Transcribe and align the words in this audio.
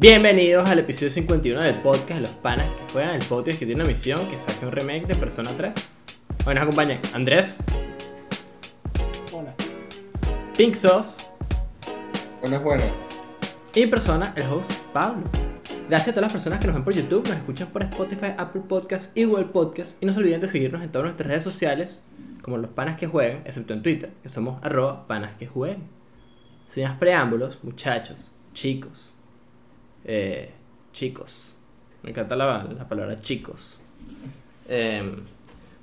Bienvenidos 0.00 0.68
al 0.68 0.78
episodio 0.78 1.10
51 1.10 1.60
del 1.60 1.80
podcast 1.80 2.14
de 2.14 2.20
los 2.20 2.30
panas 2.30 2.66
que 2.70 2.92
juegan 2.92 3.16
el 3.20 3.26
podcast 3.26 3.58
que 3.58 3.66
tiene 3.66 3.82
una 3.82 3.90
misión 3.90 4.28
que 4.28 4.38
saque 4.38 4.64
un 4.64 4.70
remake 4.70 5.06
de 5.08 5.16
Persona 5.16 5.50
3. 5.56 5.72
Hoy 6.46 6.54
nos 6.54 6.62
acompañan 6.62 7.00
Andrés, 7.12 7.58
Hola. 9.32 9.54
Pink 10.56 10.74
Sauce 10.76 11.24
Buenas, 12.40 12.62
buenas. 12.62 12.92
y 13.74 13.82
en 13.82 13.90
persona 13.90 14.32
el 14.36 14.46
host 14.46 14.70
Pablo. 14.92 15.24
Gracias 15.88 16.10
a 16.10 16.12
todas 16.12 16.26
las 16.26 16.32
personas 16.32 16.60
que 16.60 16.66
nos 16.66 16.76
ven 16.76 16.84
por 16.84 16.94
YouTube, 16.94 17.26
nos 17.26 17.36
escuchan 17.36 17.68
por 17.68 17.82
Spotify, 17.82 18.34
Apple 18.36 18.62
Podcasts 18.68 19.10
y 19.16 19.24
Google 19.24 19.46
Podcasts. 19.46 19.96
Y 20.00 20.06
no 20.06 20.12
se 20.12 20.20
olviden 20.20 20.40
de 20.40 20.46
seguirnos 20.46 20.82
en 20.82 20.92
todas 20.92 21.06
nuestras 21.06 21.26
redes 21.26 21.42
sociales, 21.42 22.02
como 22.42 22.58
los 22.58 22.70
panas 22.70 22.96
que 22.96 23.06
juegan, 23.06 23.38
excepto 23.46 23.72
en 23.74 23.82
Twitter, 23.82 24.12
que 24.22 24.28
somos 24.28 24.62
arroba 24.62 25.08
panas 25.08 25.36
que 25.38 25.46
jueguen. 25.46 25.88
Sin 26.68 26.84
más 26.84 26.98
preámbulos, 26.98 27.64
muchachos, 27.64 28.30
chicos, 28.52 29.14
eh, 30.04 30.52
chicos. 30.92 31.56
Me 32.02 32.10
encanta 32.10 32.36
la, 32.36 32.64
la 32.64 32.88
palabra 32.88 33.20
chicos. 33.20 33.80
Eh, 34.68 35.02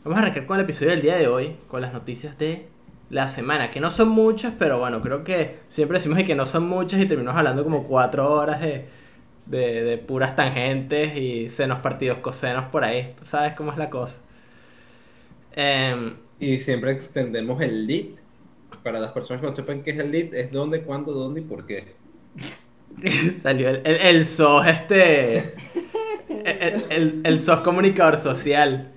vamos 0.04 0.18
a 0.20 0.22
arrancar 0.22 0.46
con 0.46 0.58
el 0.60 0.64
episodio 0.66 0.92
del 0.92 1.02
día 1.02 1.18
de 1.18 1.28
hoy, 1.28 1.58
con 1.68 1.82
las 1.82 1.94
noticias 1.94 2.38
de 2.38 2.68
la 3.09 3.28
semana, 3.28 3.72
que 3.72 3.80
no 3.80 3.90
son 3.92 4.09
muchas, 4.09 4.54
pero 4.58 4.80
bueno, 4.80 5.02
creo 5.02 5.23
que 5.23 5.59
siempre 5.70 5.98
decimos 6.00 6.23
que 6.23 6.36
no 6.36 6.46
son 6.46 6.68
muchas 6.68 7.00
y 7.02 7.06
terminamos 7.08 7.38
hablando 7.40 7.64
como 7.64 7.84
cuatro 7.88 8.32
horas 8.34 8.62
de, 8.62 8.88
de, 9.46 9.84
de 9.84 9.98
puras 9.98 10.36
tangentes 10.36 11.18
y 11.18 11.50
senos 11.50 11.80
partidos 11.82 12.20
cosenos 12.20 12.66
por 12.68 12.84
ahí. 12.84 13.14
Tú 13.18 13.26
sabes 13.26 13.54
cómo 13.56 13.72
es 13.72 13.78
la 13.78 13.90
cosa. 13.90 14.22
Em, 15.56 16.16
Y 16.40 16.59
siempre 16.59 16.92
extendemos 16.92 17.62
el 17.62 17.88
lead. 17.88 18.20
Para 18.84 19.00
las 19.00 19.12
personas 19.14 19.42
que 19.42 19.48
no 19.50 19.56
sepan 19.56 19.84
qué 19.84 19.92
es 19.92 20.00
el 20.00 20.12
lead, 20.12 20.34
es 20.36 20.52
dónde, 20.52 20.84
cuándo, 20.84 21.14
dónde 21.14 21.42
y 21.42 21.44
por 21.45 21.66
qué. 21.66 21.95
salió 23.44 23.70
el, 23.70 23.81
el, 23.85 23.95
el 23.95 24.26
SOS 24.26 24.67
este... 24.67 25.53
El, 26.30 26.84
el, 26.90 27.22
el 27.23 27.40
SOS 27.40 27.59
comunicador 27.62 28.17
social. 28.17 28.92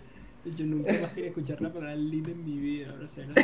Yo 0.44 0.64
nunca 0.64 0.92
más 1.00 1.12
quería 1.12 1.28
escuchar 1.30 1.60
la 1.60 1.72
palabra 1.72 1.94
lead 1.94 2.28
en 2.28 2.44
mi 2.44 2.58
vida. 2.58 2.90
Ahora 2.90 3.08
se 3.08 3.26
la 3.26 3.34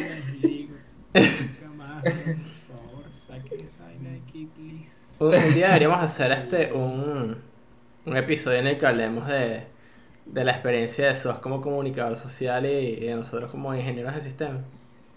digo. 0.42 0.74
Nunca 1.14 1.72
más. 1.76 2.02
Por 2.02 2.88
favor, 2.88 3.04
saquen 3.12 3.64
esa 3.64 3.84
vaina 3.84 4.10
de 4.10 4.16
aquí, 4.26 4.48
please. 4.54 4.90
Un, 5.18 5.34
un 5.34 5.54
día 5.54 5.68
deberíamos 5.68 5.98
hacer 6.02 6.32
este 6.32 6.72
un, 6.72 7.36
un 8.06 8.16
episodio 8.16 8.58
en 8.58 8.66
el 8.68 8.78
que 8.78 8.86
hablemos 8.86 9.26
de, 9.26 9.64
de 10.26 10.44
la 10.44 10.52
experiencia 10.52 11.06
de 11.06 11.14
SOS 11.14 11.38
como 11.38 11.60
comunicador 11.60 12.16
social 12.16 12.64
y, 12.66 12.68
y 12.68 13.06
de 13.06 13.14
nosotros 13.16 13.50
como 13.50 13.74
ingenieros 13.74 14.14
de 14.14 14.20
sistema. 14.22 14.60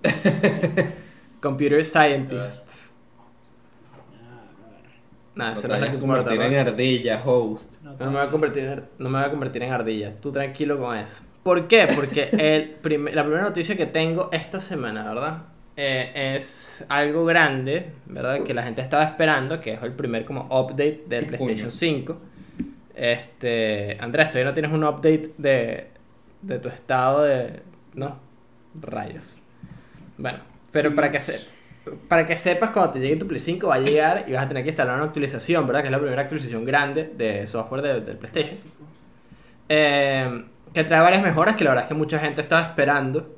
Computer 1.42 1.84
scientists. 1.86 2.87
Nada, 5.38 5.54
No 5.54 5.62
te 5.62 5.68
que 5.68 5.74
a 5.74 6.00
convertir 6.00 6.42
en 6.42 6.56
ardilla, 6.68 7.22
host. 7.24 7.82
No, 7.84 7.92
No 8.00 8.06
me 8.08 8.18
voy 8.18 8.28
a 8.28 8.30
convertir 8.30 8.64
en, 8.66 8.84
no 8.98 9.10
me 9.10 9.20
voy 9.20 9.28
a 9.28 9.32
convertir 9.32 9.64
en 9.64 9.72
ardilla. 9.74 10.14
Tú 10.20 10.32
tranquilo 10.32 10.80
con 10.80 10.98
eso. 10.98 11.24
¿Por 11.44 11.68
qué? 11.68 11.88
Porque 11.96 12.30
el 12.38 12.70
prim- 12.72 13.06
la 13.14 13.24
primera 13.24 13.44
noticia 13.44 13.78
que 13.78 13.86
tengo 13.86 14.30
esta 14.32 14.60
semana, 14.60 15.04
¿verdad? 15.14 15.44
Eh, 15.76 16.36
es 16.36 16.84
algo 16.90 17.24
grande, 17.26 17.92
¿verdad? 18.08 18.42
Que 18.44 18.54
la 18.54 18.64
gente 18.64 18.82
estaba 18.82 19.04
esperando, 19.04 19.60
que 19.62 19.74
es 19.74 19.84
el 19.84 19.94
primer 19.94 20.26
como 20.26 20.46
update 20.46 21.04
del. 21.08 21.28
PlayStation 21.28 21.72
5. 21.72 22.18
Este, 22.96 23.96
Andrés, 24.00 24.28
todavía 24.32 24.46
no 24.50 24.54
tienes 24.54 24.72
un 24.72 24.84
update 24.84 25.34
de, 25.38 25.88
de 26.42 26.60
tu 26.60 26.68
estado 26.68 27.24
de... 27.24 27.62
No, 27.94 28.18
rayos. 28.82 29.40
Bueno, 30.18 30.40
pero 30.72 30.94
para 30.96 31.12
que, 31.12 31.20
se, 31.20 31.48
para 32.08 32.26
que 32.26 32.36
sepas, 32.36 32.72
cuando 32.72 32.92
te 32.94 33.00
llegue 33.00 33.16
tu 33.18 33.28
Play 33.28 33.40
5 33.40 33.68
va 33.68 33.76
a 33.76 33.80
llegar 33.80 34.26
y 34.28 34.34
vas 34.34 34.46
a 34.46 34.48
tener 34.48 34.64
que 34.64 34.70
instalar 34.70 34.96
una 34.96 35.06
actualización, 35.06 35.66
¿verdad? 35.68 35.82
Que 35.82 35.88
es 35.88 35.92
la 35.92 36.00
primera 36.00 36.22
actualización 36.22 36.66
grande 36.66 37.12
de 37.16 37.46
software 37.48 37.82
de- 37.82 38.02
del 38.02 38.18
PlayStation. 38.18 38.58
Eh, 39.70 40.44
que 40.74 40.84
trae 40.84 41.02
varias 41.02 41.24
mejoras 41.24 41.56
que 41.56 41.64
la 41.64 41.72
verdad 41.72 41.86
es 41.86 41.88
que 41.90 41.94
mucha 41.96 42.20
gente 42.20 42.42
estaba 42.42 42.62
esperando. 42.62 43.36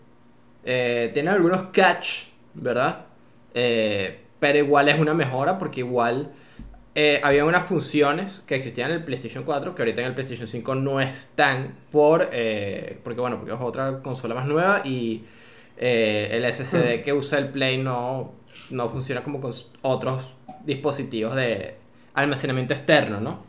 Eh, 0.63 1.09
tiene 1.13 1.29
algunos 1.29 1.63
catch, 1.71 2.25
¿verdad? 2.53 3.05
Eh, 3.53 4.19
pero 4.39 4.57
igual 4.59 4.89
es 4.89 4.99
una 4.99 5.13
mejora 5.13 5.57
porque 5.57 5.81
igual 5.81 6.31
había 7.23 7.45
unas 7.45 7.63
funciones 7.63 8.43
que 8.45 8.55
existían 8.55 8.89
en 8.91 8.97
el 8.97 9.03
PlayStation 9.05 9.45
4 9.45 9.73
que 9.73 9.83
ahorita 9.83 10.01
en 10.01 10.07
el 10.07 10.13
PlayStation 10.13 10.49
5 10.49 10.75
no 10.75 10.99
están 10.99 11.73
por... 11.93 12.25
porque 12.25 13.21
bueno, 13.21 13.37
porque 13.37 13.53
es 13.53 13.61
otra 13.61 14.01
consola 14.01 14.35
más 14.35 14.45
nueva 14.45 14.81
y 14.83 15.23
el 15.77 16.43
SSD 16.53 17.01
que 17.01 17.13
usa 17.13 17.39
el 17.39 17.47
Play 17.49 17.77
no, 17.77 18.33
no 18.71 18.89
funciona 18.89 19.23
como 19.23 19.39
con 19.41 19.51
otros 19.81 20.35
dispositivos 20.63 21.35
de 21.35 21.75
almacenamiento 22.13 22.73
externo, 22.73 23.19
¿no? 23.19 23.43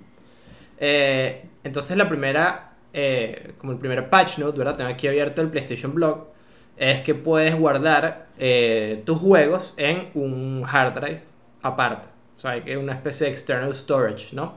Eh, 0.79 1.45
entonces 1.63 1.97
la 1.97 2.09
primera, 2.09 2.73
eh, 2.93 3.53
como 3.59 3.73
el 3.73 3.79
primer 3.79 4.09
patch 4.09 4.39
note, 4.39 4.59
¿verdad? 4.59 4.77
Tengo 4.77 4.91
aquí 4.91 5.09
abierto 5.09 5.43
el 5.43 5.49
PlayStation 5.49 5.95
Blog, 5.95 6.29
es 6.77 7.03
que 7.03 7.15
puedes 7.15 7.55
guardar 7.59 8.29
eh, 8.39 9.03
tus 9.05 9.19
juegos 9.19 9.75
en 9.77 10.09
un 10.15 10.65
hard 10.67 10.95
drive 10.95 11.23
aparte. 11.63 12.09
O 12.37 12.41
sea, 12.41 12.59
que 12.63 12.73
es 12.73 12.79
una 12.79 12.95
especie 12.95 13.27
de 13.27 13.33
external 13.33 13.75
storage, 13.75 14.35
¿no? 14.35 14.55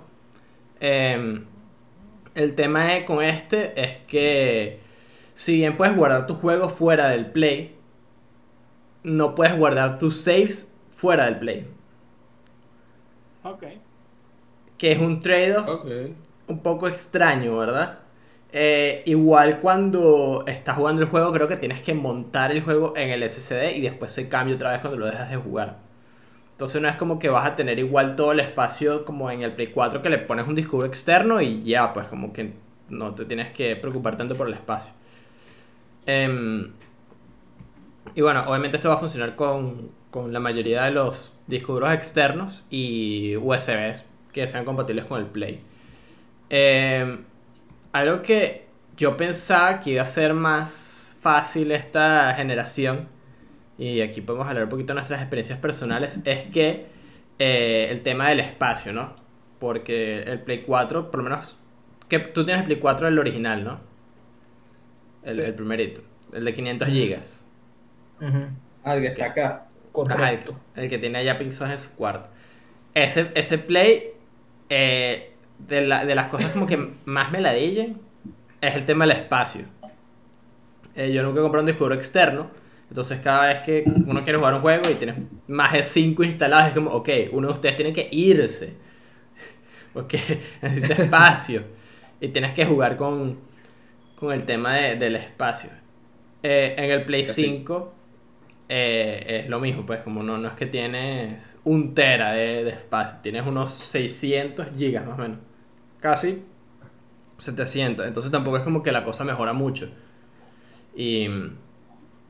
Em, 0.79 1.44
el 2.34 2.56
tema 2.56 2.88
con 3.06 3.22
este 3.23 3.73
es 3.81 3.97
que 4.07 4.79
si 5.34 5.57
bien 5.57 5.75
puedes 5.75 5.96
guardar 5.96 6.25
tus 6.28 6.38
juegos 6.38 6.72
fuera 6.72 7.09
del 7.09 7.25
Play, 7.28 7.75
no 9.03 9.36
puedes 9.36 9.58
guardar 9.58 10.00
tus 10.00 10.22
saves 10.22 10.72
fuera 10.90 11.25
del 11.25 11.40
Play. 11.40 11.68
Ok. 13.44 13.64
Que 14.78 14.91
es 14.94 15.00
un 15.00 15.22
trade-off 15.22 15.86
un 16.47 16.59
poco 16.59 16.88
extraño, 16.88 17.58
¿verdad? 17.58 18.00
Eh, 18.52 19.02
igual 19.06 19.59
cuando 19.59 20.44
estás 20.47 20.78
jugando 20.78 21.02
el 21.02 21.08
juego, 21.08 21.31
creo 21.34 21.47
que 21.47 21.58
tienes 21.58 21.81
que 21.81 21.94
montar 21.94 22.52
el 22.52 22.62
juego 22.62 22.94
en 22.96 23.09
el 23.09 23.28
SSD 23.28 23.75
y 23.75 23.81
después 23.81 24.12
se 24.12 24.30
cambia 24.30 24.56
otra 24.56 24.72
vez 24.72 24.80
cuando 24.81 25.00
lo 25.00 25.08
dejas 25.08 25.30
de 25.31 25.38
jugar. 25.38 25.80
Entonces 26.52 26.81
no 26.81 26.88
es 26.88 26.96
como 26.96 27.18
que 27.18 27.30
vas 27.30 27.47
a 27.47 27.56
tener 27.56 27.80
igual 27.80 28.16
todo 28.16 28.31
el 28.31 28.40
espacio 28.40 29.06
como 29.06 29.31
en 29.31 29.41
el 29.41 29.53
Play 29.53 29.68
4 29.68 30.02
que 30.03 30.09
le 30.09 30.20
pones 30.20 30.47
un 30.47 30.53
disco 30.56 30.78
duro 30.78 30.88
externo 30.88 31.41
y 31.41 31.64
ya, 31.64 31.91
pues 31.94 32.08
como 32.08 32.31
que 32.31 32.53
no 32.90 33.16
te 33.16 33.25
tienes 33.25 33.52
que 33.52 33.75
preocupar 33.75 34.18
tanto 34.18 34.35
por 34.35 34.47
el 34.47 34.53
espacio. 34.53 34.94
Em, 36.06 36.72
y 38.16 38.22
bueno, 38.22 38.44
obviamente 38.47 38.78
esto 38.78 38.90
va 38.90 38.96
a 38.96 39.00
funcionar 39.00 39.36
con, 39.36 39.91
con 40.12 40.31
la 40.31 40.40
mayoría 40.40 40.84
de 40.84 40.91
los 40.91 41.34
discos 41.47 41.75
duros 41.75 41.94
externos 41.94 42.64
y 42.69 43.36
USBs 43.38 44.06
que 44.31 44.47
sean 44.47 44.66
compatibles 44.66 45.06
con 45.06 45.19
el 45.19 45.28
Play. 45.28 45.62
Eh, 46.50 47.19
algo 47.94 48.22
que 48.22 48.68
yo 48.97 49.18
pensaba 49.18 49.80
que 49.80 49.91
iba 49.91 50.03
a 50.03 50.08
ser 50.08 50.34
más 50.34 51.18
fácil 51.22 51.72
esta 51.72 52.34
generación, 52.36 53.08
y 53.78 54.02
aquí 54.02 54.22
podemos 54.22 54.47
hablar 54.47 54.66
un 54.66 54.70
poquito 54.70 54.94
de 54.94 54.96
nuestras 54.96 55.22
experiencias 55.22 55.59
personales, 55.59 56.20
es 56.25 56.44
que 56.46 56.88
eh, 57.40 57.88
el 57.90 58.02
tema 58.02 58.30
del 58.30 58.41
espacio, 58.41 58.94
¿no? 58.94 59.16
Porque 59.59 60.22
el 60.24 60.41
Play 60.41 60.64
4, 60.66 61.09
por 61.09 61.20
lo 61.20 61.24
menos, 61.24 61.58
que 62.09 62.20
tú 62.20 62.44
tienes 62.46 62.62
el 62.62 62.66
Play 62.66 62.80
4 62.80 63.08
el 63.08 63.18
original, 63.18 63.64
¿no? 63.64 63.80
El, 65.24 65.40
el 65.40 65.56
primerito, 65.56 66.02
el 66.34 66.44
de 66.46 66.53
500 66.53 66.88
gigas. 66.90 67.43
Ah, 68.84 68.95
el 68.95 69.01
que 69.01 69.07
está 69.07 69.25
acá. 69.25 69.66
El, 69.85 69.91
Correcto. 69.91 70.59
el 70.75 70.89
que 70.89 70.97
tiene 70.97 71.19
allá 71.19 71.38
Pixos 71.38 71.69
en 71.69 71.78
su 71.78 71.95
cuarto. 71.95 72.29
Ese, 72.94 73.31
ese 73.35 73.57
play, 73.57 74.11
eh, 74.69 75.31
de, 75.59 75.81
la- 75.81 76.06
de 76.06 76.16
las 76.16 76.29
cosas 76.29 76.51
como 76.51 76.66
que 76.66 76.78
más 77.06 77.31
me 77.31 77.41
ladillan, 77.41 77.97
es 78.61 78.75
el 78.75 78.85
tema 78.85 79.06
del 79.06 79.17
espacio. 79.17 79.66
Eh, 80.95 81.11
yo 81.11 81.23
nunca 81.23 81.41
compré 81.41 81.59
un 81.59 81.66
disco 81.66 81.85
duro 81.85 81.95
externo, 81.95 82.50
entonces 82.89 83.19
cada 83.19 83.47
vez 83.47 83.61
que 83.61 83.84
uno 84.06 84.23
quiere 84.23 84.38
jugar 84.38 84.53
un 84.53 84.61
juego 84.61 84.84
y 84.91 84.94
tienes 84.95 85.16
más 85.47 85.73
de 85.73 85.81
5 85.84 86.23
instalados, 86.23 86.67
es 86.67 86.73
como, 86.73 86.91
ok, 86.91 87.09
uno 87.31 87.47
de 87.47 87.53
ustedes 87.53 87.75
tiene 87.75 87.94
que 87.94 88.07
irse, 88.11 88.73
porque 89.94 90.19
necesita 90.61 90.94
espacio, 91.03 91.64
y 92.19 92.28
tienes 92.29 92.53
que 92.53 92.66
jugar 92.66 92.96
con, 92.97 93.40
con 94.16 94.31
el 94.31 94.46
tema 94.46 94.76
de- 94.76 94.96
del 94.96 95.16
espacio. 95.16 95.69
Eh, 96.43 96.76
en 96.78 96.91
el 96.91 97.05
Play 97.05 97.26
Casi. 97.26 97.43
5 97.43 97.93
eh, 98.70 99.42
es 99.44 99.50
lo 99.50 99.60
mismo, 99.60 99.86
pues 99.86 100.02
como 100.04 100.24
no, 100.24 100.38
no 100.38 100.48
es 100.50 100.56
que 100.56 100.66
tienes 100.66 101.58
un 101.64 101.94
tera 101.96 102.32
de, 102.34 102.64
de 102.64 102.70
espacio, 102.72 103.20
tienes 103.22 103.46
unos 103.46 103.72
600 103.72 104.68
gigas 104.78 105.06
más 105.06 105.20
o 105.20 105.22
menos, 105.22 105.40
casi 106.00 106.44
700, 107.38 108.08
entonces 108.08 108.32
tampoco 108.32 108.58
es 108.58 108.64
como 108.64 108.84
que 108.84 108.92
la 108.92 109.04
cosa 109.04 109.24
mejora 109.24 109.54
mucho. 109.54 109.90
Y 110.96 111.26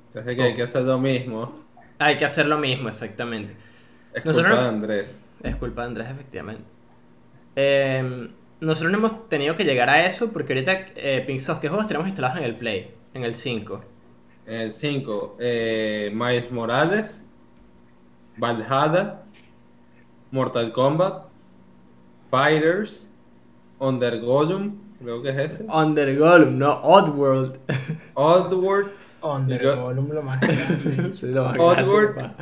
Entonces 0.08 0.36
que 0.38 0.44
hay 0.44 0.54
que 0.54 0.64
hacer 0.64 0.84
lo 0.84 1.00
mismo. 1.00 1.64
hay 2.00 2.18
que 2.18 2.26
hacer 2.26 2.46
lo 2.48 2.58
mismo, 2.58 2.90
exactamente. 2.90 3.56
Es 4.14 4.26
Nosotros 4.26 4.52
culpa 4.52 4.56
no- 4.56 4.62
de 4.64 4.70
Andrés. 4.70 5.30
Es 5.42 5.56
culpa 5.56 5.82
de 5.82 5.88
Andrés, 5.88 6.08
efectivamente. 6.12 6.64
Eh, 7.56 8.30
nosotros 8.62 8.92
no 8.92 8.98
hemos 9.00 9.30
tenido 9.30 9.56
que 9.56 9.66
llegar 9.66 9.90
a 9.90 10.06
eso 10.06 10.32
porque 10.32 10.54
ahorita, 10.54 10.72
eh, 10.96 11.24
Pinksoft, 11.26 11.62
¿qué 11.62 11.68
juegos 11.70 11.88
tenemos 11.88 12.08
instalados 12.08 12.38
en 12.38 12.46
el 12.46 12.56
Play? 12.56 12.92
En 13.14 13.24
el 13.24 13.36
5. 13.36 13.84
El 14.45 14.72
5, 14.72 15.38
eh, 15.40 16.12
Miles 16.13 16.51
Morales, 16.51 17.24
Valhalla, 18.38 19.22
Mortal 20.31 20.72
Kombat, 20.74 21.25
Fighters, 22.30 23.07
Under 23.80 24.19
Gollum, 24.19 24.75
creo 25.01 25.22
que 25.22 25.30
es 25.30 25.38
ese. 25.38 25.66
Under 25.72 26.18
Gollum, 26.18 26.57
no 26.57 26.81
Oddworld. 26.81 27.57
Oddworld, 28.16 28.92
Under 29.22 29.75
Gollum 29.78 30.10
lo 30.12 30.22
más 30.24 30.42
grande. 30.42 31.13
Sí, 31.13 31.28
lo 31.28 31.44
más 31.46 31.54
grande, 31.54 31.81
Oddworld, 31.84 32.16
papá. 32.16 32.36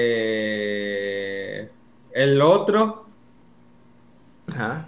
eh, 0.00 1.70
el 2.12 2.42
otro, 2.42 3.06
Ajá. 4.52 4.86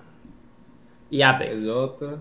Y 1.10 1.22
Apex. 1.22 1.62
el 1.62 1.70
otro 1.70 2.18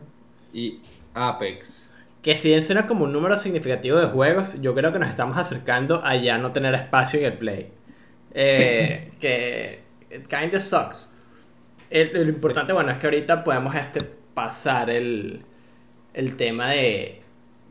y 0.53 0.79
Apex. 1.13 1.90
Que 2.21 2.38
si 2.38 2.50
bien 2.50 2.62
suena 2.62 2.85
como 2.85 3.06
un 3.06 3.13
número 3.13 3.35
significativo 3.38 3.97
de 4.00 4.06
juegos, 4.07 4.62
yo 4.62 4.75
creo 4.75 4.94
que 4.94 5.00
nos 5.00 5.09
estamos 5.09 5.38
acercando 5.38 6.03
a 6.06 6.15
ya 6.15 6.38
no 6.38 6.51
tener 6.51 6.75
espacio 6.75 7.19
en 7.19 7.25
el 7.25 7.33
play. 7.38 7.71
Eh, 8.33 9.12
que 9.19 9.81
it 10.12 10.27
kinda 10.27 10.59
sucks. 10.59 11.13
Lo 11.91 12.23
importante, 12.29 12.73
bueno, 12.73 12.91
es 12.91 12.97
que 13.00 13.07
ahorita 13.07 13.44
podemos 13.44 13.75
este, 13.75 14.01
pasar 14.33 14.89
el, 14.89 15.41
el 16.13 16.38
tema 16.38 16.71
de, 16.71 17.21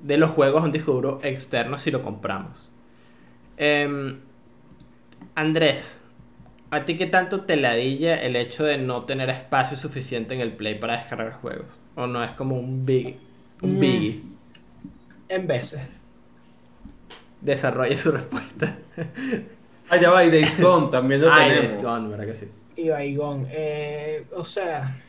de 0.02 0.18
los 0.18 0.30
juegos 0.30 0.62
a 0.62 0.66
un 0.66 0.72
disco 0.72 0.92
duro 0.92 1.20
externo 1.22 1.78
si 1.78 1.90
lo 1.90 2.02
compramos. 2.02 2.72
Em, 3.56 4.20
Andrés, 5.34 6.00
¿a 6.70 6.84
ti 6.84 6.96
qué 6.98 7.06
tanto 7.06 7.42
te 7.42 7.56
ladilla 7.56 8.16
el 8.16 8.36
hecho 8.36 8.64
de 8.64 8.78
no 8.78 9.04
tener 9.04 9.30
espacio 9.30 9.76
suficiente 9.76 10.34
en 10.34 10.40
el 10.40 10.52
play 10.56 10.76
para 10.78 10.96
descargar 10.96 11.32
juegos? 11.34 11.78
¿O 11.94 12.06
no 12.06 12.22
es 12.24 12.32
como 12.32 12.56
un 12.56 12.84
big, 12.86 13.18
un 13.62 13.78
Mm. 13.78 13.78
biggie? 13.78 14.22
En 15.30 15.46
veces. 15.46 15.80
Desarrolle 17.40 17.96
su 17.96 18.10
respuesta. 18.10 18.76
Ah, 19.88 19.96
ya 19.96 20.10
va, 20.10 20.24
y 20.24 20.30
Days 20.30 20.60
Gone 20.60 20.88
también 20.90 21.20
lo 21.20 21.32
Ay, 21.32 21.50
tenemos. 21.50 21.70
Days 21.72 21.82
Gone, 21.84 22.08
¿verdad 22.08 22.26
que 22.26 22.34
sí? 22.34 22.48
Y 22.76 22.88
Baigón. 22.88 23.46
Eh, 23.48 24.26
o 24.34 24.44
sea. 24.44 25.00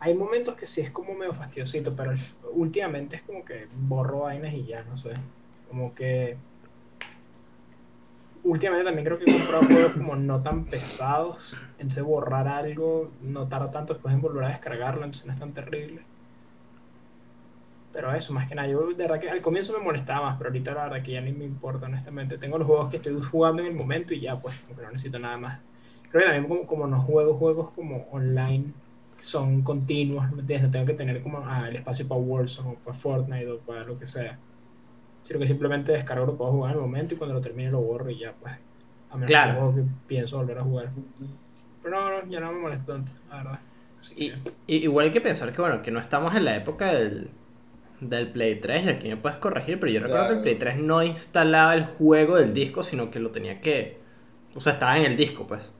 Hay 0.00 0.14
momentos 0.14 0.54
que 0.54 0.66
sí 0.66 0.80
es 0.80 0.90
como 0.90 1.14
medio 1.14 1.34
fastidiosito, 1.34 1.94
pero 1.94 2.12
últimamente 2.52 3.16
es 3.16 3.22
como 3.22 3.44
que 3.44 3.68
borro 3.74 4.20
vainas 4.20 4.54
y 4.54 4.64
ya, 4.64 4.82
no 4.84 4.96
sé. 4.96 5.10
Como 5.68 5.94
que. 5.94 6.38
Últimamente 8.42 8.86
también 8.86 9.04
creo 9.04 9.18
que 9.18 9.30
he 9.30 9.38
comprado 9.38 9.64
juegos 9.64 9.92
como 9.92 10.16
no 10.16 10.42
tan 10.42 10.64
pesados. 10.64 11.54
Entonces 11.72 12.04
borrar 12.04 12.48
algo 12.48 13.10
no 13.20 13.48
tarda 13.48 13.70
tanto 13.70 13.92
después 13.92 14.14
en 14.14 14.22
volver 14.22 14.44
a 14.44 14.48
descargarlo, 14.48 15.04
entonces 15.04 15.26
no 15.26 15.32
es 15.34 15.38
tan 15.38 15.52
terrible. 15.52 16.07
Pero 17.92 18.14
eso, 18.14 18.32
más 18.34 18.46
que 18.48 18.54
nada, 18.54 18.68
yo 18.68 18.86
de 18.88 18.94
verdad 18.94 19.18
que 19.18 19.30
al 19.30 19.40
comienzo 19.40 19.72
me 19.72 19.78
molestaba 19.82 20.26
más, 20.26 20.36
pero 20.38 20.50
ahorita 20.50 20.74
la 20.74 20.84
verdad 20.84 21.02
que 21.02 21.12
ya 21.12 21.20
ni 21.20 21.32
me 21.32 21.44
importa, 21.44 21.86
honestamente. 21.86 22.38
Tengo 22.38 22.58
los 22.58 22.66
juegos 22.66 22.88
que 22.90 22.96
estoy 22.96 23.20
jugando 23.22 23.62
en 23.62 23.68
el 23.68 23.74
momento 23.74 24.14
y 24.14 24.20
ya, 24.20 24.38
pues, 24.38 24.60
que 24.60 24.74
no 24.74 24.90
necesito 24.90 25.18
nada 25.18 25.38
más. 25.38 25.60
Creo 26.10 26.22
que 26.24 26.30
también 26.32 26.48
como, 26.48 26.66
como 26.66 26.86
no 26.86 27.00
juego 27.02 27.34
juegos 27.34 27.70
como 27.70 27.96
online, 28.12 28.72
que 29.16 29.24
son 29.24 29.62
continuos. 29.62 30.30
No 30.32 30.44
tengo 30.70 30.84
que 30.86 30.94
tener 30.94 31.22
como 31.22 31.38
ah, 31.46 31.66
el 31.68 31.76
espacio 31.76 32.06
para 32.06 32.20
Warzone 32.20 32.70
o 32.70 32.74
para 32.78 32.96
Fortnite 32.96 33.50
o 33.50 33.58
para 33.60 33.84
lo 33.84 33.98
que 33.98 34.06
sea. 34.06 34.38
Sino 35.22 35.40
que 35.40 35.46
simplemente 35.46 35.92
descargo 35.92 36.26
lo 36.26 36.32
que 36.32 36.38
puedo 36.38 36.52
jugar 36.52 36.72
en 36.72 36.78
el 36.78 36.82
momento 36.84 37.14
y 37.14 37.18
cuando 37.18 37.34
lo 37.34 37.40
termine 37.40 37.70
lo 37.70 37.80
borro 37.80 38.10
y 38.10 38.18
ya, 38.18 38.32
pues. 38.34 38.54
A 39.10 39.16
menos 39.16 39.26
Claro. 39.26 39.52
que 39.54 39.58
juego 39.58 39.74
que 39.76 39.82
pienso 40.06 40.38
volver 40.38 40.58
a 40.58 40.62
jugar. 40.64 40.90
Pero 41.82 42.00
no, 42.00 42.10
no, 42.22 42.30
ya 42.30 42.40
no 42.40 42.52
me 42.52 42.60
molesta 42.60 42.92
tanto, 42.94 43.12
la 43.30 43.36
verdad. 43.36 43.60
Así 43.98 44.14
Y, 44.16 44.30
que... 44.30 44.38
y- 44.66 44.76
igual 44.84 45.06
hay 45.06 45.12
que 45.12 45.20
pensar 45.20 45.52
que, 45.52 45.60
bueno, 45.60 45.82
que 45.82 45.90
no 45.90 46.00
estamos 46.00 46.34
en 46.34 46.44
la 46.44 46.56
época 46.56 46.92
del, 46.92 47.30
del 48.00 48.28
Play 48.30 48.56
3, 48.56 48.84
y 48.84 48.88
aquí 48.88 49.08
me 49.08 49.16
puedes 49.16 49.38
corregir, 49.38 49.78
pero 49.80 49.90
yo 49.92 50.00
recuerdo 50.00 50.26
que 50.26 50.32
el 50.32 50.34
Claro. 50.34 50.42
Play 50.42 50.54
3 50.56 50.78
no 50.78 51.02
instalaba 51.02 51.74
el 51.74 51.84
juego 51.84 52.36
del 52.36 52.54
disco, 52.54 52.82
sino 52.82 53.10
que 53.10 53.18
lo 53.20 53.30
tenía 53.30 53.60
que... 53.60 53.98
O 54.54 54.60
sea, 54.60 54.74
estaba 54.74 54.96
en 54.98 55.04
el 55.04 55.16
disco, 55.16 55.46
pues. 55.46 55.70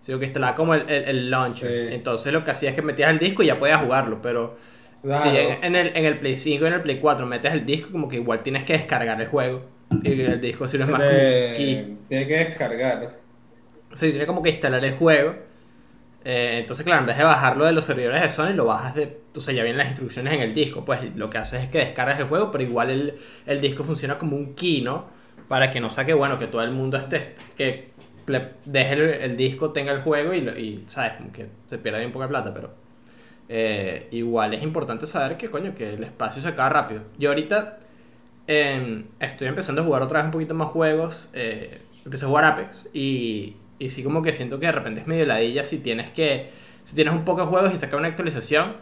Sino 0.00 0.18
que 0.18 0.26
instalaba 0.26 0.54
como 0.54 0.74
el, 0.74 0.88
el, 0.88 1.04
el 1.04 1.30
launcher. 1.30 1.68
Sí. 1.88 1.94
Entonces 1.94 2.32
lo 2.32 2.44
que 2.44 2.50
hacía 2.52 2.70
es 2.70 2.74
que 2.74 2.82
metías 2.82 3.10
el 3.10 3.18
disco 3.18 3.42
y 3.42 3.46
ya 3.46 3.58
podías 3.58 3.82
jugarlo, 3.82 4.20
pero... 4.22 4.56
Claro. 5.02 5.22
Si 5.30 5.36
en, 5.36 5.62
en 5.64 5.76
el, 5.76 5.92
en 5.96 6.04
el 6.04 6.18
Play 6.18 6.34
5 6.34 6.64
y 6.64 6.68
en 6.68 6.74
el 6.74 6.80
Play 6.82 6.98
4 6.98 7.24
metes 7.26 7.52
el 7.52 7.64
disco, 7.66 7.90
como 7.92 8.08
que 8.08 8.16
igual 8.16 8.42
tienes 8.42 8.64
que 8.64 8.72
descargar 8.72 9.20
el 9.20 9.28
juego. 9.28 9.62
Y 10.02 10.20
el 10.22 10.40
disco 10.40 10.66
si 10.68 10.76
no 10.78 10.84
es 10.84 10.90
más 10.90 11.00
De- 11.00 11.54
key. 11.56 11.96
Tiene 12.08 12.26
que 12.26 12.36
descargar. 12.38 13.16
O 13.92 13.96
sea, 13.96 14.10
tiene 14.10 14.26
como 14.26 14.42
que 14.42 14.50
instalar 14.50 14.84
el 14.84 14.92
juego. 14.94 15.34
Eh, 16.30 16.58
entonces, 16.60 16.84
claro, 16.84 17.00
en 17.00 17.06
vez 17.06 17.16
de 17.16 17.24
bajarlo 17.24 17.64
de 17.64 17.72
los 17.72 17.84
servidores 17.84 18.20
de 18.22 18.28
Sony, 18.30 18.52
lo 18.54 18.66
bajas 18.66 18.94
de. 18.94 19.20
O 19.34 19.40
sea, 19.40 19.54
ya 19.54 19.62
vienen 19.62 19.78
las 19.78 19.88
instrucciones 19.88 20.34
en 20.34 20.40
el 20.42 20.52
disco. 20.54 20.84
Pues 20.84 21.00
lo 21.16 21.30
que 21.30 21.38
haces 21.38 21.62
es 21.62 21.68
que 21.70 21.78
descargas 21.78 22.18
el 22.18 22.26
juego, 22.26 22.50
pero 22.50 22.64
igual 22.64 22.90
el, 22.90 23.14
el 23.46 23.60
disco 23.60 23.82
funciona 23.84 24.18
como 24.18 24.36
un 24.36 24.54
key, 24.54 24.82
¿no? 24.82 25.06
Para 25.48 25.70
que 25.70 25.80
no 25.80 25.88
saque, 25.90 26.12
bueno, 26.14 26.38
que 26.38 26.46
todo 26.46 26.62
el 26.62 26.70
mundo 26.72 26.98
esté. 26.98 27.34
Que 27.56 27.92
deje 28.66 29.24
el, 29.24 29.36
disco, 29.36 29.72
tenga 29.72 29.92
el 29.92 30.02
juego 30.02 30.34
y, 30.34 30.84
¿sabes? 30.88 31.14
Como 31.16 31.32
que 31.32 31.46
se 31.66 31.78
pierda 31.78 31.98
bien 31.98 32.12
poca 32.12 32.28
plata, 32.28 32.52
pero. 32.52 32.74
eh, 33.48 34.08
igual 34.12 34.54
es 34.54 34.62
importante 34.62 35.06
saber 35.06 35.36
que, 35.36 35.50
coño, 35.50 35.74
que 35.74 35.94
el 35.94 36.04
espacio 36.04 36.42
se 36.42 36.48
acaba 36.48 36.68
rápido. 36.70 37.02
Yo 37.18 37.30
ahorita. 37.30 37.78
em, 38.46 39.06
estoy 39.20 39.48
empezando 39.48 39.82
a 39.82 39.84
jugar 39.84 40.02
otra 40.02 40.20
vez 40.20 40.26
un 40.26 40.32
poquito 40.32 40.54
más 40.54 40.68
juegos. 40.68 41.30
eh, 41.34 41.80
empecé 42.04 42.24
a 42.26 42.28
jugar 42.28 42.44
Apex 42.46 42.88
y, 42.94 43.56
y 43.78 43.88
sí 43.88 44.02
como 44.02 44.22
que 44.22 44.32
siento 44.32 44.58
que 44.58 44.66
de 44.66 44.72
repente 44.72 45.00
es 45.00 45.06
medio 45.06 45.26
ladilla 45.26 45.64
si 45.64 45.78
tienes 45.78 46.10
que... 46.10 46.50
Si 46.84 46.94
tienes 46.94 47.12
un 47.12 47.24
poco 47.24 47.42
de 47.42 47.46
juegos 47.48 47.74
y 47.74 47.76
sacar 47.76 47.98
una 47.98 48.08
actualización 48.08 48.76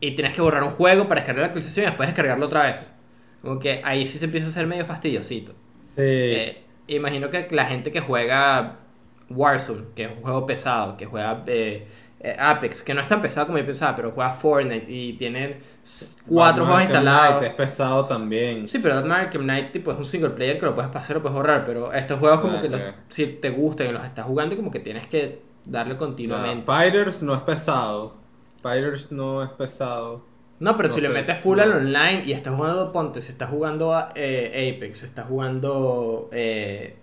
y 0.00 0.12
tienes 0.12 0.32
que 0.32 0.40
borrar 0.40 0.62
un 0.62 0.70
juego 0.70 1.08
para 1.08 1.20
descargar 1.20 1.42
la 1.42 1.46
actualización 1.48 1.84
y 1.84 1.86
después 1.88 2.08
descargarlo 2.08 2.46
otra 2.46 2.64
vez. 2.64 2.94
Como 3.42 3.58
que 3.58 3.80
ahí 3.84 4.06
sí 4.06 4.18
se 4.18 4.26
empieza 4.26 4.46
a 4.46 4.50
hacer 4.50 4.66
medio 4.66 4.84
fastidiosito. 4.84 5.52
Sí. 5.82 6.02
Eh, 6.02 6.62
imagino 6.86 7.30
que 7.30 7.48
la 7.50 7.66
gente 7.66 7.90
que 7.90 8.00
juega 8.00 8.78
Warzone, 9.28 9.86
que 9.94 10.04
es 10.04 10.10
un 10.10 10.22
juego 10.22 10.46
pesado, 10.46 10.96
que 10.96 11.06
juega 11.06 11.42
eh, 11.46 11.86
Apex, 12.38 12.82
que 12.82 12.92
no 12.94 13.00
es 13.00 13.08
tan 13.08 13.22
pesado 13.22 13.46
como 13.46 13.58
yo 13.58 13.64
pensaba, 13.64 13.96
pero 13.96 14.10
juega 14.10 14.32
Fortnite 14.32 14.86
y 14.92 15.14
tiene 15.14 15.58
cuatro 16.28 16.64
juegos 16.66 16.82
instalados. 16.82 17.38
Knight 17.38 17.50
Es 17.50 17.56
pesado 17.56 18.04
también. 18.04 18.68
Sí, 18.68 18.78
pero 18.80 18.96
Batman 18.96 19.20
Arkham 19.22 19.42
Knight 19.42 19.72
tipo, 19.72 19.90
es 19.92 19.98
un 19.98 20.04
single 20.04 20.30
player 20.30 20.58
que 20.58 20.66
lo 20.66 20.74
puedes 20.74 20.90
pasar 20.90 21.16
o 21.16 21.22
puedes 21.22 21.34
borrar, 21.36 21.64
pero 21.64 21.92
estos 21.92 22.18
juegos 22.18 22.40
como 22.40 22.58
Ah, 22.58 22.60
que 22.60 22.68
los- 22.68 22.80
si 23.08 23.26
te 23.26 23.50
gustan 23.50 23.88
y 23.88 23.92
los 23.92 24.04
estás 24.04 24.26
jugando 24.26 24.54
como 24.56 24.70
que 24.70 24.80
tienes 24.80 25.06
que 25.06 25.40
darle 25.64 25.96
continuamente. 25.96 26.60
Ya, 26.60 26.64
Fighters 26.66 27.22
no 27.22 27.34
es 27.34 27.40
pesado. 27.42 28.14
Fighters 28.62 29.10
no 29.12 29.42
es 29.42 29.48
pesado. 29.50 30.24
No, 30.58 30.76
pero 30.76 30.90
No 30.90 30.94
si 30.94 31.00
le 31.00 31.08
metes 31.08 31.38
full 31.38 31.56
no. 31.56 31.62
al 31.62 31.72
online 31.72 32.22
y 32.26 32.32
estás 32.32 32.54
jugando, 32.54 32.92
ponte, 32.92 33.22
si 33.22 33.32
estás 33.32 33.48
jugando 33.48 33.94
a, 33.94 34.10
eh, 34.14 34.74
Apex, 34.76 35.04
estás 35.04 35.26
jugando... 35.26 36.28
Eh, 36.32 36.96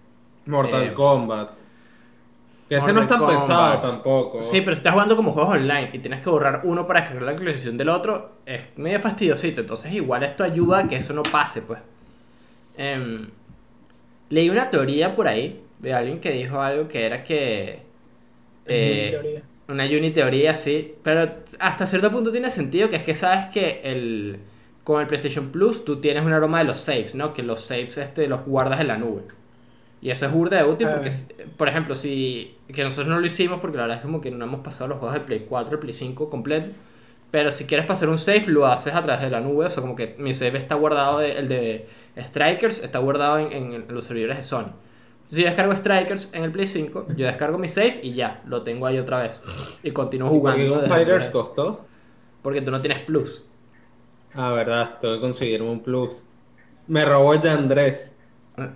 Mortal 0.45 0.83
Eh, 0.83 0.93
Kombat. 0.93 1.49
Que 2.67 2.77
ese 2.77 2.91
no 2.91 2.99
es 2.99 3.07
tan 3.07 3.25
pesado 3.25 3.79
tampoco. 3.79 4.41
Sí, 4.43 4.59
pero 4.61 4.75
si 4.75 4.79
estás 4.79 4.91
jugando 4.93 5.15
como 5.15 5.31
juegos 5.31 5.55
online 5.55 5.89
y 5.93 5.99
tienes 5.99 6.21
que 6.21 6.29
borrar 6.29 6.61
uno 6.65 6.85
para 6.85 6.99
descargar 7.01 7.23
la 7.23 7.31
actualización 7.31 7.77
del 7.77 7.89
otro, 7.89 8.39
es 8.45 8.61
medio 8.77 8.99
fastidiosito. 8.99 9.61
Entonces, 9.61 9.93
igual 9.93 10.23
esto 10.23 10.43
ayuda 10.43 10.79
a 10.79 10.87
que 10.87 10.97
eso 10.97 11.13
no 11.13 11.23
pase, 11.23 11.61
pues. 11.61 11.79
Em, 12.77 13.29
leí 14.29 14.49
una 14.49 14.69
teoría 14.69 15.15
por 15.15 15.27
ahí 15.27 15.63
de 15.79 15.93
alguien 15.93 16.19
que 16.19 16.31
dijo 16.31 16.59
algo 16.61 16.87
que 16.87 17.05
era 17.05 17.23
que. 17.23 17.79
eh, 18.65 19.43
una 19.69 19.85
uni 19.85 20.11
teoría, 20.11 20.53
sí. 20.55 20.95
Pero 21.03 21.29
hasta 21.59 21.85
cierto 21.85 22.11
punto 22.11 22.31
tiene 22.31 22.49
sentido, 22.49 22.89
que 22.89 22.97
es 22.97 23.03
que 23.03 23.15
sabes 23.15 23.45
que 23.47 23.81
el. 23.83 24.39
Con 24.83 25.01
el 25.01 25.07
PlayStation 25.07 25.49
Plus 25.51 25.83
tú 25.83 25.97
tienes 25.99 26.23
un 26.25 26.31
aroma 26.33 26.59
de 26.59 26.65
los 26.65 26.79
saves, 26.79 27.13
¿no? 27.15 27.33
Que 27.33 27.43
los 27.43 27.61
saves 27.61 27.97
este 27.97 28.27
los 28.27 28.45
guardas 28.45 28.79
en 28.79 28.87
la 28.87 28.97
nube. 28.97 29.23
Y 30.01 30.11
eso 30.11 30.25
es 30.27 30.31
burda 30.31 30.57
de 30.57 30.63
útil 30.69 30.87
porque, 30.89 31.11
por 31.57 31.67
ejemplo, 31.69 31.95
si. 31.95 32.55
Que 32.73 32.83
nosotros 32.83 33.07
no 33.07 33.19
lo 33.19 33.25
hicimos 33.25 33.59
porque 33.59 33.77
la 33.77 33.83
verdad 33.83 33.97
es 33.97 34.03
como 34.03 34.21
que 34.21 34.29
no 34.31 34.45
hemos 34.45 34.59
pasado 34.61 34.87
los 34.89 34.99
juegos 34.99 35.13
del 35.15 35.23
Play 35.23 35.45
4, 35.49 35.73
el 35.73 35.79
Play 35.79 35.93
5 35.93 36.29
completo. 36.29 36.69
Pero 37.31 37.51
si 37.51 37.65
quieres 37.65 37.85
pasar 37.85 38.07
un 38.09 38.17
save, 38.17 38.45
lo 38.47 38.65
haces 38.67 38.93
a 38.93 39.01
través 39.01 39.21
de 39.23 39.29
la 39.29 39.41
nube. 39.41 39.65
O 39.65 39.69
sea, 39.69 39.81
como 39.81 39.95
que 39.95 40.15
mi 40.19 40.33
save 40.33 40.59
está 40.59 40.75
guardado, 40.75 41.19
de- 41.19 41.37
el 41.37 41.47
de 41.49 41.87
Strikers 42.17 42.83
está 42.83 42.99
guardado 42.99 43.39
en, 43.39 43.73
en 43.73 43.85
los 43.89 44.05
servidores 44.05 44.37
de 44.37 44.43
Sony. 44.43 44.71
Si 45.27 45.41
yo 45.41 45.47
descargo 45.47 45.75
Strikers 45.75 46.33
en 46.33 46.43
el 46.45 46.51
Play 46.51 46.67
5, 46.67 47.07
yo 47.17 47.25
descargo 47.25 47.57
mi 47.57 47.67
save 47.67 47.99
y 48.01 48.13
ya, 48.13 48.41
lo 48.45 48.61
tengo 48.63 48.85
ahí 48.85 48.97
otra 48.97 49.23
vez. 49.23 49.41
Y 49.83 49.91
continúo 49.91 50.29
¿Por 50.29 50.37
jugando. 50.37 50.61
qué 50.63 50.69
con 50.69 50.77
desde 50.81 50.87
Fighters 50.93 51.29
costó? 51.29 51.85
porque 52.41 52.61
tú 52.61 52.71
no 52.71 52.79
tienes 52.79 52.99
plus. 53.03 53.43
Ah, 54.33 54.51
verdad, 54.51 54.97
tengo 55.01 55.15
que 55.15 55.21
conseguirme 55.21 55.69
un 55.69 55.81
plus. 55.81 56.15
Me 56.87 57.03
robó 57.03 57.33
el 57.33 57.41
de 57.41 57.49
Andrés. 57.49 58.15
Ah. 58.55 58.69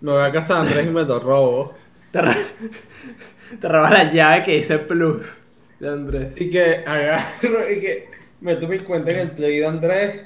Me 0.00 0.12
voy 0.12 0.22
a 0.22 0.30
casa 0.32 0.54
de 0.54 0.60
Andrés 0.60 0.86
y 0.86 0.90
me 0.90 1.04
lo 1.04 1.18
robo. 1.20 1.74
Te, 2.10 2.22
ro- 2.22 2.32
te 3.60 3.68
robas 3.68 3.90
la 3.92 4.10
llave 4.12 4.42
que 4.42 4.56
dice 4.56 4.78
plus 4.78 5.38
de 5.78 5.88
Andrés. 5.88 6.40
Y 6.40 6.50
que 6.50 6.82
agarro 6.86 7.70
y 7.70 7.80
que 7.80 8.10
meto 8.40 8.68
mi 8.68 8.78
cuenta 8.80 9.10
en 9.12 9.18
el 9.18 9.30
play 9.32 9.58
de 9.58 9.66
Andrés. 9.66 10.22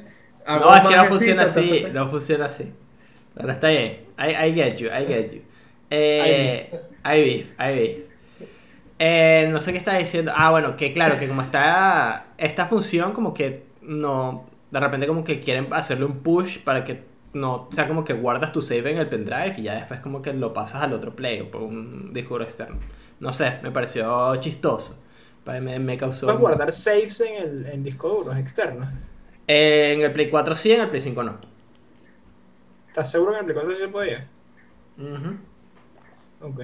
No, 0.46 0.74
es 0.74 0.82
que 0.84 0.96
no 0.96 1.04
funciona 1.06 1.42
así. 1.44 1.86
No 1.92 2.10
funciona 2.10 2.46
así. 2.46 2.68
Pero 3.34 3.50
está 3.52 3.68
bien. 3.68 3.98
I, 4.18 4.48
I 4.48 4.54
get 4.54 4.76
you, 4.76 4.88
I 4.88 5.06
get 5.06 5.30
you. 5.32 5.42
Eh, 5.90 6.70
I 7.04 7.20
beef, 7.20 7.52
I 7.58 7.74
beef. 7.76 7.98
Eh, 8.98 9.48
no 9.50 9.58
sé 9.58 9.72
qué 9.72 9.78
estaba 9.78 9.98
diciendo. 9.98 10.32
Ah, 10.34 10.50
bueno, 10.50 10.76
que 10.76 10.92
claro, 10.92 11.18
que 11.18 11.28
como 11.28 11.42
está 11.42 12.28
esta 12.38 12.66
función, 12.66 13.12
como 13.12 13.34
que 13.34 13.64
no. 13.82 14.48
De 14.70 14.80
repente, 14.80 15.06
como 15.06 15.24
que 15.24 15.40
quieren 15.40 15.68
hacerle 15.72 16.04
un 16.06 16.20
push 16.22 16.58
para 16.60 16.84
que 16.84 17.02
no 17.34 17.68
sea 17.70 17.86
como 17.86 18.04
que 18.04 18.14
guardas 18.14 18.52
tu 18.52 18.62
save 18.62 18.92
en 18.92 18.98
el 18.98 19.08
pendrive 19.08 19.54
y 19.58 19.62
ya 19.64 19.74
después, 19.74 20.00
como 20.00 20.22
que 20.22 20.32
lo 20.32 20.52
pasas 20.52 20.82
al 20.82 20.92
otro 20.92 21.14
play 21.14 21.40
o 21.40 21.50
por 21.50 21.62
un 21.62 22.12
disco 22.12 22.34
duro 22.34 22.44
externo. 22.44 22.76
no 23.20 23.32
sé, 23.32 23.58
me 23.62 23.70
pareció 23.70 24.34
chistoso. 24.36 25.00
Me, 25.46 25.78
me 25.78 25.98
causó... 25.98 26.26
Puedes 26.26 26.40
guardar 26.40 26.72
saves 26.72 27.20
en 27.20 27.42
el 27.42 27.66
en 27.66 27.82
disco 27.82 28.08
duros 28.08 28.36
externos. 28.38 28.88
Eh, 29.46 29.92
en 29.94 30.00
el 30.00 30.12
Play 30.12 30.30
4 30.30 30.54
sí, 30.54 30.72
en 30.72 30.80
el 30.80 30.88
Play 30.88 31.02
5 31.02 31.22
no. 31.22 31.38
¿Estás 32.88 33.10
seguro 33.10 33.32
que 33.32 33.38
en 33.40 33.44
el 33.46 33.52
Play 33.52 33.64
4 33.66 33.74
sí 33.74 33.80
se 33.80 33.88
podía? 33.88 34.26
Ujú. 34.96 36.48
Ok. 36.48 36.62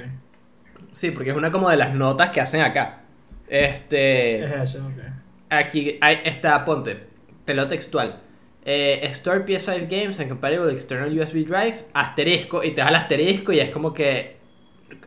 Sí, 0.93 1.11
porque 1.11 1.31
es 1.31 1.37
una 1.37 1.53
como 1.53 1.69
de 1.69 1.77
las 1.77 1.95
notas 1.95 2.31
que 2.31 2.41
hacen 2.41 2.63
acá. 2.63 3.03
Este... 3.49 4.45
Es 4.45 4.75
eso, 4.75 4.87
ok. 4.87 5.03
Aquí 5.51 5.99
hay, 6.01 6.21
está, 6.25 6.65
ponte, 6.65 7.07
te 7.45 7.55
lo 7.55 7.69
textual. 7.69 8.23
Eh, 8.65 9.01
Store 9.11 9.45
PS5 9.47 9.89
Games 9.89 10.21
and 10.21 10.29
Compatible 10.29 10.73
External 10.73 11.19
USB 11.19 11.47
Drive, 11.47 11.87
asterisco, 11.95 12.63
y 12.63 12.73
te 12.73 12.83
da 12.83 12.89
el 12.89 12.95
asterisco 12.97 13.53
y 13.53 13.61
es 13.61 13.71
como 13.71 13.93
que, 13.95 14.37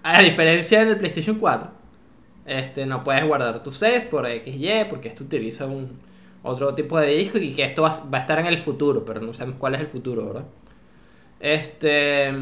a 0.04 0.22
diferencia 0.22 0.84
del 0.86 0.98
PlayStation 0.98 1.38
4, 1.40 1.72
este, 2.46 2.86
no 2.86 3.04
puedes 3.04 3.26
guardar 3.26 3.64
tus 3.64 3.78
saves 3.78 4.04
por 4.06 4.28
XY, 4.28 4.86
porque 4.90 5.10
esto 5.10 5.24
utiliza 5.24 5.66
un 5.68 6.00
otro 6.44 6.76
tipo 6.76 7.00
de 7.00 7.08
disco 7.16 7.38
y 7.38 7.54
que 7.54 7.64
esto 7.64 7.84
va, 7.84 8.04
va 8.14 8.20
a 8.20 8.22
estar 8.22 8.40
en 8.40 8.48
el 8.48 8.58
futuro, 8.58 9.06
pero 9.06 9.22
no 9.22 9.34
sabemos 9.34 9.60
cuál 9.60 9.76
es 9.76 9.82
el 9.82 9.88
futuro, 9.88 10.26
¿verdad? 10.28 10.46
Este... 11.40 12.34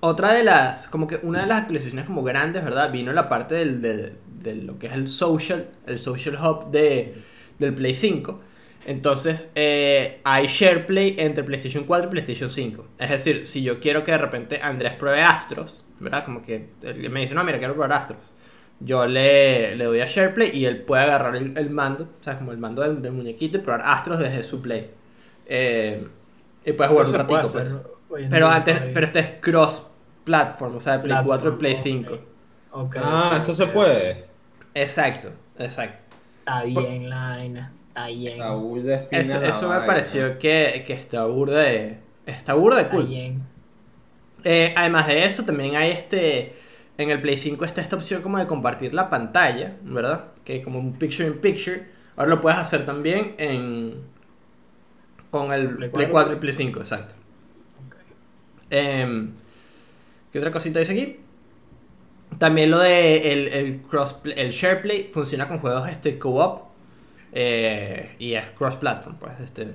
Otra 0.00 0.32
de 0.34 0.44
las, 0.44 0.88
como 0.88 1.06
que 1.06 1.18
una 1.22 1.40
de 1.40 1.46
las 1.46 1.60
actualizaciones 1.62 2.06
como 2.06 2.22
grandes, 2.22 2.62
¿verdad? 2.64 2.92
Vino 2.92 3.12
la 3.12 3.28
parte 3.28 3.54
del, 3.54 3.80
del- 3.80 4.12
de 4.40 4.54
lo 4.56 4.78
que 4.78 4.86
es 4.88 4.92
el 4.92 5.08
social, 5.08 5.70
el 5.86 5.98
social 5.98 6.36
hub 6.36 6.70
de, 6.70 7.14
del 7.58 7.74
Play 7.74 7.94
5. 7.94 8.40
Entonces, 8.86 9.50
eh, 9.56 10.20
hay 10.22 10.46
SharePlay 10.46 11.16
entre 11.18 11.42
PlayStation 11.42 11.82
4 11.84 12.06
y 12.06 12.10
PlayStation 12.12 12.48
5. 12.48 12.86
Es 12.98 13.10
decir, 13.10 13.44
si 13.44 13.62
yo 13.64 13.80
quiero 13.80 14.04
que 14.04 14.12
de 14.12 14.18
repente 14.18 14.60
Andrés 14.62 14.92
pruebe 14.92 15.22
Astros, 15.22 15.84
¿verdad? 15.98 16.24
Como 16.24 16.40
que 16.40 16.68
él 16.82 17.10
me 17.10 17.20
dice, 17.20 17.34
no, 17.34 17.42
mira, 17.42 17.58
quiero 17.58 17.74
probar 17.74 17.92
Astros. 17.92 18.20
Yo 18.78 19.04
le, 19.06 19.74
le 19.74 19.84
doy 19.86 20.00
a 20.00 20.06
SharePlay 20.06 20.56
y 20.56 20.66
él 20.66 20.82
puede 20.82 21.02
agarrar 21.02 21.34
el, 21.34 21.58
el 21.58 21.68
mando, 21.70 22.04
o 22.20 22.22
sea, 22.22 22.38
como 22.38 22.52
el 22.52 22.58
mando 22.58 22.82
del, 22.82 23.02
del 23.02 23.10
muñequito 23.12 23.56
y 23.56 23.60
probar 23.60 23.82
Astros 23.84 24.20
desde 24.20 24.44
su 24.44 24.62
Play. 24.62 24.88
Eh, 25.46 26.06
y 26.64 26.72
puedes 26.72 26.90
jugar 26.92 27.06
un 27.06 27.12
ratico, 27.14 27.50
pues. 27.50 27.76
Pero 28.30 28.48
antes, 28.48 28.80
pero 28.94 29.06
este 29.06 29.18
es 29.18 29.28
cross 29.40 29.88
platform, 30.24 30.76
o 30.76 30.80
sea, 30.80 30.98
de 30.98 31.04
Play 31.04 31.18
4 31.24 31.48
y 31.50 31.56
Play 31.56 31.74
Platform, 31.74 32.04
5. 32.04 32.14
ok. 32.14 32.20
Ok, 32.70 32.96
Ah, 33.02 33.36
eso 33.38 33.54
se 33.54 33.66
puede. 33.66 34.26
Exacto, 34.74 35.30
exacto. 35.58 36.04
Está 36.38 36.62
bien, 36.64 37.10
Line. 37.10 37.68
Está 37.96 38.08
bien. 38.08 38.42
Eso, 39.10 39.40
me 39.40 39.68
vaina. 39.68 39.86
pareció 39.86 40.38
que, 40.38 40.84
que 40.86 40.92
está 40.92 41.24
burda 41.24 41.60
de. 41.60 41.96
Está 42.26 42.52
burda 42.52 42.76
de 42.76 42.82
Está 42.82 42.94
cool. 42.94 43.06
bien. 43.06 43.42
Eh, 44.44 44.74
además 44.76 45.06
de 45.06 45.24
eso, 45.24 45.46
también 45.46 45.76
hay 45.76 45.92
este. 45.92 46.54
En 46.98 47.08
el 47.10 47.22
Play 47.22 47.38
5 47.38 47.64
está 47.64 47.80
esta 47.80 47.96
opción 47.96 48.20
como 48.20 48.36
de 48.38 48.46
compartir 48.46 48.92
la 48.92 49.08
pantalla, 49.08 49.76
¿verdad? 49.82 50.26
Que 50.44 50.60
como 50.60 50.78
un 50.78 50.92
picture 50.92 51.26
in 51.26 51.38
picture. 51.38 51.86
Ahora 52.16 52.30
lo 52.30 52.40
puedes 52.42 52.58
hacer 52.58 52.84
también 52.84 53.34
en. 53.38 53.94
Con 55.30 55.52
el 55.54 55.76
Play 55.76 55.88
Play 55.88 56.08
4. 56.08 56.10
4 56.10 56.34
y 56.34 56.38
Play 56.38 56.52
5, 56.52 56.78
exacto. 56.80 57.14
Em, 58.68 59.32
¿Qué 60.32 60.38
otra 60.38 60.50
cosita 60.50 60.80
dice 60.80 60.92
aquí? 60.92 61.20
También 62.36 62.70
lo 62.70 62.78
de 62.78 63.32
el, 63.32 63.48
el 63.48 63.82
cross 63.82 64.16
el 64.36 64.50
SharePlay 64.50 65.08
funciona 65.12 65.48
con 65.48 65.60
juegos 65.60 65.88
este 65.88 66.18
co-op 66.18 66.65
eh, 67.38 68.16
y 68.18 68.32
es 68.32 68.48
cross 68.52 68.76
platform, 68.76 69.18
pues 69.18 69.38
este 69.40 69.74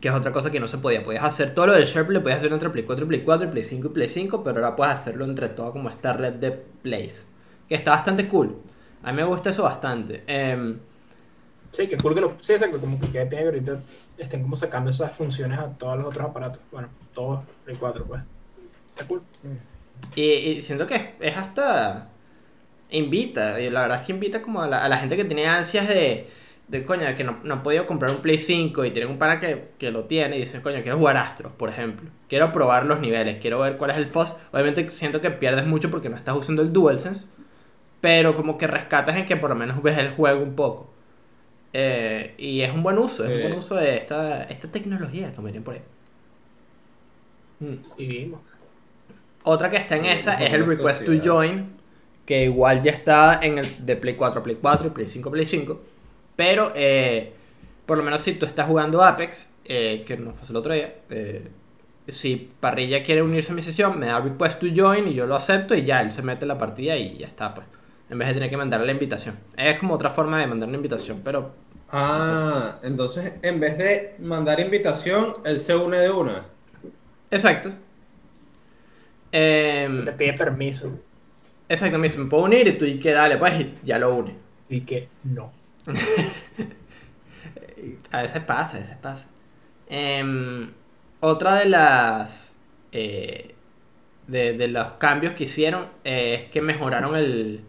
que 0.00 0.08
es 0.08 0.14
otra 0.14 0.32
cosa 0.32 0.50
que 0.50 0.58
no 0.58 0.66
se 0.66 0.78
podía. 0.78 1.02
Podías 1.02 1.22
hacer 1.22 1.54
todo 1.54 1.68
lo 1.68 1.74
del 1.74 1.84
SharePlay, 1.84 2.20
podías 2.20 2.38
hacerlo 2.38 2.56
entre 2.56 2.70
Play 2.70 2.84
4 2.84 3.04
y 3.04 3.08
Play 3.08 3.22
4, 3.22 3.50
Play 3.50 3.62
5 3.62 3.86
y 3.86 3.90
Play 3.90 4.08
5, 4.08 4.42
pero 4.42 4.56
ahora 4.56 4.74
puedes 4.74 4.94
hacerlo 4.94 5.24
entre 5.24 5.48
todo 5.48 5.70
como 5.70 5.88
esta 5.88 6.12
red 6.12 6.34
de 6.34 6.50
plays, 6.50 7.28
que 7.68 7.76
está 7.76 7.92
bastante 7.92 8.26
cool. 8.26 8.60
A 9.04 9.12
mí 9.12 9.16
me 9.16 9.24
gusta 9.24 9.50
eso 9.50 9.62
bastante. 9.62 10.24
Em, 10.26 10.78
Sí, 11.70 11.88
que 11.88 11.96
cool 11.96 12.14
que 12.14 12.20
lo. 12.20 12.36
Sí, 12.40 12.52
exacto. 12.52 12.78
Como 12.78 13.00
que 13.00 13.08
quede 13.10 13.28
que 13.28 13.38
ahorita 13.38 13.80
estén 14.18 14.42
como 14.42 14.56
sacando 14.56 14.90
esas 14.90 15.12
funciones 15.12 15.58
a 15.58 15.68
todos 15.70 15.96
los 15.98 16.06
otros 16.06 16.30
aparatos. 16.30 16.60
Bueno, 16.70 16.88
todos 17.12 17.40
Play 17.64 17.76
4, 17.76 18.04
pues. 18.04 18.22
Está 18.90 19.06
cool. 19.06 19.22
Y, 20.14 20.22
y 20.22 20.60
siento 20.60 20.86
que 20.86 20.94
es, 20.94 21.02
es 21.20 21.36
hasta. 21.36 22.10
Invita, 22.96 23.60
y 23.60 23.70
la 23.70 23.82
verdad 23.82 24.00
es 24.00 24.06
que 24.06 24.12
invita 24.12 24.42
como 24.42 24.62
a 24.62 24.68
la, 24.68 24.84
a 24.84 24.88
la 24.88 24.98
gente 24.98 25.16
que 25.16 25.24
tiene 25.24 25.46
ansias 25.46 25.88
de. 25.88 26.26
De 26.66 26.82
coño, 26.82 27.04
de 27.04 27.14
que 27.14 27.24
no, 27.24 27.40
no 27.44 27.56
ha 27.56 27.62
podido 27.62 27.86
comprar 27.86 28.10
un 28.10 28.22
Play 28.22 28.38
5 28.38 28.86
y 28.86 28.90
tiene 28.90 29.06
un 29.06 29.18
pana 29.18 29.38
que, 29.38 29.72
que 29.76 29.90
lo 29.90 30.04
tiene 30.04 30.38
y 30.38 30.40
dicen, 30.40 30.62
coño, 30.62 30.80
quiero 30.80 30.96
jugar 30.96 31.18
Astros, 31.18 31.52
por 31.52 31.68
ejemplo. 31.68 32.08
Quiero 32.26 32.52
probar 32.52 32.86
los 32.86 33.00
niveles, 33.00 33.36
quiero 33.36 33.58
ver 33.58 33.76
cuál 33.76 33.90
es 33.90 33.98
el 33.98 34.06
FOS. 34.06 34.36
Obviamente 34.50 34.88
siento 34.88 35.20
que 35.20 35.30
pierdes 35.30 35.66
mucho 35.66 35.90
porque 35.90 36.08
no 36.08 36.16
estás 36.16 36.34
usando 36.34 36.62
el 36.62 36.72
DualSense, 36.72 37.26
pero 38.00 38.34
como 38.34 38.56
que 38.56 38.66
rescatas 38.66 39.14
en 39.16 39.26
que 39.26 39.36
por 39.36 39.50
lo 39.50 39.56
menos 39.56 39.82
ves 39.82 39.98
el 39.98 40.10
juego 40.10 40.42
un 40.42 40.54
poco. 40.54 40.94
Eh, 41.74 42.34
y 42.38 42.60
es 42.60 42.72
un 42.72 42.82
buen 42.82 42.96
uso, 42.98 43.24
es 43.24 43.36
un 43.36 43.42
buen 43.42 43.54
uso 43.54 43.74
de 43.74 43.96
esta, 43.96 44.44
esta 44.44 44.68
tecnología, 44.68 45.32
como 45.34 45.48
dirían 45.48 45.64
por 45.64 45.74
ahí. 45.74 45.82
Mm. 47.58 47.74
Y 47.98 48.06
vimos. 48.06 48.40
Otra 49.42 49.68
que 49.68 49.76
está 49.76 49.96
en 49.96 50.06
esa 50.06 50.34
es 50.34 50.52
el 50.52 50.66
Request 50.66 51.04
to. 51.04 51.12
Join, 51.22 51.66
que 52.26 52.44
igual 52.44 52.82
ya 52.82 52.92
está 52.92 53.40
en 53.42 53.58
el 53.58 53.86
de 53.86 53.96
Play 53.96 54.14
4 54.16 54.40
a 54.40 54.42
Play 54.42 54.58
4 54.60 54.86
y 54.88 54.90
Play 54.90 55.08
5 55.08 55.28
a 55.28 55.32
Play 55.32 55.46
5. 55.46 55.80
Pero, 56.36 56.72
eh, 56.74 57.32
por 57.86 57.98
lo 57.98 58.04
menos 58.04 58.20
si 58.22 58.34
tú 58.34 58.46
estás 58.46 58.66
jugando 58.66 59.02
Apex, 59.02 59.52
eh, 59.64 60.04
que 60.06 60.16
nos 60.16 60.34
pasó 60.34 60.52
el 60.52 60.56
otro 60.56 60.74
día, 60.74 60.94
eh, 61.10 61.48
si 62.08 62.50
Parrilla 62.60 63.02
quiere 63.02 63.22
unirse 63.22 63.52
a 63.52 63.54
mi 63.54 63.62
sesión, 63.62 63.98
me 63.98 64.06
da 64.06 64.20
Request 64.20 64.60
to 64.60 64.66
Join 64.74 65.08
y 65.08 65.14
yo 65.14 65.26
lo 65.26 65.36
acepto 65.36 65.74
y 65.74 65.84
ya, 65.84 66.00
él 66.02 66.12
se 66.12 66.22
mete 66.22 66.44
en 66.44 66.48
la 66.48 66.58
partida 66.58 66.96
y 66.96 67.18
ya 67.18 67.26
está, 67.26 67.54
pues. 67.54 67.66
En 68.10 68.18
vez 68.18 68.28
de 68.28 68.34
tener 68.34 68.50
que 68.50 68.56
mandarle 68.56 68.86
la 68.86 68.92
invitación. 68.92 69.38
Es 69.56 69.78
como 69.80 69.94
otra 69.94 70.10
forma 70.10 70.38
de 70.40 70.46
mandar 70.46 70.68
una 70.68 70.76
invitación, 70.76 71.22
pero 71.24 71.52
Ah, 71.90 72.78
entonces 72.82 73.34
en 73.42 73.60
vez 73.60 73.78
de 73.78 74.16
mandar 74.18 74.60
invitación, 74.60 75.36
él 75.44 75.58
se 75.60 75.74
une 75.76 75.98
de 75.98 76.10
una. 76.10 76.46
Exacto. 77.30 77.70
Em, 79.32 80.04
Te 80.04 80.12
pide 80.12 80.32
permiso. 80.34 80.90
Exacto, 81.68 81.98
me 81.98 82.08
dice, 82.08 82.18
me 82.18 82.26
puedo 82.26 82.44
unir 82.44 82.66
y 82.68 82.78
tú 82.78 82.84
y 82.84 82.98
que 82.98 83.12
dale, 83.12 83.36
pues 83.38 83.60
y 83.60 83.74
ya 83.84 83.98
lo 83.98 84.14
une. 84.16 84.36
Y 84.68 84.80
que 84.82 85.08
no. 85.24 85.52
A 88.10 88.22
veces 88.22 88.42
pasa, 88.44 88.76
a 88.76 88.80
veces 88.80 88.96
pasa. 88.96 89.28
Em, 89.88 90.70
otra 91.20 91.56
de 91.56 91.66
las. 91.66 92.58
eh, 92.92 93.54
de, 94.28 94.54
de 94.54 94.68
los 94.68 94.92
cambios 94.94 95.34
que 95.34 95.44
hicieron 95.44 95.86
eh, 96.04 96.36
es 96.40 96.44
que 96.50 96.62
mejoraron 96.62 97.16
el. 97.16 97.62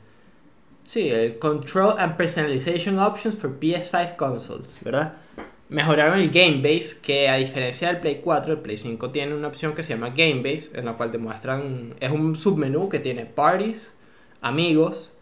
Sí, 0.86 1.10
el 1.10 1.40
Control 1.40 1.96
and 2.00 2.18
Personalization 2.18 3.00
Options 3.00 3.38
for 3.38 3.60
PS5 3.60 4.16
consoles, 4.18 4.80
¿verdad? 4.84 5.16
Mejoraron 5.68 6.20
el 6.20 6.30
Game 6.30 6.58
Base, 6.58 6.98
que 7.02 7.28
a 7.28 7.36
diferencia 7.36 7.88
del 7.88 8.00
Play 8.00 8.22
4, 8.24 8.54
el 8.54 8.60
Play 8.60 8.78
5 8.78 9.10
tiene 9.10 9.34
una 9.34 9.48
opción 9.48 9.74
que 9.74 9.82
se 9.82 9.94
llama 9.96 10.10
Game 10.10 10.44
Base, 10.44 10.70
en 10.78 10.86
la 10.86 10.94
cual 10.94 11.10
te 11.10 11.18
muestran. 11.18 11.96
Es 12.00 12.12
un 12.12 12.36
submenú 12.36 12.88
que 12.88 13.00
tiene 13.00 13.26
Parties, 13.26 13.96
Amigos 14.42 15.14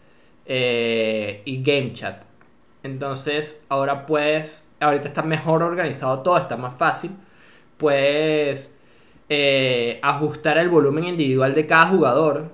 eh, 0.44 1.40
y 1.46 1.62
Game 1.62 1.94
Chat. 1.94 2.24
Entonces, 2.82 3.64
ahora 3.70 4.04
puedes. 4.04 4.70
Ahorita 4.80 5.08
está 5.08 5.22
mejor 5.22 5.62
organizado 5.62 6.20
todo, 6.20 6.36
está 6.36 6.58
más 6.58 6.76
fácil. 6.76 7.12
Puedes 7.78 8.76
eh, 9.30 9.98
ajustar 10.02 10.58
el 10.58 10.68
volumen 10.68 11.04
individual 11.04 11.54
de 11.54 11.66
cada 11.66 11.86
jugador, 11.86 12.50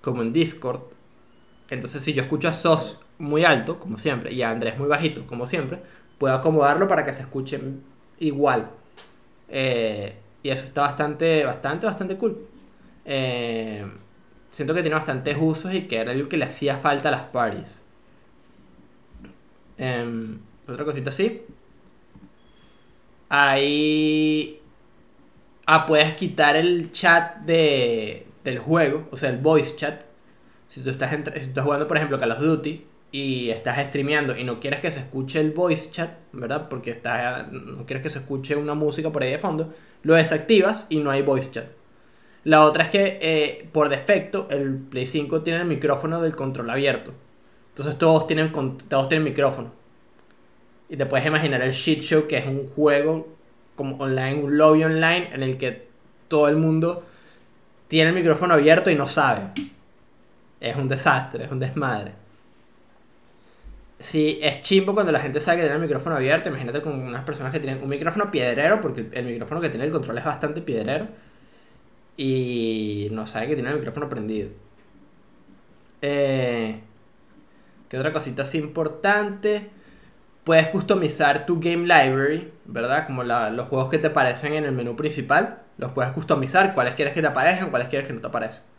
como 0.00 0.22
en 0.22 0.32
Discord. 0.32 0.80
Entonces, 1.68 2.02
si 2.02 2.14
yo 2.14 2.22
escucho 2.22 2.48
a 2.48 2.54
Sos 2.54 3.02
muy 3.18 3.44
alto, 3.44 3.78
como 3.78 3.98
siempre, 3.98 4.32
y 4.32 4.40
a 4.42 4.50
Andrés 4.50 4.78
muy 4.78 4.88
bajito, 4.88 5.26
como 5.26 5.44
siempre, 5.44 5.80
puedo 6.18 6.34
acomodarlo 6.34 6.88
para 6.88 7.04
que 7.04 7.12
se 7.12 7.22
escuche 7.22 7.60
igual. 8.18 8.70
Eh, 9.48 10.16
y 10.42 10.50
eso 10.50 10.64
está 10.64 10.82
bastante, 10.82 11.44
bastante, 11.44 11.86
bastante 11.86 12.16
cool. 12.16 12.46
Eh, 13.04 13.84
siento 14.50 14.74
que 14.74 14.82
tiene 14.82 14.96
bastantes 14.96 15.36
usos 15.38 15.74
y 15.74 15.82
que 15.82 15.98
era 15.98 16.12
algo 16.12 16.28
que 16.28 16.36
le 16.36 16.44
hacía 16.44 16.78
falta 16.78 17.08
a 17.08 17.12
las 17.12 17.22
parties. 17.22 17.82
Em, 19.78 20.38
otra 20.66 20.84
cosita 20.84 21.10
así. 21.10 21.42
Ahí. 23.28 24.60
Ah, 25.66 25.86
puedes 25.86 26.14
quitar 26.14 26.54
el 26.56 26.92
chat 26.92 27.38
de, 27.38 28.26
del 28.44 28.58
juego, 28.60 29.08
o 29.10 29.16
sea, 29.16 29.30
el 29.30 29.38
voice 29.38 29.76
chat. 29.76 30.04
Si 30.68 30.80
tú 30.80 30.90
estás, 30.90 31.10
si 31.10 31.22
tú 31.22 31.30
estás 31.34 31.64
jugando, 31.64 31.88
por 31.88 31.96
ejemplo, 31.96 32.18
Call 32.18 32.32
of 32.32 32.40
Duty 32.40 32.86
y 33.12 33.50
estás 33.50 33.78
streameando 33.88 34.36
y 34.36 34.44
no 34.44 34.60
quieres 34.60 34.80
que 34.80 34.90
se 34.90 35.00
escuche 35.00 35.40
el 35.40 35.52
voice 35.52 35.90
chat, 35.90 36.10
¿verdad? 36.32 36.68
Porque 36.68 36.90
está, 36.90 37.48
no 37.50 37.86
quieres 37.86 38.02
que 38.02 38.10
se 38.10 38.18
escuche 38.18 38.56
una 38.56 38.74
música 38.74 39.10
por 39.10 39.22
ahí 39.22 39.30
de 39.30 39.38
fondo, 39.38 39.74
lo 40.02 40.14
desactivas 40.14 40.86
y 40.90 40.98
no 40.98 41.10
hay 41.10 41.22
voice 41.22 41.50
chat. 41.50 41.66
La 42.44 42.64
otra 42.64 42.84
es 42.84 42.90
que 42.90 43.18
eh, 43.20 43.68
por 43.72 43.88
defecto 43.88 44.46
el 44.50 44.76
Play 44.76 45.06
5 45.06 45.42
tiene 45.42 45.60
el 45.60 45.66
micrófono 45.66 46.20
del 46.20 46.36
control 46.36 46.70
abierto. 46.70 47.12
Entonces 47.70 47.98
todos 47.98 48.26
tienen, 48.26 48.52
todos 48.88 49.08
tienen 49.08 49.24
micrófono. 49.24 49.72
Y 50.88 50.96
te 50.96 51.06
puedes 51.06 51.26
imaginar 51.26 51.62
el 51.62 51.72
shit 51.72 52.02
show 52.02 52.26
que 52.28 52.38
es 52.38 52.46
un 52.46 52.68
juego 52.68 53.26
como 53.74 53.96
online, 53.96 54.34
un 54.36 54.56
lobby 54.56 54.84
online 54.84 55.30
en 55.32 55.42
el 55.42 55.58
que 55.58 55.88
todo 56.28 56.48
el 56.48 56.56
mundo 56.56 57.04
tiene 57.88 58.10
el 58.10 58.16
micrófono 58.16 58.54
abierto 58.54 58.90
y 58.90 58.94
no 58.94 59.08
sabe. 59.08 59.50
es 60.60 60.76
un 60.76 60.88
desastre, 60.88 61.44
es 61.44 61.50
un 61.50 61.58
desmadre. 61.58 62.12
Sí, 63.98 64.38
es 64.42 64.60
chimbo 64.60 64.92
cuando 64.92 65.10
la 65.10 65.20
gente 65.20 65.40
sabe 65.40 65.58
que 65.58 65.62
tiene 65.62 65.76
el 65.76 65.82
micrófono 65.82 66.16
abierto. 66.16 66.48
Imagínate 66.48 66.82
con 66.82 67.00
unas 67.00 67.24
personas 67.24 67.52
que 67.52 67.60
tienen 67.60 67.82
un 67.82 67.88
micrófono 67.88 68.30
piedrero, 68.30 68.80
porque 68.80 69.08
el, 69.12 69.24
micrófono 69.24 69.60
que 69.60 69.70
tiene 69.70 69.86
el 69.86 69.90
control 69.92 70.18
es 70.18 70.24
bastante 70.24 70.60
piedrero. 70.60 71.08
Y 72.16 73.08
no 73.12 73.26
sabe 73.26 73.48
que 73.48 73.54
tiene 73.54 73.70
el 73.70 73.76
micrófono 73.76 74.08
prendido. 74.08 74.50
Eh, 76.02 76.80
¿Qué 77.88 77.98
otra 77.98 78.12
cosita 78.12 78.42
así 78.42 78.58
importante? 78.58 79.70
Puedes 80.44 80.68
customizar 80.68 81.46
tu 81.46 81.58
game 81.60 81.86
library, 81.86 82.52
¿verdad? 82.66 83.06
Como 83.06 83.24
los 83.24 83.68
juegos 83.68 83.90
que 83.90 83.98
te 83.98 84.08
aparecen 84.08 84.54
en 84.54 84.64
el 84.64 84.72
menú 84.72 84.94
principal. 84.96 85.62
Los 85.78 85.92
puedes 85.92 86.12
customizar, 86.12 86.74
cuáles 86.74 86.94
quieres 86.94 87.14
que 87.14 87.20
te 87.22 87.26
aparezcan, 87.28 87.70
cuáles 87.70 87.88
quieres 87.88 88.06
que 88.06 88.14
no 88.14 88.20
te 88.20 88.26
aparezcan. 88.28 88.75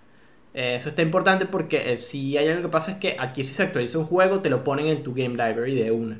Eh, 0.59 0.75
eso 0.75 0.89
está 0.89 1.03
importante 1.03 1.45
porque 1.45 1.93
eh, 1.93 1.97
si 1.99 2.37
hay 2.37 2.47
algo 2.49 2.63
que 2.63 2.69
pasa 2.69 2.91
es 2.93 2.97
que 2.97 3.15
aquí 3.19 3.43
si 3.43 3.53
se 3.53 3.63
actualiza 3.63 3.99
un 3.99 4.05
juego 4.05 4.41
te 4.41 4.49
lo 4.49 4.63
ponen 4.63 4.87
en 4.87 5.03
tu 5.03 5.13
game 5.13 5.31
library 5.31 5.75
de 5.75 5.91
una. 5.91 6.19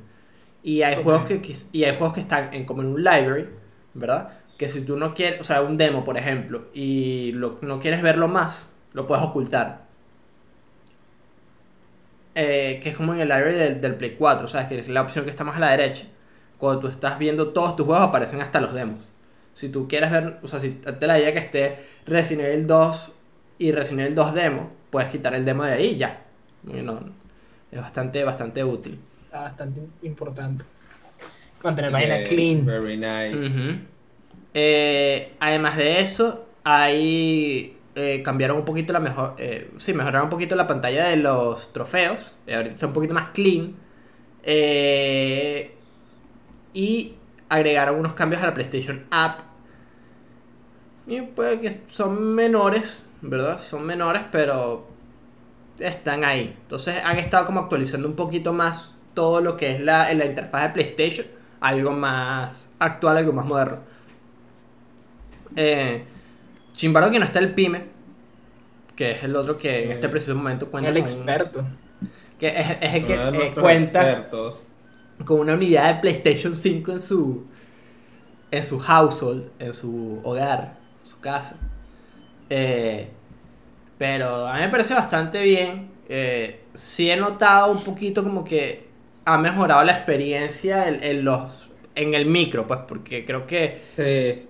Y 0.63 0.84
hay 0.84 0.98
juegos 1.03 1.25
que 1.25 1.41
y 1.74 1.84
hay 1.86 1.98
juegos 1.98 2.13
que 2.15 2.22
están 2.22 2.53
en, 2.53 2.65
como 2.65 2.82
en 2.84 2.89
un 2.89 3.03
library, 3.03 3.48
¿verdad? 3.96 4.34
Que 4.58 4.70
si 4.70 4.82
tú 4.82 4.98
no 4.98 5.13
quieres, 5.15 5.41
o 5.41 5.44
sea, 5.46 5.62
un 5.63 5.77
demo, 5.77 6.03
por 6.03 6.17
ejemplo, 6.17 6.67
y 6.74 7.32
lo- 7.34 7.60
no 7.62 7.79
quieres 7.79 8.01
verlo 8.03 8.27
más, 8.27 8.74
lo 8.94 9.08
puedes 9.08 9.24
ocultar. 9.25 9.88
Eh, 12.36 12.79
que 12.84 12.89
es 12.89 12.96
como 12.98 13.13
en 13.13 13.22
el 13.22 13.29
library 13.29 13.56
del, 13.56 13.82
del 13.82 13.96
Play 13.96 14.15
4, 14.17 14.48
¿sabes? 14.48 14.67
Que 14.67 14.79
es 14.79 14.88
la 14.89 15.01
opción 15.01 15.25
que 15.25 15.32
está 15.32 15.44
más 15.44 15.58
a 15.58 15.60
la 15.60 15.72
derecha. 15.72 16.06
Cuando 16.60 16.82
tú 16.82 16.88
estás 16.88 17.17
viendo 17.17 17.50
todos 17.50 17.75
tus 17.75 17.86
juegos 17.86 18.03
aparecen 18.08 18.41
hasta 18.41 18.62
los 18.62 18.74
demos. 18.74 19.10
Si 19.53 19.70
tú 19.70 19.88
quieres 19.88 20.12
ver, 20.12 20.38
o 20.44 20.48
sea, 20.48 20.60
si 20.60 20.70
te 20.72 21.08
la 21.08 21.20
idea 21.20 21.34
que 21.34 21.39
esté 21.39 21.77
Resident 22.06 22.48
Evil 22.50 22.67
2 22.67 23.13
y 23.59 23.71
Resident 23.71 24.01
Evil 24.01 24.15
2 24.15 24.33
demo, 24.33 24.69
puedes 24.89 25.09
quitar 25.09 25.33
el 25.33 25.45
demo 25.45 25.63
de 25.63 25.73
ahí 25.73 25.85
y 25.87 25.97
ya. 25.97 26.21
Y 26.67 26.81
no- 26.81 26.99
es 27.71 27.79
bastante, 27.81 28.23
bastante 28.23 28.63
útil. 28.63 28.99
Está 29.25 29.41
bastante 29.41 29.81
importante. 30.03 30.63
Mantener 31.63 31.91
la 31.91 32.19
Eh, 32.19 32.23
clean. 32.23 32.65
Very 32.65 32.97
nice. 32.97 33.79
Eh, 34.53 35.33
además 35.39 35.77
de 35.77 35.99
eso, 35.99 36.45
ahí 36.63 37.73
eh, 37.95 38.21
cambiaron 38.23 38.57
un 38.57 38.65
poquito 38.65 38.93
la 38.93 38.99
mejor. 38.99 39.35
eh, 39.39 39.71
sí, 39.77 39.91
mejoraron 39.93 40.25
un 40.25 40.29
poquito 40.29 40.55
la 40.55 40.67
pantalla 40.67 41.07
de 41.07 41.17
los 41.17 41.73
trofeos. 41.73 42.35
eh, 42.45 42.55
ahorita 42.55 42.75
está 42.75 42.87
un 42.87 42.93
poquito 42.93 43.13
más 43.15 43.29
clean. 43.29 43.73
Eh, 44.43 45.71
y 46.73 47.15
agregaron 47.49 47.99
unos 47.99 48.13
cambios 48.13 48.41
a 48.43 48.45
la 48.45 48.53
PlayStation 48.53 49.05
App. 49.11 49.41
Y 51.07 51.21
puede 51.21 51.59
que 51.59 51.81
son 51.87 52.35
menores, 52.35 53.03
¿verdad? 53.21 53.57
Son 53.59 53.83
menores, 53.86 54.24
pero 54.31 54.88
están 55.79 56.24
ahí. 56.24 56.55
Entonces 56.63 56.95
han 57.03 57.17
estado 57.17 57.45
como 57.45 57.62
actualizando 57.62 58.07
un 58.07 58.15
poquito 58.15 58.53
más 58.53 58.95
todo 59.13 59.41
lo 59.41 59.57
que 59.57 59.75
es 59.75 59.81
la, 59.81 60.12
la 60.13 60.25
interfaz 60.25 60.63
de 60.63 60.69
PlayStation. 60.69 61.27
Algo 61.59 61.91
más 61.91 62.69
actual, 62.79 63.17
algo 63.17 63.33
más 63.33 63.45
moderno. 63.45 63.79
Eh, 65.55 66.03
Chimbaro 66.74 67.09
que 67.09 67.19
no 67.19 67.25
está 67.25 67.39
el 67.39 67.53
Pyme, 67.53 67.86
que 68.95 69.12
es 69.12 69.24
el 69.24 69.36
otro 69.36 69.57
que 69.57 69.86
en 69.86 69.91
este 69.91 70.09
preciso 70.09 70.36
momento 70.36 70.69
cuenta 70.69 70.89
El 70.89 70.95
con- 70.97 71.03
experto. 71.03 71.65
que 72.39 72.47
es, 72.50 72.69
es 72.81 72.93
el 72.93 73.05
que 73.07 73.13
eh, 73.15 73.51
cuenta 73.59 74.01
expertos. 74.12 74.67
con 75.25 75.39
una 75.39 75.53
unidad 75.55 75.95
de 75.95 76.01
PlayStation 76.01 76.55
5 76.55 76.91
en 76.91 77.00
su 77.00 77.45
en 78.51 78.63
su 78.63 78.79
household, 78.79 79.50
en 79.59 79.74
su 79.74 80.21
hogar, 80.24 80.77
en 81.03 81.07
su 81.09 81.19
casa. 81.19 81.57
Eh, 82.49 83.09
pero 83.97 84.47
a 84.47 84.53
mí 84.55 84.59
me 84.61 84.69
parece 84.69 84.93
bastante 84.93 85.41
bien. 85.41 85.91
Eh, 86.09 86.65
sí 86.73 87.09
he 87.11 87.17
notado 87.17 87.71
un 87.71 87.83
poquito 87.83 88.23
como 88.23 88.43
que 88.43 88.87
ha 89.25 89.37
mejorado 89.37 89.83
la 89.83 89.93
experiencia 89.93 90.87
en, 90.87 91.03
en 91.03 91.25
los 91.25 91.69
en 91.95 92.13
el 92.13 92.27
micro, 92.27 92.67
pues 92.67 92.81
porque 92.88 93.25
creo 93.25 93.47
que 93.47 93.81
Sí. 93.81 94.47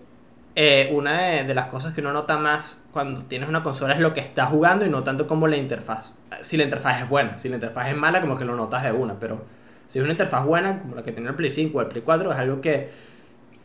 eh, 0.55 0.89
una 0.91 1.21
de, 1.21 1.43
de 1.43 1.53
las 1.53 1.67
cosas 1.67 1.93
que 1.93 2.01
uno 2.01 2.11
nota 2.13 2.37
más 2.37 2.83
cuando 2.91 3.23
tienes 3.25 3.47
una 3.47 3.61
consola 3.63 3.93
es 3.93 3.99
lo 3.99 4.13
que 4.13 4.21
estás 4.21 4.49
jugando 4.49 4.85
y 4.85 4.89
no 4.89 5.03
tanto 5.03 5.27
como 5.27 5.47
la 5.47 5.57
interfaz. 5.57 6.13
Si 6.41 6.57
la 6.57 6.63
interfaz 6.63 7.01
es 7.03 7.09
buena, 7.09 7.37
si 7.37 7.47
la 7.49 7.55
interfaz 7.55 7.89
es 7.89 7.95
mala, 7.97 8.21
como 8.21 8.37
que 8.37 8.45
lo 8.45 8.55
notas 8.55 8.83
de 8.83 8.91
una, 8.91 9.19
pero 9.19 9.45
si 9.87 9.99
es 9.99 10.03
una 10.03 10.11
interfaz 10.13 10.45
buena, 10.45 10.79
como 10.79 10.95
la 10.95 11.03
que 11.03 11.11
tiene 11.11 11.29
el 11.29 11.35
Play 11.35 11.51
5 11.51 11.77
o 11.77 11.81
el 11.81 11.87
Play 11.87 12.01
4, 12.03 12.31
es 12.31 12.37
algo 12.37 12.59
que 12.61 12.89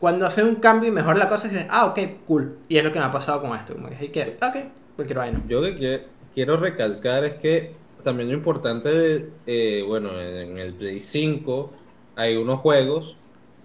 cuando 0.03 0.25
hace 0.25 0.43
un 0.43 0.55
cambio 0.55 0.89
y 0.89 0.91
mejora 0.91 1.17
la 1.17 1.29
cosa, 1.29 1.47
dices, 1.47 1.65
ah, 1.69 1.85
ok, 1.85 1.97
cool. 2.27 2.57
Y 2.67 2.75
es 2.75 2.83
lo 2.83 2.91
que 2.91 2.99
me 2.99 3.05
ha 3.05 3.11
pasado 3.11 3.41
con 3.41 3.55
esto, 3.57 3.73
como 3.73 3.87
"Hey, 3.97 4.09
que, 4.09 4.35
ok, 4.41 4.57
cualquier 4.97 5.17
vaina. 5.17 5.41
Yo 5.47 5.61
lo 5.61 5.67
que 5.77 6.03
quiero 6.35 6.57
recalcar 6.57 7.23
es 7.23 7.35
que 7.35 7.71
también 8.03 8.27
lo 8.27 8.35
importante, 8.35 9.29
eh, 9.47 9.81
bueno, 9.87 10.19
en 10.19 10.57
el 10.57 10.73
Play 10.73 10.99
5 10.99 11.71
hay 12.17 12.35
unos 12.35 12.59
juegos 12.59 13.15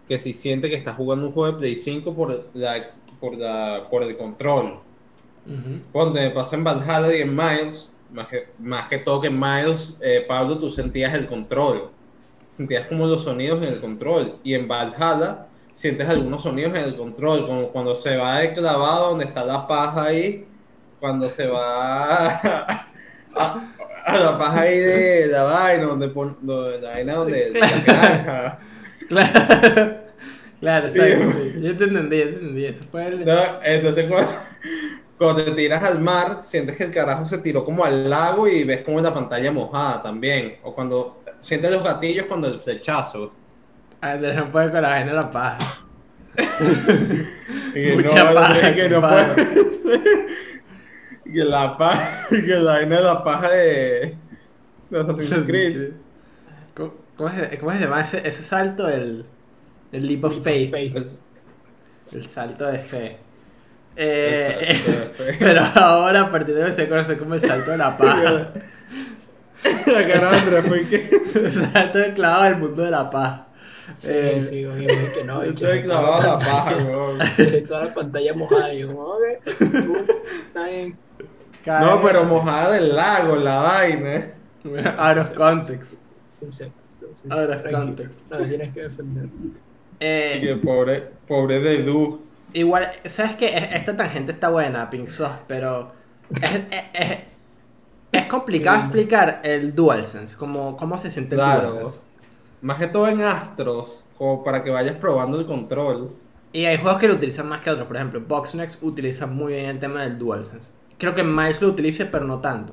que 0.06 0.20
si 0.20 0.32
siente 0.32 0.70
que 0.70 0.76
estás 0.76 0.94
jugando 0.94 1.26
un 1.26 1.32
juego 1.32 1.54
de 1.54 1.58
Play 1.58 1.74
5 1.74 2.14
por, 2.14 2.48
la, 2.54 2.84
por, 3.18 3.36
la, 3.36 3.88
por 3.90 4.04
el 4.04 4.16
control. 4.16 4.78
Ujú. 5.44 5.90
Ponte, 5.90 6.20
me 6.20 6.30
pasa 6.30 6.54
en 6.54 6.62
Valhalla 6.62 7.16
y 7.16 7.22
en 7.22 7.34
Miles, 7.34 7.90
más 8.12 8.28
que, 8.28 8.46
más 8.60 8.86
que 8.86 8.98
todo 8.98 9.20
que 9.20 9.26
en 9.26 9.40
Miles, 9.40 9.96
eh, 10.00 10.24
Pablo, 10.28 10.56
tú 10.56 10.70
sentías 10.70 11.12
el 11.14 11.26
control. 11.26 11.90
Sentías 12.48 12.86
como 12.86 13.08
los 13.08 13.24
sonidos 13.24 13.60
en 13.60 13.70
el 13.70 13.80
control. 13.80 14.36
Y 14.44 14.54
en 14.54 14.68
Valhalla 14.68 15.47
sientes 15.78 16.08
algunos 16.08 16.42
sonidos 16.42 16.74
en 16.74 16.82
el 16.84 16.96
control, 16.96 17.46
como 17.46 17.70
cuando 17.72 17.94
se 17.94 18.16
va 18.16 18.40
de 18.40 18.52
clavado 18.54 19.10
donde 19.10 19.24
está 19.26 19.44
la 19.44 19.66
paja 19.68 20.04
ahí, 20.04 20.46
cuando 21.00 21.30
se 21.30 21.46
va 21.46 22.26
a, 23.34 23.74
a 24.06 24.18
la 24.18 24.38
paja 24.38 24.62
ahí 24.62 24.78
de 24.80 25.26
la 25.28 25.44
vaina, 25.44 25.84
donde 25.86 26.08
pon- 26.08 26.38
donde- 26.42 26.80
la 26.80 26.90
vaina 26.90 27.14
donde 27.14 27.50
la 27.54 27.68
granja. 27.84 28.58
Claro, 29.08 30.00
claro, 30.60 30.88
exacto. 30.88 31.32
sí. 31.32 31.54
Yo 31.62 31.76
te 31.76 31.84
entendí, 31.84 32.18
yo 32.18 32.24
te 32.24 32.34
entendí. 32.36 32.64
Eso 32.66 32.84
fue 32.90 33.06
el... 33.08 33.24
No, 33.24 33.34
entonces 33.64 34.06
cuando, 34.08 34.30
cuando 35.16 35.44
te 35.44 35.52
tiras 35.52 35.82
al 35.84 36.00
mar, 36.00 36.40
sientes 36.42 36.76
que 36.76 36.84
el 36.84 36.90
carajo 36.90 37.26
se 37.26 37.38
tiró 37.38 37.64
como 37.64 37.84
al 37.84 38.08
lago 38.08 38.48
y 38.48 38.64
ves 38.64 38.82
como 38.82 39.00
la 39.00 39.14
pantalla 39.14 39.52
mojada 39.52 40.02
también. 40.02 40.58
O 40.62 40.74
cuando 40.74 41.22
sientes 41.40 41.72
los 41.72 41.84
gatillos 41.84 42.26
cuando 42.26 42.48
el 42.48 42.58
flechazo. 42.60 43.37
Andrés 44.00 44.36
no 44.36 44.46
puede 44.46 44.70
con 44.70 44.82
la 44.82 44.88
vaina 44.90 45.10
de 45.10 45.16
la 45.16 45.30
paja. 45.30 45.58
Que 47.72 47.94
Mucha 47.96 48.24
no, 48.24 48.34
paja, 48.34 48.74
que 48.74 48.88
no 48.88 49.00
puede 49.00 49.70
ser. 49.72 50.00
Que 51.24 51.44
la 51.44 51.76
paja, 51.76 52.28
que 52.30 52.46
la 52.46 52.72
vaina 52.72 52.96
de 52.96 53.02
la 53.02 53.22
paja 53.24 53.50
de, 53.50 54.16
de 54.88 55.00
Assassin's 55.00 55.46
Creed. 55.46 55.92
¿Cómo, 56.74 56.94
cómo 57.16 57.30
se, 57.30 57.58
cómo 57.58 57.72
se 57.72 57.80
llama 57.80 58.00
ese, 58.00 58.26
ese 58.26 58.42
salto? 58.42 58.88
El, 58.88 59.26
el 59.92 60.06
leap 60.06 60.24
of 60.24 60.42
faith. 60.42 60.74
El 60.74 62.28
salto 62.28 62.66
de 62.66 62.78
fe. 62.78 63.18
Eh, 64.00 65.36
pero 65.40 65.60
ahora 65.74 66.22
a 66.22 66.30
partir 66.30 66.54
de 66.54 66.64
hoy 66.64 66.72
se 66.72 66.88
conoce 66.88 67.18
como 67.18 67.34
el 67.34 67.40
salto 67.40 67.72
de 67.72 67.78
la 67.78 67.98
paja. 67.98 68.52
la 69.86 70.06
cara 70.06 70.30
de 70.30 70.36
Andrés 70.38 70.68
fue 70.68 70.88
que 70.88 71.10
el 71.34 71.52
salto 71.52 71.98
de 71.98 72.14
clavado 72.14 72.44
del 72.44 72.56
mundo 72.56 72.82
de 72.84 72.90
la 72.90 73.10
paja. 73.10 73.47
Sí, 73.96 74.10
Eh, 74.12 74.42
sí, 74.42 74.64
obviamente 74.64 75.12
que 75.14 75.24
no. 75.24 75.40
bicho, 75.40 75.64
estoy 75.66 75.82
clavado 75.82 76.14
a 76.14 76.26
la 76.26 76.38
paja, 76.38 76.76
weón. 76.86 77.18
Toda 77.66 77.84
la 77.86 77.94
pantalla 77.94 78.34
mojada. 78.34 78.74
Y 78.74 78.80
yo, 78.80 78.88
como, 78.88 79.02
ok, 79.04 79.22
está 79.46 80.64
bien. 80.66 80.96
No, 81.66 82.00
pero 82.02 82.24
mojada 82.24 82.72
del 82.72 82.94
lago, 82.94 83.36
la 83.36 83.60
vaina. 83.60 84.34
Out 84.98 85.18
of 85.18 85.30
context. 85.34 85.94
Sincero. 86.30 86.70
Out 87.30 87.50
of 87.50 87.62
context. 87.70 88.20
No, 88.30 88.38
tienes 88.38 88.72
que 88.72 88.82
defender. 88.82 89.26
Eh, 90.00 90.40
que 90.42 90.56
pobre, 90.56 91.08
pobre 91.26 91.58
de 91.60 91.82
Du. 91.82 92.22
Igual, 92.52 92.88
¿sabes 93.06 93.34
qué? 93.34 93.56
Es- 93.56 93.72
Esta 93.72 93.96
tangente 93.96 94.32
está 94.32 94.48
buena, 94.48 94.88
Pink 94.88 95.08
Sauce, 95.08 95.34
pero 95.48 95.92
es, 96.40 96.54
es, 96.54 96.62
es- 96.94 97.18
es 98.12 98.24
complicado 98.26 98.78
explicar 98.80 99.40
el 99.42 99.74
DualSense, 99.74 100.36
cómo, 100.36 100.76
cómo 100.76 100.96
se 100.96 101.10
siente 101.10 101.34
el 101.34 101.40
Claro. 101.40 101.70
DualSense. 101.72 102.00
Más 102.60 102.78
que 102.78 102.86
todo 102.86 103.08
en 103.08 103.20
Astros, 103.20 104.04
como 104.16 104.42
para 104.42 104.64
que 104.64 104.70
vayas 104.70 104.96
probando 104.96 105.38
el 105.38 105.46
control. 105.46 106.10
Y 106.52 106.64
hay 106.64 106.78
juegos 106.78 107.00
que 107.00 107.08
lo 107.08 107.14
utilizan 107.14 107.48
más 107.48 107.62
que 107.62 107.70
otros, 107.70 107.86
por 107.86 107.96
ejemplo, 107.96 108.20
Boxnex 108.26 108.78
utiliza 108.82 109.26
muy 109.26 109.54
bien 109.54 109.66
el 109.66 109.78
tema 109.78 110.02
del 110.02 110.18
DualSense. 110.18 110.72
Creo 110.98 111.14
que 111.14 111.22
Miles 111.22 111.62
lo 111.62 111.68
utilice, 111.68 112.06
pero 112.06 112.24
no 112.24 112.40
tanto. 112.40 112.72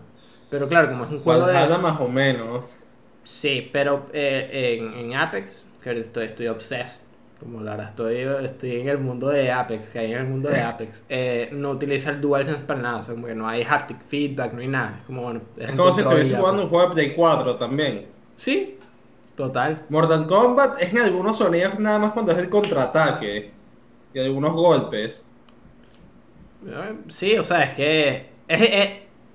Pero 0.50 0.68
claro, 0.68 0.90
como 0.90 1.04
es 1.04 1.12
un 1.12 1.20
juego 1.20 1.42
Valhalla 1.42 1.78
de... 1.78 1.84
más 1.84 2.00
o 2.00 2.08
menos. 2.08 2.78
Sí, 3.24 3.70
pero 3.72 4.08
eh, 4.14 4.80
en, 4.80 4.94
en 4.94 5.16
Apex, 5.16 5.66
que 5.84 6.00
estoy, 6.00 6.26
estoy 6.26 6.48
obsessed, 6.48 7.02
como 7.40 7.62
la 7.62 7.72
verdad 7.72 7.90
estoy, 7.90 8.18
estoy 8.46 8.82
en 8.82 8.90
el 8.90 8.98
mundo 9.00 9.28
de 9.28 9.52
Apex, 9.52 9.90
que 9.90 10.00
hay 10.00 10.14
en 10.14 10.20
el 10.20 10.28
mundo 10.28 10.50
de 10.50 10.62
Apex, 10.62 11.04
eh, 11.10 11.50
no 11.52 11.72
utiliza 11.72 12.12
el 12.12 12.22
DualSense 12.22 12.62
para 12.62 12.82
nada, 12.82 12.98
o 12.98 13.04
sea, 13.04 13.14
como 13.14 13.28
que 13.28 13.36
no 13.36 13.48
hay 13.48 13.64
haptic 13.64 14.02
feedback, 14.08 14.54
no 14.54 14.62
hay 14.62 14.68
nada. 14.68 14.98
Es 15.00 15.06
como, 15.06 15.24
bueno, 15.24 15.42
Es 15.58 15.72
un 15.72 15.78
como 15.78 15.92
si 15.92 16.02
estuviese 16.02 16.36
jugando 16.36 16.64
un 16.64 16.70
juego 16.70 16.90
de 16.90 16.94
Play 16.94 17.14
4 17.16 17.56
también. 17.58 18.08
Sí, 18.36 18.80
total. 19.36 19.86
Mortal 19.90 20.26
Kombat 20.28 20.82
es 20.82 20.94
en 20.94 21.00
algunos 21.00 21.38
sonidos 21.38 21.78
nada 21.80 22.00
más 22.00 22.12
cuando 22.14 22.32
es 22.32 22.38
el 22.40 22.50
contraataque. 22.50 23.52
Y 24.14 24.20
algunos 24.20 24.54
golpes. 24.54 25.26
Sí, 27.10 27.38
o 27.38 27.44
sea, 27.44 27.64
es 27.64 27.74
que 27.76 28.10
es, 28.48 28.62
es- 28.62 28.90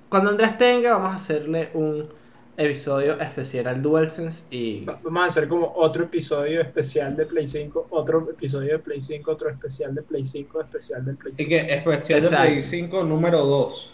cuando 0.09 0.31
Andrés 0.31 0.57
tenga, 0.57 0.93
vamos 0.93 1.11
a 1.13 1.15
hacerle 1.15 1.69
un 1.73 2.09
episodio 2.57 3.17
especial 3.21 3.67
al 3.67 3.81
DualSense 3.81 4.43
y... 4.51 4.83
Va- 4.83 4.99
Vamos 5.03 5.23
a 5.23 5.25
hacer 5.27 5.47
como 5.47 5.71
otro 5.77 6.03
episodio 6.03 6.61
especial 6.61 7.15
de 7.15 7.25
Play 7.25 7.47
5, 7.47 7.87
otro 7.91 8.27
episodio 8.29 8.73
de 8.73 8.79
Play 8.79 8.99
5, 8.99 9.31
otro 9.31 9.49
especial 9.49 9.95
de 9.95 10.01
Play 10.01 10.25
5, 10.25 10.61
especial 10.61 11.05
de 11.05 11.13
Play 11.13 11.31
Así 11.33 11.45
5. 11.45 11.49
que 11.49 11.73
especial 11.73 12.21
de 12.21 12.27
Exacto. 12.27 12.47
Play 12.47 12.63
5 12.63 13.03
número 13.05 13.37
2. 13.45 13.93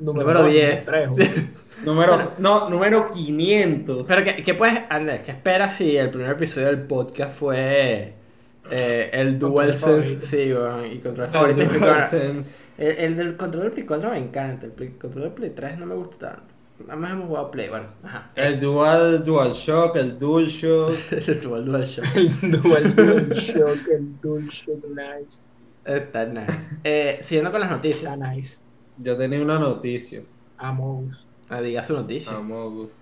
número 0.00 0.42
dos, 0.42 0.50
10. 0.50 0.84
tres, 0.86 1.10
güey. 1.10 1.28
Número, 1.84 2.18
no, 2.38 2.68
número 2.70 3.10
500. 3.10 4.04
Pero 4.06 4.24
¿qué, 4.24 4.36
qué 4.42 4.54
puedes, 4.54 4.80
Andrés, 4.88 5.22
qué 5.24 5.32
esperas 5.32 5.76
si 5.76 5.96
el 5.96 6.10
primer 6.10 6.30
episodio 6.30 6.68
del 6.68 6.82
podcast 6.82 7.34
fue 7.36 8.14
eh, 8.70 9.10
el 9.12 9.38
DualSense? 9.38 10.20
Sí, 10.20 10.52
bueno, 10.52 10.84
y 10.86 10.98
control 10.98 11.26
El 11.26 11.32
favorito. 11.32 11.62
DualSense. 11.78 12.62
El, 12.78 12.88
el 12.98 13.16
del 13.16 13.36
control 13.36 13.64
del 13.64 13.72
Play 13.72 13.86
4 13.86 14.10
me 14.10 14.18
encanta, 14.18 14.66
el 14.66 14.72
Play- 14.72 14.92
control 14.98 15.24
del 15.24 15.32
Play 15.32 15.50
3 15.50 15.78
no 15.78 15.86
me 15.86 15.94
gusta 15.94 16.18
tanto. 16.36 16.54
Nada 16.86 16.96
más 16.96 17.12
hemos 17.12 17.26
jugado 17.28 17.50
Play, 17.50 17.68
bueno, 17.68 17.86
ajá. 18.02 18.30
El 18.34 18.58
Dual, 18.58 19.22
DualShock, 19.24 19.94
el 19.96 20.18
DualShock. 20.18 20.92
el 21.12 21.40
Dual 21.40 21.64
DualShock. 21.64 22.04
El 22.16 22.50
Dual 22.62 22.96
DualShock, 22.96 23.88
el 23.88 24.20
DualShock 24.20 24.84
Nice. 24.88 25.42
Está 25.84 26.24
nice. 26.26 26.70
Eh, 26.84 27.18
siguiendo 27.22 27.50
con 27.52 27.60
las 27.60 27.70
noticias. 27.70 28.12
Está 28.12 28.16
nice. 28.16 28.62
Yo 28.98 29.16
tenía 29.16 29.40
una 29.42 29.58
noticia. 29.58 30.22
Amo. 30.58 31.10
Ah, 31.52 31.60
diga 31.60 31.82
su 31.82 31.92
noticia. 31.94 32.36
Amogus. 32.36 32.94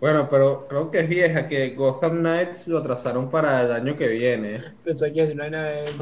Bueno, 0.00 0.28
pero 0.30 0.66
creo 0.66 0.90
que 0.90 1.00
es 1.00 1.08
vieja, 1.10 1.46
que 1.46 1.70
Gotham 1.74 2.20
Knights 2.20 2.68
lo 2.68 2.78
atrasaron 2.78 3.28
para 3.28 3.60
el 3.62 3.72
año 3.72 3.96
que 3.96 4.08
viene. 4.08 4.62
Pensé 4.82 5.12
que 5.12 5.26
si 5.26 5.34
no 5.34 5.42
hay 5.42 5.50
nada 5.50 5.66
de 5.68 5.80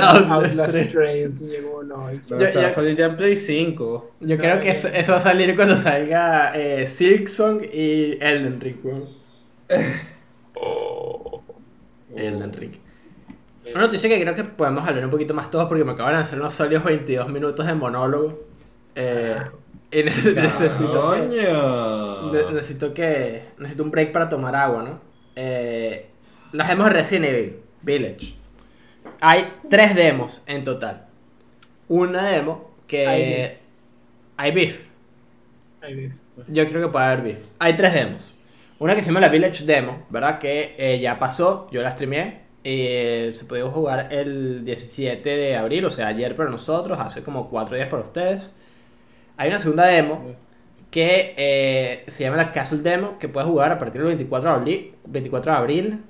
Outlast 0.00 0.30
Outlast 0.30 0.72
3. 0.72 0.90
3 0.92 1.42
y 1.42 1.46
llegó 1.48 1.82
no. 1.82 2.10
y- 2.10 2.20
Pero 2.26 2.40
Yo- 2.40 2.46
se 2.46 2.58
va 2.60 2.64
a 2.64 2.68
yo- 2.70 2.74
salir 2.74 2.96
ya 2.96 3.06
en 3.06 3.16
Play 3.16 3.36
5. 3.36 4.10
Yo 4.20 4.38
creo 4.38 4.58
que 4.60 4.70
eso, 4.70 4.88
eso 4.88 5.12
va 5.12 5.18
a 5.18 5.20
salir 5.20 5.54
cuando 5.54 5.76
salga 5.76 6.52
eh, 6.54 6.86
Silksong 6.86 7.62
y 7.70 8.12
Elden 8.22 8.58
Ring. 8.60 8.76
weón. 8.84 9.08
Elden 12.16 12.52
Ring. 12.52 12.72
Una 13.72 13.82
noticia 13.82 14.08
que 14.08 14.20
creo 14.20 14.34
que 14.34 14.44
podemos 14.44 14.86
hablar 14.88 15.04
un 15.04 15.10
poquito 15.10 15.34
más 15.34 15.50
todos 15.50 15.66
porque 15.68 15.84
me 15.84 15.92
acaban 15.92 16.14
de 16.14 16.20
hacer 16.22 16.38
unos 16.40 16.52
sólidos 16.54 16.84
22 16.84 17.28
minutos 17.28 17.66
de 17.66 17.74
monólogo. 17.74 18.34
Eh, 18.94 19.36
y 19.92 20.02
nece- 20.02 20.34
necesito 20.34 21.12
que, 21.12 22.52
necesito 22.54 22.94
que. 22.94 23.42
Necesito 23.58 23.82
un 23.84 23.90
break 23.90 24.12
para 24.12 24.28
tomar 24.28 24.54
agua, 24.56 24.82
¿no? 24.82 25.00
Eh, 25.36 26.06
las 26.52 26.68
demos 26.68 26.86
de 26.86 26.92
Resident 26.92 27.26
Evil 27.26 27.56
Village. 27.82 28.34
Hay 29.20 29.46
tres 29.68 29.94
demos 29.94 30.42
en 30.46 30.64
total. 30.64 31.06
Una 31.88 32.26
demo 32.30 32.70
que. 32.86 33.06
Hay 33.06 33.22
beef. 34.52 34.78
Hay 35.82 35.94
beef. 35.94 36.12
Ves. 36.36 36.46
Yo 36.48 36.68
creo 36.68 36.82
que 36.86 36.92
puede 36.92 37.04
haber 37.06 37.22
beef. 37.22 37.38
Hay 37.58 37.74
tres 37.76 37.92
demos. 37.94 38.32
Una 38.78 38.94
que 38.94 39.02
se 39.02 39.08
llama 39.08 39.20
la 39.20 39.28
Village 39.28 39.64
Demo, 39.64 40.02
¿verdad? 40.10 40.38
Que 40.38 40.74
eh, 40.76 40.98
ya 40.98 41.18
pasó, 41.18 41.68
yo 41.70 41.82
la 41.82 41.92
streameé. 41.92 42.40
Y 42.64 42.86
eh, 42.88 43.32
se 43.34 43.44
pudo 43.44 43.70
jugar 43.70 44.08
el 44.12 44.64
17 44.64 45.28
de 45.28 45.56
abril, 45.56 45.84
o 45.84 45.90
sea, 45.90 46.06
ayer 46.08 46.34
para 46.36 46.48
nosotros, 46.50 46.98
hace 46.98 47.22
como 47.22 47.48
cuatro 47.48 47.76
días 47.76 47.88
para 47.88 48.02
ustedes. 48.04 48.52
Hay 49.36 49.48
una 49.48 49.58
segunda 49.58 49.86
demo 49.86 50.24
que 50.90 51.34
eh, 51.36 52.04
se 52.06 52.24
llama 52.24 52.36
la 52.36 52.52
Castle 52.52 52.78
Demo, 52.78 53.18
que 53.18 53.28
puedes 53.28 53.48
jugar 53.48 53.72
a 53.72 53.78
partir 53.78 54.00
del 54.00 54.08
24 54.08 54.50
de 54.50 54.54
abril. 54.56 54.94
24 55.06 55.52
de 55.52 55.58
abril. 55.58 56.02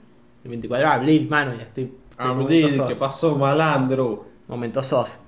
El 0.45 0.51
24 0.51 0.89
de 0.89 0.93
abril, 0.95 1.29
mano, 1.31 1.55
ya 1.57 1.63
estoy. 1.63 1.93
Abril. 2.19 2.83
¿qué 2.89 2.97
pasó, 2.97 3.37
malandro? 3.37 4.27
Momento 4.49 4.83
sos. 4.83 5.21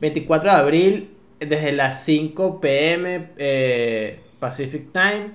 24 0.00 0.50
de 0.50 0.56
abril, 0.56 1.10
desde 1.38 1.72
las 1.72 2.02
5 2.04 2.60
pm 2.60 3.30
eh, 3.36 4.20
Pacific 4.38 4.92
Time, 4.92 5.30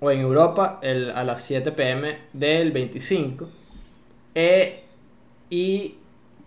o 0.00 0.10
en 0.10 0.20
Europa 0.20 0.80
el- 0.82 1.10
a 1.12 1.22
las 1.24 1.42
7 1.42 1.70
pm 1.72 2.18
del 2.32 2.72
25. 2.72 3.48
Eh, 4.34 4.82
y 5.48 5.94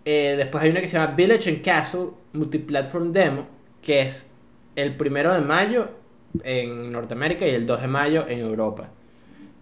eh, 0.04 0.34
después 0.36 0.62
hay 0.62 0.70
una 0.70 0.80
que 0.80 0.88
se 0.88 0.98
llama 0.98 1.14
Village 1.14 1.48
and 1.50 1.62
Castle 1.62 2.08
Multiplatform 2.34 3.12
Demo, 3.12 3.46
que 3.80 4.02
es 4.02 4.27
el 4.78 4.96
primero 4.96 5.34
de 5.34 5.40
mayo 5.40 5.88
en 6.44 6.92
Norteamérica 6.92 7.44
y 7.44 7.50
el 7.50 7.66
2 7.66 7.80
de 7.80 7.88
mayo 7.88 8.28
en 8.28 8.38
Europa. 8.38 8.88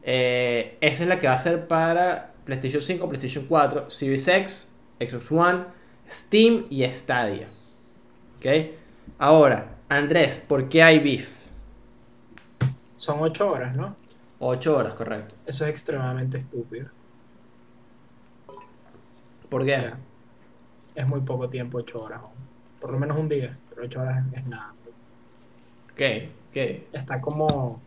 Eh, 0.02 0.76
esa 0.82 1.02
es 1.04 1.08
la 1.08 1.18
que 1.18 1.26
va 1.26 1.32
a 1.32 1.38
ser 1.38 1.66
para 1.66 2.34
PlayStation 2.44 2.82
5, 2.82 3.08
PlayStation 3.08 3.46
4, 3.46 3.88
Series 3.88 4.28
X, 4.28 4.72
Xbox 5.00 5.32
One, 5.32 5.64
Steam 6.10 6.66
y 6.68 6.84
Stadia. 6.92 7.48
¿Ok? 8.36 8.46
Ahora, 9.18 9.76
Andrés, 9.88 10.44
¿por 10.46 10.68
qué 10.68 10.82
hay 10.82 10.98
beef? 10.98 11.30
Son 12.96 13.16
8 13.20 13.50
horas, 13.50 13.74
¿no? 13.74 13.96
8 14.40 14.76
horas, 14.76 14.94
correcto. 14.94 15.34
Eso 15.46 15.64
es 15.64 15.70
extremadamente 15.70 16.36
estúpido. 16.36 16.90
¿Por 19.48 19.64
qué? 19.64 19.70
Ya. 19.70 19.98
Es 20.94 21.08
muy 21.08 21.20
poco 21.20 21.48
tiempo, 21.48 21.78
8 21.78 21.98
horas. 21.98 22.20
Por 22.80 22.92
lo 22.92 22.98
menos 22.98 23.16
un 23.16 23.30
día, 23.30 23.56
pero 23.70 23.86
8 23.86 24.00
horas 24.02 24.24
es 24.34 24.46
nada. 24.46 24.75
¿Qué? 25.96 26.30
¿Qué? 26.52 26.84
Está 26.92 27.20
como. 27.20 27.46
O 27.46 27.80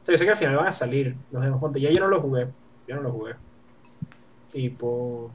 sea, 0.00 0.12
yo 0.12 0.18
sé 0.18 0.24
que 0.24 0.30
al 0.32 0.36
final 0.36 0.56
van 0.56 0.66
a 0.68 0.72
salir 0.72 1.14
los 1.32 1.42
demos 1.42 1.60
juntos. 1.60 1.80
Ya 1.80 1.90
yo 1.90 2.00
no 2.00 2.08
lo 2.08 2.20
jugué. 2.20 2.46
Yo 2.86 2.96
no 2.96 3.02
lo 3.02 3.12
jugué. 3.12 3.32
Tipo. 4.52 5.30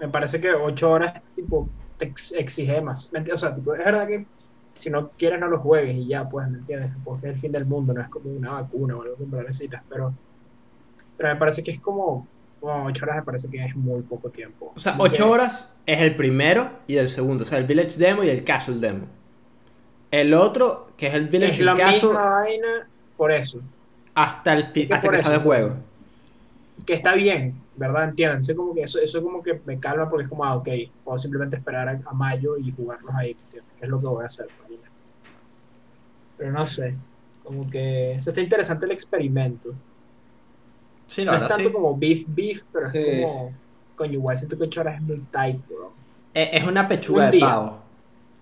Me 0.00 0.08
parece 0.08 0.40
que 0.40 0.52
8 0.52 0.90
horas, 0.90 1.22
tipo, 1.34 1.68
te 1.96 2.06
ex- 2.06 2.32
exige 2.32 2.80
más. 2.80 3.12
¿Me 3.12 3.18
entiendes? 3.18 3.42
O 3.42 3.46
sea, 3.46 3.54
tipo, 3.56 3.74
es 3.74 3.84
verdad 3.84 4.06
que 4.06 4.26
si 4.76 4.90
no 4.90 5.10
quieres 5.10 5.40
no 5.40 5.48
lo 5.48 5.58
juegues 5.58 5.96
y 5.96 6.06
ya, 6.06 6.28
pues, 6.28 6.48
¿me 6.48 6.58
entiendes? 6.58 6.92
Porque 7.04 7.28
es 7.28 7.34
el 7.34 7.40
fin 7.40 7.50
del 7.50 7.64
mundo, 7.66 7.92
no 7.92 8.00
es 8.00 8.08
como 8.08 8.30
una 8.30 8.52
vacuna 8.52 8.96
o 8.96 9.02
algo 9.02 9.16
que 9.16 9.24
lo 9.26 9.42
necesitas. 9.42 9.82
Pero. 9.88 10.14
Pero 11.16 11.28
me 11.30 11.36
parece 11.36 11.62
que 11.64 11.72
es 11.72 11.80
como. 11.80 12.26
Como 12.60 12.86
8 12.86 13.04
horas 13.04 13.16
me 13.18 13.22
parece 13.22 13.48
que 13.48 13.64
es 13.64 13.76
muy 13.76 14.02
poco 14.02 14.30
tiempo. 14.30 14.72
O 14.74 14.78
sea, 14.80 14.92
Como 14.92 15.04
que 15.04 15.10
8 15.10 15.30
horas 15.30 15.78
es 15.86 16.00
el 16.00 16.16
primero 16.16 16.70
y 16.88 16.96
el 16.96 17.08
segundo. 17.08 17.42
O 17.42 17.46
sea, 17.46 17.58
el 17.58 17.66
Village 17.66 17.98
Demo 17.98 18.22
y 18.24 18.28
el 18.30 18.42
Castle 18.44 18.76
Demo. 18.76 19.06
El 20.10 20.32
otro, 20.34 20.88
que 20.96 21.08
es 21.08 21.14
el 21.14 21.28
Village 21.28 21.52
Es 21.52 21.60
la 21.60 21.74
Castle, 21.74 22.08
misma 22.08 22.30
vaina 22.30 22.88
por 23.16 23.30
eso. 23.32 23.60
hasta, 24.14 24.52
el 24.54 24.66
fi- 24.72 24.82
Es 24.82 24.88
que 24.88 24.94
hasta 24.94 25.08
que 25.08 25.18
sale 25.18 25.34
el 25.36 25.42
juego. 25.42 25.74
que 26.86 26.94
está 26.94 27.14
bien, 27.14 27.60
¿verdad? 27.76 28.04
Entienden. 28.08 28.38
Eso 28.40 28.56
como 28.56 28.74
que 28.74 28.82
eso, 28.82 28.98
eso 29.00 29.22
como 29.22 29.42
que 29.42 29.60
me 29.66 29.78
calma 29.78 30.08
porque 30.08 30.24
es 30.24 30.28
como, 30.30 30.44
ah, 30.44 30.56
ok, 30.56 30.68
puedo 31.04 31.18
simplemente 31.18 31.56
esperar 31.56 31.88
a, 31.88 32.00
a 32.06 32.12
mayo 32.14 32.56
y 32.56 32.70
jugarlos 32.72 33.14
ahí, 33.14 33.36
que 33.50 33.60
es 33.80 33.88
lo 33.88 34.00
que 34.00 34.06
voy 34.06 34.22
a 34.22 34.26
hacer. 34.26 34.46
Pero 36.36 36.52
no 36.52 36.64
sé, 36.66 36.94
como 37.44 37.68
que 37.68 38.16
o 38.18 38.22
sea, 38.22 38.30
está 38.30 38.40
interesante 38.40 38.86
el 38.86 38.92
experimento. 38.92 39.70
Sí, 41.06 41.24
No 41.24 41.32
es 41.34 41.40
tanto 41.40 41.56
sí. 41.68 41.72
como 41.72 41.96
beef 41.96 42.24
beef, 42.28 42.62
pero 42.72 42.88
Sí. 42.90 42.98
es 42.98 43.22
como, 43.24 43.52
coño, 43.96 44.12
igual 44.12 44.36
siento 44.38 44.56
que 44.56 44.64
8 44.64 44.80
horas 44.82 44.96
es 44.96 45.02
muy 45.02 45.18
tight, 45.32 45.66
bro. 45.68 45.92
Es 46.34 46.48
es 46.52 46.64
una 46.64 46.86
pechuga 46.86 47.24
Un 47.24 47.30
de 47.32 47.36
día. 47.38 47.46
pavo. 47.46 47.78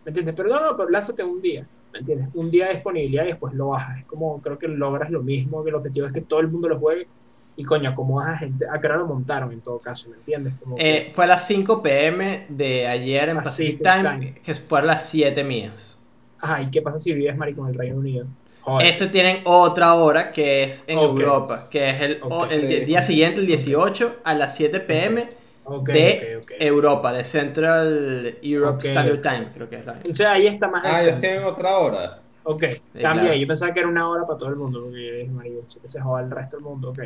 ¿Me 0.06 0.10
entiendes? 0.10 0.34
Pero 0.36 0.48
no, 0.48 0.64
no, 0.70 0.76
pero 0.76 0.88
lánzate 0.88 1.24
un 1.24 1.42
día. 1.42 1.66
¿Me 1.92 1.98
entiendes? 1.98 2.28
Un 2.34 2.48
día 2.48 2.68
de 2.68 2.74
disponibilidad 2.74 3.24
y 3.24 3.28
después 3.28 3.52
lo 3.54 3.68
bajas. 3.68 3.98
Es 3.98 4.04
como, 4.06 4.40
creo 4.40 4.56
que 4.56 4.68
logras 4.68 5.10
lo 5.10 5.20
mismo, 5.20 5.64
que 5.64 5.70
el 5.70 5.74
objetivo 5.74 6.06
es 6.06 6.12
que 6.12 6.20
todo 6.20 6.38
el 6.40 6.46
mundo 6.48 6.68
lo 6.68 6.78
juegue. 6.78 7.08
Y 7.56 7.64
coño, 7.64 7.90
acomodas 7.90 8.28
a 8.28 8.38
gente, 8.38 8.66
a 8.72 8.78
que 8.80 8.86
ahora 8.86 9.00
lo 9.00 9.06
montaron 9.08 9.50
en 9.50 9.60
todo 9.62 9.78
caso, 9.80 10.08
¿me 10.10 10.16
entiendes? 10.16 10.54
Como 10.62 10.76
que- 10.76 10.96
Eh, 10.96 11.10
fue 11.12 11.24
a 11.24 11.28
las 11.28 11.44
5 11.46 11.82
pm 11.82 12.46
de 12.50 12.86
ayer 12.86 13.30
en 13.30 13.36
Pacific, 13.38 13.82
Pacific 13.82 14.02
Time, 14.12 14.18
Time. 14.30 14.40
que 14.44 14.54
fue 14.54 14.78
a 14.78 14.82
las 14.82 15.08
7 15.10 15.42
mías. 15.42 15.98
Ajá, 16.38 16.62
¿y 16.62 16.70
qué 16.70 16.82
pasa 16.82 16.98
si 16.98 17.12
vives, 17.12 17.36
marico, 17.36 17.62
en 17.64 17.72
el 17.72 17.78
Reino 17.78 17.96
Unido? 17.96 18.26
Joder. 18.60 18.86
Ese 18.86 19.06
tienen 19.08 19.38
otra 19.44 19.94
hora 19.94 20.30
que 20.32 20.64
es 20.64 20.88
en 20.88 20.98
Ok. 20.98 21.18
Europa, 21.18 21.68
que 21.70 21.90
es 21.90 22.00
el, 22.02 22.18
Ok. 22.22 22.30
o- 22.32 22.46
el 22.46 22.68
di- 22.68 22.80
día 22.84 23.00
siguiente, 23.02 23.40
el 23.40 23.46
18, 23.46 24.16
a 24.22 24.34
las 24.34 24.54
7 24.54 24.78
pm 24.80 25.28
Ok, 25.68 25.88
de 25.90 26.36
ok, 26.38 26.44
ok. 26.44 26.50
Europa, 26.60 27.12
de 27.12 27.24
Central 27.24 28.38
Europe 28.42 28.86
Standard. 28.86 29.20
Time, 29.20 29.50
creo 29.52 29.68
que 29.68 29.76
es 29.76 29.86
la 29.86 29.94
Entonces 29.94 30.26
ahí 30.26 30.46
está 30.46 30.68
más 30.68 30.82
Ah, 30.84 31.02
el 31.02 31.08
ellos 31.08 31.20
tienen 31.20 31.44
otra 31.44 31.78
hora. 31.78 32.22
Ok, 32.44 32.62
cambia 33.00 33.30
claro. 33.30 33.34
Yo 33.34 33.46
pensaba 33.46 33.72
que 33.74 33.80
era 33.80 33.88
una 33.88 34.08
hora 34.08 34.24
para 34.24 34.38
todo 34.38 34.48
el 34.50 34.56
mundo, 34.56 34.82
porque 34.84 35.22
es 35.22 35.30
marico, 35.30 35.66
que 35.82 35.88
se 35.88 36.00
joda 36.00 36.22
el 36.22 36.30
resto 36.30 36.56
del 36.56 36.64
mundo, 36.64 36.90
ok. 36.90 37.00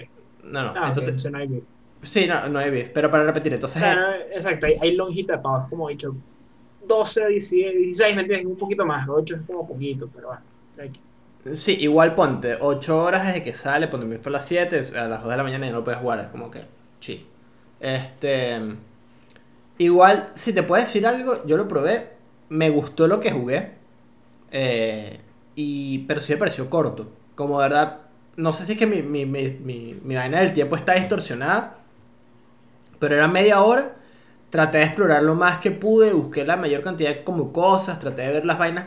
No, 0.44 0.62
no, 0.62 0.70
Ah, 0.75 0.88
entonces, 0.88 1.09
entonces 1.09 1.33
no 1.33 1.38
hay 1.38 1.46
beef. 1.49 1.64
sí, 2.03 2.27
no, 2.27 2.49
no 2.49 2.59
hay 2.59 2.70
beef, 2.70 2.90
pero 2.92 3.11
para 3.11 3.25
repetir, 3.25 3.53
O 3.53 3.55
entonces, 3.55 3.81
sea, 3.81 4.16
exacto, 4.33 4.66
hay, 4.66 4.77
hay 4.81 4.94
lonjita 4.96 5.37
de 5.37 5.42
pavos, 5.42 5.68
como 5.68 5.88
he 5.88 5.92
dicho, 5.92 6.14
12, 6.81 7.27
16, 7.29 7.73
16, 7.79 8.16
¿me 8.16 8.23
entiendes? 8.23 8.46
Un 8.49 8.59
poquito 8.59 8.85
más, 8.87 9.09
8 9.09 9.37
es 9.37 9.42
como 9.46 9.66
poquito, 9.66 10.09
pero 10.14 10.29
bueno. 10.29 10.42
sí, 11.55 11.77
igual 11.81 12.14
ponte 12.14 12.57
8 12.61 13.03
horas 13.03 13.27
desde 13.27 13.42
que 13.44 13.53
sale, 13.53 13.88
ponte 13.88 14.07
beef 14.07 14.23
por 14.23 14.33
las 14.33 14.46
7, 14.46 14.79
a 14.96 15.09
las 15.09 15.23
2 15.23 15.31
de 15.31 15.37
la 15.37 15.42
mañana 15.42 15.66
ya 15.66 15.73
no 15.73 15.85
puedes 15.85 16.01
jugar, 16.01 16.20
es 16.20 16.29
como 16.29 16.51
que, 16.51 16.62
chill. 17.01 17.27
Este, 17.81 18.61
igual, 19.79 20.31
si 20.35 20.53
te 20.53 20.62
puedo 20.62 20.83
decir 20.83 21.07
algo, 21.07 21.45
yo 21.47 21.57
lo 21.57 21.66
probé, 21.66 22.11
me 22.51 22.71
gustó 22.71 23.07
lo 23.07 23.21
que 23.21 23.31
jugué, 23.31 23.73
eh, 24.51 25.21
y, 25.55 26.01
pero 26.01 26.21
sí 26.21 26.33
me 26.33 26.38
pareció 26.38 26.69
corto, 26.69 27.11
como 27.35 27.57
verdad, 27.57 27.99
no 28.37 28.53
sé 28.53 28.66
si 28.66 28.73
es 28.73 28.79
que 28.79 28.87
mi, 28.87 29.03
mi, 29.03 29.25
mi, 29.27 29.59
mi, 30.05 30.14
vaina 30.14 30.40
del 30.40 30.53
tiempo 30.53 30.77
está 30.77 30.95
distorsionada, 30.95 31.79
pero 32.99 33.14
era 33.14 33.29
media 33.29 33.62
hora, 33.62 33.97
traté 34.51 34.79
de 34.79 34.85
explorar 34.85 35.23
lo 35.23 35.35
más 35.35 35.61
que 35.61 35.71
pude, 35.71 36.12
busqué 36.12 36.45
la 36.45 36.57
mayor 36.57 36.83
cantidad 36.83 37.25
como 37.25 37.53
cosas, 37.53 37.99
traté 37.99 38.23
de 38.23 38.33
ver 38.33 38.45
las 38.45 38.59
vainas 38.59 38.87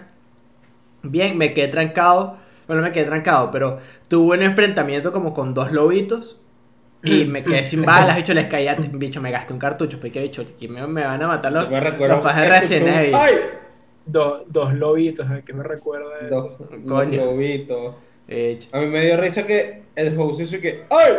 bien, 1.03 1.37
me 1.37 1.53
quedé 1.53 1.67
trancado. 1.67 2.37
Bueno, 2.67 2.81
no 2.81 2.87
me 2.87 2.93
quedé 2.93 3.05
trancado, 3.05 3.51
pero 3.51 3.79
tuve 4.07 4.37
un 4.37 4.43
enfrentamiento 4.43 5.11
como 5.11 5.33
con 5.33 5.53
dos 5.53 5.71
lobitos. 5.71 6.37
Y 7.03 7.25
me 7.27 7.43
quedé 7.43 7.63
sin 7.63 7.83
balas, 7.83 8.15
bicho, 8.15 8.33
les 8.33 8.47
caía, 8.47 8.75
bicho, 8.75 9.21
me 9.21 9.29
gasté 9.31 9.53
un 9.53 9.59
cartucho. 9.59 9.97
Fue 9.97 10.09
que, 10.11 10.21
bicho, 10.21 10.41
aquí 10.41 10.67
me, 10.67 10.85
me 10.87 11.03
van 11.03 11.21
a 11.21 11.27
matar 11.27 11.51
los, 11.51 11.65
Yo 11.65 11.71
me 11.71 11.79
recuerdo. 11.79 12.15
los 12.15 12.23
fans 12.23 12.41
de 12.41 12.49
Resident 12.49 12.87
un- 12.87 12.93
Evil. 12.93 13.15
¡Ay! 13.15 13.33
Do- 14.05 14.45
dos 14.47 14.73
lobitos, 14.73 15.29
¿eh? 15.31 15.43
que 15.45 15.53
me 15.53 15.63
recuerda 15.63 16.05
Dos, 16.29 16.45
eso. 16.53 16.67
dos 16.71 16.79
Coño. 16.87 17.25
lobitos. 17.25 17.95
Bicho, 18.27 18.69
A 18.71 18.79
mí 18.79 18.87
me 18.87 19.01
dio 19.05 19.17
risa 19.19 19.45
que 19.45 19.83
el 19.95 20.17
host 20.17 20.39
hizo 20.41 20.59
que 20.59 20.85
¡Ay! 20.89 21.13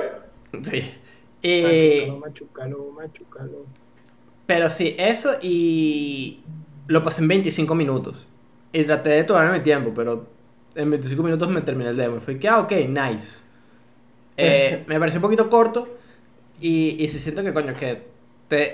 sí. 0.63 0.95
Y, 1.43 1.63
Machucalo, 1.63 2.19
machucalo, 2.19 2.91
machucalo. 2.93 3.67
pero 4.47 4.71
sí, 4.71 4.95
eso 4.99 5.37
y 5.43 6.41
lo 6.87 7.05
pasé 7.05 7.21
en 7.23 7.29
25 7.29 7.75
minutos. 7.75 8.27
Y 8.73 8.85
traté 8.85 9.11
de 9.11 9.25
tomarme 9.25 9.59
mi 9.59 9.61
tiempo, 9.65 9.93
pero 9.95 10.27
en 10.75 10.91
25 10.91 11.23
minutos 11.23 11.49
me 11.51 11.61
terminé 11.61 11.91
el 11.91 11.97
demo. 11.97 12.17
Y 12.17 12.21
fue 12.21 12.39
que, 12.39 12.49
ah, 12.49 12.61
ok, 12.61 12.73
nice. 12.89 13.44
Eh, 14.37 14.85
me 14.89 14.99
pareció 14.99 15.19
un 15.19 15.23
poquito 15.23 15.49
corto. 15.51 15.89
Y, 16.61 17.03
y 17.03 17.09
sí 17.09 17.19
siento 17.19 17.43
que, 17.43 17.53
coño, 17.53 17.75
que 17.75 18.03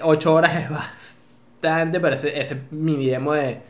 8 0.03 0.35
horas 0.35 0.57
es 0.65 0.71
bastante, 0.71 2.01
pero 2.01 2.17
ese, 2.17 2.41
ese 2.41 2.63
mini 2.71 3.09
demo 3.09 3.33
de, 3.33 3.61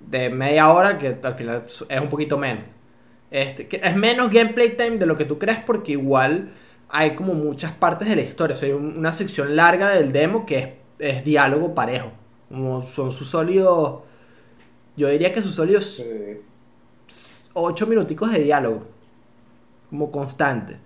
de 0.00 0.30
media 0.30 0.70
hora 0.72 0.98
que 0.98 1.18
al 1.22 1.34
final 1.34 1.62
es 1.66 2.00
un 2.00 2.08
poquito 2.08 2.38
menos. 2.38 2.64
Este, 3.30 3.66
que 3.68 3.80
es 3.82 3.96
menos 3.96 4.30
gameplay 4.30 4.76
time 4.76 4.96
de 4.98 5.06
lo 5.06 5.16
que 5.16 5.24
tú 5.24 5.38
crees 5.38 5.58
porque 5.60 5.92
igual 5.92 6.50
hay 6.88 7.14
como 7.16 7.34
muchas 7.34 7.72
partes 7.72 8.08
de 8.08 8.16
la 8.16 8.22
historia. 8.22 8.54
O 8.56 8.58
sea, 8.58 8.68
hay 8.68 8.74
un- 8.74 8.96
una 8.98 9.12
sección 9.12 9.56
larga 9.56 9.90
del 9.90 10.12
demo 10.12 10.46
que 10.46 10.58
es, 10.58 10.68
es 11.18 11.24
diálogo 11.24 11.74
parejo. 11.74 12.12
Como 12.48 12.82
son 12.82 13.10
sus 13.12 13.28
sólidos... 13.30 14.02
Yo 14.96 15.08
diría 15.08 15.32
que 15.32 15.42
sus 15.42 15.54
sólidos 15.56 16.04
Sí. 17.06 17.44
8 17.54 17.86
minuticos 17.86 18.32
de 18.32 18.40
diálogo. 18.40 18.86
Como 19.90 20.10
constante. 20.10 20.78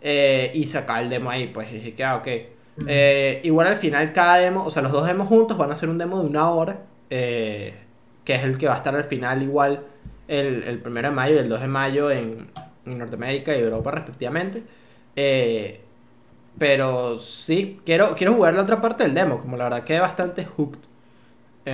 Eh, 0.00 0.50
y 0.54 0.66
sacar 0.66 1.02
el 1.02 1.10
demo 1.10 1.30
ahí, 1.30 1.48
pues. 1.48 1.70
Dije 1.72 1.94
que, 1.94 2.04
ah, 2.04 2.16
ok. 2.16 2.28
Eh, 2.86 3.40
igual 3.44 3.66
al 3.68 3.76
final 3.76 4.12
cada 4.12 4.36
demo, 4.38 4.64
o 4.64 4.70
sea, 4.70 4.82
los 4.82 4.92
dos 4.92 5.06
demos 5.06 5.28
juntos 5.28 5.56
van 5.58 5.70
a 5.70 5.74
ser 5.76 5.88
un 5.90 5.98
demo 5.98 6.20
de 6.20 6.26
una 6.28 6.50
hora. 6.50 6.86
eh, 7.10 7.74
que 8.24 8.34
es 8.36 8.42
el 8.44 8.58
que 8.58 8.66
va 8.68 8.74
a 8.74 8.76
estar 8.78 8.94
al 8.94 9.04
final 9.04 9.42
igual 9.42 9.86
el, 10.28 10.62
el 10.64 10.82
1 10.86 11.02
de 11.02 11.10
mayo 11.10 11.34
y 11.36 11.38
el 11.38 11.48
2 11.48 11.60
de 11.62 11.68
mayo 11.68 12.10
en, 12.10 12.50
en 12.86 12.98
Norteamérica 12.98 13.56
y 13.56 13.60
Europa 13.60 13.90
respectivamente. 13.92 14.62
Pero 16.58 17.18
sí, 17.18 17.80
quiero, 17.84 18.14
quiero 18.14 18.34
jugar 18.34 18.54
la 18.54 18.62
otra 18.62 18.80
parte 18.80 19.04
del 19.04 19.14
demo, 19.14 19.40
como 19.40 19.56
la 19.56 19.64
verdad 19.64 19.84
quedé 19.84 20.00
bastante 20.00 20.44
hooked. 20.44 20.80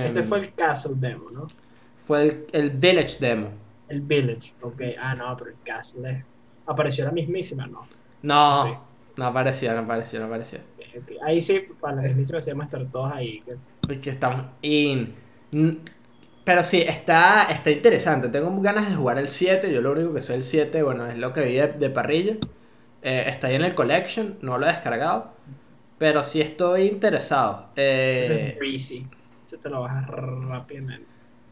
Este 0.01 0.23
Em, 0.23 0.23
fue 0.23 0.39
el 0.39 0.55
Castle 0.55 0.95
Demo, 0.95 1.29
¿no? 1.29 1.53
fue 1.95 2.23
el, 2.23 2.47
el 2.53 2.69
Village 2.71 3.17
demo. 3.19 3.49
El 3.89 4.01
Village, 4.01 4.55
ok. 4.61 4.81
Ah, 4.99 5.15
no, 5.15 5.35
pero 5.37 5.51
el 5.51 5.61
Castle 5.63 6.09
es... 6.11 6.25
¿Apareció 6.65 7.05
la 7.05 7.11
mismísima? 7.11 7.67
No. 7.67 7.89
No, 8.27 8.65
Sí. 8.65 8.71
no 9.17 9.25
apareció, 9.25 9.73
no 9.73 9.79
apareció, 9.79 10.19
no 10.19 10.25
apareció. 10.27 10.59
Ok. 10.99 11.11
Ahí 11.25 11.41
sí, 11.41 11.61
para 11.79 11.95
la 11.95 12.01
mismísima 12.03 12.41
se 12.41 12.51
llama 12.51 12.67
todos 12.69 13.11
ahí. 13.13 13.41
que- 13.41 13.55
Porque 13.81 14.09
estamos 14.09 14.45
in. 14.61 15.15
Pero 16.43 16.63
sí, 16.63 16.81
está, 16.81 17.43
está 17.51 17.69
interesante. 17.71 18.29
Tengo 18.29 18.49
ganas 18.61 18.89
de 18.89 18.95
jugar 18.95 19.17
el 19.17 19.27
7. 19.27 19.71
Yo 19.73 19.81
lo 19.81 19.91
único 19.91 20.13
que 20.13 20.21
soy 20.21 20.37
el 20.37 20.43
7, 20.43 20.81
bueno, 20.81 21.05
es 21.07 21.17
lo 21.17 21.33
que 21.33 21.41
vi 21.41 21.53
de, 21.53 21.67
de 21.67 21.89
parrilla. 21.89 22.37
Eh, 23.01 23.25
está 23.27 23.47
ahí 23.47 23.55
en 23.55 23.63
el 23.63 23.75
collection, 23.75 24.37
no 24.41 24.57
lo 24.57 24.65
he 24.65 24.69
descargado. 24.69 25.33
Pero 25.97 26.23
sí 26.23 26.41
estoy 26.41 26.83
interesado. 26.87 27.67
Eh, 27.75 28.49
es 28.53 28.59
breezy. 28.59 29.07
Se 29.45 29.57
te 29.57 29.69
lo 29.69 29.81
bajas 29.81 30.07
rápidamente. 30.07 31.07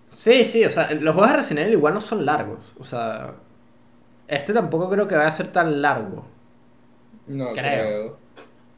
sí, 0.10 0.46
sí, 0.46 0.64
o 0.66 0.70
sea, 0.70 0.92
los 0.92 1.14
juegos 1.14 1.32
de 1.32 1.38
Resident 1.38 1.62
Evil 1.68 1.78
igual 1.78 1.94
no 1.94 2.02
son 2.02 2.26
largos. 2.26 2.76
O 2.80 2.84
sea, 2.86 3.34
este 4.28 4.54
tampoco 4.54 4.90
creo 4.90 5.08
que 5.08 5.16
vaya 5.16 5.30
a 5.30 5.32
ser 5.32 5.48
tan 5.48 5.82
largo. 5.82 6.26
No 7.28 7.54
Creo. 7.54 7.54
creo. 7.54 8.08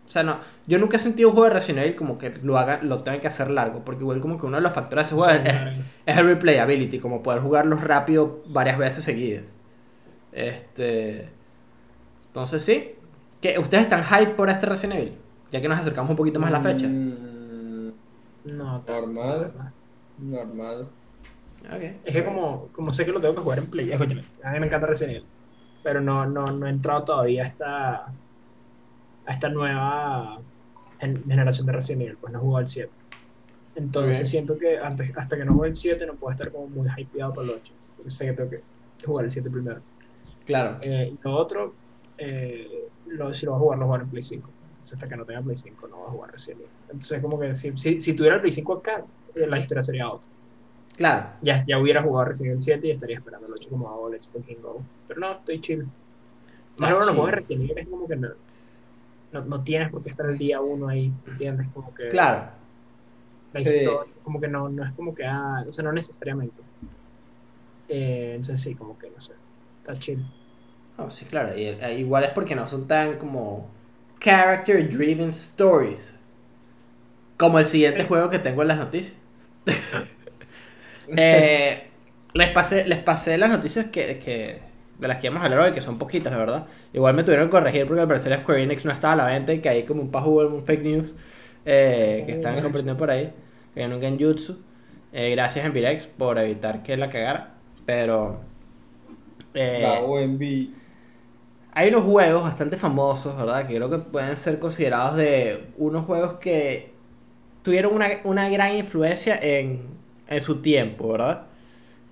O 0.08 0.10
sea, 0.10 0.24
no, 0.24 0.38
yo 0.68 0.80
nunca 0.80 0.96
he 0.96 1.00
sentido 1.02 1.28
un 1.30 1.36
juego 1.36 1.50
de 1.50 1.56
Resident 1.56 1.84
Evil 1.86 1.96
como 1.98 2.18
que 2.18 2.30
lo 2.42 2.58
hagan, 2.58 2.88
lo 2.88 2.96
tengan 2.98 3.20
que 3.20 3.28
hacer 3.28 3.50
largo, 3.50 3.84
porque 3.84 4.04
igual 4.04 4.22
como 4.22 4.40
que 4.40 4.46
uno 4.46 4.56
de 4.56 4.62
los 4.62 4.72
factores 4.72 5.10
de 5.10 5.16
ese 5.18 5.26
juego 5.26 5.42
es, 6.06 6.18
el 6.18 6.26
replayability, 6.26 7.00
como 7.00 7.22
poder 7.22 7.42
jugarlos 7.42 7.84
rápido 7.84 8.42
varias 8.48 8.78
veces 8.78 9.04
seguidas. 9.04 9.44
Este, 10.32 11.28
entonces 12.28 12.64
sí, 12.64 12.96
que 13.42 13.60
ustedes 13.60 13.84
están 13.84 14.04
hype 14.04 14.32
por 14.34 14.50
este 14.50 14.66
Resident 14.66 15.00
Evil, 15.02 15.18
ya 15.52 15.60
que 15.62 15.68
nos 15.68 15.80
acercamos 15.80 16.10
un 16.12 16.16
poquito 16.16 16.40
más 16.40 16.50
a 16.50 16.54
la 16.54 16.62
fecha. 16.62 16.88
Mm, 16.88 17.92
No, 18.46 18.84
Normal. 18.88 19.52
normal. 20.20 20.88
Ok. 21.66 21.84
Es 22.06 22.14
que 22.14 22.24
como, 22.24 22.70
como 22.72 22.94
sé 22.94 23.06
que 23.06 23.12
lo 23.12 23.20
tengo 23.20 23.36
que 23.36 23.42
jugar 23.42 23.60
en 23.60 23.66
Play, 23.68 23.92
escúchame, 23.92 24.24
a 24.42 24.52
mí 24.52 24.60
me 24.62 24.68
encanta 24.68 24.88
Resident 24.88 25.18
Evil, 25.18 25.28
pero 25.84 26.00
no, 26.00 26.26
no, 26.26 26.46
no 26.46 26.66
he 26.66 26.70
entrado 26.70 27.04
todavía 27.04 27.44
a 27.44 27.48
esta, 27.48 28.06
a 29.28 29.32
esta 29.34 29.50
nueva 29.50 30.40
gen- 31.00 31.24
generación 31.28 31.68
de 31.68 31.74
Resident 31.74 32.02
Evil, 32.04 32.18
pues 32.20 32.34
no 32.34 32.40
jugado 32.40 32.62
el 32.62 32.68
7. 32.68 32.90
Entonces 33.76 34.22
Ok. 34.22 34.28
siento 34.28 34.58
que 34.58 34.80
antes, 34.80 35.16
hasta 35.16 35.38
que 35.38 35.46
no 35.46 35.54
juegue 35.54 35.70
el 35.70 35.76
7 35.76 36.06
no 36.08 36.16
puedo 36.16 36.32
estar 36.32 36.52
como 36.52 36.68
muy 36.68 36.88
hypeado 36.98 37.34
por 37.34 37.44
el 37.44 37.52
8, 37.52 37.74
porque 37.96 38.10
sé 38.10 38.26
que 38.26 38.34
tengo 38.34 38.50
que 38.50 38.62
jugar 39.06 39.26
el 39.26 39.32
7 39.32 39.50
primero. 39.52 39.82
Claro. 40.46 40.78
Eh, 40.82 41.14
y 41.14 41.20
lo 41.24 41.36
otro, 41.36 41.76
eh, 42.18 42.88
lo, 43.08 43.34
si 43.34 43.46
lo 43.46 43.52
voy 43.52 43.58
a 43.58 43.62
jugar, 43.62 43.80
lo 43.80 43.86
voy 43.86 43.90
a 43.90 43.98
jugar 43.98 44.02
en 44.02 44.10
Play 44.10 44.24
5. 44.24 44.50
Entonces, 44.72 44.94
hasta 44.96 45.08
que 45.10 45.16
no 45.18 45.26
tenga 45.26 45.42
Play 45.42 45.58
5, 45.58 45.88
no 45.90 45.98
voy 45.98 46.08
a 46.08 46.10
jugar 46.12 46.32
Resident 46.32 46.62
Evil. 46.62 46.72
Entonces, 46.86 47.22
como 47.22 47.40
que 47.40 47.56
si, 47.56 47.78
si, 47.78 48.00
si 48.00 48.14
tuviera 48.16 48.36
el 48.38 48.42
Play 48.42 48.52
5 48.52 48.74
acá, 48.74 49.04
eh, 49.36 49.46
la 49.48 49.60
historia 49.60 49.84
sería 49.84 50.10
otra. 50.10 50.28
Claro. 50.96 51.28
Ya, 51.44 51.64
ya 51.68 51.78
hubiera 51.78 52.02
jugado 52.02 52.30
Resident 52.30 52.54
Evil 52.54 52.62
7 52.62 52.88
y 52.88 52.92
estaría 52.92 53.18
esperando 53.18 53.46
el 53.48 53.54
8 53.54 53.70
como 53.70 53.88
hago 53.90 54.10
Let's 54.10 54.30
Fucking 54.30 54.62
Go. 54.64 54.82
Pero 55.08 55.20
no, 55.20 55.34
estoy 55.34 55.60
chill. 55.62 55.84
Más 56.78 56.92
Ah, 56.92 56.94
bueno, 56.96 56.98
los 57.06 57.10
juegos 57.10 57.26
de 57.28 57.36
Resident 57.36 57.64
Evil 57.70 57.78
es 57.78 57.88
como 57.88 58.08
que 58.08 58.16
no, 58.16 58.30
no, 59.32 59.46
no 59.46 59.64
tienes 59.64 59.92
por 59.92 60.02
qué 60.04 60.10
estar 60.10 60.26
el 60.30 60.38
día 60.38 60.62
1 60.62 60.88
ahí, 60.90 61.14
¿entiendes? 61.26 61.70
Como 61.74 61.94
que 61.94 62.06
Claro. 62.10 62.52
la 63.52 63.60
Sí. 63.60 63.62
historia, 63.62 64.14
como 64.22 64.40
que 64.40 64.48
no, 64.48 64.70
no 64.70 64.86
es 64.86 64.94
como 64.96 65.14
que, 65.14 65.26
ah, 65.26 65.64
o 65.68 65.72
sea, 65.72 65.84
no 65.84 65.92
necesariamente. 65.94 66.64
Eh, 67.88 68.34
entonces 68.36 68.62
sí, 68.62 68.76
como 68.76 68.98
que 68.98 69.10
no 69.12 69.20
sé, 69.20 69.34
está 69.80 69.98
chill. 70.00 70.26
No, 70.98 71.12
sí, 71.12 71.26
claro. 71.26 71.56
y, 71.58 71.66
eh, 71.66 72.00
igual 72.00 72.24
es 72.24 72.32
porque 72.32 72.56
no 72.56 72.66
son 72.68 72.88
tan 72.88 73.18
como 73.18 73.70
character 74.20 74.90
driven 74.90 75.30
stories. 75.30 76.16
Como 77.38 77.60
el 77.60 77.66
siguiente 77.68 78.04
Sí. 78.04 78.06
juego 78.06 78.30
que 78.30 78.40
tengo 78.40 78.62
en 78.64 78.68
las 78.70 78.78
noticias. 78.80 79.16
Eh, 81.16 81.90
les, 82.34 82.50
pasé, 82.52 82.86
les 82.88 83.00
pasé 83.04 83.38
las 83.38 83.50
noticias 83.52 83.88
que, 83.88 84.20
que- 84.20 84.62
de 85.00 85.08
las 85.08 85.18
que 85.20 85.28
íbamos 85.28 85.44
a 85.44 85.46
hablar 85.46 85.60
hoy, 85.62 85.74
que 85.74 85.82
son 85.82 85.98
poquitas, 85.98 86.32
la 86.32 86.40
verdad. 86.40 86.68
Igual 86.94 87.14
me 87.16 87.24
tuvieron 87.24 87.48
que 87.48 87.52
corregir 87.52 87.86
porque 87.88 88.02
al 88.02 88.08
parecer 88.08 88.40
Square 88.42 88.64
Enix 88.64 88.86
no 88.86 88.92
estaba 88.92 89.14
a 89.14 89.16
la 89.18 89.26
venta 89.26 89.54
y 89.54 89.60
que 89.62 89.70
hay 89.70 89.84
como 89.86 90.02
un 90.02 90.12
pajo, 90.12 90.30
un 90.32 90.66
fake 90.66 90.84
news 90.84 91.16
eh, 91.66 92.24
que 92.26 92.34
están 92.34 92.62
compartiendo 92.62 92.98
por 92.98 93.10
ahí. 93.12 93.34
Que 93.74 93.84
en 93.84 93.94
un 93.94 94.02
genjutsu. 94.02 94.58
Eh, 95.14 95.32
gracias 95.32 95.66
Envirex 95.66 96.08
por 96.08 96.38
evitar 96.40 96.84
que 96.84 96.98
la 96.98 97.10
cagara. 97.10 97.56
Pero... 97.86 98.42
eh, 99.54 99.80
La 99.82 100.02
OMB. 100.02 100.76
hay 101.72 101.90
unos 101.90 102.04
juegos 102.06 102.44
bastante 102.44 102.78
famosos, 102.78 103.38
¿verdad? 103.38 103.68
Que 103.68 103.76
creo 103.76 103.90
que 103.90 104.00
pueden 104.00 104.36
ser 104.38 104.60
considerados 104.60 105.16
de 105.18 105.68
unos 105.78 106.06
juegos 106.06 106.36
que 106.40 106.94
tuvieron 107.64 107.94
una, 107.96 108.08
una 108.26 108.50
gran 108.50 108.76
influencia 108.78 109.38
en, 109.42 109.82
en 110.28 110.42
su 110.42 110.62
tiempo, 110.62 111.12
¿verdad? 111.14 111.48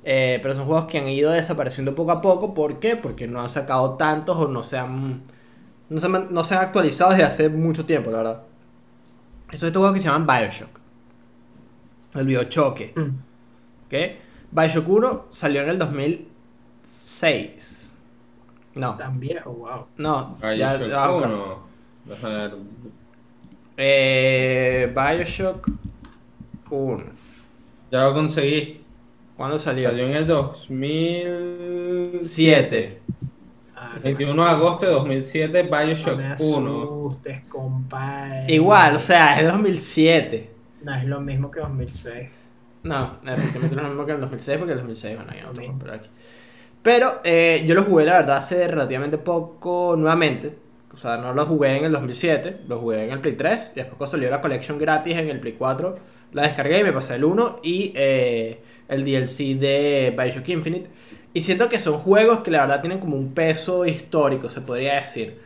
Eh, 0.08 0.38
pero 0.44 0.54
son 0.54 0.66
juegos 0.66 0.86
que 0.86 1.00
han 1.00 1.08
ido 1.08 1.32
desapareciendo 1.32 1.96
poco 1.96 2.12
a 2.12 2.22
poco. 2.22 2.54
¿Por 2.54 2.80
qué? 2.80 2.96
Porque 2.96 3.28
no 3.28 3.42
han 3.42 3.50
sacado 3.50 3.96
tantos 3.96 4.38
o 4.38 4.48
no 4.48 4.62
se 4.62 4.78
han, 4.78 5.24
no 5.90 6.00
se 6.00 6.06
han, 6.06 6.32
no 6.32 6.44
se 6.44 6.54
han 6.54 6.62
actualizado 6.62 7.10
desde 7.10 7.24
hace 7.24 7.50
mucho 7.50 7.86
tiempo, 7.86 8.12
la 8.12 8.18
verdad. 8.18 8.44
Estos 9.52 9.66
estos 9.68 9.80
juegos 9.80 9.96
que 9.96 10.02
se 10.02 10.08
llaman 10.08 10.28
Bioshock. 10.28 10.80
El 12.14 12.28
Biochoque. 12.28 12.94
Mm. 12.96 13.18
¿Ok? 13.88 13.96
Bioshock 14.52 14.88
1 14.88 15.26
salió 15.32 15.64
en 15.64 15.70
el 15.70 15.80
2006. 15.80 17.98
No, 18.76 18.96
Tan 18.96 19.20
viejo, 19.20 19.54
wow. 19.54 19.88
no, 19.98 20.38
ya, 20.56 20.72
a. 20.72 20.78
Deja 22.06 22.28
ver. 22.28 22.56
Eh, 23.78 24.94
Bioshock 24.94 25.68
1. 26.70 27.04
Ya 27.92 28.04
lo 28.04 28.14
conseguí. 28.14 28.85
¿Cuándo 29.36 29.58
salió? 29.58 29.90
Salió 29.90 30.06
en 30.06 30.16
el 30.16 30.28
2007. 30.28 32.20
7. 32.22 33.02
Ah, 33.76 33.96
21 34.02 34.44
de 34.44 34.50
agosto 34.50 34.86
de 34.86 34.92
2007, 34.94 35.64
no 35.64 35.78
Bioshock 35.78 36.18
me 36.18 36.24
1. 36.24 36.34
asustes, 36.34 37.42
compadre. 37.44 38.54
Igual, 38.54 38.96
o 38.96 39.00
sea, 39.00 39.40
es 39.42 39.52
2007. 39.52 40.50
No, 40.84 40.96
es 40.96 41.06
lo 41.06 41.20
mismo 41.20 41.52
que 41.52 41.60
2006. 41.60 42.30
No, 42.84 43.18
efectivamente 43.26 43.76
no 43.76 43.82
es 43.82 43.88
lo 43.88 43.90
mismo 43.90 44.06
que 44.06 44.12
el 44.14 44.22
2006 44.22 44.58
porque 44.58 44.72
el 44.74 44.78
2006, 44.80 45.16
bueno, 45.18 45.34
ya 45.36 45.44
no 45.44 45.54
tengo 45.54 45.78
por 45.80 45.92
aquí. 45.92 46.10
Pero 46.82 47.20
eh, 47.24 47.64
yo 47.68 47.74
lo 47.76 47.84
jugué, 47.84 48.06
la 48.06 48.14
verdad, 48.14 48.38
hace 48.38 48.68
relativamente 48.68 49.18
poco 49.18 49.96
nuevamente. 49.98 50.56
O 50.94 50.98
sea, 50.98 51.18
no 51.18 51.34
lo 51.34 51.46
jugué 51.46 51.76
en 51.78 51.86
el 51.86 51.92
2007, 51.92 52.62
lo 52.68 52.80
jugué 52.80 53.06
en 53.06 53.12
el 53.12 53.20
Play 53.20 53.34
3. 53.34 53.72
Y 53.74 53.76
después 53.76 53.98
cuando 53.98 54.12
salió 54.12 54.30
la 54.30 54.40
colección 54.40 54.78
gratis 54.78 55.18
en 55.18 55.30
el 55.30 55.40
Play 55.40 55.54
4, 55.58 55.98
la 56.32 56.44
descargué 56.44 56.80
y 56.80 56.84
me 56.84 56.94
pasé 56.94 57.16
el 57.16 57.26
1. 57.26 57.60
Y 57.64 57.92
eh, 57.96 58.62
el 58.88 59.04
DLC 59.04 59.58
de 59.60 60.14
Bioshock 60.18 60.48
Infinite. 60.50 60.90
Y 61.34 61.42
siento 61.42 61.68
que 61.68 61.80
son 61.80 61.98
juegos 61.98 62.40
que 62.40 62.52
la 62.52 62.62
verdad 62.62 62.82
tienen 62.82 63.00
como 63.00 63.18
un 63.18 63.34
peso 63.34 63.86
histórico, 63.86 64.50
se 64.50 64.62
podría 64.62 64.96
decir. 64.96 65.38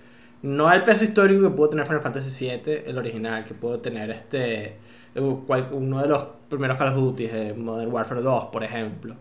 No 0.42 0.72
el 0.72 0.84
peso 0.84 1.04
histórico 1.04 1.42
que 1.42 1.50
pudo 1.50 1.70
tener 1.70 1.86
Final 1.86 2.02
Fantasy 2.02 2.48
VII, 2.48 2.84
el 2.86 2.98
original, 2.98 3.44
que 3.44 3.54
pudo 3.54 3.80
tener 3.80 4.10
este 4.12 4.78
uno 5.16 6.02
de 6.02 6.08
los 6.08 6.26
primeros 6.48 6.78
Call 6.78 6.90
of 6.90 6.96
Duty, 6.96 7.26
eh, 7.26 7.54
Modern 7.58 7.92
Warfare 7.92 8.22
2, 8.22 8.46
por 8.46 8.64
ejemplo. 8.64 9.16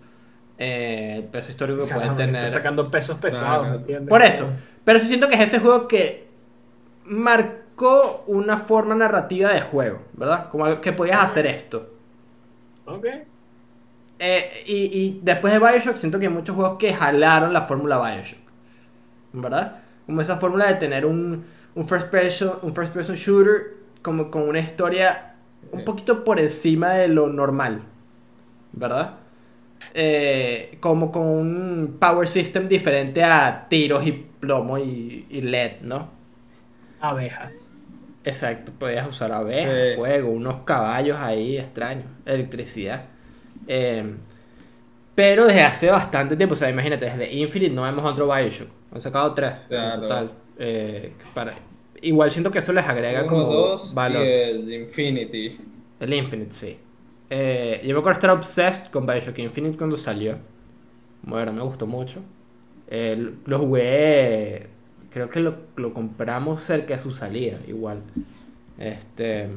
Eh, 0.59 1.15
el 1.19 1.25
peso 1.25 1.51
histórico 1.51 1.87
que 1.87 1.95
pueden 1.95 2.17
tener. 2.17 2.45
Está 2.45 2.59
sacando 2.59 2.91
pesos 2.91 3.19
pesados, 3.19 3.69
¿me 3.69 3.77
entiendes? 3.77 4.09
Por 4.09 4.23
eso. 4.23 4.49
Pero 4.85 4.99
sí 4.99 5.07
siento 5.07 5.29
que 5.29 5.35
es 5.35 5.41
ese 5.41 5.61
juego 5.61 5.89
que 5.89 6.29
marcó 7.05 8.25
una 8.27 8.57
forma 8.57 8.95
narrativa 8.95 9.53
de 9.53 9.61
juego, 9.61 10.01
¿verdad? 10.15 10.49
Como 10.49 10.81
que 10.81 10.93
podías 10.93 11.21
hacer 11.21 11.47
esto. 11.47 11.91
Ok. 12.85 13.07
Eh, 14.19 14.65
y, 14.67 14.75
y, 14.75 15.21
después 15.23 15.53
de 15.53 15.59
Bioshock, 15.59 15.97
siento 15.97 16.19
que 16.19 16.27
hay 16.27 16.33
muchos 16.33 16.57
juegos 16.57 16.79
que 16.79 16.93
jalaron 16.93 17.53
la 17.53 17.63
fórmula 17.63 17.99
Bioshock. 17.99 18.41
¿Verdad? 19.33 19.81
Como 20.07 20.21
esa 20.21 20.37
fórmula 20.37 20.67
de 20.67 20.75
tener 20.75 21.07
un, 21.07 21.45
un, 21.75 21.89
first, 21.89 22.09
person, 22.09 22.55
un 22.63 22.75
first 22.75 22.93
person 22.93 23.15
shooter 23.15 23.77
como 24.03 24.31
con 24.31 24.49
una 24.49 24.59
historia 24.59 25.35
un 25.71 25.85
poquito 25.85 26.25
por 26.25 26.41
encima 26.41 26.91
de 26.95 27.09
lo 27.09 27.29
normal. 27.29 27.83
¿Verdad? 28.73 29.19
Eh, 29.95 30.77
como 30.81 31.11
con 31.13 31.27
un 31.27 31.97
power 31.99 32.27
system 32.27 32.69
diferente 32.69 33.23
a 33.23 33.67
tiros 33.69 34.07
y 34.07 34.13
plomo 34.13 34.79
y, 34.79 35.27
LED, 35.31 35.81
¿no? 35.83 36.11
Abejas. 37.01 37.73
Exacto, 38.25 38.73
podías 38.79 39.09
usar 39.09 39.33
abejas, 39.33 39.97
fuego, 39.97 40.31
unos 40.31 40.59
caballos 40.65 41.17
ahí 41.19 41.57
extraños, 41.57 42.07
electricidad. 42.27 43.05
Eh, 43.69 44.15
pero 45.15 45.47
desde 45.47 45.63
hace 45.63 45.91
bastante 45.91 46.37
tiempo, 46.37 46.55
o 46.55 46.57
sea, 46.57 46.71
imagínate, 46.71 47.07
desde 47.07 47.33
Infinite 47.33 47.75
no 47.75 47.83
vemos 47.83 48.05
otro 48.05 48.33
Bioshock. 48.33 48.69
Han 48.93 49.03
sacado 49.03 49.35
tres 49.35 49.53
en 49.69 50.01
total. 50.01 50.33
Eh, 50.59 51.13
para, 51.35 51.55
igual 52.01 52.31
siento 52.31 52.51
que 52.51 52.59
eso 52.59 52.73
les 52.73 52.85
agrega 52.85 53.27
como 53.27 53.45
dos 53.45 53.93
valor. 53.95 54.25
Y 54.25 54.29
el 54.29 54.73
Infinity. 54.73 55.59
El 56.01 56.15
Infinite, 56.15 56.53
sí. 56.53 56.79
Eh, 57.31 57.81
yo 57.85 57.95
me 57.95 57.99
acuerdo 57.99 58.19
estar 58.19 58.31
obsessed 58.31 58.93
con 58.93 59.07
Bioshock 59.07 59.39
Infinite 59.41 59.77
cuando 59.77 59.97
salió. 59.97 60.39
Bueno, 61.23 61.53
me 61.53 61.63
gustó 61.63 61.87
mucho. 61.87 62.23
Eh, 62.87 63.35
lo 63.45 63.59
jugué. 63.59 64.69
Creo 65.11 65.29
que 65.29 65.41
lo, 65.41 65.57
lo, 65.77 65.93
compramos 65.93 66.61
cerca 66.61 66.95
de 66.95 67.01
su 67.01 67.11
salida, 67.11 67.59
igual. 67.67 68.03
Este. 68.79 69.49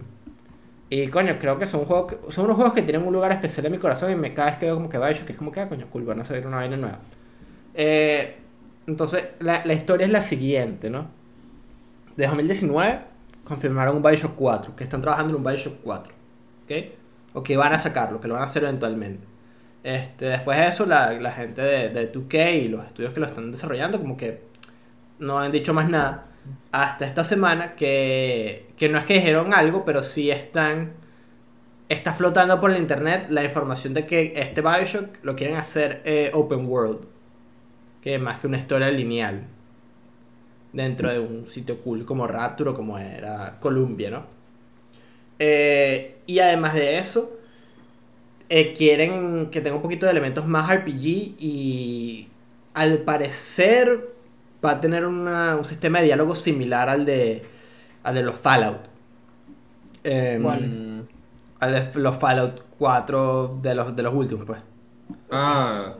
Y 0.91 1.07
coño, 1.07 1.39
creo 1.39 1.57
que 1.57 1.65
son, 1.65 1.85
juegos 1.85 2.17
son 2.29 2.45
unos 2.45 2.57
juegos 2.57 2.73
que 2.73 2.83
tienen 2.83 3.07
un 3.07 3.13
lugar 3.13 3.31
especial 3.31 3.65
en 3.65 3.71
mi 3.71 3.77
corazón. 3.79 4.11
Y 4.11 4.15
me, 4.15 4.33
cada 4.33 4.49
vez 4.49 4.59
que 4.59 4.65
veo 4.65 4.75
como 4.75 4.89
que 4.89 4.99
Bioshock 4.99 5.29
es 5.31 5.37
como 5.37 5.51
que, 5.51 5.61
ah, 5.61 5.69
coño, 5.69 5.87
cool, 5.89 6.03
van 6.03 6.19
a 6.19 6.23
salir 6.23 6.45
una 6.45 6.57
vaina 6.57 6.77
nueva. 6.77 6.99
Eh, 7.73 8.35
entonces, 8.85 9.29
la, 9.39 9.65
la 9.65 9.73
historia 9.73 10.05
es 10.05 10.11
la 10.11 10.21
siguiente, 10.21 10.89
¿no? 10.89 11.07
De 12.15 12.27
2019 12.27 12.99
confirmaron 13.43 13.95
un 13.95 14.03
Bioshock 14.03 14.35
4, 14.35 14.75
que 14.75 14.83
están 14.83 15.01
trabajando 15.01 15.31
en 15.31 15.37
un 15.37 15.43
Bioshock 15.43 15.79
4. 15.81 16.13
¿Ok? 16.65 16.71
o 17.33 17.43
que 17.43 17.57
van 17.57 17.73
a 17.73 17.79
sacarlo, 17.79 18.19
que 18.19 18.27
lo 18.27 18.35
van 18.35 18.43
a 18.43 18.45
hacer 18.45 18.63
eventualmente. 18.63 19.25
Este, 19.83 20.25
después 20.25 20.57
de 20.57 20.67
eso, 20.67 20.85
la, 20.85 21.11
la 21.13 21.31
gente 21.31 21.61
de, 21.61 21.89
de 21.89 22.11
2K 22.11 22.63
y 22.63 22.67
los 22.67 22.85
estudios 22.85 23.13
que 23.13 23.19
lo 23.19 23.25
están 23.25 23.51
desarrollando, 23.51 23.99
como 23.99 24.17
que 24.17 24.41
no 25.19 25.39
han 25.39 25.51
dicho 25.51 25.73
más 25.73 25.89
nada 25.89 26.27
hasta 26.71 27.05
esta 27.05 27.23
semana, 27.23 27.75
que, 27.75 28.67
que 28.77 28.89
no 28.89 28.97
es 28.97 29.05
que 29.05 29.15
dijeron 29.15 29.53
algo, 29.53 29.85
pero 29.85 30.03
sí 30.03 30.31
están. 30.31 30.93
Está 31.89 32.13
flotando 32.13 32.59
por 32.61 32.71
el 32.71 32.77
internet 32.77 33.27
la 33.29 33.43
información 33.43 33.93
de 33.93 34.05
que 34.05 34.33
este 34.37 34.61
Bioshock 34.61 35.23
lo 35.23 35.35
quieren 35.35 35.57
hacer 35.57 36.01
eh, 36.05 36.31
open 36.33 36.65
world, 36.65 37.01
que 38.01 38.15
es 38.15 38.21
más 38.21 38.39
que 38.39 38.47
una 38.47 38.57
historia 38.57 38.89
lineal, 38.89 39.43
dentro 40.71 41.11
de 41.11 41.19
un 41.19 41.45
sitio 41.45 41.81
cool 41.81 42.05
como 42.05 42.27
Rapture 42.27 42.69
o 42.69 42.73
como 42.73 42.97
era 42.97 43.57
Columbia, 43.59 44.09
¿no? 44.09 44.25
Eh, 45.37 46.17
y 46.27 46.39
además 46.39 46.75
de 46.75 46.97
eso, 46.97 47.37
eh, 48.47 48.73
quieren 48.73 49.49
que 49.49 49.61
tenga 49.61 49.75
un 49.75 49.81
poquito 49.81 50.05
de 50.05 50.11
elementos 50.11 50.45
más 50.45 50.69
RPG 50.69 51.05
y 51.39 52.27
al 52.73 52.99
parecer 52.99 54.09
va 54.63 54.71
a 54.71 54.79
tener 54.81 55.05
una, 55.05 55.55
un 55.57 55.65
sistema 55.65 55.99
de 55.99 56.05
diálogo 56.05 56.35
similar 56.35 56.89
al 56.89 57.05
de, 57.05 57.45
al 58.03 58.15
de 58.15 58.23
los 58.23 58.37
Fallout. 58.39 58.87
Eh, 60.03 60.39
Al 61.59 61.71
de 61.93 61.99
los 62.01 62.17
Fallout 62.17 62.61
4 62.77 63.55
de 63.61 63.75
los, 63.75 63.95
de 63.95 64.03
los 64.03 64.13
últimos, 64.13 64.45
pues. 64.45 64.59
Ah. 65.31 65.95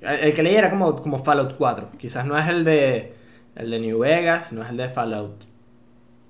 El, 0.00 0.34
que 0.34 0.42
leí 0.42 0.54
era 0.56 0.70
como, 0.70 0.96
como 0.96 1.18
Fallout 1.18 1.56
4. 1.56 1.92
Quizás 1.98 2.26
no 2.26 2.36
es 2.38 2.48
el 2.48 2.64
de, 2.64 3.14
el 3.54 3.70
de 3.70 3.78
New 3.80 3.98
Vegas, 4.00 4.52
no 4.52 4.62
es 4.62 4.70
el 4.70 4.76
de 4.76 4.88
Fallout 4.90 5.44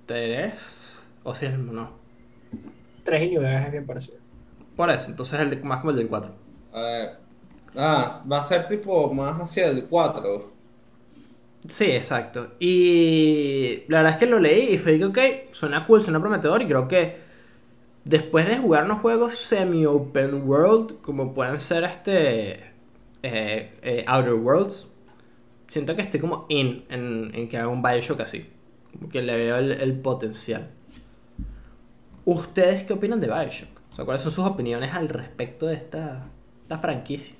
3. 0.06 1.06
O 1.24 1.34
si 1.34 1.46
es 1.46 1.58
no. 1.58 1.90
3 3.04 3.22
y 3.22 3.30
New 3.30 3.40
Vegas 3.42 3.66
es 3.66 3.72
bien 3.72 3.86
parecido. 3.86 4.18
Por 4.76 4.90
eso, 4.90 5.10
entonces 5.10 5.40
es 5.40 5.52
el 5.52 5.64
más 5.64 5.80
como 5.80 5.90
el 5.90 5.96
del 5.96 6.08
4. 6.08 6.32
A 6.72 6.80
ver. 6.80 7.20
Ah, 7.76 8.22
va 8.30 8.40
a 8.40 8.44
ser 8.44 8.66
tipo 8.68 9.12
más 9.14 9.40
hacia 9.40 9.68
el 9.68 9.86
4. 9.86 10.53
Sí, 11.66 11.84
exacto. 11.86 12.52
Y 12.58 13.84
la 13.88 13.98
verdad 13.98 14.12
es 14.12 14.18
que 14.18 14.26
lo 14.26 14.38
leí 14.38 14.74
y 14.74 14.78
fue 14.78 14.98
que, 14.98 15.04
ok, 15.04 15.18
suena 15.52 15.84
cool, 15.86 16.02
suena 16.02 16.20
prometedor 16.20 16.62
y 16.62 16.66
creo 16.66 16.88
que 16.88 17.16
después 18.04 18.46
de 18.46 18.58
jugar 18.58 18.84
unos 18.84 19.00
juegos 19.00 19.34
semi-open 19.34 20.46
world, 20.46 21.00
como 21.00 21.32
pueden 21.32 21.60
ser 21.60 21.84
este 21.84 22.72
eh, 23.22 23.72
eh, 23.82 24.04
Outer 24.06 24.34
Worlds, 24.34 24.86
siento 25.68 25.96
que 25.96 26.02
estoy 26.02 26.20
como 26.20 26.46
in 26.48 26.84
en, 26.90 27.48
que 27.48 27.56
haga 27.56 27.68
un 27.68 27.82
Bioshock 27.82 28.20
así. 28.20 28.46
Que 29.10 29.22
le 29.22 29.36
veo 29.36 29.56
el 29.56 29.98
potencial. 30.00 30.70
¿Ustedes 32.24 32.84
qué 32.84 32.92
opinan 32.94 33.20
de 33.20 33.26
Bioshock? 33.26 33.68
O 33.92 33.94
sea, 33.94 34.04
¿cuáles 34.04 34.22
son 34.22 34.32
sus 34.32 34.44
opiniones 34.44 34.92
al 34.92 35.08
respecto 35.08 35.66
de 35.66 35.74
esta, 35.74 36.26
franquicia? 36.80 37.36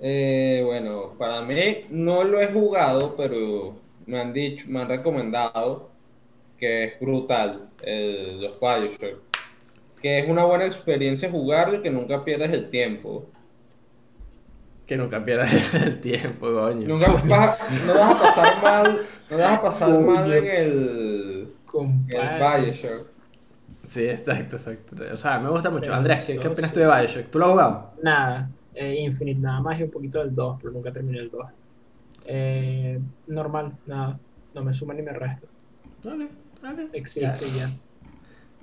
Eh, 0.00 0.62
bueno, 0.64 1.14
para 1.18 1.42
mí 1.42 1.86
no 1.90 2.24
lo 2.24 2.40
he 2.40 2.48
jugado, 2.48 3.16
pero 3.16 3.76
me 4.06 4.20
han 4.20 4.32
dicho, 4.32 4.66
me 4.68 4.80
han 4.80 4.88
recomendado 4.88 5.90
que 6.56 6.84
es 6.84 7.00
brutal 7.00 7.68
los 7.80 8.60
Bioshock. 8.60 9.20
Que 10.00 10.20
es 10.20 10.28
una 10.28 10.44
buena 10.44 10.64
experiencia 10.66 11.30
jugarlo 11.30 11.78
y 11.78 11.82
que 11.82 11.90
nunca 11.90 12.24
pierdes 12.24 12.52
el 12.52 12.68
tiempo. 12.68 13.26
Que 14.86 14.96
nunca 14.96 15.24
pierdas 15.24 15.52
el 15.74 16.00
tiempo, 16.00 16.52
coño. 16.52 16.86
Nunca 16.86 17.10
vas 17.12 17.58
no 17.84 17.94
vas 17.94 18.14
a 18.14 18.18
pasar 18.20 18.62
mal, 18.62 19.06
no 19.30 19.38
vas 19.38 19.50
a 19.50 19.62
pasar 19.62 20.00
mal 20.00 20.32
en 20.32 20.46
el, 20.46 21.54
en 21.74 22.06
el 22.08 22.64
Bioshock. 22.64 23.06
Sí, 23.82 24.08
exacto, 24.08 24.56
exacto. 24.56 24.96
O 25.12 25.16
sea, 25.16 25.38
me 25.38 25.48
gusta 25.48 25.70
mucho. 25.70 25.92
Andrés, 25.92 26.38
¿qué, 26.40 26.48
opinas 26.48 26.72
tú 26.72 26.80
de 26.80 26.86
Bioshock? 26.86 27.30
¿Tú 27.30 27.38
lo 27.38 27.46
has 27.46 27.50
jugado? 27.50 27.92
Nada, 28.02 28.50
eh, 28.78 28.96
Infinite 29.00 29.40
nada 29.40 29.60
más 29.60 29.78
y 29.80 29.84
un 29.84 29.90
poquito 29.90 30.18
del 30.20 30.34
2, 30.34 30.58
pero 30.60 30.72
nunca 30.72 30.92
terminé 30.92 31.18
el 31.18 31.30
2. 31.30 31.46
Eh, 32.26 33.00
normal, 33.26 33.76
nada. 33.86 34.18
No 34.54 34.62
me 34.62 34.72
suma 34.72 34.94
ni 34.94 35.02
me 35.02 35.12
resta. 35.12 35.46
Vale, 36.04 36.28
vale. 36.62 36.88
Existe 36.92 37.46
ya. 37.56 37.68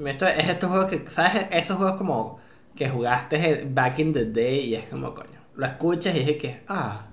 Esto, 0.09 0.27
es 0.27 0.49
estos 0.49 0.69
juegos 0.69 0.89
que, 0.89 1.09
¿sabes? 1.09 1.47
Esos 1.51 1.77
juegos 1.77 1.95
como 1.95 2.39
que 2.75 2.89
jugaste 2.89 3.65
back 3.71 3.99
in 3.99 4.13
the 4.13 4.25
day 4.25 4.59
y 4.67 4.75
es 4.75 4.89
como, 4.89 5.13
coño, 5.13 5.39
lo 5.55 5.65
escuchas 5.65 6.15
y 6.15 6.29
es 6.29 6.37
que, 6.37 6.61
ah, 6.67 7.07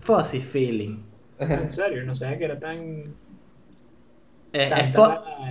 fuzzy 0.00 0.40
feeling. 0.40 1.02
En 1.38 1.70
serio, 1.70 2.04
no 2.04 2.14
sabía 2.14 2.36
que 2.36 2.44
era 2.44 2.60
tan 2.60 3.14
eh, 4.52 4.70
es, 4.76 4.96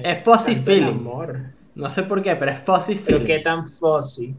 es 0.03 0.23
fuzzy 0.23 0.55
feeling. 0.55 1.07
No 1.75 1.89
sé 1.89 2.03
por 2.03 2.21
qué, 2.21 2.35
pero 2.35 2.51
es 2.51 2.59
fuzzy 2.59 2.95
feeling. 2.95 3.25
¿Pero 3.25 3.37
qué 3.37 3.39
tan 3.39 3.67
fuzzy? 3.67 4.35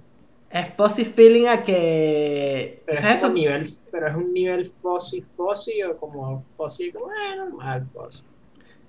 Es 0.50 0.68
fuzzy 0.76 1.04
feeling 1.04 1.46
a 1.46 1.62
que. 1.62 2.82
Pero, 2.84 3.08
es, 3.08 3.22
un 3.22 3.34
nivel, 3.34 3.70
pero 3.90 4.08
es 4.08 4.14
un 4.16 4.32
nivel 4.32 4.66
fuzzy 4.66 5.24
fuzzy 5.36 5.82
o 5.84 5.96
como 5.96 6.36
fuzzy, 6.56 6.90
como 6.90 7.06
eh, 7.12 7.36
normal 7.36 7.86
fuzzy. 7.92 8.24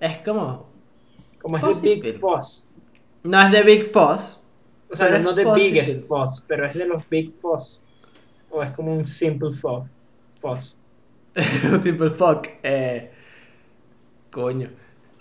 Es 0.00 0.18
como. 0.18 0.66
Como 1.40 1.56
es 1.56 1.82
de 1.82 1.96
Big 1.96 2.18
Fuzz. 2.18 2.68
No 3.24 3.40
es 3.40 3.50
de 3.52 3.62
Big 3.62 3.84
Fuzz. 3.84 4.42
O 4.90 4.96
sea, 4.96 5.08
no 5.18 5.30
es 5.30 5.36
de 5.36 5.44
Biggest 5.44 6.06
Fuzz, 6.06 6.44
pero 6.46 6.66
es 6.66 6.74
de 6.74 6.86
los 6.86 7.08
Big 7.08 7.32
Fuzz. 7.40 7.82
O 8.50 8.62
es 8.62 8.70
como 8.72 8.94
un 8.94 9.04
Simple 9.04 9.52
Fuzz. 9.52 9.88
Fuzz. 10.38 10.76
un 11.72 11.82
Simple 11.82 12.10
Fuck. 12.10 12.48
Eh, 12.62 13.10
coño. 14.30 14.70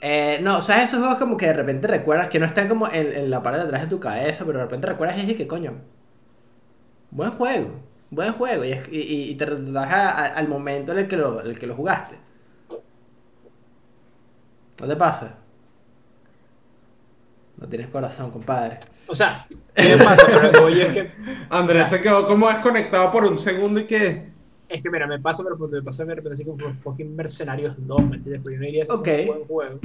Eh, 0.02 0.40
no, 0.42 0.58
o 0.58 0.62
sea, 0.62 0.84
esos 0.84 1.00
juegos 1.00 1.20
como 1.20 1.38
que 1.38 1.46
de 1.46 1.54
repente 1.54 1.88
recuerdas 1.88 2.28
que 2.28 2.40
no 2.40 2.46
están 2.48 2.68
como 2.68 2.88
en, 2.92 3.30
la 3.30 3.44
parte 3.44 3.60
de 3.60 3.66
atrás 3.66 3.84
de 3.84 3.88
tu 3.88 4.00
cabeza, 4.00 4.46
pero 4.46 4.58
de 4.58 4.66
repente 4.66 4.88
recuerdas 4.88 5.18
y 5.20 5.36
que 5.36 5.48
coño. 5.48 5.76
Buen 7.12 7.32
juego, 7.32 7.70
buen 8.10 8.34
juego. 8.34 8.64
Y, 8.66 8.74
y, 8.92 9.36
te 9.36 9.46
retrotraes 9.46 10.34
al 10.36 10.48
momento 10.48 10.94
en 10.94 11.00
el 11.00 11.08
que, 11.08 11.18
lo, 11.18 11.42
el 11.42 11.60
que 11.60 11.68
lo 11.68 11.76
jugaste. 11.76 12.16
¿No 14.80 14.88
te 14.88 14.96
pasa? 14.96 15.36
No 17.58 17.68
tienes 17.68 17.90
corazón, 17.90 18.32
compadre. 18.32 18.80
O 19.08 19.14
sea, 19.14 19.46
¿qué 19.76 19.98
pasa? 20.04 20.26
Pero 20.42 20.62
voy 20.64 20.82
es 20.82 20.94
que, 20.94 21.12
Andrés 21.50 21.86
O 21.86 21.90
sea- 21.90 21.98
se 21.98 22.02
quedó 22.02 22.26
como 22.26 22.48
desconectado 22.48 23.12
por 23.12 23.26
un 23.26 23.38
segundo 23.38 23.80
y 23.82 23.86
que. 23.86 24.32
es 24.70 24.82
que 24.82 24.90
mira, 24.90 25.06
me 25.06 25.20
pasa, 25.20 25.44
pero 25.44 25.58
me 25.58 25.82
pasa 25.84 26.06
de 26.06 26.16
repente 26.16 26.34
así 26.36 26.46
como 26.46 26.74
fucking 26.82 27.16
Mercenarios 27.16 27.76
2, 27.78 28.02
¿me 28.10 28.16
entiendes? 28.16 28.42
Porque 28.42 28.56
yo 28.56 28.60
no 28.62 28.66
diría 28.66 28.86
que 28.86 29.22
es 29.22 29.28
un 29.30 29.36
buen 29.36 29.48
juego. 29.48 29.80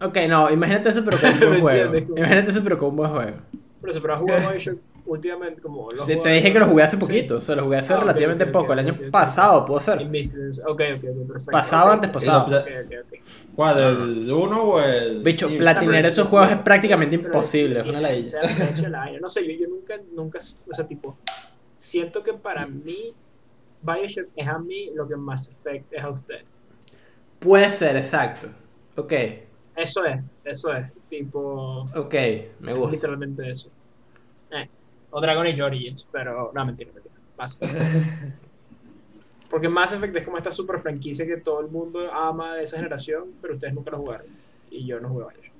Ok, 0.00 0.16
no, 0.28 0.50
imagínate 0.50 0.88
eso, 0.88 1.04
pero 1.04 1.18
con 1.20 1.30
un 1.30 1.38
buen 1.40 1.52
¿Me 1.52 1.60
juego. 1.60 2.16
Imagínate 2.16 2.50
eso, 2.50 2.64
pero 2.64 2.78
con 2.78 2.88
un 2.88 2.96
buen 2.96 3.10
juego. 3.12 3.36
Por 3.80 3.90
eso, 3.90 4.00
pero 4.00 4.14
has 4.14 4.20
jugado 4.20 4.50
Bioshock 4.50 4.78
últimamente 5.06 5.60
como... 5.60 5.90
lo 5.90 6.00
has 6.00 6.06
Sí, 6.06 6.16
te 6.22 6.28
dije 6.30 6.52
que 6.52 6.58
lo 6.58 6.66
jugué 6.66 6.82
hace 6.84 6.96
Sí. 6.96 7.00
poquito, 7.00 7.36
o 7.36 7.40
sea, 7.40 7.56
lo 7.56 7.64
jugué 7.64 7.78
hace 7.78 7.94
Ah, 7.94 8.00
relativamente 8.00 8.46
poco, 8.46 8.72
el 8.72 8.78
año 8.78 8.98
pasado, 9.10 9.64
puedo 9.64 9.80
ser. 9.80 9.98
Ok, 9.98 10.04
ok, 10.06 10.80
ok, 10.80 11.26
perfecto. 11.28 11.50
Pasado, 11.50 11.90
antes 11.92 12.10
pasado. 12.10 12.46
Pero- 12.48 12.80
Ok, 12.82 12.86
ok, 12.86 12.98
ok. 13.12 13.18
¿Cuál? 13.56 13.78
¿El 13.78 14.32
1 14.32 14.62
o 14.62 14.80
el.? 14.80 15.22
Bicho, 15.22 15.46
Infinite? 15.46 15.62
platinear 15.62 16.06
esos 16.06 16.28
juegos 16.28 16.50
es 16.50 16.56
prácticamente 16.58 17.14
imposible, 17.16 17.80
es 17.80 17.86
una 17.86 18.00
ladilla. 18.00 18.40
No 19.20 19.28
sé, 19.30 19.44
yo, 19.46 19.52
yo 19.64 19.68
nunca, 19.68 19.94
nunca, 20.14 20.38
o 20.70 20.74
sea, 20.74 20.86
tipo, 20.86 21.16
siento 21.74 22.22
que 22.22 22.32
para 22.32 22.66
mí 22.66 23.12
Bioshock 23.82 24.28
es 24.36 24.46
a 24.48 24.58
mí 24.58 24.90
lo 24.94 25.08
que 25.08 25.16
Mass 25.16 25.50
Effect 25.50 25.92
es 25.92 26.02
a 26.02 26.08
usted. 26.10 26.40
Puede 27.40 27.70
ser, 27.72 27.96
exacto. 27.96 28.46
Ok, 28.96 29.12
Eso 29.74 30.04
es, 30.04 30.20
eso 30.44 30.72
es, 30.72 30.86
tipo, 31.08 31.88
ok, 31.94 32.14
me 32.60 32.72
es 32.72 32.78
gusta. 32.78 32.92
literalmente 32.92 33.50
eso. 33.50 33.68
Eh, 34.50 34.68
o 35.12 35.20
Dragon 35.20 35.46
Age 35.46 35.62
Origins, 35.62 36.08
pero 36.10 36.50
no, 36.52 36.66
mentira, 36.66 36.90
mentira. 36.92 37.14
Mass 37.38 37.58
Effect. 37.60 38.34
Porque 39.50 39.68
Mass 39.68 39.92
Effect 39.92 40.16
es 40.16 40.24
como 40.24 40.38
esta 40.38 40.50
super 40.50 40.80
franquicia 40.80 41.26
que 41.26 41.36
todo 41.36 41.60
el 41.60 41.68
mundo 41.68 42.10
ama 42.10 42.56
de 42.56 42.62
esa 42.62 42.78
generación, 42.78 43.34
pero 43.40 43.54
ustedes 43.54 43.74
nunca 43.74 43.90
lo 43.90 43.98
jugaron. 43.98 44.26
Y 44.70 44.86
yo 44.86 44.98
no 44.98 45.10
jugué 45.10 45.26
Bioshock. 45.26 45.54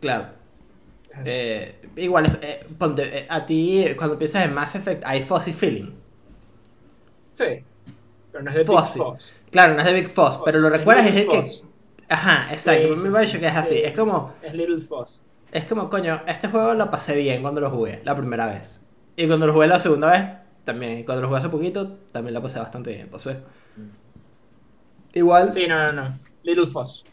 Claro. 0.00 0.26
Es. 1.10 1.22
Eh, 1.26 1.74
igual, 1.96 2.38
eh, 2.42 2.66
ponte, 2.76 3.20
eh, 3.20 3.26
a 3.28 3.46
ti 3.46 3.84
cuando 3.96 4.18
piensas 4.18 4.44
en 4.44 4.54
Mass 4.54 4.74
Effect 4.74 5.04
hay 5.06 5.22
fuzzy 5.22 5.52
feeling. 5.52 5.92
sí, 7.34 7.62
pero 8.32 8.42
no 8.42 8.50
es 8.50 8.56
de 8.56 8.64
Big. 8.64 8.84
Fuzz. 8.96 9.34
Claro, 9.50 9.74
no 9.74 9.80
es 9.80 9.86
de 9.86 9.92
Big 9.92 10.08
Fuzz, 10.08 10.40
pero 10.44 10.58
lo 10.58 10.70
recuerdas 10.70 11.06
es 11.06 11.16
el 11.16 11.28
que... 11.28 11.44
Ajá, 12.08 12.52
exacto, 12.52 12.96
sí, 12.96 13.04
mí 13.04 13.12
sí. 13.12 13.18
Bioshock 13.18 13.42
es 13.42 13.56
así, 13.56 13.74
Sí, 13.74 13.82
es 13.84 13.96
como... 13.96 14.32
Es 14.42 14.54
Little 14.54 14.80
Fuzz. 14.80 15.22
Es 15.52 15.64
como, 15.66 15.88
coño, 15.90 16.22
este 16.26 16.48
juego 16.48 16.74
lo 16.74 16.90
pasé 16.90 17.14
bien 17.16 17.42
cuando 17.42 17.60
lo 17.60 17.70
jugué, 17.70 18.00
la 18.04 18.16
primera 18.16 18.46
vez. 18.46 18.88
Y 19.16 19.26
cuando 19.26 19.46
lo 19.46 19.52
jugué 19.52 19.66
la 19.68 19.78
segunda 19.78 20.10
vez, 20.10 20.26
también. 20.64 20.98
Y 21.00 21.04
cuando 21.04 21.22
lo 21.22 21.28
jugué 21.28 21.38
hace 21.40 21.48
poquito, 21.50 21.98
también 22.12 22.34
lo 22.34 22.42
pasé 22.42 22.58
bastante 22.58 22.90
bien. 22.90 23.02
Entonces, 23.02 23.36
igual, 25.14 25.52
Sí, 25.52 25.66
no, 25.68 25.92
no, 25.92 25.92
no. 25.92 26.18
Little 26.42 26.66
Fuzz. 26.66 27.04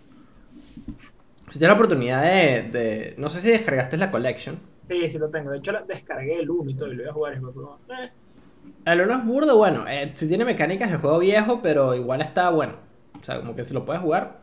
si 1.48 1.58
tienes 1.60 1.70
la 1.70 1.74
oportunidad 1.82 2.22
de, 2.24 2.64
de- 2.72 3.16
No 3.18 3.30
sé 3.30 3.42
si 3.42 3.50
descargaste 3.50 3.98
la 3.98 4.12
collection. 4.12 4.60
Sí, 4.88 5.10
sí 5.12 5.18
lo 5.18 5.30
tengo. 5.30 5.52
De 5.52 5.58
hecho, 5.60 5.72
la- 5.72 5.82
descargué 5.84 6.40
el 6.40 6.50
1 6.50 6.72
y 6.72 6.76
todo 6.76 6.92
y 6.92 6.96
lo 6.96 7.04
iba 7.04 7.12
a 7.12 7.14
jugar 7.14 7.42
como, 7.42 7.80
eh, 7.90 8.12
El 8.86 9.02
1 9.02 9.16
es 9.16 9.26
burdo, 9.26 9.58
bueno. 9.58 9.86
Eh, 9.88 10.12
si 10.16 10.28
tiene 10.28 10.46
mecánicas 10.46 10.92
de 10.92 10.98
juego 10.98 11.20
viejo, 11.20 11.62
pero 11.62 11.96
igual 11.96 12.22
está 12.22 12.50
bueno. 12.50 12.74
O 13.20 13.24
sea, 13.24 13.40
como 13.40 13.56
que 13.56 13.64
si 13.64 13.74
lo 13.74 13.86
puedes 13.86 14.02
jugar, 14.02 14.40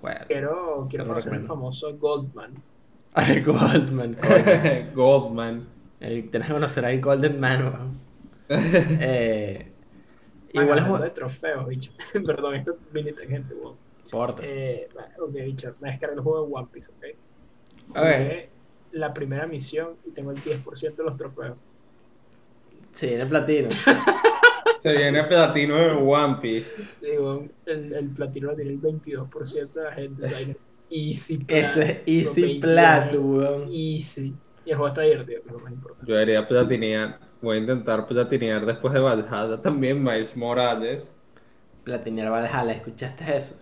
juega. 0.00 0.26
quiero, 0.26 0.86
quiero 0.88 1.06
conocer 1.06 1.34
el 1.34 1.46
famoso 1.46 1.96
Goldman. 1.98 2.54
Goldman, 3.44 4.14
coño. 4.14 4.90
Goldman. 4.94 5.66
El- 6.00 6.30
Tienes 6.30 6.48
que 6.48 6.54
conocer 6.54 6.84
al 6.84 7.00
Golden 7.00 7.40
Man, 7.40 7.62
weón. 7.62 8.08
Eh, 9.00 9.72
Igual 10.54 10.78
igual 10.78 11.00
es 11.02 11.04
de 11.04 11.10
trofeos, 11.10 11.68
bicho. 11.68 11.92
Perdón, 12.26 12.54
esto 12.54 12.72
es 12.72 12.92
bien 12.92 13.08
inteligente, 13.08 13.54
weón. 13.54 13.76
Importa. 14.04 14.42
Eh, 14.44 14.88
ok, 15.20 15.32
bicho, 15.32 15.74
me 15.80 15.90
descargué 15.90 16.14
el 16.16 16.22
juego 16.22 16.46
de 16.46 16.54
One 16.54 16.68
Piece, 16.72 16.90
ok. 16.90 17.04
Ok. 17.90 17.96
Jugué 17.96 18.48
la 18.92 19.12
primera 19.12 19.46
misión 19.46 19.96
y 20.06 20.10
tengo 20.12 20.30
el 20.30 20.38
10% 20.38 20.96
de 20.96 21.04
los 21.04 21.16
trofeos. 21.16 21.56
En 23.02 23.20
el 23.20 23.28
platino. 23.28 23.68
Se 24.80 24.92
viene 24.96 25.24
platino 25.24 25.76
de 25.76 25.90
One 25.92 26.36
Piece. 26.40 26.82
Digo, 27.02 27.46
el, 27.66 27.92
el 27.92 28.08
platino 28.10 28.48
lo 28.50 28.56
tiene 28.56 28.70
el 28.72 28.80
22% 28.80 29.72
de 29.72 29.82
la 29.84 29.92
gente. 29.92 30.56
Easy 30.90 31.38
plat, 31.38 31.64
Eso 31.70 31.80
es 31.82 31.98
Easy 32.06 32.42
21, 32.42 32.60
Plat, 32.60 33.14
weón. 33.14 33.62
Easy. 33.70 34.34
Y 34.64 34.70
el 34.70 34.76
juego 34.76 34.88
está 34.88 35.02
divertido, 35.02 35.42
que 35.42 35.48
es 35.48 35.52
lo 35.54 35.60
más 35.60 35.72
importante. 35.72 36.06
Yo 36.10 36.14
debería 36.14 36.46
platinear. 36.46 37.18
Voy 37.40 37.56
a 37.56 37.60
intentar 37.60 38.06
platinear 38.06 38.66
después 38.66 38.92
de 38.94 39.00
Valhalla 39.00 39.60
también 39.60 40.02
Miles 40.02 40.36
Morales. 40.36 41.14
Platinear 41.84 42.30
Valhalla, 42.30 42.72
¿escuchaste 42.72 43.36
eso? 43.36 43.56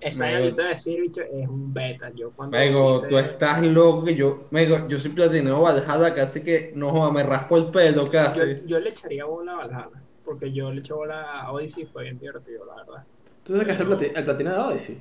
Esa 0.00 0.26
que 0.28 0.38
te 0.48 0.50
voy 0.52 0.64
a 0.64 0.68
decir, 0.68 1.00
bicho, 1.00 1.22
es 1.22 1.48
un 1.48 1.72
beta. 1.72 2.10
Yo 2.14 2.30
cuando 2.32 2.56
Mego, 2.56 2.96
hice- 2.96 3.06
tú 3.06 3.18
estás 3.18 3.62
loco 3.62 4.04
que 4.04 4.14
yo. 4.14 4.44
Mego, 4.50 4.86
yo 4.88 4.98
soy 4.98 5.10
platineo 5.10 5.62
Valhalla 5.62 6.12
casi 6.14 6.42
que 6.42 6.72
no 6.74 6.90
joda, 6.90 7.10
me 7.12 7.22
raspo 7.22 7.56
el 7.56 7.66
pelo 7.70 8.04
yo, 8.04 8.10
casi. 8.10 8.40
yo 8.66 8.78
le 8.78 8.90
echaría 8.90 9.24
bola 9.24 9.52
a 9.52 9.56
Valhalla. 9.56 10.02
Porque 10.24 10.52
yo 10.52 10.70
le 10.70 10.80
eché 10.80 10.92
bola 10.92 11.40
a 11.42 11.52
Odyssey 11.52 11.84
y 11.84 11.86
fue 11.86 12.04
bien 12.04 12.18
divertido, 12.18 12.64
la 12.66 12.74
verdad. 12.76 13.04
¿Tú 13.42 13.56
sacaste 13.56 13.82
el, 13.82 13.88
plati- 13.88 14.12
el 14.14 14.24
platino 14.24 14.52
de 14.52 14.58
Odyssey? 14.58 14.98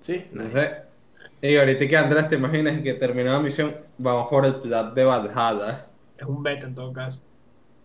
Sí. 0.00 0.26
No 0.32 0.48
sé. 0.48 0.82
Y 1.40 1.56
ahorita 1.56 1.86
que 1.86 1.96
Andrés 1.96 2.28
te 2.28 2.34
imaginas 2.36 2.80
que 2.82 2.94
terminó 2.94 3.30
la 3.32 3.38
misión, 3.40 3.74
vamos 3.98 4.28
por 4.28 4.44
el 4.46 4.56
plat 4.56 4.92
de 4.94 5.04
Valhalla. 5.04 5.86
Es 6.16 6.26
un 6.26 6.42
beta 6.42 6.66
en 6.66 6.74
todo 6.74 6.92
caso. 6.92 7.20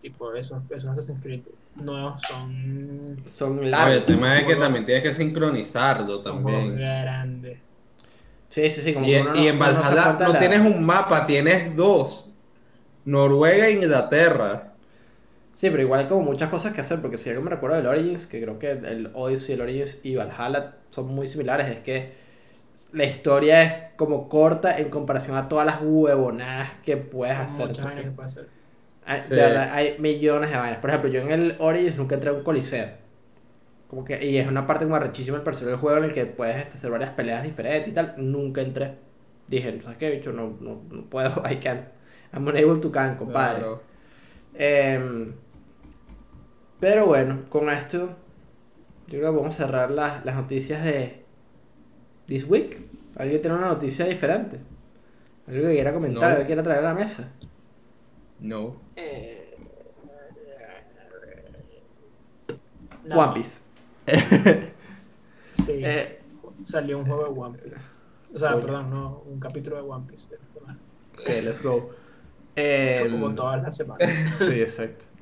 Tipo, 0.00 0.32
esos, 0.34 0.62
esos 0.70 0.90
Assassin's 0.90 1.20
Creed 1.22 1.40
nuevos 1.76 2.20
son, 2.22 3.16
Son 3.26 3.58
Oye, 3.60 3.70
largos. 3.70 3.96
el 3.96 4.04
tema 4.04 4.38
es 4.38 4.44
que 4.44 4.56
también 4.56 4.84
tienes 4.84 5.02
que 5.04 5.14
sincronizarlo 5.14 6.16
son 6.16 6.24
también. 6.24 6.76
grandes. 6.76 7.58
Sí, 8.48 8.68
sí, 8.70 8.82
sí. 8.82 8.94
Como 8.94 9.06
Y, 9.06 9.10
y 9.12 9.48
en 9.48 9.58
Valhalla 9.58 10.16
no 10.20 10.32
la- 10.32 10.38
tienes 10.38 10.60
un 10.60 10.84
mapa, 10.84 11.26
tienes 11.26 11.74
dos. 11.74 12.28
Noruega 13.04 13.66
e 13.66 13.72
Inglaterra. 13.72 14.73
Sí, 15.54 15.70
pero 15.70 15.82
igual 15.82 16.00
hay 16.00 16.06
como 16.06 16.22
muchas 16.22 16.50
cosas 16.50 16.72
que 16.74 16.80
hacer, 16.80 17.00
porque 17.00 17.16
si 17.16 17.30
algo 17.30 17.40
me 17.42 17.50
recuerdo 17.50 17.76
del 17.76 17.86
Origins, 17.86 18.26
que 18.26 18.42
creo 18.42 18.58
que 18.58 18.72
el 18.72 19.10
Odyssey, 19.14 19.54
el 19.54 19.60
Origins 19.62 20.00
y 20.04 20.16
Valhalla 20.16 20.74
son 20.90 21.06
muy 21.14 21.26
similares, 21.28 21.68
es 21.68 21.78
que 21.78 22.12
la 22.92 23.04
historia 23.04 23.62
es 23.62 23.72
como 23.96 24.28
corta 24.28 24.78
en 24.78 24.88
comparación 24.90 25.36
a 25.36 25.48
todas 25.48 25.64
las 25.64 25.78
huevonadas 25.80 26.70
que 26.84 26.96
puedes 26.96 27.36
hacer. 27.36 27.68
Muchas 27.68 27.96
entonces- 27.96 28.14
que 28.16 28.22
hacer. 28.22 28.48
Hay, 29.06 29.20
Sí. 29.20 29.34
de 29.34 29.42
verdad, 29.42 29.68
hay 29.72 29.96
millones 29.98 30.50
de 30.50 30.56
vainas. 30.56 30.78
Por 30.78 30.90
ejemplo, 30.90 31.10
yo 31.10 31.20
en 31.20 31.30
el 31.30 31.56
Origins 31.58 31.98
nunca 31.98 32.14
entré 32.14 32.30
a 32.30 32.32
un 32.32 32.42
coliseo. 32.42 32.88
Como 33.88 34.04
que, 34.04 34.24
y 34.26 34.38
es 34.38 34.48
una 34.48 34.66
parte 34.66 34.84
como 34.84 34.96
arrechísima 34.96 35.36
del 35.36 35.44
personaje 35.44 35.72
del 35.72 35.78
juego 35.80 35.98
en 35.98 36.04
el 36.04 36.12
que 36.14 36.26
puedes 36.26 36.56
este, 36.56 36.74
hacer 36.78 36.90
varias 36.90 37.10
peleas 37.10 37.42
diferentes 37.44 37.88
y 37.88 37.92
tal. 37.92 38.14
Nunca 38.16 38.60
entré. 38.62 38.94
Dije, 39.46 39.78
¿sabes 39.82 39.98
qué, 39.98 40.10
bicho? 40.10 40.32
No, 40.32 40.56
no, 40.60 40.80
no 40.90 41.02
puedo, 41.04 41.30
I 41.50 41.56
can't. 41.56 41.86
I'm 42.32 42.46
unable 42.48 42.80
to 42.80 42.90
can, 42.90 43.16
compadre. 43.16 43.58
Claro. 43.60 43.82
Em, 44.54 45.34
pero 46.84 47.06
bueno, 47.06 47.44
con 47.48 47.70
esto, 47.70 48.10
yo 49.06 49.18
creo 49.18 49.32
que 49.32 49.38
vamos 49.38 49.54
a 49.54 49.64
cerrar 49.64 49.90
las, 49.90 50.22
las 50.22 50.36
noticias 50.36 50.84
de 50.84 51.24
This 52.26 52.44
Week. 52.46 52.76
¿Alguien 53.16 53.40
tiene 53.40 53.56
una 53.56 53.68
noticia 53.68 54.04
diferente? 54.04 54.60
¿Algo 55.48 55.68
que 55.68 55.72
quiera 55.72 55.94
comentar? 55.94 56.20
No. 56.22 56.28
¿Algo 56.28 56.40
que 56.40 56.46
quiera 56.46 56.62
traer 56.62 56.80
a 56.80 56.82
la 56.82 56.94
mesa? 56.94 57.32
No. 58.38 58.76
Eh, 58.96 59.56
no, 63.06 63.18
One 63.18 63.32
Piece. 63.32 63.60
Sí, 65.52 65.80
Eh, 65.82 66.20
salió 66.64 66.98
un 66.98 67.06
juego 67.06 67.24
de 67.24 67.40
One 67.40 67.58
Piece. 67.60 67.80
O 68.34 68.38
sea, 68.38 68.56
Oye. 68.56 68.66
perdón, 68.66 68.90
no, 68.90 69.22
un 69.24 69.40
capítulo 69.40 69.76
de 69.76 69.82
One 69.88 70.04
Piece 70.06 70.26
semana. 70.52 70.78
ok, 71.18 71.28
let's 71.44 71.62
go. 71.62 71.92
Em, 72.54 73.10
como 73.10 73.34
todas 73.34 73.62
las 73.62 73.74
semanas. 73.74 74.06
Sí, 74.38 74.60
exacto. 74.60 75.13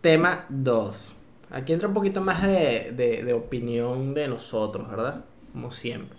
Tema 0.00 0.46
2. 0.48 1.16
Aquí 1.50 1.72
entra 1.72 1.88
un 1.88 1.94
poquito 1.94 2.20
más 2.20 2.42
de, 2.42 2.92
de- 2.92 3.22
de 3.24 3.32
opinión 3.34 4.14
de 4.14 4.28
nosotros, 4.28 4.88
¿verdad? 4.88 5.24
Como 5.52 5.70
siempre. 5.72 6.16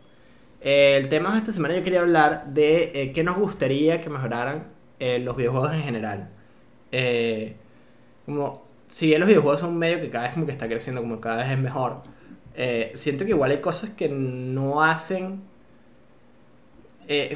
Eh, 0.62 0.98
el 1.02 1.10
tema 1.10 1.32
de 1.34 1.40
esta 1.40 1.52
semana 1.54 1.76
yo 1.76 1.84
quería 1.84 2.02
hablar 2.02 2.46
de 2.54 2.92
eh, 2.96 3.14
qué 3.14 3.24
nos 3.24 3.38
gustaría 3.38 4.02
que 4.02 4.10
mejoraran 4.10 4.68
eh, 5.00 5.20
los 5.20 5.36
videojuegos 5.36 5.74
en 5.74 5.84
general. 5.84 6.30
Como 8.26 8.64
si 8.88 9.08
bien 9.08 9.20
los 9.20 9.28
videojuegos 9.28 9.62
son 9.62 9.72
un 9.72 9.78
medio 9.80 10.02
que 10.02 10.10
cada 10.10 10.26
vez 10.26 10.34
como 10.34 10.46
que 10.46 10.52
está 10.52 10.68
creciendo, 10.68 11.02
como 11.02 11.20
cada 11.22 11.38
vez 11.44 11.52
es 11.52 11.58
mejor, 11.60 12.02
siento 12.94 13.26
que 13.26 13.32
igual 13.32 13.52
hay 13.52 13.62
cosas 13.62 13.92
que 13.92 14.10
no 14.10 14.84
hacen 14.84 15.42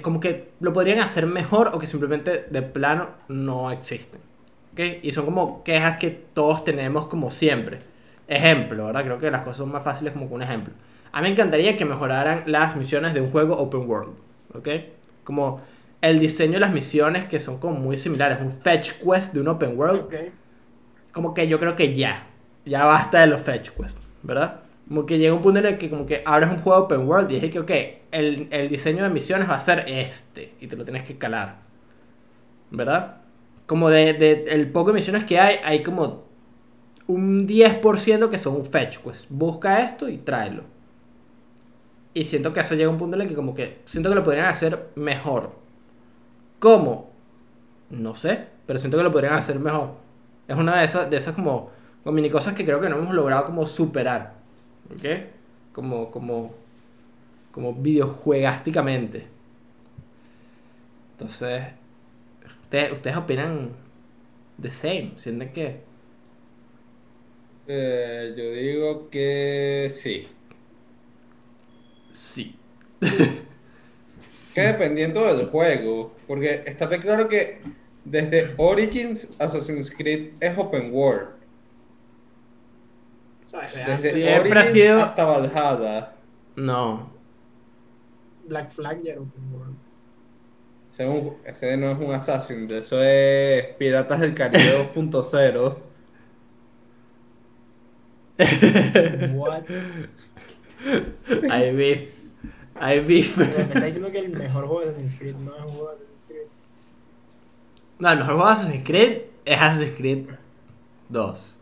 como 0.02 0.20
que 0.20 0.52
lo 0.60 0.72
podrían 0.74 1.00
hacer 1.00 1.26
mejor 1.26 1.72
o 1.74 1.80
que 1.80 1.88
simplemente 1.88 2.46
de 2.50 2.62
plano 2.62 3.10
no 3.28 3.72
existen. 3.72 4.20
Y 4.78 5.12
son 5.12 5.26
como 5.26 5.64
quejas 5.64 5.98
que 5.98 6.10
todos 6.10 6.64
tenemos 6.64 7.08
como 7.08 7.30
siempre. 7.30 7.80
Ejemplo, 8.28 8.88
¿verdad? 8.88 9.04
Creo 9.04 9.18
que 9.20 9.32
las 9.32 9.42
cosas 9.42 9.58
son 9.58 9.72
más 9.72 9.84
fáciles 9.84 10.14
como 10.14 10.28
con 10.28 10.38
un 10.38 10.42
ejemplo. 10.44 10.74
A 11.12 11.22
mí 11.22 11.28
me 11.28 11.34
encantaría 11.34 11.78
que 11.78 11.86
mejoraran 11.86 12.44
las 12.46 12.76
misiones 12.76 13.14
de 13.14 13.22
un 13.22 13.30
juego 13.30 13.56
open 13.58 13.90
world. 13.90 14.14
¿Ok? 14.54 14.68
Como 15.24 15.62
el 16.02 16.20
diseño 16.20 16.54
de 16.54 16.60
las 16.60 16.72
misiones 16.72 17.26
que 17.26 17.40
son 17.40 17.60
como 17.60 17.76
muy 17.80 17.98
similares. 17.98 18.40
Un 18.42 18.52
fetch 18.52 18.94
quest 19.04 19.34
de 19.34 19.42
un 19.42 19.48
open 19.48 19.78
world 19.78 20.08
como 21.16 21.34
que 21.34 21.48
yo 21.48 21.58
creo 21.60 21.78
que 21.78 21.96
ya. 21.96 22.28
Ya 22.66 22.84
basta 22.84 23.22
de 23.22 23.28
los 23.28 23.42
fetch 23.42 23.70
quests, 23.70 24.06
¿verdad? 24.22 24.60
Como 24.86 25.06
que 25.06 25.18
llega 25.18 25.34
un 25.34 25.42
punto 25.42 25.60
en 25.60 25.66
el 25.66 25.78
que 25.78 25.90
como 25.90 26.06
que 26.06 26.22
abres 26.26 26.50
un 26.50 26.58
juego 26.58 26.84
open 26.84 27.08
world 27.08 27.32
y 27.32 27.38
es 27.38 27.50
que, 27.50 27.60
ok, 27.60 27.72
el, 28.12 28.50
el 28.52 28.68
diseño 28.68 29.02
de 29.02 29.10
misiones 29.10 29.50
va 29.50 29.56
a 29.56 29.60
ser 29.60 29.86
este. 29.88 30.56
Y 30.60 30.68
te 30.68 30.76
lo 30.76 30.84
tienes 30.84 31.04
que 31.04 31.18
calar. 31.18 31.60
¿Verdad? 32.70 33.22
Como 33.66 33.90
de, 33.90 34.14
de 34.14 34.46
el 34.50 34.72
poco 34.72 34.92
de 34.92 34.96
misiones 34.96 35.24
que 35.24 35.40
hay, 35.40 35.58
hay 35.64 35.82
como 35.82 36.26
un 37.08 37.48
10% 37.48 38.30
que 38.30 38.40
son 38.40 38.56
un 38.56 38.66
fetch. 38.66 39.00
Pues 39.00 39.26
busca 39.30 39.82
esto 39.82 40.10
y 40.10 40.18
tráelo. 40.18 40.64
Y 42.14 42.24
siento 42.24 42.54
que 42.54 42.62
eso 42.62 42.76
llega 42.76 42.88
a 42.88 42.92
un 42.92 42.98
punto 42.98 43.18
en 43.18 43.24
el 43.24 43.28
que 43.28 43.36
como 43.36 43.54
que 43.54 43.80
siento 43.86 44.10
que 44.10 44.16
lo 44.16 44.24
podrían 44.24 44.46
hacer 44.46 44.90
mejor. 44.96 45.52
¿Cómo? 46.60 47.12
No 47.90 48.16
sé, 48.16 48.48
pero 48.66 48.80
siento 48.80 48.98
que 48.98 49.04
lo 49.04 49.12
podrían 49.12 49.34
hacer 49.34 49.60
mejor. 49.60 49.92
Es 50.48 50.56
una 50.56 50.80
de 50.80 50.86
esas, 50.86 51.10
de 51.10 51.18
esas 51.18 51.36
como, 51.36 51.72
como 52.04 52.16
mini 52.16 52.30
cosas 52.30 52.54
que 52.54 52.64
creo 52.66 52.80
que 52.80 52.90
no 52.90 52.98
hemos 52.98 53.14
logrado 53.14 53.46
como 53.46 53.66
superar. 53.66 54.34
¿Ok? 54.94 55.06
Como, 55.74 56.10
como, 56.10 56.54
como 57.52 57.74
videojuegásticamente. 57.74 59.28
Entonces, 61.12 61.64
¿ustedes, 62.76 62.92
ustedes 62.92 63.18
opinan 63.18 63.72
the 64.62 64.70
same? 64.70 65.14
¿Sienten 65.16 65.54
que? 65.54 65.82
Eh, 67.68 68.34
yo 68.38 68.52
digo 68.52 69.10
que 69.10 69.88
sí. 69.90 70.28
Sí. 72.12 72.56
Que 74.54 74.62
dependiendo 74.62 75.24
del 75.36 75.48
juego. 75.48 76.14
Porque 76.28 76.64
está 76.66 76.90
claro 77.00 77.30
que 77.30 77.62
desde 78.04 78.54
Origins 78.58 79.34
Assassin's 79.40 79.92
Creed 79.92 80.34
es 80.40 80.58
open 80.58 80.94
world. 80.94 81.30
¿Sabes? 83.46 83.74
Desde 83.88 84.12
Siempre 84.12 84.32
ha 84.32 84.64
Origins 84.64 84.72
sido- 84.74 85.02
hasta 85.02 85.24
Valhalla. 85.26 86.14
No. 86.58 87.10
Black 88.48 88.72
Flag 88.72 89.02
ya 89.02 89.14
era 89.14 89.22
open 89.22 89.54
world. 89.54 89.76
Ese, 90.96 91.04
es 91.04 91.10
un- 91.10 91.36
ese 91.46 91.76
no 91.78 91.92
es 91.92 92.00
un 92.00 92.14
Assassin, 92.14 92.72
eso 92.72 93.04
es 93.04 93.66
Piratas 93.78 94.22
del 94.22 94.34
Caribe 94.34 94.90
2.0. 94.96 95.78
What? 99.36 99.64
Hay 101.52 101.74
beef. 101.76 102.10
Hay 102.76 103.00
beef. 103.02 103.38
Me 103.38 103.44
está 103.46 103.84
diciendo 103.86 104.10
que 104.12 104.20
el 104.20 104.30
mejor 104.30 104.68
juego 104.68 104.82
de 104.82 104.90
Assassin's 104.92 105.16
Creed 105.16 105.36
no 105.36 105.56
es 105.56 105.62
un 105.64 105.70
juego 105.70 105.90
de 105.90 105.96
Assassin's 105.96 106.26
Creed. 106.28 106.48
No, 108.00 108.10
el 108.12 108.18
mejor 108.20 108.34
juego 108.36 108.48
de 108.50 108.54
Assassin's 108.54 108.84
Creed 108.86 109.22
es 109.46 109.62
Assassin's 109.62 109.98
Creed 109.98 110.26
2. 111.10 111.60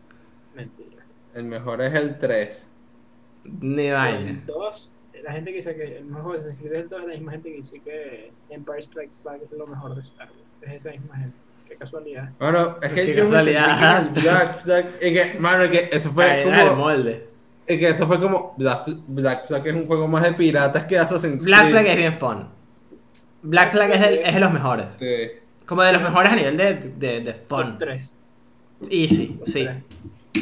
Mentira. 0.54 1.04
El 1.34 1.44
mejor 1.44 1.80
es 1.82 1.94
el 1.94 2.18
3. 2.18 2.68
Ni 3.60 3.90
vaina. 3.90 4.30
El 4.30 4.46
2, 4.46 4.92
la 5.24 5.32
gente 5.32 5.50
que 5.50 5.56
dice 5.56 5.74
que 5.74 5.98
el 5.98 6.04
mejor 6.04 6.36
Assassin's 6.36 6.58
Creed 6.60 6.72
es 6.74 6.78
el 6.82 6.88
2 6.88 7.00
es 7.00 7.06
la 7.08 7.14
misma 7.14 7.32
gente 7.32 7.50
que 7.50 7.56
dice 7.56 7.80
que 7.80 8.32
Empire 8.50 8.82
Strikes 8.82 9.14
Back 9.24 9.40
es 9.50 9.58
lo 9.58 9.66
mejor 9.66 9.94
de 9.94 10.00
Star 10.00 10.28
Wars. 10.28 10.40
Es 10.62 10.72
esa 10.86 10.90
misma 10.92 11.16
gente. 11.16 11.36
Qué 11.68 11.76
casualidad. 11.76 12.30
Bueno, 12.38 12.76
es 12.82 12.92
que 12.92 13.06
Qué 13.06 13.14
yo 13.16 13.24
me 13.24 13.30
sentí 13.30 13.52
casualidad. 13.54 14.02
el 14.16 14.22
Black 14.22 14.60
Flag. 14.60 14.86
Y 15.00 15.12
que, 15.14 15.34
mano, 15.40 15.70
que 15.70 15.88
eso 15.92 16.10
fue 16.10 16.42
el 16.42 16.68
como. 16.68 16.76
molde. 16.76 17.26
Y 17.66 17.78
que 17.78 17.88
eso 17.88 18.06
fue 18.06 18.20
como. 18.20 18.54
Black, 18.58 18.82
Black 19.08 19.46
Flag 19.46 19.66
es 19.66 19.74
un 19.74 19.86
juego 19.86 20.06
más 20.06 20.22
de 20.24 20.32
piratas 20.34 20.84
que 20.84 20.98
Assassin's 20.98 21.42
Black 21.44 21.60
Creed. 21.62 21.72
Flag 21.72 21.86
es 21.86 21.96
bien 21.96 22.12
fun. 22.12 22.48
Black 23.42 23.72
Flag 23.72 23.90
es, 23.92 24.00
el- 24.02 24.14
es 24.26 24.34
de 24.34 24.40
los 24.40 24.52
mejores. 24.52 24.96
Sí. 24.98 25.28
Como 25.66 25.82
de 25.82 25.92
los 25.94 26.02
mejores 26.02 26.32
a 26.32 26.36
nivel 26.36 26.56
de, 26.56 26.74
de, 26.74 27.20
de 27.22 27.32
fun. 27.34 27.70
Top 27.70 27.78
3. 27.78 28.16
Easy, 28.90 29.40
sí. 29.46 29.66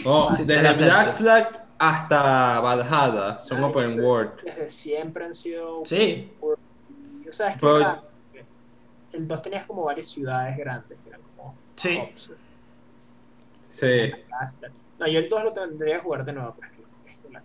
No, 0.05 0.35
Sí, 0.35 0.47
te 0.47 0.61
desde. 0.61 0.85
Black 0.85 1.14
Flag 1.14 1.62
hasta 1.91 2.61
Valhalla 2.61 3.39
son 3.41 3.62
Ah, 3.64 3.66
open 3.66 4.01
world. 4.01 4.41
Desde 4.45 4.68
siempre 4.70 5.24
han 5.24 5.35
sido. 5.35 5.85
Sí. 5.85 6.33
O 6.41 6.55
sea, 7.30 7.49
es 7.49 7.55
que 7.57 7.61
Pero- 7.61 7.78
era- 7.80 8.03
el 9.12 9.26
2 9.28 9.43
tenías 9.43 9.66
como 9.66 9.85
varias 9.85 10.07
ciudades 10.09 10.57
grandes. 10.57 10.97
Que 11.03 11.09
eran 11.11 11.20
como. 11.37 11.55
Sí. 11.76 11.99
hubs. 12.14 12.33
Sí. 13.68 14.12
No, 14.99 15.07
yo 15.09 15.18
el 15.18 15.28
2 15.28 15.45
lo 15.45 15.53
tendría 15.53 15.97
que 15.97 16.03
jugar 16.03 16.24
de 16.24 16.33
nuevo, 16.33 16.55
pero 16.59 16.72
es 16.72 16.76
que 16.76 16.83
está. 16.83 17.43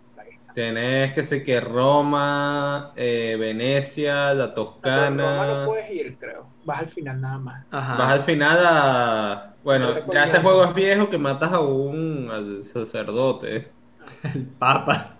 Tenés 0.54 1.12
que 1.12 1.24
sé 1.24 1.42
que 1.42 1.60
Roma, 1.60 2.92
eh, 2.96 3.36
Venecia, 3.38 4.34
la 4.34 4.46
No, 4.48 4.54
pero 4.80 4.96
Roma 5.04 5.10
no 5.10 5.22
Toscana. 5.24 5.66
puedes 5.66 5.90
ir, 5.90 6.16
creo. 6.18 6.46
Vas 6.64 6.80
al 6.80 6.88
final 6.88 7.20
nada 7.20 7.38
más. 7.38 7.66
Ajá. 7.70 7.94
Vas 7.96 8.12
al 8.12 8.20
final 8.20 8.58
a. 8.66 9.54
Bueno, 9.64 9.92
ya 10.12 10.24
este 10.24 10.38
juego 10.40 10.64
es 10.64 10.74
viejo 10.74 11.08
que 11.10 11.18
matas 11.18 11.52
a 11.52 11.60
un 11.60 12.30
al 12.32 12.64
sacerdote. 12.64 13.70
El 14.34 14.42
Papa. 14.46 15.14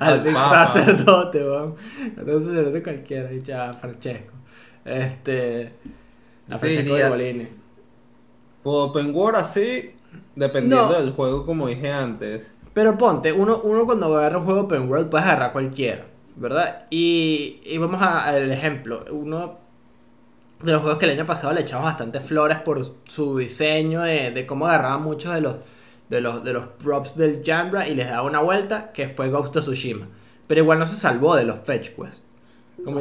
Al 0.00 0.20
Al 0.20 0.24
Papa. 0.24 0.66
sacerdote, 0.66 1.38
weón. 1.44 1.74
Al 2.16 2.40
sacerdote 2.40 2.82
cualquiera, 2.82 3.28
dicha 3.28 3.72
Francesco. 3.72 4.34
Este. 4.84 5.72
A 6.50 6.58
Francesco 6.58 6.94
de 6.94 7.08
Bolini. 7.08 7.46
Open 8.62 9.14
World 9.14 9.36
así, 9.38 9.90
dependiendo 10.34 10.88
No. 10.88 11.00
del 11.00 11.12
juego, 11.12 11.44
como 11.44 11.66
dije 11.68 11.90
antes. 11.90 12.50
Pero 12.72 12.96
ponte, 12.96 13.32
uno, 13.32 13.60
uno 13.62 13.84
cuando 13.84 14.16
agarra 14.16 14.38
un 14.38 14.44
juego 14.44 14.60
open 14.62 14.88
world 14.90 15.08
puedes 15.08 15.26
agarrar 15.26 15.52
cualquiera, 15.52 16.06
¿verdad? 16.36 16.86
Y, 16.90 17.60
y 17.64 17.78
vamos 17.78 18.00
al 18.02 18.50
ejemplo. 18.50 19.04
Uno 19.12 19.58
de 20.62 20.72
los 20.72 20.80
juegos 20.80 20.98
que 20.98 21.04
el 21.04 21.12
año 21.12 21.26
pasado 21.26 21.52
le 21.52 21.60
echamos 21.60 21.84
bastante 21.84 22.20
flores 22.20 22.58
por 22.60 22.80
su 23.04 23.36
diseño, 23.36 24.00
de, 24.02 24.30
de 24.30 24.46
cómo 24.46 24.66
agarraba 24.66 24.98
muchos 24.98 25.34
de 25.34 25.40
los, 25.42 25.56
de 26.08 26.20
los, 26.20 26.44
de 26.44 26.52
los 26.52 26.66
props 26.82 27.16
del 27.16 27.42
Jambra 27.44 27.88
y 27.88 27.94
les 27.94 28.08
daba 28.08 28.22
una 28.28 28.40
vuelta, 28.40 28.92
que 28.92 29.08
fue 29.08 29.30
Ghost 29.30 29.56
of 29.56 29.64
Tsushima. 29.64 30.06
Pero 30.46 30.60
igual 30.60 30.78
no 30.78 30.84
se 30.86 30.96
salvó 30.96 31.34
de 31.36 31.44
los 31.44 31.60
fetch 31.60 31.90
quests. 31.96 32.24
Como 32.84 33.00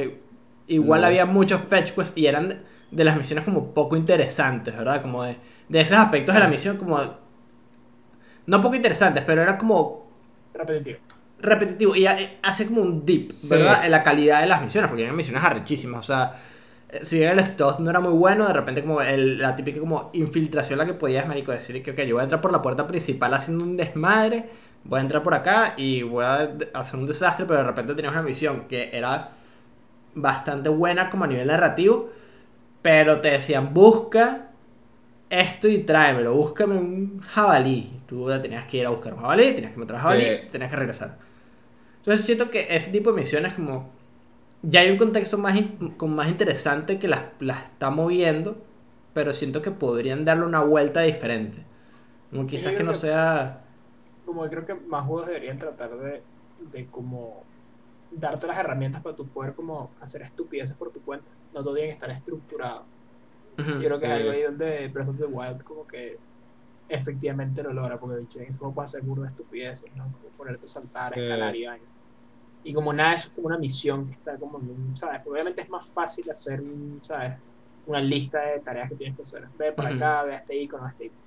igual 0.68 1.01
No. 1.01 1.08
había 1.08 1.26
muchos 1.26 1.62
fetch 1.62 1.91
quests 1.91 2.18
y 2.18 2.26
eran 2.28 2.49
de, 2.49 2.58
de 2.91 3.04
las 3.04 3.18
misiones 3.18 3.43
como 3.45 3.74
poco 3.74 3.95
interesantes, 3.97 4.76
¿verdad? 4.76 5.01
Como 5.01 5.24
de, 5.24 5.36
de 5.70 5.82
esos 5.82 5.97
aspectos 5.97 6.34
de 6.34 6.39
la 6.41 6.47
misión 6.47 6.78
como... 6.78 6.99
No 8.45 8.62
poco 8.62 8.76
interesantes, 8.76 9.24
pero 9.26 9.41
era 9.41 9.58
como 9.58 10.08
Repetitivo. 10.54 10.99
repetitivo 11.39 11.95
y 11.95 12.06
ha- 12.06 12.18
hace 12.41 12.68
como 12.68 12.82
un 12.82 13.06
dip, 13.06 13.32
Sí. 13.32 13.47
¿verdad? 13.49 13.86
En 13.86 13.91
la 13.91 14.04
calidad 14.04 14.41
de 14.41 14.47
las 14.47 14.62
misiones, 14.62 14.89
porque 14.89 15.04
eran 15.04 15.16
misiones 15.16 15.43
arrechísimas, 15.43 15.99
o 15.99 16.08
sea, 16.08 16.34
eh, 16.34 16.38
si 17.01 17.19
bien 17.19 17.37
el 17.37 17.45
stealth 17.45 17.79
no 17.79 17.89
era 17.89 17.99
muy 17.99 18.13
bueno, 18.13 18.47
de 18.47 18.53
repente 18.53 18.81
como 18.81 19.01
el- 19.01 19.39
la 19.39 19.55
típica 19.55 19.79
como 19.79 20.09
infiltración 20.13 20.77
la 20.79 20.85
que 20.85 20.93
podías, 20.93 21.27
marico, 21.27 21.51
decir 21.51 21.81
que, 21.83 21.91
ok, 21.91 21.99
yo 22.01 22.15
voy 22.15 22.21
a 22.21 22.23
entrar 22.23 22.41
por 22.41 22.51
la 22.51 22.61
puerta 22.61 22.87
principal 22.87 23.33
haciendo 23.33 23.63
un 23.63 23.75
desmadre, 23.77 24.49
voy 24.83 24.99
a 24.99 25.01
entrar 25.01 25.23
por 25.23 25.33
acá 25.33 25.73
y 25.77 26.03
voy 26.03 26.23
a 26.25 26.51
hacer 26.73 26.99
un 26.99 27.07
desastre, 27.07 27.45
pero 27.45 27.59
de 27.59 27.65
repente 27.65 27.95
tenías 27.95 28.13
una 28.13 28.21
misión 28.23 28.67
que 28.67 28.89
era 28.95 29.31
bastante 30.15 30.69
buena 30.69 31.09
como 31.09 31.25
a 31.25 31.27
nivel 31.27 31.47
narrativo, 31.47 32.09
pero 32.81 33.21
te 33.21 33.31
decían, 33.31 33.73
busca 33.73 34.49
esto 35.29 35.67
y 35.67 35.79
tráemelo, 35.79 36.33
búscame 36.33 36.75
un 36.77 37.19
jabalí. 37.21 38.01
Tú 38.07 38.27
tenías 38.41 38.65
que 38.65 38.77
ir 38.77 38.85
a 38.85 38.89
buscar 38.91 39.13
un 39.13 39.21
jabalí, 39.21 39.53
tenías 39.53 39.73
que 39.73 39.79
matar 39.79 39.95
un 39.97 40.01
jabalí, 40.03 40.41
tenías 40.51 40.69
que 40.71 40.77
regresar. 40.77 41.17
Entonces 41.99 42.25
siento 42.25 42.49
que 42.49 42.67
ese 42.75 42.91
tipo 42.91 43.11
de 43.13 43.21
misiones 43.21 43.53
como... 43.53 43.91
Ya 44.64 44.80
hay 44.80 44.89
un 44.91 44.97
contexto 44.97 45.38
más, 45.38 45.59
como 45.97 46.16
más 46.16 46.30
interesante 46.30 46.97
que 46.97 47.07
las, 47.07 47.24
las 47.39 47.66
está 47.66 47.89
moviendo, 47.91 48.57
pero 49.14 49.34
siento 49.34 49.61
que 49.61 49.72
podrían 49.72 50.26
darle 50.26 50.45
una 50.45 50.61
vuelta 50.61 51.01
diferente. 51.01 51.64
Como 52.32 52.47
quizás 52.47 52.66
yo 52.66 52.70
que 52.72 52.76
creo 52.78 52.86
no 52.88 52.91
que- 52.93 52.97
sea... 52.99 53.59
Como 54.26 54.43
que 54.43 54.49
creo 54.49 54.66
que 54.66 54.74
más 54.76 55.05
juegos 55.05 55.28
deberían 55.28 55.57
tratar 55.57 55.97
de, 55.97 56.24
de 56.72 56.86
como 56.88 57.43
darte 58.09 58.47
las 58.47 58.57
herramientas 58.57 59.03
para 59.03 59.16
tu 59.16 59.28
poder 59.28 59.53
como 59.53 59.91
hacer 59.99 60.22
estupideces 60.22 60.78
por 60.78 60.91
tu 60.91 61.01
cuenta. 61.01 61.30
No 61.53 61.61
todo 61.61 61.74
tiene 61.76 61.89
que 61.89 61.93
estar 61.95 62.09
estructurado. 62.09 62.86
Yo 63.57 63.78
creo 63.80 63.99
que 63.99 64.05
es 64.05 64.11
algo 64.11 64.32
ahí 64.32 64.41
donde 64.43 64.88
Breath 64.88 65.09
of 65.09 65.18
the 65.18 65.26
Wild 65.26 65.64
como 65.64 65.86
que 65.86 66.18
efectivamente 66.89 67.61
lo 67.64 67.74
logra, 67.74 67.99
porque 67.99 68.24
ese 68.41 68.57
juego 68.57 68.74
puedes 68.74 68.91
hacer 68.91 69.01
burda 69.03 69.24
de 69.24 69.28
estupideces, 69.30 69.93
¿no? 69.95 70.05
Como 70.05 70.30
ponerte 70.38 70.66
a 70.66 70.68
saltar, 70.70 71.14
Sí. 71.14 71.20
escalar 71.20 71.55
y 71.55 71.66
vaina. 71.66 71.86
Y 72.64 72.74
como 72.74 72.93
nada, 72.93 73.14
eso 73.16 73.28
es 73.28 73.34
como 73.34 73.47
una 73.47 73.57
misión 73.57 74.05
que 74.05 74.14
está 74.14 74.38
como, 74.39 74.61
¿sabes? 74.95 75.22
Obviamente 75.26 75.61
es 75.61 75.70
más 75.70 75.91
fácil 75.91 76.30
hacer, 76.32 76.61
¿sabes? 77.01 77.39
Una 77.86 77.99
lista 78.01 78.41
de 78.41 78.61
tareas 78.61 78.89
que 78.89 78.95
tienes 78.95 79.16
que 79.18 79.24
hacer. 79.24 79.49
Ve 79.57 79.74
para 79.74 79.89
Ujú. 79.89 79.97
acá, 79.97 80.24
ve 80.24 80.34
a 80.36 80.38
este 80.38 80.55
icono, 80.61 80.86
a 80.86 80.89
este 80.91 81.05
icono. 81.07 81.24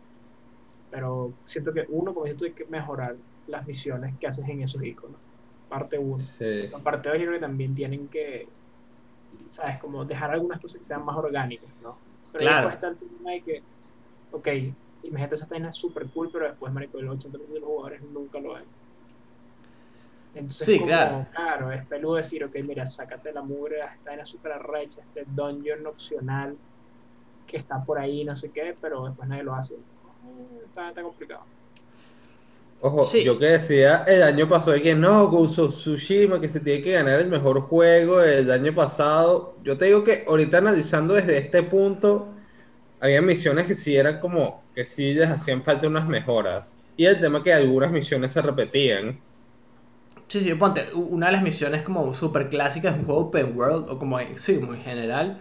Pero 0.90 1.34
siento 1.44 1.72
que 1.74 1.84
uno, 1.88 2.14
como 2.14 2.24
dices 2.24 2.38
tú, 2.38 2.44
hay 2.46 2.54
que 2.54 2.66
mejorar 2.66 3.16
las 3.46 3.66
misiones 3.66 4.18
que 4.18 4.26
haces 4.26 4.48
en 4.48 4.62
esos 4.62 4.82
iconos. 4.82 5.20
Parte 5.68 5.98
uno. 5.98 6.16
Sí. 6.16 6.70
Aparte 6.72 7.10
de 7.10 7.18
yo 7.18 7.26
creo 7.26 7.34
que 7.34 7.40
también 7.46 7.74
tienen 7.74 8.08
que, 8.08 8.48
¿sabes? 9.50 9.78
Como 9.78 10.04
dejar 10.04 10.30
algunas 10.30 10.60
cosas 10.60 10.80
que 10.80 10.84
sean 10.84 11.04
más 11.04 11.16
orgánicas, 11.16 11.74
¿no? 11.80 12.00
Pero 12.32 12.44
Claro. 12.44 12.68
después 12.68 12.74
está 12.74 12.88
el 12.88 12.98
tema 12.98 13.32
de 13.32 13.42
que, 13.42 13.64
ok, 14.30 14.48
imagínate 15.02 15.34
esa 15.36 15.46
es 15.68 15.76
súper 15.76 16.10
cool, 16.12 16.30
pero 16.32 16.48
después, 16.48 16.72
marico, 16.72 16.98
el 16.98 17.08
80% 17.08 17.54
de 17.54 17.60
los 17.60 17.68
jugadores 17.68 18.02
nunca 18.02 18.40
lo 18.40 18.54
ven. 18.54 18.68
Entonces, 20.36 20.66
Sí, 20.66 20.74
como, 20.74 20.86
claro. 20.86 21.26
claro, 21.34 21.72
es 21.72 21.84
peludo 21.86 22.16
decir, 22.16 22.44
ok, 22.44 22.54
mira, 22.62 22.86
sácate 22.86 23.32
la 23.32 23.40
mugre, 23.42 23.76
esta 23.80 24.10
vaina 24.10 24.24
súper 24.26 24.52
arrecha, 24.52 25.00
este 25.00 25.24
dungeon 25.26 25.86
opcional 25.86 26.56
que 27.46 27.56
está 27.56 27.82
por 27.82 27.98
ahí, 27.98 28.22
no 28.24 28.36
sé 28.36 28.50
qué, 28.50 28.74
pero 28.80 29.06
después 29.06 29.28
nadie 29.28 29.42
lo 29.44 29.54
hace. 29.54 29.74
"Mm, 29.74 30.64
Está, 30.66 30.88
está 30.90 31.02
complicado. 31.02 31.42
Ojo, 32.82 33.04
Sí. 33.04 33.24
yo 33.24 33.38
que 33.38 33.46
decía 33.46 34.04
el 34.06 34.22
año 34.22 34.46
pasado 34.48 34.76
que 34.82 34.94
no, 34.94 35.22
of 35.24 35.70
Tsushima, 35.70 36.38
que 36.40 36.48
se 36.48 36.60
tiene 36.60 36.82
que 36.82 36.92
ganar 36.92 37.18
el 37.20 37.28
mejor 37.28 37.62
juego 37.62 38.20
el 38.20 38.50
año 38.50 38.74
pasado. 38.74 39.56
Yo 39.64 39.78
te 39.78 39.86
digo 39.86 40.04
que 40.04 40.24
ahorita 40.28 40.58
analizando 40.58 41.14
desde 41.14 41.38
este 41.38 41.62
punto, 41.62 42.28
había 43.00 43.22
misiones 43.22 43.66
que 43.66 43.74
sí 43.74 43.96
eran 43.96 44.20
como 44.20 44.62
que 44.74 44.84
sí 44.84 45.14
les 45.14 45.30
hacían 45.30 45.62
falta 45.62 45.86
unas 45.86 46.06
mejoras. 46.06 46.78
Y 46.98 47.06
el 47.06 47.18
tema 47.18 47.42
que 47.42 47.52
algunas 47.54 47.90
misiones 47.90 48.32
se 48.32 48.42
repetían. 48.42 49.18
Sí, 50.28 50.40
sí, 50.40 50.54
ponte, 50.54 50.86
una 50.94 51.26
de 51.26 51.32
las 51.32 51.42
misiones 51.42 51.82
como 51.82 52.12
super 52.12 52.48
clásicas 52.48 52.94
de 52.94 53.00
un 53.00 53.06
juego 53.06 53.20
open 53.22 53.56
world, 53.56 53.88
o 53.88 53.98
como, 53.98 54.18
en- 54.18 54.36
sí, 54.38 54.54
en 54.54 54.80
general, 54.82 55.40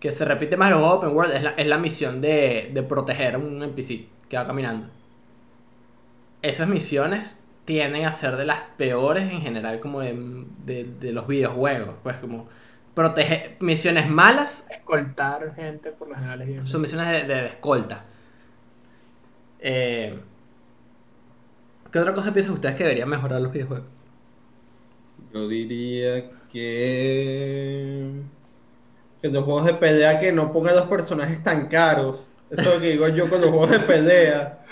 que 0.00 0.12
se 0.12 0.24
repite 0.26 0.56
más 0.56 0.68
en 0.68 0.74
los 0.74 0.82
juegos 0.82 0.98
open 0.98 1.16
world, 1.16 1.34
es 1.34 1.42
la, 1.44 1.50
es 1.52 1.66
la 1.68 1.78
misión 1.78 2.20
de, 2.20 2.70
de 2.74 2.82
proteger 2.84 3.36
a 3.36 3.38
un 3.38 3.62
NPC 3.62 4.08
que 4.28 4.36
va 4.38 4.46
caminando. 4.46 4.88
Esas 6.42 6.68
misiones 6.68 7.38
tienden 7.66 8.04
a 8.06 8.12
ser 8.12 8.36
de 8.36 8.44
las 8.46 8.60
peores 8.76 9.30
en 9.30 9.42
general 9.42 9.78
como 9.80 10.00
de, 10.00 10.44
de, 10.64 10.84
de 10.84 11.12
los 11.12 11.26
videojuegos, 11.26 11.96
pues 12.02 12.16
como 12.16 12.48
proteger 12.94 13.56
misiones 13.60 14.08
malas 14.08 14.66
Escoltar 14.70 15.54
gente 15.54 15.92
por 15.92 16.08
lo 16.08 16.14
general 16.14 16.40
es 16.42 16.48
bien. 16.48 16.66
son 16.66 16.80
misiones 16.80 17.08
de, 17.08 17.34
de- 17.34 17.40
de 17.42 17.46
escolta. 17.48 18.04
Eh, 19.60 20.18
¿Qué 21.92 21.98
otra 21.98 22.14
cosa 22.14 22.32
piensan 22.32 22.54
ustedes 22.54 22.74
que 22.76 22.84
deberían 22.84 23.08
mejorar 23.08 23.40
los 23.40 23.52
videojuegos? 23.52 23.86
Yo 25.32 25.48
diría 25.48 26.30
que. 26.52 28.10
Que 29.22 29.28
los 29.28 29.44
juegos 29.44 29.66
de 29.66 29.74
pelea 29.74 30.18
que 30.18 30.32
no 30.32 30.52
pongan 30.52 30.76
los 30.76 30.88
personajes 30.88 31.42
tan 31.42 31.68
caros. 31.68 32.26
Eso 32.50 32.68
es 32.70 32.74
lo 32.74 32.80
que 32.80 32.90
digo 32.92 33.08
yo 33.08 33.28
con 33.28 33.40
los 33.40 33.50
juegos 33.50 33.70
de 33.70 33.80
pelea. 33.80 34.64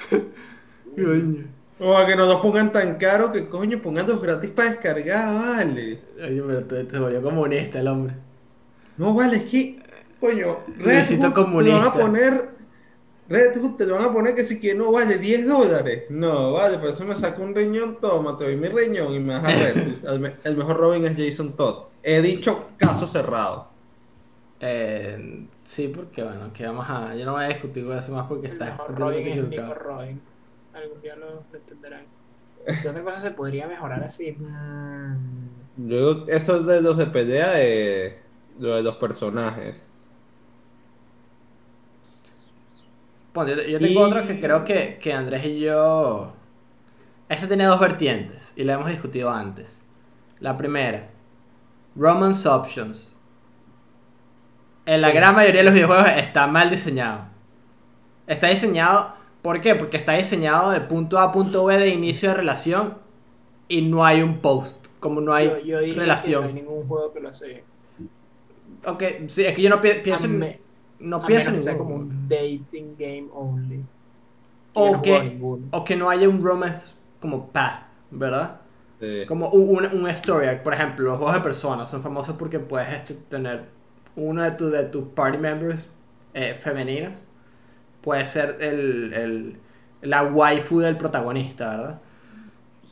O 1.80 1.96
a 1.96 2.06
que 2.06 2.16
no 2.16 2.26
los 2.26 2.40
pongan 2.40 2.72
tan 2.72 2.96
caros 2.96 3.30
que 3.30 3.48
coño, 3.48 3.80
ponganlos 3.80 4.20
gratis 4.20 4.50
para 4.50 4.70
descargar, 4.70 5.34
vale. 5.34 6.00
Oye, 6.20 6.42
pero 6.46 6.64
te, 6.64 6.84
te 6.84 6.98
volvió 6.98 7.22
comunista 7.22 7.78
el 7.80 7.88
hombre. 7.88 8.14
No, 8.96 9.14
vale, 9.14 9.36
es 9.36 9.44
que, 9.44 9.80
coño, 10.18 10.58
Hood 10.78 11.06
te 11.06 11.16
lo 11.16 11.20
van 11.20 11.32
comunista. 11.32 11.86
a 11.86 11.92
poner. 11.92 12.57
Red 13.28 13.56
Hood 13.60 13.76
te 13.76 13.84
lo 13.86 13.96
van 13.96 14.06
a 14.06 14.12
poner 14.12 14.34
que 14.34 14.44
si 14.44 14.58
que 14.58 14.74
no 14.74 14.90
vale 14.92 15.18
10 15.18 15.46
dólares. 15.46 16.04
No, 16.08 16.52
vale, 16.54 16.78
por 16.78 16.88
eso 16.88 17.04
me 17.04 17.14
saco 17.14 17.42
un 17.42 17.54
riñón, 17.54 17.98
toma, 18.00 18.36
te 18.38 18.44
doy 18.44 18.56
mi 18.56 18.68
riñón 18.68 19.12
y 19.14 19.18
me 19.20 19.34
das 19.34 19.44
a 19.44 19.48
Red. 19.48 20.04
El, 20.08 20.20
me- 20.20 20.34
el 20.44 20.56
mejor 20.56 20.76
Robin 20.78 21.04
es 21.04 21.14
Jason 21.16 21.52
Todd. 21.52 21.84
He 22.02 22.22
dicho 22.22 22.68
caso 22.78 23.06
cerrado. 23.06 23.68
Eh, 24.60 25.46
sí, 25.62 25.92
porque 25.94 26.22
bueno, 26.22 26.52
que 26.52 26.64
vamos 26.66 26.86
a. 26.88 27.14
Yo 27.14 27.24
no 27.26 27.32
voy 27.32 27.44
a 27.44 27.48
discutir 27.48 27.86
con 27.86 27.96
eso 27.98 28.12
más 28.12 28.26
porque 28.26 28.46
El 28.46 28.52
está 28.54 28.64
mejor 28.66 28.86
completamente 28.86 29.28
Robin 29.30 29.38
es 29.38 29.48
Nico 29.50 29.62
equivocado. 29.62 29.74
Robin. 29.96 30.20
Algún 30.74 31.00
día 31.02 31.16
lo 31.16 31.42
entenderán. 31.56 32.04
¿Qué 32.82 32.88
otra 32.88 33.02
cosa 33.02 33.20
se 33.20 33.30
podría 33.30 33.66
mejorar 33.66 34.02
así? 34.04 34.36
Yo, 35.76 36.24
eso 36.28 36.62
de 36.62 36.82
los 36.82 36.96
de 36.96 37.06
pelea, 37.06 37.52
eh, 37.56 38.18
lo 38.58 38.74
de 38.76 38.82
los 38.82 38.96
personajes. 38.96 39.88
Ponte, 43.32 43.54
yo, 43.54 43.62
yo 43.62 43.78
tengo 43.80 44.00
Y- 44.00 44.04
otro 44.10 44.26
que 44.26 44.40
creo 44.40 44.64
que, 44.64 44.98
que 45.00 45.12
Andrés 45.12 45.44
y 45.44 45.60
yo. 45.60 46.32
Este 47.28 47.46
tiene 47.46 47.64
dos 47.64 47.78
vertientes 47.78 48.52
y 48.56 48.64
lo 48.64 48.72
hemos 48.72 48.88
discutido 48.90 49.30
antes. 49.30 49.82
La 50.40 50.56
primera, 50.56 51.10
Romance 51.94 52.48
Options. 52.48 53.14
En 54.86 55.02
la 55.02 55.10
gran 55.10 55.34
mayoría 55.34 55.60
de 55.60 55.64
los 55.64 55.74
videojuegos 55.74 56.06
está 56.16 56.46
mal 56.46 56.70
diseñado. 56.70 57.26
Está 58.26 58.48
diseñado, 58.48 59.12
¿por 59.42 59.60
qué? 59.60 59.74
Porque 59.74 59.98
está 59.98 60.12
diseñado 60.14 60.70
de 60.70 60.80
punto 60.80 61.18
A 61.18 61.24
a 61.24 61.32
punto 61.32 61.66
B 61.66 61.76
de 61.76 61.88
inicio 61.88 62.30
de 62.30 62.34
relación 62.36 62.96
y 63.68 63.82
no 63.82 64.06
hay 64.06 64.22
un 64.22 64.38
post, 64.38 64.86
como 65.00 65.20
no 65.20 65.34
hay 65.34 65.46
yo, 65.48 65.58
yo 65.58 65.80
diría 65.80 66.00
relación. 66.02 66.46
que 66.46 66.52
no 66.52 66.56
hay 66.56 66.62
ningún 66.62 66.88
juego 66.88 67.12
que 67.12 67.20
lo 67.20 67.28
hace. 67.28 67.64
Ok, 68.86 69.02
sí, 69.26 69.44
es 69.44 69.54
que 69.54 69.60
yo 69.62 69.68
no 69.68 69.80
pi- 69.80 70.00
pienso 70.02 70.24
a 70.24 70.26
en, 70.28 70.38
me- 70.38 70.60
no 71.00 71.16
a 71.16 71.26
pienso 71.26 71.48
en 71.48 71.54
menos 71.54 71.64
que 71.64 71.70
sea 71.70 71.78
como 71.78 71.94
un 71.96 72.28
dating 72.28 72.96
game 72.98 73.28
only. 73.32 73.84
O 74.74 74.92
no 74.92 75.02
que-. 75.02 75.38
O 75.70 75.84
que 75.84 75.96
no 75.96 76.10
haya 76.10 76.28
un 76.28 76.42
romance 76.42 76.86
como 77.20 77.48
path, 77.48 77.82
¿verdad? 78.10 78.60
Sí. 79.00 79.22
Como 79.26 79.48
un, 79.50 79.86
un, 79.86 80.00
un 80.00 80.08
story 80.08 80.46
arc. 80.46 80.62
Por 80.62 80.74
ejemplo, 80.74 81.04
los 81.06 81.16
juegos 81.18 81.34
de 81.34 81.40
personas 81.40 81.88
son 81.88 82.02
famosos 82.02 82.36
porque 82.36 82.58
puedes 82.58 82.92
este, 82.92 83.14
tener 83.14 83.66
uno 84.16 84.42
de 84.42 84.50
tus 84.52 84.72
de 84.72 84.84
tus 84.84 85.04
party 85.08 85.38
members 85.38 85.88
eh, 86.34 86.54
femeninos. 86.54 87.12
Puede 88.02 88.26
ser 88.26 88.56
el, 88.60 89.12
el, 89.12 89.60
la 90.02 90.24
waifu 90.24 90.80
del 90.80 90.96
protagonista, 90.96 91.70
¿verdad? 91.70 92.00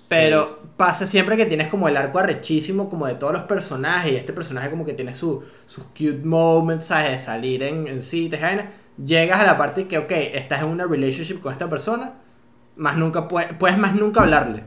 Pero 0.08 0.60
pasa 0.76 1.04
siempre 1.06 1.36
que 1.36 1.46
tienes 1.46 1.68
como 1.68 1.88
el 1.88 1.96
arco 1.96 2.18
arrechísimo 2.20 2.88
como 2.88 3.06
de 3.06 3.14
todos 3.14 3.32
los 3.32 3.42
personajes 3.42 4.12
y 4.12 4.16
este 4.16 4.32
personaje 4.32 4.70
como 4.70 4.84
que 4.84 4.94
tiene 4.94 5.14
su, 5.14 5.42
sus 5.66 5.84
cute 5.86 6.20
moments, 6.24 6.86
¿sabes? 6.86 7.10
De 7.12 7.18
salir 7.18 7.62
en, 7.64 7.88
en 7.88 8.00
citas. 8.00 8.40
Llegas 9.04 9.40
a 9.40 9.44
la 9.44 9.56
parte 9.58 9.88
que, 9.88 9.98
ok, 9.98 10.10
estás 10.12 10.60
en 10.62 10.68
una 10.68 10.86
relationship 10.86 11.40
con 11.40 11.52
esta 11.52 11.68
persona, 11.68 12.14
más 12.76 12.96
nunca 12.96 13.28
puedes, 13.28 13.52
puedes 13.54 13.78
más 13.78 13.94
nunca 13.94 14.20
hablarle. 14.22 14.64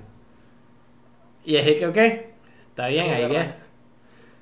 Y 1.45 1.55
es 1.55 1.77
que, 1.79 1.87
ok, 1.87 1.97
está 2.57 2.87
bien, 2.87 3.09
ahí 3.11 3.35
es. 3.35 3.69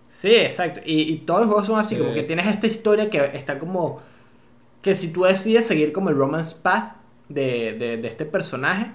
Sí, 0.08 0.36
exacto. 0.36 0.82
Y, 0.86 1.02
y 1.14 1.18
todos 1.20 1.42
los 1.42 1.50
juegos 1.50 1.68
son 1.68 1.80
así, 1.80 1.96
Sí. 1.96 2.02
como 2.02 2.14
que 2.14 2.24
tienes 2.24 2.48
esta 2.48 2.68
historia 2.68 3.10
que 3.10 3.20
está 3.34 3.60
como... 3.60 4.02
Que 4.82 4.96
si 4.96 5.12
tú 5.14 5.24
decides 5.24 5.68
seguir 5.68 5.92
como 5.94 6.10
el 6.10 6.18
romance 6.18 6.56
path 6.62 6.96
de, 7.30 7.74
de, 7.74 7.98
de 7.98 8.08
este 8.08 8.26
personaje, 8.26 8.92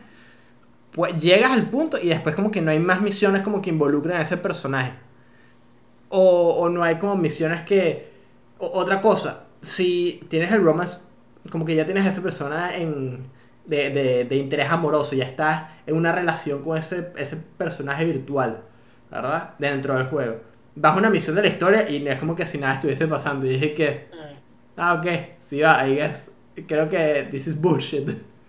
pues 0.95 1.17
llegas 1.21 1.53
al 1.53 1.71
punto 1.71 1.99
y 2.03 2.09
después 2.09 2.35
como 2.35 2.51
que 2.51 2.61
no 2.63 2.71
hay 2.71 2.79
más 2.79 3.01
misiones 3.03 3.43
como 3.43 3.63
que 3.63 3.71
involucren 3.71 4.17
a 4.19 4.23
ese 4.23 4.37
personaje. 4.37 4.95
O, 6.09 6.57
o 6.61 6.69
no 6.69 6.83
hay 6.85 6.97
como 6.99 7.17
misiones 7.17 7.63
que... 7.63 8.11
o- 8.59 8.71
otra 8.81 9.01
cosa, 9.01 9.47
si 9.61 10.21
tienes 10.29 10.51
el 10.53 10.63
romance, 10.63 10.99
como 11.51 11.65
que 11.65 11.75
ya 11.75 11.85
tienes 11.87 12.05
a 12.05 12.09
esa 12.09 12.23
persona 12.23 12.77
en, 12.77 13.25
de, 13.67 13.91
de, 13.91 14.25
de 14.25 14.37
interés 14.37 14.71
amoroso, 14.71 15.15
ya 15.17 15.25
estás 15.25 15.71
en 15.87 15.97
una 15.97 16.13
relación 16.13 16.63
con 16.63 16.77
ese, 16.79 17.13
ese 17.17 17.37
personaje 17.37 18.05
virtual, 18.05 18.63
¿verdad? 19.11 19.55
Dentro 19.59 19.95
del 19.97 20.07
juego. 20.07 20.41
Vas 20.75 20.95
a 20.95 20.99
una 20.99 21.11
misión 21.11 21.35
de 21.37 21.43
la 21.43 21.49
historia 21.49 21.89
y 21.89 22.07
es 22.07 22.19
como 22.19 22.35
que 22.37 22.45
si 22.47 22.59
nada 22.59 22.75
estuviese 22.75 23.07
pasando. 23.07 23.47
Y 23.47 23.51
dije 23.51 23.75
que, 23.75 24.07
ah, 24.77 24.95
ok, 24.95 25.07
sí 25.39 25.61
va, 25.63 25.87
I 25.89 25.97
guess. 25.97 26.33
Creo 26.67 26.89
que 26.89 27.29
this 27.31 27.47
is 27.49 27.61
bullshit. 27.61 28.09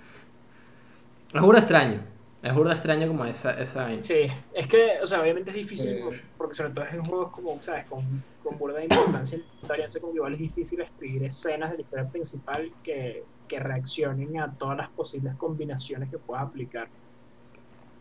Es 1.34 1.41
burda 1.41 1.60
extraño. 1.60 2.00
Es 2.44 2.54
burda 2.54 2.74
extraño 2.74 3.08
como 3.08 3.24
esa, 3.24 3.54
esa 3.60 3.84
vaina. 3.84 4.04
Sí, 4.04 4.28
es 4.54 4.68
que, 4.68 5.00
o 5.02 5.08
sea, 5.08 5.22
obviamente 5.22 5.50
es 5.52 5.56
difícil, 5.56 5.94
Eh. 5.94 6.22
porque 6.38 6.54
sobre 6.54 6.72
todo 6.74 6.84
es 6.86 6.94
en 6.94 7.06
juegos 7.06 7.32
como, 7.32 7.62
¿sabes? 7.62 7.86
Con, 7.86 8.02
con 8.44 8.58
burda 8.58 8.80
de 8.80 8.84
importancia 8.84 9.38
en 9.38 9.44
historia, 9.62 9.86
entonces 9.86 10.02
como 10.02 10.12
que 10.14 10.18
igual 10.18 10.34
es 10.34 10.39
difícil 10.39 10.82
escribir 10.82 11.24
escenas 11.24 11.72
de 11.72 11.78
la 11.78 11.82
historia 11.84 12.10
principal 12.10 12.72
que, 12.84 13.24
que 13.48 13.60
reaccionen 13.60 14.39
a 14.41 14.52
todas 14.54 14.76
las 14.78 14.89
posibles 14.89 15.34
combinaciones 15.38 16.10
que 16.10 16.18
puedas 16.18 16.44
aplicar. 16.44 16.89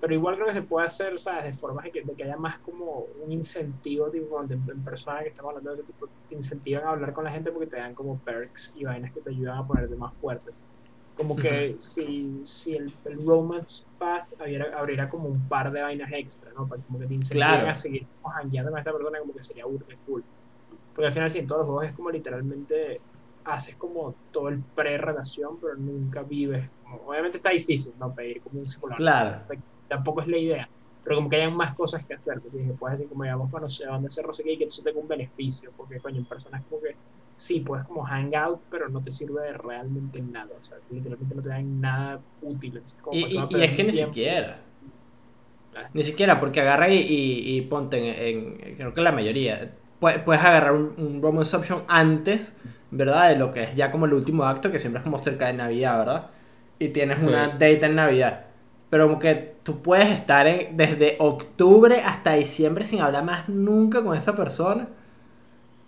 Pero 0.00 0.14
igual 0.14 0.34
creo 0.34 0.48
que 0.48 0.54
se 0.54 0.62
puede 0.62 0.86
hacer, 0.88 1.16
¿sabes? 1.20 1.44
De 1.44 1.52
formas 1.52 1.84
de 1.84 1.92
que, 1.92 2.02
de 2.02 2.12
que 2.14 2.24
haya 2.24 2.36
más 2.36 2.58
como 2.58 3.06
un 3.24 3.30
incentivo, 3.30 4.10
tipo, 4.10 4.26
cuando 4.26 4.54
en, 4.54 4.68
en 4.68 4.82
personas 4.82 5.22
que 5.22 5.28
estamos 5.28 5.50
hablando 5.50 5.70
de 5.76 5.82
ese 5.82 5.92
tipo, 5.92 6.08
te 6.28 6.34
incentivan 6.34 6.84
a 6.84 6.90
hablar 6.90 7.12
con 7.12 7.22
la 7.22 7.30
gente 7.30 7.52
porque 7.52 7.68
te 7.68 7.76
dan 7.76 7.94
como 7.94 8.18
perks 8.18 8.74
y 8.76 8.82
vainas 8.84 9.12
que 9.12 9.20
te 9.20 9.30
ayudan 9.30 9.58
a 9.58 9.64
ponerte 9.64 9.94
más 9.94 10.12
fuertes. 10.16 10.64
Como 11.16 11.36
que 11.36 11.74
si, 11.78 12.40
si 12.42 12.74
el, 12.76 12.92
el 13.04 13.24
romance 13.26 13.84
path 13.98 14.28
abriera, 14.40 14.72
abriera 14.76 15.08
como 15.08 15.28
un 15.28 15.46
par 15.48 15.70
de 15.70 15.82
vainas 15.82 16.10
extra, 16.12 16.50
¿no? 16.56 16.66
Para 16.66 16.82
como 16.82 16.98
que 16.98 17.06
te 17.06 17.14
incentiven 17.14 17.48
Claro. 17.48 17.68
a 17.70 17.74
seguir 17.74 18.06
jangueando 18.24 18.70
con 18.70 18.78
esta 18.78 18.92
persona, 18.92 19.18
como 19.20 19.34
que 19.34 19.42
sería 19.42 19.66
burda 19.66 19.86
cool. 20.06 20.24
Porque 20.94 21.06
al 21.06 21.12
final, 21.12 21.30
sí, 21.30 21.38
en 21.38 21.46
todos 21.46 21.60
los 21.60 21.66
juegos 21.68 21.84
es 21.86 21.92
como 21.92 22.10
literalmente 22.10 23.00
haces 23.44 23.74
como 23.76 24.14
todo 24.30 24.48
el 24.48 24.60
pre-relación, 24.60 25.58
pero 25.60 25.74
nunca 25.76 26.22
vives. 26.22 26.68
Como, 26.82 26.96
obviamente 27.08 27.38
está 27.38 27.50
difícil, 27.50 27.92
¿no? 27.98 28.14
Pedir 28.14 28.40
como 28.40 28.60
un 28.60 28.66
psicólogo. 28.68 28.96
Claro. 28.96 29.42
Tampoco 29.88 30.22
es 30.22 30.28
la 30.28 30.38
idea. 30.38 30.68
Pero 31.04 31.16
como 31.16 31.28
que 31.28 31.36
hayan 31.36 31.56
más 31.56 31.74
cosas 31.74 32.04
que 32.04 32.14
hacer. 32.14 32.40
Porque 32.40 32.58
dije, 32.58 32.72
puedes 32.78 32.98
decir, 32.98 33.08
como 33.10 33.24
digamos, 33.24 33.50
bueno, 33.50 33.68
sé 33.68 33.86
dónde 33.86 34.08
se 34.08 34.22
no 34.22 34.32
sé 34.32 34.44
qué 34.44 34.52
y 34.52 34.58
que 34.58 34.64
eso 34.64 34.82
tenga 34.82 35.00
un 35.00 35.08
beneficio. 35.08 35.72
Porque, 35.76 35.98
coño, 35.98 36.18
en 36.18 36.24
personas 36.26 36.62
como 36.68 36.80
que 36.80 36.94
sí, 37.34 37.60
puedes 37.60 37.86
como 37.86 38.02
hangout, 38.04 38.60
pero 38.70 38.88
no 38.88 39.02
te 39.02 39.10
sirve 39.10 39.42
de 39.42 39.52
realmente 39.54 40.22
nada. 40.22 40.50
O 40.58 40.62
sea, 40.62 40.78
literalmente 40.90 41.34
no 41.34 41.42
te 41.42 41.48
dan 41.50 41.80
nada 41.80 42.20
útil. 42.42 42.72
Entonces, 42.76 42.98
como, 43.00 43.16
Y, 43.16 43.22
¿para 43.22 43.30
qué 43.30 43.34
y- 43.34 43.36
vas 43.36 43.44
a 43.44 43.50
y 43.50 43.52
perder 43.52 43.70
es 43.70 43.76
que 43.76 43.84
ni 43.84 43.92
tiempo? 43.92 44.14
siquiera. 44.14 44.58
Ah. 45.74 45.88
Ni 45.94 46.02
siquiera, 46.02 46.38
porque 46.40 46.60
agarra 46.60 46.88
y, 46.90 46.98
y, 46.98 47.60
ponte 47.62 47.98
en, 48.30 48.58
en- 48.66 48.76
Creo 48.76 48.94
que 48.94 49.00
la 49.00 49.12
mayoría. 49.12 49.74
Puedes, 49.98 50.18
puedes 50.22 50.42
agarrar 50.42 50.72
un, 50.72 50.94
un 50.98 51.22
romance 51.22 51.56
option 51.56 51.82
antes, 51.88 52.56
¿verdad? 52.90 53.30
De 53.30 53.36
lo 53.36 53.52
que 53.52 53.62
es 53.64 53.74
ya 53.76 53.90
como 53.90 54.06
el 54.06 54.12
último 54.14 54.44
acto, 54.44 54.70
que 54.70 54.78
siempre 54.78 54.98
es 54.98 55.04
como 55.04 55.18
cerca 55.18 55.46
de 55.46 55.54
Navidad, 55.54 55.98
¿verdad? 55.98 56.30
Y 56.78 56.88
tienes 56.88 57.20
Sí. 57.20 57.26
una 57.26 57.48
date 57.48 57.86
en 57.86 57.94
Navidad. 57.94 58.46
Pero 58.90 59.06
como 59.06 59.18
que 59.18 59.54
tú 59.62 59.80
puedes 59.82 60.10
estar 60.10 60.46
en- 60.46 60.76
desde 60.76 61.16
octubre 61.20 62.02
hasta 62.02 62.34
diciembre 62.34 62.84
sin 62.84 63.00
hablar 63.00 63.24
más 63.24 63.48
nunca 63.48 64.02
con 64.02 64.16
esa 64.16 64.34
persona. 64.36 64.88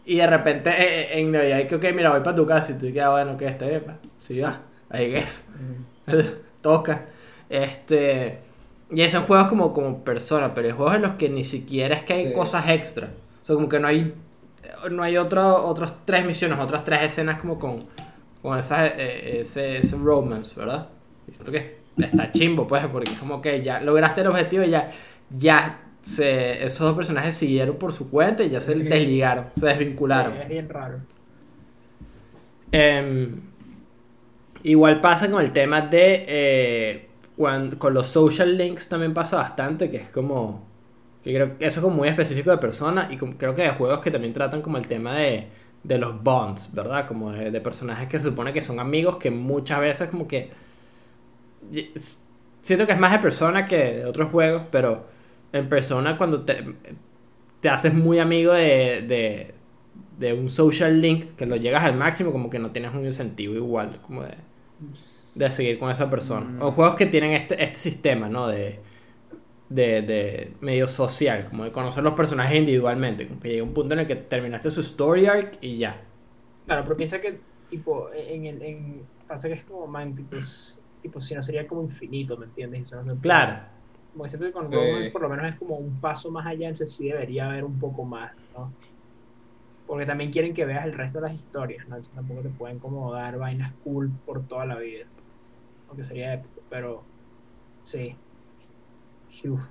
Y 0.06 0.16
de 0.16 0.26
repente 0.26 0.70
eh, 0.70 1.00
eh, 1.14 1.20
en 1.20 1.32
Navidad 1.32 1.58
hay 1.58 1.66
que, 1.66 1.76
ok, 1.76 1.84
mira, 1.94 2.10
voy 2.10 2.20
para 2.20 2.36
tu 2.36 2.46
casa 2.46 2.72
y 2.72 2.78
tú 2.78 2.92
quedas, 2.92 3.10
bueno, 3.10 3.36
que 3.36 3.46
está 3.46 3.66
bien, 3.66 3.82
pa. 3.84 3.96
sí 4.18 4.38
va, 4.40 4.60
ahí 4.90 5.14
es. 5.14 5.46
Toca. 6.60 7.06
Este. 7.48 8.40
Y 8.90 9.00
esos 9.00 9.24
juegos 9.24 9.48
como, 9.48 9.72
como 9.72 10.04
persona, 10.04 10.52
pero 10.54 10.68
hay 10.68 10.74
juegos 10.74 10.94
en 10.96 11.02
los 11.02 11.12
que 11.12 11.28
ni 11.28 11.44
siquiera 11.44 11.96
es 11.96 12.02
que 12.02 12.12
hay 12.12 12.26
Sí. 12.28 12.32
cosas 12.32 12.68
extra. 12.68 13.08
O 13.42 13.46
sea, 13.46 13.54
como 13.56 13.68
que 13.68 13.80
no 13.80 13.88
hay 13.88 14.14
no 14.90 15.02
hay 15.02 15.16
otro, 15.16 15.66
otras 15.66 15.92
tres 16.04 16.24
misiones, 16.24 16.58
otras 16.58 16.84
tres 16.84 17.02
escenas 17.02 17.38
como 17.40 17.58
con, 17.58 17.86
con 18.42 18.58
esa, 18.58 18.86
eh, 18.86 19.40
ese, 19.40 19.78
ese 19.78 19.96
romance, 19.96 20.58
¿verdad? 20.58 20.88
Y 21.28 21.32
siento 21.32 21.52
que 21.52 21.78
está 21.98 22.30
chimbo, 22.32 22.66
pues, 22.66 22.84
porque 22.86 23.10
es 23.10 23.18
como 23.18 23.40
que 23.40 23.62
ya 23.62 23.80
lograste 23.80 24.20
el 24.22 24.26
objetivo 24.28 24.64
y 24.64 24.70
ya, 24.70 24.90
ya 25.30 25.83
se, 26.04 26.64
esos 26.64 26.80
dos 26.86 26.96
personajes 26.96 27.34
siguieron 27.34 27.76
por 27.78 27.92
su 27.92 28.10
cuenta 28.10 28.44
y 28.44 28.50
ya 28.50 28.60
se 28.60 28.74
desligaron, 28.76 29.46
se 29.54 29.66
desvincularon. 29.66 30.32
Sí, 30.34 30.38
es 30.42 30.48
bien 30.48 30.68
raro. 30.68 31.00
Em, 32.72 33.40
igual 34.62 35.00
pasa 35.00 35.30
con 35.30 35.42
el 35.42 35.52
tema 35.52 35.80
de. 35.82 36.24
eh, 36.28 37.08
cuando, 37.36 37.78
con 37.78 37.94
los 37.94 38.06
social 38.08 38.56
links 38.56 38.88
también 38.88 39.14
pasa 39.14 39.36
bastante, 39.36 39.90
que 39.90 39.98
es 39.98 40.08
como. 40.08 40.62
Que 41.22 41.34
creo 41.34 41.58
que 41.58 41.66
eso 41.66 41.80
es 41.80 41.84
como 41.84 41.96
muy 41.96 42.08
específico 42.08 42.50
de 42.50 42.58
persona 42.58 43.08
y 43.10 43.16
como- 43.16 43.36
creo 43.38 43.54
que 43.54 43.62
hay 43.62 43.76
juegos 43.78 44.00
que 44.00 44.10
también 44.10 44.34
tratan 44.34 44.60
como 44.62 44.76
el 44.78 44.86
tema 44.86 45.16
de, 45.16 45.48
de 45.82 45.98
los 45.98 46.22
bonds, 46.22 46.70
¿verdad? 46.74 47.06
Como 47.06 47.32
de, 47.32 47.50
de 47.50 47.60
personajes 47.62 48.08
que 48.08 48.18
se 48.18 48.28
supone 48.28 48.52
que 48.52 48.62
son 48.62 48.78
amigos 48.80 49.16
que 49.18 49.30
muchas 49.30 49.80
veces 49.80 50.10
como 50.10 50.28
que. 50.28 50.50
Siento 52.62 52.86
que 52.86 52.92
es 52.92 52.98
más 52.98 53.12
de 53.12 53.18
persona 53.18 53.66
que 53.66 53.76
de 53.96 54.04
otros 54.06 54.30
juegos, 54.30 54.62
pero 54.70 55.06
en 55.54 55.70
persona 55.70 56.18
cuando 56.18 56.44
te, 56.44 56.64
te 57.60 57.68
haces 57.70 57.94
muy 57.94 58.18
amigo 58.18 58.52
de, 58.52 59.02
de, 59.02 59.54
de 60.18 60.32
un 60.34 60.48
social 60.48 61.00
link 61.00 61.36
que 61.36 61.46
lo 61.46 61.56
llegas 61.56 61.84
al 61.84 61.96
máximo, 61.96 62.32
como 62.32 62.50
que 62.50 62.58
no 62.58 62.72
tienes 62.72 62.94
un 62.94 63.04
incentivo 63.06 63.54
igual, 63.54 64.00
como 64.02 64.24
de, 64.24 64.34
de 65.34 65.50
seguir 65.50 65.78
con 65.78 65.90
esa 65.90 66.10
persona. 66.10 66.56
O 66.64 66.70
juegos 66.72 66.96
que 66.96 67.06
tienen 67.06 67.32
este, 67.32 67.62
este 67.62 67.78
sistema, 67.78 68.28
¿no? 68.28 68.48
De, 68.48 68.80
de, 69.68 70.02
de 70.02 70.56
medio 70.60 70.88
social, 70.88 71.46
como 71.50 71.64
de 71.64 71.72
conocer 71.72 72.04
los 72.04 72.14
personajes 72.14 72.58
individualmente, 72.58 73.28
como 73.28 73.40
que 73.40 73.50
llega 73.50 73.64
un 73.64 73.74
punto 73.74 73.94
en 73.94 74.00
el 74.00 74.06
que 74.08 74.16
terminaste 74.16 74.70
su 74.70 74.80
story 74.80 75.26
arc 75.26 75.58
y 75.62 75.78
ya. 75.78 76.02
Claro, 76.66 76.82
pero 76.84 76.96
piensa 76.96 77.20
que, 77.20 77.46
tipo, 77.68 78.10
en 78.12 78.46
el. 78.46 78.62
En, 78.62 79.10
pasa 79.26 79.48
que 79.48 79.54
es 79.54 79.64
como, 79.64 79.86
man, 79.86 80.14
tipo, 80.14 80.36
es- 80.36 80.82
tipo, 81.00 81.20
si 81.20 81.34
no 81.34 81.42
sería 81.42 81.66
como 81.66 81.82
infinito, 81.82 82.36
¿me 82.38 82.46
entiendes? 82.46 82.82
Eso 82.82 83.02
no. 83.02 83.20
Claro. 83.20 83.73
Siento 84.26 84.46
que 84.46 84.52
con 84.52 84.70
Sí. 84.70 84.74
Romance 84.76 85.10
por 85.10 85.22
lo 85.22 85.28
menos 85.28 85.46
es 85.46 85.58
como 85.58 85.76
un 85.76 86.00
paso 86.00 86.30
más 86.30 86.46
allá, 86.46 86.68
entonces 86.68 86.96
sí 86.96 87.08
debería 87.08 87.46
haber 87.50 87.64
un 87.64 87.78
poco 87.78 88.04
más, 88.04 88.32
¿no? 88.56 88.72
Porque 89.86 90.06
también 90.06 90.30
quieren 90.30 90.54
que 90.54 90.64
veas 90.64 90.86
el 90.86 90.92
resto 90.94 91.20
de 91.20 91.28
las 91.28 91.36
historias, 91.36 91.86
¿no? 91.88 91.96
Entonces 91.96 92.14
tampoco 92.14 92.42
te 92.42 92.50
pueden 92.50 92.78
como 92.78 93.12
dar 93.12 93.36
vainas 93.38 93.74
cool 93.82 94.10
por 94.24 94.46
toda 94.46 94.64
la 94.66 94.78
vida. 94.78 95.06
Aunque 95.88 96.04
sería 96.04 96.34
épico, 96.34 96.62
pero 96.70 97.04
sí. 97.82 98.16
Uf. 99.48 99.70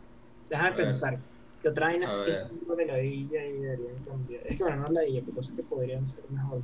Déjame 0.49 0.69
A 0.69 0.71
ver. 0.75 0.85
pensar. 0.85 1.19
¿Qué 1.61 1.69
otra 1.69 1.87
vaina 1.87 2.07
sí 2.09 2.25
ver. 2.25 2.45
es 2.45 2.51
un 2.51 2.75
de 2.77 2.85
la 2.85 2.97
villa 2.97 3.45
y 3.45 3.53
deberían 3.53 4.03
cambiar? 4.03 4.45
Es 4.45 4.57
que 4.57 4.63
bueno, 4.63 4.81
no 4.83 4.91
la 4.91 5.01
villa, 5.01 5.21
pero 5.21 5.35
cosas 5.35 5.55
que 5.55 5.63
podrían 5.63 6.05
ser 6.05 6.29
mejor. 6.29 6.61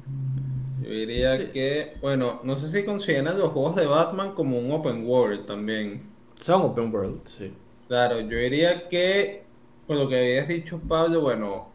Yo 0.82 0.90
diría 0.90 1.38
Sí. 1.38 1.46
que, 1.54 1.94
bueno, 2.02 2.42
no 2.44 2.58
sé 2.58 2.68
si 2.70 2.84
consideran 2.86 3.38
los 3.40 3.52
juegos 3.54 3.76
de 3.78 3.86
Batman 3.86 4.34
como 4.34 4.60
un 4.60 4.72
open 4.72 5.08
world 5.08 5.46
también. 5.46 6.04
Son 6.40 6.62
open 6.64 6.94
world, 6.94 7.22
sí. 7.26 7.54
Claro, 7.90 8.22
yo 8.22 8.38
diría 8.38 8.88
que, 8.90 9.46
con 9.88 10.00
lo 10.00 10.10
que 10.10 10.18
habías 10.20 10.48
dicho, 10.48 10.82
Pablo, 10.88 11.22
bueno, 11.22 11.74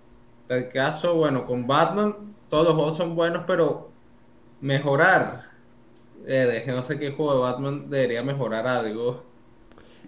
en 0.49 0.59
el 0.59 0.71
caso, 0.71 1.17
bueno, 1.17 1.45
con 1.45 1.67
Batman, 1.67 2.37
todos 2.49 2.67
los 2.67 2.75
juegos 2.77 2.97
son 2.97 3.17
buenos, 3.17 3.45
pero 3.47 3.91
mejorar. 4.61 5.43
Eh, 6.27 6.51
es 6.59 6.65
que 6.65 6.73
no 6.73 6.83
sé 6.85 6.99
qué 6.99 7.12
juego 7.12 7.35
de 7.37 7.41
Batman 7.43 7.91
debería 7.91 8.23
mejorar 8.25 8.67
algo. 8.69 9.25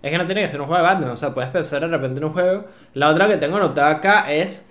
Es 0.02 0.10
que 0.10 0.18
no 0.18 0.26
tiene 0.26 0.42
que 0.42 0.48
ser 0.48 0.60
un 0.60 0.66
juego 0.66 0.82
de 0.82 0.88
Batman, 0.88 1.10
o 1.10 1.16
sea, 1.16 1.34
puedes 1.34 1.50
pensar 1.50 1.80
de 1.80 1.88
repente 1.88 2.18
en 2.20 2.24
un 2.26 2.32
juego. 2.32 2.66
La 2.94 3.08
otra 3.10 3.28
que 3.28 3.36
tengo 3.36 3.56
anotada 3.56 3.90
acá 3.90 4.32
es. 4.32 4.64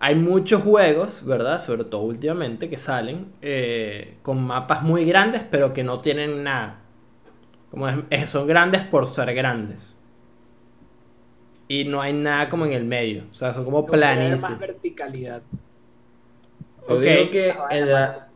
Hay 0.00 0.16
muchos 0.16 0.62
juegos, 0.62 1.24
¿verdad? 1.26 1.60
Sobre 1.60 1.84
todo 1.84 2.02
últimamente, 2.02 2.70
que 2.70 2.78
salen 2.78 3.32
eh, 3.42 4.18
con 4.22 4.44
mapas 4.46 4.82
muy 4.82 5.04
grandes, 5.06 5.42
pero 5.50 5.72
que 5.74 5.84
no 5.84 5.98
tienen 6.00 6.44
nada. 6.44 6.80
Como 7.70 7.88
es- 8.10 8.30
son 8.30 8.46
grandes 8.48 8.82
por 8.86 9.06
ser 9.08 9.34
grandes. 9.34 9.96
Y 11.68 11.84
no 11.84 12.00
hay 12.00 12.12
nada 12.14 12.48
como 12.48 12.64
en 12.66 12.72
el 12.72 12.84
medio. 12.84 13.24
O 13.30 13.34
sea, 13.34 13.52
son 13.54 13.64
como 13.64 13.84
planicies. 13.86 14.40
más 14.42 14.58
verticalidad. 14.58 15.42
Yo 16.88 16.98
digo 17.00 17.30
que 17.30 17.50
Ah, 17.50 17.66
en, 17.70 17.90
la- 17.90 18.28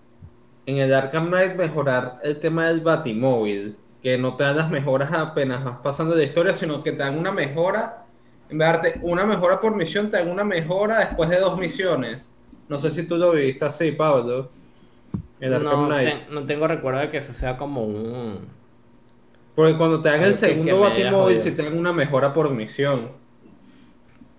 en 0.66 0.76
el 0.78 0.92
Arkham 0.94 1.28
Knight 1.28 1.54
mejorar 1.56 2.18
el 2.22 2.38
tema 2.38 2.68
del 2.68 2.80
Batimóvil, 2.82 3.76
que 4.02 4.18
no 4.18 4.36
te 4.36 4.44
dan 4.44 4.56
las 4.58 4.70
mejoras 4.70 5.10
apenas 5.12 5.64
vas 5.64 5.78
pasando 5.78 6.14
de 6.14 6.24
historia, 6.24 6.52
sino 6.52 6.82
que 6.82 6.92
te 6.92 6.98
dan 6.98 7.18
una 7.18 7.32
mejora, 7.32 8.04
en 8.50 8.58
vez 8.58 8.68
de 8.68 8.72
darte 8.72 9.00
una 9.02 9.24
mejora 9.24 9.58
por 9.58 9.74
misión, 9.74 10.10
te 10.10 10.18
dan 10.18 10.28
una 10.30 10.44
mejora 10.44 10.98
después 10.98 11.30
de 11.30 11.38
dos 11.40 11.58
misiones. 11.58 12.32
No 12.68 12.76
sé 12.78 12.90
si 12.90 13.06
tú 13.06 13.16
lo 13.16 13.32
viste 13.32 13.64
así, 13.64 13.92
Pablo. 13.92 14.50
El 15.40 15.54
Arkham 15.54 15.82
No, 15.82 15.86
Knight. 15.86 16.26
te- 16.28 16.34
no 16.34 16.44
tengo 16.44 16.66
recuerdo 16.68 17.00
de 17.00 17.08
que 17.10 17.16
eso 17.16 17.32
sea 17.32 17.56
como 17.56 17.82
un. 17.84 18.46
Porque 19.54 19.76
cuando 19.76 20.00
te 20.02 20.08
dan 20.10 20.22
el 20.22 20.34
segundo 20.34 20.80
Batimóvil, 20.80 21.38
sí 21.38 21.52
te 21.52 21.62
dan 21.62 21.78
una 21.78 21.92
mejora 21.92 22.32
por 22.34 22.50
misión. 22.50 23.21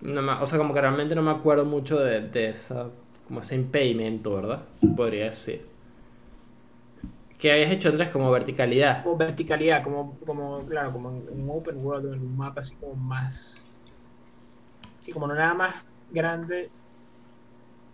No 0.04 0.22
me- 0.22 0.32
o 0.32 0.46
sea, 0.46 0.58
como 0.58 0.74
que 0.74 0.80
realmente 0.80 1.14
no 1.14 1.22
me 1.22 1.30
acuerdo 1.30 1.64
mucho 1.64 1.98
de, 1.98 2.20
de 2.22 2.50
esa. 2.50 2.90
Como 3.26 3.40
ese 3.40 3.54
impedimento, 3.56 4.34
¿verdad? 4.34 4.64
Se 4.76 4.86
podría 4.88 5.26
decir. 5.26 5.66
¿Qué 7.38 7.52
habías 7.52 7.72
hecho, 7.72 7.88
Andrés? 7.88 8.10
Como 8.10 8.30
verticalidad. 8.30 9.04
Como 9.04 9.16
verticalidad, 9.16 9.82
como, 9.82 10.18
como 10.20 10.64
claro, 10.66 10.92
como 10.92 11.08
un 11.10 11.48
open 11.50 11.76
world, 11.84 12.14
en 12.14 12.22
un 12.22 12.36
mapa 12.36 12.60
así 12.60 12.76
como 12.76 12.94
más. 12.96 13.72
Así 14.98 15.12
como 15.12 15.26
no 15.28 15.34
nada 15.34 15.54
más 15.54 15.74
grande 16.08 16.72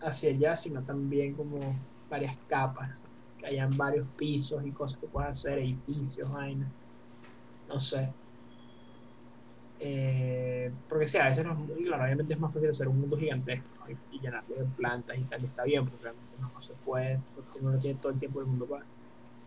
hacia 0.00 0.30
allá, 0.30 0.56
sino 0.56 0.84
también 0.84 1.34
como 1.34 1.86
varias 2.08 2.36
capas. 2.46 3.06
Que 3.38 3.46
hayan 3.46 3.76
varios 3.76 4.08
pisos 4.16 4.64
y 4.66 4.72
cosas 4.72 4.98
que 4.98 5.08
puedas 5.08 5.38
hacer, 5.38 5.58
edificios, 5.58 6.30
vainas. 6.30 6.72
No 7.68 7.78
sé. 7.80 8.14
Eh, 9.83 10.70
porque 10.89 11.07
sí, 11.07 11.16
a 11.18 11.24
veces 11.26 11.45
no, 11.45 11.66
y 11.78 11.85
claro, 11.85 12.05
obviamente 12.05 12.35
es 12.35 12.39
más 12.41 12.53
fácil 12.53 12.68
hacer 12.68 12.87
un 12.89 13.01
mundo 13.01 13.16
gigantesco 13.16 13.66
¿no? 13.81 13.91
y, 13.91 14.16
y 14.16 14.20
llenarlo 14.20 14.55
de 14.55 14.64
plantas 14.76 15.16
y 15.16 15.22
tal, 15.22 15.43
y 15.43 15.47
está 15.47 15.64
bien, 15.64 15.87
porque 15.87 16.03
realmente 16.03 16.35
no, 16.39 16.51
no 16.53 16.62
se 16.62 16.74
puede, 16.85 17.18
porque 17.35 17.59
uno 17.61 17.72
no 17.72 17.78
tiene 17.78 17.99
todo 17.99 18.12
el 18.12 18.18
tiempo 18.18 18.41
del 18.41 18.49
mundo 18.49 18.66
para, 18.66 18.85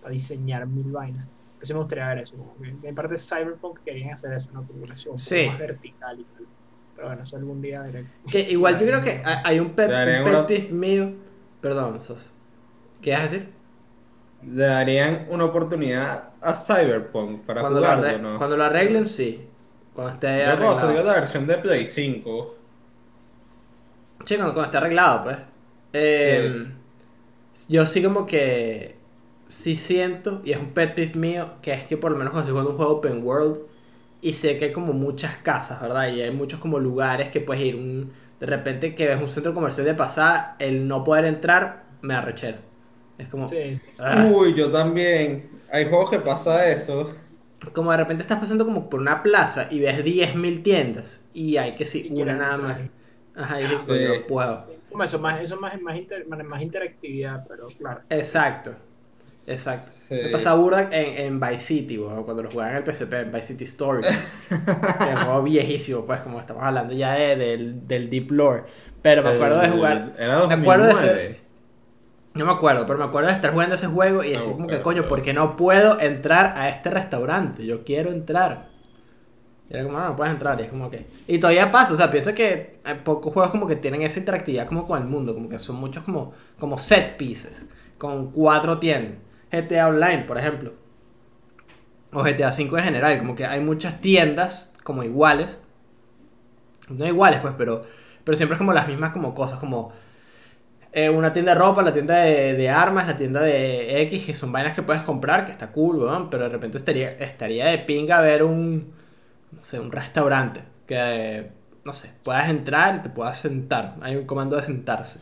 para 0.01 0.11
diseñar 0.11 0.65
mil 0.65 0.91
vainas. 0.91 1.27
Pero 1.57 1.67
sí 1.67 1.73
me 1.73 1.79
gustaría 1.79 2.07
ver 2.09 2.17
eso, 2.19 2.35
como 2.37 2.55
que 2.81 2.87
en 2.89 2.95
parte 2.95 3.17
Cyberpunk 3.17 3.79
querían 3.85 4.13
hacer 4.13 4.33
eso, 4.33 4.49
una 4.51 4.61
poco 4.61 5.17
Sí. 5.17 5.45
más 5.47 5.59
vertical 5.59 6.19
y 6.19 6.23
tal. 6.23 6.45
Pero 6.95 7.07
bueno, 7.07 7.23
eso 7.23 7.37
algún 7.37 7.61
día 7.61 7.81
veré. 7.83 8.05
Que 8.29 8.43
Sí, 8.43 8.47
igual 8.49 8.79
yo 8.79 8.85
creo 8.87 9.01
que 9.01 9.21
hay 9.23 9.59
un 9.59 9.69
pet, 9.71 9.89
un 10.71 10.79
mío. 10.79 11.13
Perdón, 11.61 11.99
Sos. 12.01 12.31
¿Qué 13.01 13.11
vas 13.11 13.19
a 13.19 13.23
decir? 13.23 13.49
Le 14.45 14.65
darían 14.65 15.27
una 15.29 15.45
oportunidad 15.45 16.31
a 16.41 16.53
Cyberpunk 16.53 17.43
para 17.45 17.61
Cuando 17.61 17.79
lo, 17.79 17.87
jugarlo, 17.87 18.31
¿no? 18.31 18.37
cuando 18.37 18.57
lo 18.57 18.63
arreglen, 18.65 19.07
sí. 19.07 19.47
Cuando 19.93 20.13
esté 20.13 20.43
Yo 20.43 20.57
cuando 20.57 20.75
arreglado. 20.75 20.79
salió 20.79 21.03
la 21.03 21.13
versión 21.13 21.47
de 21.47 21.57
Play 21.57 21.87
5. 21.87 22.55
Sí, 24.25 24.35
cuando, 24.35 24.53
cuando 24.53 24.63
esté 24.65 24.77
arreglado, 24.77 25.23
pues. 25.23 25.37
Eh, 25.93 26.67
Yo 27.69 27.85
sí 27.85 28.03
como 28.03 28.25
que... 28.25 28.97
Sí 29.47 29.75
siento, 29.75 30.41
y 30.45 30.51
es 30.53 30.59
un 30.59 30.73
pet 30.73 30.95
peeve 30.95 31.15
mío, 31.19 31.55
que 31.61 31.73
es 31.73 31.83
que 31.85 31.97
por 31.97 32.11
lo 32.11 32.17
menos 32.17 32.31
cuando 32.33 32.49
estoy 32.49 32.53
jugando 32.53 32.71
un 32.71 32.77
juego 32.77 32.93
open 32.93 33.23
world 33.23 33.59
y 34.21 34.33
sé 34.33 34.57
que 34.57 34.65
hay 34.65 34.71
como 34.71 34.93
muchas 34.93 35.37
casas, 35.37 35.81
¿verdad? 35.81 36.07
Y 36.09 36.21
hay 36.21 36.31
muchos 36.31 36.59
como 36.59 36.79
lugares 36.79 37.29
que 37.29 37.41
puedes 37.41 37.63
ir. 37.63 37.75
Un, 37.75 38.13
de 38.39 38.45
repente 38.47 38.95
que 38.95 39.07
ves 39.07 39.21
un 39.21 39.29
centro 39.29 39.53
comercial 39.53 39.85
de 39.85 39.95
pasada, 39.95 40.55
el 40.59 40.87
no 40.87 41.03
poder 41.03 41.25
entrar 41.25 41.85
me 42.01 42.15
arrechera. 42.15 42.59
Es 43.17 43.29
como... 43.29 43.49
Sí, 43.49 43.79
ah. 43.99 44.33
Uy, 44.33 44.53
yo 44.55 44.71
también. 44.71 45.49
Hay 45.69 45.85
juegos 45.89 46.09
que 46.09 46.19
pasa 46.19 46.67
eso. 46.69 47.13
Como 47.71 47.91
de 47.91 47.97
repente 47.97 48.21
estás 48.21 48.39
pasando 48.39 48.65
como 48.65 48.89
por 48.89 48.99
una 48.99 49.23
plaza 49.23 49.67
y 49.71 49.79
ves 49.79 50.03
10.000 50.03 50.61
tiendas 50.63 51.25
y 51.33 51.57
hay 51.57 51.75
que 51.75 51.85
sí, 51.85 52.11
Y 52.13 52.21
una 52.21 52.33
nada 52.35 52.57
más. 52.57 52.77
Ajá, 53.35 53.59
y 53.61 53.63
dices, 53.63 53.79
Sí. 53.87 54.05
no 54.19 54.27
puedo. 54.27 54.65
Eso, 55.03 55.17
más, 55.19 55.41
eso 55.41 55.57
más, 55.59 55.79
más, 55.81 55.95
inter- 55.97 56.27
más, 56.27 56.61
interactividad, 56.61 57.45
pero 57.47 57.65
claro. 57.67 58.01
Exacto. 58.09 58.73
Exacto. 59.47 59.91
Sí. 60.07 60.15
Me 60.15 60.29
pasa 60.29 60.53
burda 60.53 60.83
en, 60.91 61.25
en 61.25 61.39
Vice 61.39 61.59
City, 61.59 61.97
bueno, 61.97 62.23
cuando 62.23 62.43
lo 62.43 62.51
jugaba 62.51 62.71
en 62.71 62.77
el 62.77 62.83
PSP, 62.93 63.13
en 63.13 63.31
Vice 63.31 63.47
City 63.47 63.63
Story. 63.63 64.03
que 64.49 64.55
es 64.55 65.15
un 65.15 65.21
juego 65.25 65.43
viejísimo, 65.43 66.05
pues, 66.05 66.21
como 66.21 66.39
estamos 66.39 66.63
hablando 66.63 66.93
ya 66.93 67.13
de- 67.13 67.35
del, 67.35 67.87
del 67.87 68.09
Deep 68.09 68.31
Lore. 68.31 68.63
Pero 69.01 69.23
me 69.23 69.29
acuerdo 69.31 69.59
de 69.61 69.69
jugar. 69.69 70.13
Era 70.17 70.47
me 70.47 70.53
acuerdo 70.53 70.85
de 70.85 70.93
2009. 70.93 71.39
No 72.35 72.45
me 72.45 72.51
acuerdo, 72.51 72.85
pero 72.87 72.97
me 72.97 73.05
acuerdo 73.05 73.29
de 73.29 73.35
estar 73.35 73.51
jugando 73.51 73.75
ese 73.75 73.87
juego 73.87 74.23
y 74.23 74.31
decir, 74.31 74.49
No, 74.49 74.55
como 74.55 74.67
que 74.67 74.81
coño, 74.81 75.07
¿por 75.07 75.21
qué 75.21 75.33
no 75.33 75.55
puedo 75.55 75.99
entrar 75.99 76.57
a 76.57 76.69
este 76.69 76.89
restaurante? 76.89 77.65
Yo 77.65 77.83
quiero 77.83 78.11
entrar. 78.11 78.69
Y 79.69 79.73
era 79.73 79.83
como, 79.83 79.99
no, 79.99 80.09
no 80.09 80.15
puedes 80.15 80.33
entrar. 80.33 80.59
Y 80.59 80.63
es 80.63 80.69
como 80.69 80.89
que. 80.89 81.05
Y 81.27 81.37
todavía 81.37 81.71
pasa, 81.71 81.93
o 81.93 81.95
sea, 81.95 82.09
pienso 82.09 82.33
que 82.33 82.79
hay 82.83 82.95
pocos 83.03 83.31
juegos 83.31 83.51
como 83.51 83.67
que 83.67 83.75
tienen 83.75 84.01
esa 84.01 84.19
interactividad 84.19 84.67
como 84.67 84.87
con 84.87 85.01
el 85.01 85.07
mundo, 85.07 85.33
como 85.35 85.47
que 85.47 85.59
son 85.59 85.75
muchos 85.75 86.03
como, 86.03 86.33
como 86.59 86.77
set 86.77 87.17
pieces, 87.17 87.67
con 87.97 88.31
cuatro 88.31 88.79
tiendas. 88.79 89.17
GTA 89.51 89.87
Online, 89.89 90.23
por 90.23 90.39
ejemplo. 90.39 90.73
O 92.11 92.23
GTA 92.23 92.51
5 92.51 92.77
en 92.77 92.83
general, 92.83 93.19
como 93.19 93.35
que 93.35 93.45
hay 93.45 93.59
muchas 93.59 94.01
tiendas 94.01 94.73
como 94.83 95.03
iguales. 95.03 95.61
No 96.89 97.05
iguales, 97.05 97.39
pues, 97.41 97.53
pero, 97.57 97.85
pero 98.23 98.35
siempre 98.35 98.55
es 98.55 98.57
como 98.57 98.73
las 98.73 98.87
mismas 98.87 99.11
como 99.11 99.33
cosas, 99.33 99.59
como 99.59 99.93
eh, 100.93 101.09
una 101.09 101.33
tienda 101.33 101.53
de 101.53 101.59
ropa, 101.59 101.81
la 101.81 101.93
tienda 101.93 102.17
de, 102.21 102.53
de, 102.53 102.69
armas, 102.69 103.07
la 103.07 103.17
tienda 103.17 103.41
de 103.41 104.01
X, 104.03 104.25
que 104.25 104.35
son 104.35 104.51
vainas 104.51 104.73
que 104.75 104.83
puedes 104.83 105.01
comprar, 105.03 105.45
que 105.45 105.51
está 105.51 105.71
cool, 105.71 105.97
weón, 105.97 106.29
pero 106.29 106.43
de 106.45 106.49
repente 106.49 106.77
estaría, 106.77 107.11
estaría 107.17 107.65
de 107.67 107.79
pinga 107.79 108.21
ver 108.21 108.43
un, 108.43 108.93
no 109.51 109.63
sé, 109.63 109.79
un 109.79 109.91
restaurante 109.91 110.63
que, 110.87 111.51
no 111.85 111.93
sé, 111.93 112.13
puedas 112.23 112.49
entrar 112.49 112.97
y 112.97 112.99
te 113.03 113.09
puedas 113.09 113.39
sentar. 113.39 113.95
Hay 114.01 114.15
un 114.17 114.25
comando 114.25 114.55
de 114.57 114.63
sentarse. 114.63 115.19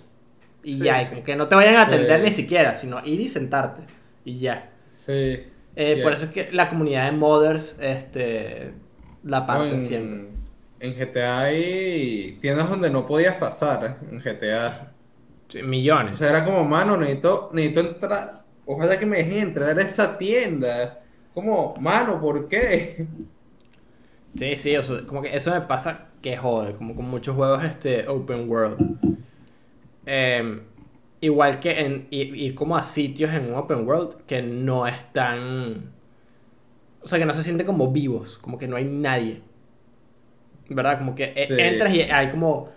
Y 0.63 0.74
Sí, 0.74 0.84
ya, 0.84 1.01
sí. 1.01 1.24
que 1.24 1.36
no 1.36 1.47
te 1.47 1.55
vayan 1.55 1.76
a 1.78 1.84
atender 1.84 2.22
Sí. 2.22 2.26
ni 2.26 2.32
siquiera, 2.32 2.76
sino 2.76 2.99
ir 3.05 3.22
y 3.22 3.28
sentarte. 3.30 3.84
Y 4.26 4.39
ya. 4.39 4.72
Sí. 4.88 5.47
Eh. 5.76 5.97
Por 6.01 6.13
eso 6.13 6.26
es 6.26 6.32
que 6.32 6.51
la 6.51 6.69
comunidad 6.69 7.05
de 7.05 7.11
modders, 7.17 7.80
este, 7.82 8.74
la 9.24 9.45
No, 9.45 9.45
parte 9.45 9.76
en, 9.76 9.82
siempre. 9.82 10.30
en 10.80 10.93
GTA 10.95 11.41
hay 11.41 12.38
tiendas 12.41 12.69
donde 12.69 12.89
no 12.89 13.05
podías 13.07 13.36
pasar, 13.38 13.86
¿eh? 13.86 14.07
en 14.11 14.19
GTA. 14.22 14.90
Sí, 15.51 15.61
O 15.61 15.67
millones. 15.67 16.17
sea, 16.17 16.29
era 16.29 16.45
como, 16.45 16.63
mano, 16.63 16.97
necesito, 16.97 17.49
necesito 17.53 17.81
entrar. 17.81 18.45
Ojalá 18.65 18.97
que 18.99 19.05
me 19.05 19.17
dejen 19.17 19.39
entrar 19.49 19.77
a 19.77 19.81
esa 19.81 20.17
tienda. 20.17 21.01
Como, 21.33 21.75
mano, 21.79 22.19
¿por 22.21 22.47
qué? 22.47 23.07
Sí, 24.35 24.55
sí, 24.57 24.75
o 24.77 24.83
sea, 24.83 25.05
como 25.05 25.21
que 25.21 25.35
eso 25.35 25.51
me 25.51 25.61
pasa 25.61 26.07
que 26.21 26.37
jode, 26.37 26.73
como 26.75 26.95
con 26.95 27.05
muchos 27.09 27.35
juegos 27.35 27.63
este 27.63 28.07
open 28.07 28.49
world. 28.49 28.77
Eh, 30.05 30.61
igual 31.21 31.59
que 31.59 31.79
en 31.81 32.07
ir, 32.09 32.35
ir 32.35 32.55
como 32.55 32.75
a 32.77 32.81
sitios 32.83 33.31
en 33.33 33.45
un 33.47 33.55
open 33.55 33.87
world 33.87 34.15
que 34.25 34.41
no 34.41 34.87
están... 34.87 35.91
O 37.03 37.07
sea, 37.07 37.17
que 37.19 37.25
no 37.25 37.33
se 37.33 37.43
sienten 37.43 37.65
como 37.65 37.91
vivos, 37.91 38.37
como 38.37 38.57
que 38.57 38.67
no 38.67 38.75
hay 38.77 38.85
nadie. 38.85 39.41
¿Verdad? 40.69 40.99
Como 40.99 41.15
que 41.15 41.33
Sí. 41.47 41.53
entras 41.57 41.93
y 41.93 42.01
hay 42.01 42.29
como 42.29 42.69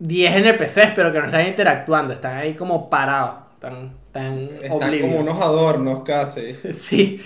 10 0.00 0.36
NPCs, 0.36 0.92
pero 0.96 1.12
que 1.12 1.20
no 1.20 1.26
están 1.26 1.46
interactuando, 1.46 2.12
están 2.14 2.36
ahí 2.38 2.54
como 2.54 2.90
parados, 2.90 3.44
están, 3.54 3.96
están 4.06 4.50
Están 4.60 4.98
como 5.00 5.20
unos 5.20 5.40
adornos 5.42 6.02
casi. 6.02 6.56
Sí, 6.72 7.20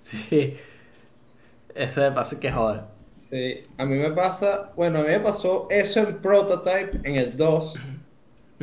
sí. 0.00 0.56
Eso 1.74 2.00
me 2.02 2.12
pasa 2.12 2.38
que 2.40 2.50
jode. 2.52 2.82
Sí, 3.06 3.62
a 3.78 3.84
mí 3.86 3.96
me 3.96 4.10
pasa, 4.12 4.72
bueno, 4.76 4.98
a 5.00 5.02
mí 5.02 5.08
me 5.08 5.20
pasó 5.20 5.68
eso 5.70 6.00
en 6.00 6.20
Prototype, 6.20 7.00
en 7.04 7.16
el 7.16 7.36
2, 7.36 7.86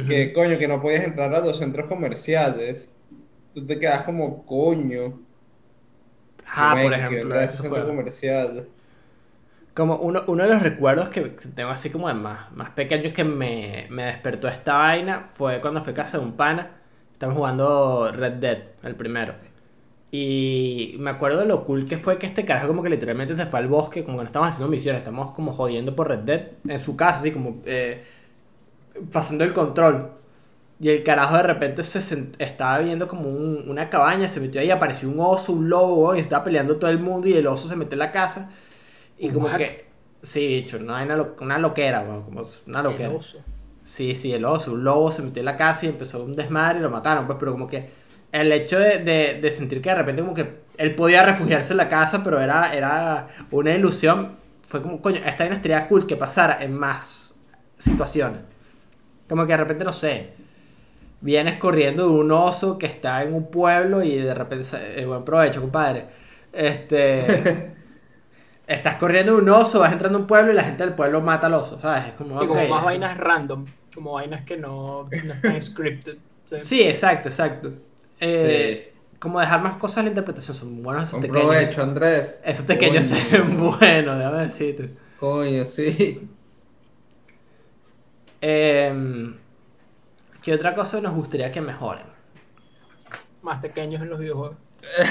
que 0.05 0.33
coño, 0.33 0.57
que 0.59 0.67
no 0.67 0.81
podías 0.81 1.05
entrar 1.05 1.33
a 1.35 1.39
los 1.41 1.57
centros 1.57 1.87
comerciales. 1.87 2.93
Tú 3.53 3.65
te 3.65 3.79
quedas 3.79 4.03
como, 4.03 4.45
coño, 4.45 5.21
Ah, 6.45 6.75
por 6.81 6.93
ejemplo, 6.93 7.21
entrar 7.21 7.41
a 7.41 7.45
ese 7.45 7.55
ese 7.55 7.61
centro 7.61 7.83
juego. 7.83 7.87
comercial. 7.87 8.69
Como 9.77 9.97
uno, 9.97 10.23
uno 10.27 10.43
de 10.43 10.49
los 10.49 10.61
recuerdos 10.63 11.09
que 11.09 11.21
tengo 11.55 11.69
así 11.69 11.91
como 11.91 12.07
de 12.07 12.15
más, 12.15 12.51
más 12.53 12.71
pequeños 12.71 13.13
que 13.13 13.23
me, 13.23 13.85
me 13.91 14.05
despertó 14.05 14.47
esta 14.47 14.73
vaina 14.77 15.25
fue 15.35 15.59
cuando 15.61 15.81
fui 15.83 15.93
a 15.93 15.95
casa 15.95 16.17
de 16.17 16.23
un 16.25 16.33
pana. 16.33 16.71
Estamos 17.13 17.35
jugando 17.37 18.11
Red 18.11 18.33
Dead, 18.33 18.57
el 18.83 18.95
primero. 18.95 19.35
Y 20.11 20.95
me 20.99 21.11
acuerdo 21.11 21.39
de 21.41 21.45
lo 21.47 21.65
cool 21.65 21.87
que 21.87 21.97
fue 21.97 22.17
que 22.19 22.27
este 22.27 22.45
carajo 22.45 22.67
como 22.69 22.83
que 22.83 22.89
literalmente 22.89 23.35
se 23.35 23.45
fue 23.47 23.59
al 23.59 23.67
bosque, 23.67 24.03
como 24.05 24.17
que 24.17 24.23
no 24.23 24.27
estamos 24.27 24.49
haciendo 24.49 24.69
misiones, 24.71 25.01
estamos 25.01 25.33
como 25.35 25.53
jodiendo 25.53 25.95
por 25.95 26.09
Red 26.09 26.19
Dead 26.19 26.41
en 26.67 26.79
su 26.79 26.95
casa, 26.97 27.19
así 27.21 27.31
como 27.31 27.61
eh, 27.65 28.03
pasando 29.11 29.43
el 29.43 29.53
control. 29.53 30.11
Y 30.79 30.89
el 30.89 31.03
carajo 31.03 31.37
de 31.37 31.43
repente 31.43 31.83
se 31.83 31.99
estaba 32.39 32.79
viendo 32.79 33.07
como 33.07 33.29
un- 33.29 33.69
una 33.69 33.89
cabaña, 33.89 34.27
se 34.29 34.39
metió 34.41 34.61
ahí, 34.61 34.71
apareció 34.71 35.09
un 35.09 35.19
oso, 35.19 35.53
un 35.53 35.69
lobo, 35.69 36.15
y 36.15 36.19
estaba 36.19 36.43
peleando 36.45 36.77
todo 36.77 36.89
el 36.91 36.99
mundo 36.99 37.27
y 37.29 37.33
el 37.33 37.47
oso 37.47 37.67
se 37.69 37.75
metió 37.75 37.93
en 37.95 37.99
la 37.99 38.11
casa. 38.11 38.51
Y 39.17 39.29
como 39.29 39.45
What? 39.45 39.57
que, 39.57 39.85
sí, 40.21 40.65
hay 40.71 40.75
una, 40.81 41.15
lo- 41.15 41.35
una 41.41 41.57
loquera, 41.57 42.05
como 42.05 42.43
una 42.67 42.81
loquera. 42.83 43.09
El 43.09 43.15
oso. 43.15 43.39
Sí, 43.83 44.15
sí, 44.15 44.33
el 44.33 44.45
oso, 44.45 44.73
un 44.73 44.83
lobo 44.83 45.11
se 45.11 45.21
metió 45.21 45.39
en 45.41 45.45
la 45.45 45.55
casa 45.57 45.85
y 45.85 45.89
empezó 45.89 46.23
un 46.23 46.35
desmadre 46.35 46.79
y 46.79 46.81
lo 46.81 46.89
mataron, 46.89 47.25
pues, 47.25 47.37
pero 47.39 47.53
como 47.53 47.67
que 47.67 47.89
el 48.31 48.51
hecho 48.51 48.79
de, 48.79 48.99
de, 48.99 49.39
de 49.41 49.51
sentir 49.51 49.81
que 49.81 49.89
de 49.89 49.95
repente 49.95 50.21
como 50.21 50.33
que 50.33 50.45
él 50.77 50.93
podía 50.95 51.23
refugiarse 51.23 51.73
en 51.73 51.77
la 51.77 51.89
casa, 51.89 52.23
pero 52.23 52.39
era, 52.39 52.73
era 52.75 53.29
una 53.51 53.73
ilusión, 53.73 54.35
fue 54.67 54.81
como, 54.81 55.01
coño, 55.01 55.17
esta 55.25 55.43
vaina 55.45 55.55
estaría 55.55 55.87
cool 55.87 56.05
que 56.05 56.17
pasara 56.17 56.61
en 56.63 56.73
más 56.73 57.39
situaciones. 57.77 58.41
Como 59.29 59.45
que 59.45 59.53
de 59.53 59.57
repente, 59.57 59.85
no 59.85 59.93
sé, 59.93 60.31
vienes 61.21 61.57
corriendo 61.59 62.05
de 62.05 62.11
un 62.11 62.31
oso 62.31 62.77
que 62.77 62.87
está 62.87 63.23
en 63.23 63.33
un 63.33 63.51
pueblo 63.51 64.03
y 64.03 64.17
de 64.17 64.33
repente, 64.33 64.67
eh, 65.01 65.05
buen 65.05 65.23
provecho, 65.25 65.61
compadre. 65.61 66.05
Este... 66.53 67.73
Estás 68.67 68.97
corriendo 68.97 69.37
un 69.37 69.47
oso, 69.49 69.79
vas 69.79 69.93
entrando 69.93 70.17
a 70.17 70.21
un 70.21 70.27
pueblo 70.27 70.51
y 70.51 70.55
la 70.55 70.63
gente 70.63 70.83
del 70.83 70.93
pueblo 70.93 71.21
mata 71.21 71.47
al 71.47 71.53
oso, 71.53 71.79
¿sabes? 71.79 72.07
Es 72.07 72.13
como, 72.13 72.39
Sí, 72.41 72.47
más 72.47 72.79
sí. 72.79 72.85
vainas 72.85 73.17
random, 73.17 73.65
como 73.95 74.11
vainas 74.13 74.41
que 74.43 74.57
no, 74.57 75.03
no 75.09 75.33
están 75.33 75.59
scripted. 75.61 76.17
Sí. 76.45 76.55
Sí, 76.61 76.81
exacto, 76.83 77.29
exacto. 77.29 77.71
Eh, 78.19 78.93
Como 79.19 79.39
dejar 79.39 79.61
más 79.61 79.77
cosas 79.77 79.99
a 79.99 80.03
la 80.03 80.09
interpretación, 80.09 80.55
son 80.55 80.83
buenos 80.83 81.03
esos 81.07 81.13
Con 81.13 81.21
pequeños. 81.21 81.47
provecho, 81.47 81.81
Andrés. 81.83 82.41
Esos 82.45 82.65
pequeños 82.65 83.05
se 83.05 83.15
Coño. 83.29 83.43
ven 83.45 83.57
buenos, 83.57 84.17
déjame 84.17 84.39
decirte. 84.45 84.91
Coño, 85.19 85.63
sí. 85.65 86.27
Eh, 88.41 89.33
¿Qué 90.41 90.53
otra 90.53 90.73
cosa 90.73 91.01
nos 91.01 91.13
gustaría 91.13 91.51
que 91.51 91.61
mejoren? 91.61 92.05
Más 93.41 93.59
pequeños 93.59 94.01
en 94.01 94.09
los 94.09 94.19
videojuegos. 94.19 94.57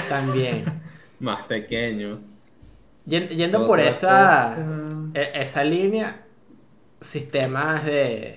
También. 0.09 0.65
Más 1.21 1.43
pequeño. 1.47 2.21
Yen- 3.07 3.29
Yendo 3.29 3.67
por 3.67 3.81
esa, 3.81 4.55
cosa. 4.57 5.11
e- 5.15 5.31
esa 5.43 5.65
línea, 5.65 6.23
sistemas 7.01 7.85
de... 7.85 8.37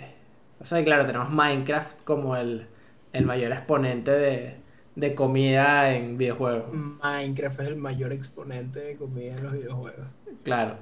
O 0.59 0.65
sea, 0.65 0.83
claro, 0.83 1.05
tenemos 1.05 1.29
Minecraft 1.31 2.03
como 2.03 2.35
el, 2.35 2.67
el 3.13 3.25
mayor 3.25 3.51
exponente 3.53 4.11
de, 4.11 4.55
de 4.95 5.15
comida 5.15 5.91
en 5.95 6.17
videojuegos. 6.17 6.65
Minecraft 6.73 7.61
es 7.61 7.67
el 7.67 7.75
mayor 7.77 8.11
exponente 8.13 8.79
de 8.79 8.95
comida 8.97 9.35
en 9.35 9.43
los 9.43 9.53
videojuegos. 9.53 10.05
Claro. 10.43 10.75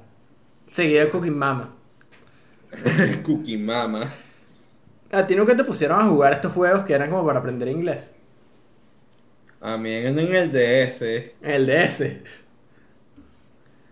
Seguido 0.72 1.06
de 1.06 1.10
Cooking 1.10 1.38
Mama. 1.38 1.74
Cookie 3.24 3.58
Mama. 3.58 4.08
¿A 5.12 5.26
ti 5.26 5.36
nunca 5.36 5.56
te 5.56 5.64
pusieron 5.64 6.02
a 6.02 6.06
jugar 6.06 6.34
estos 6.34 6.52
juegos 6.52 6.84
que 6.84 6.94
eran 6.94 7.10
como 7.10 7.26
para 7.26 7.40
aprender 7.40 7.68
inglés? 7.70 8.12
A 9.62 9.78
mí 9.78 9.92
en 9.94 10.20
en 10.20 10.36
el 10.36 10.52
DS. 10.52 11.02
En 11.04 11.32
el 11.42 11.66
DS. 11.68 12.04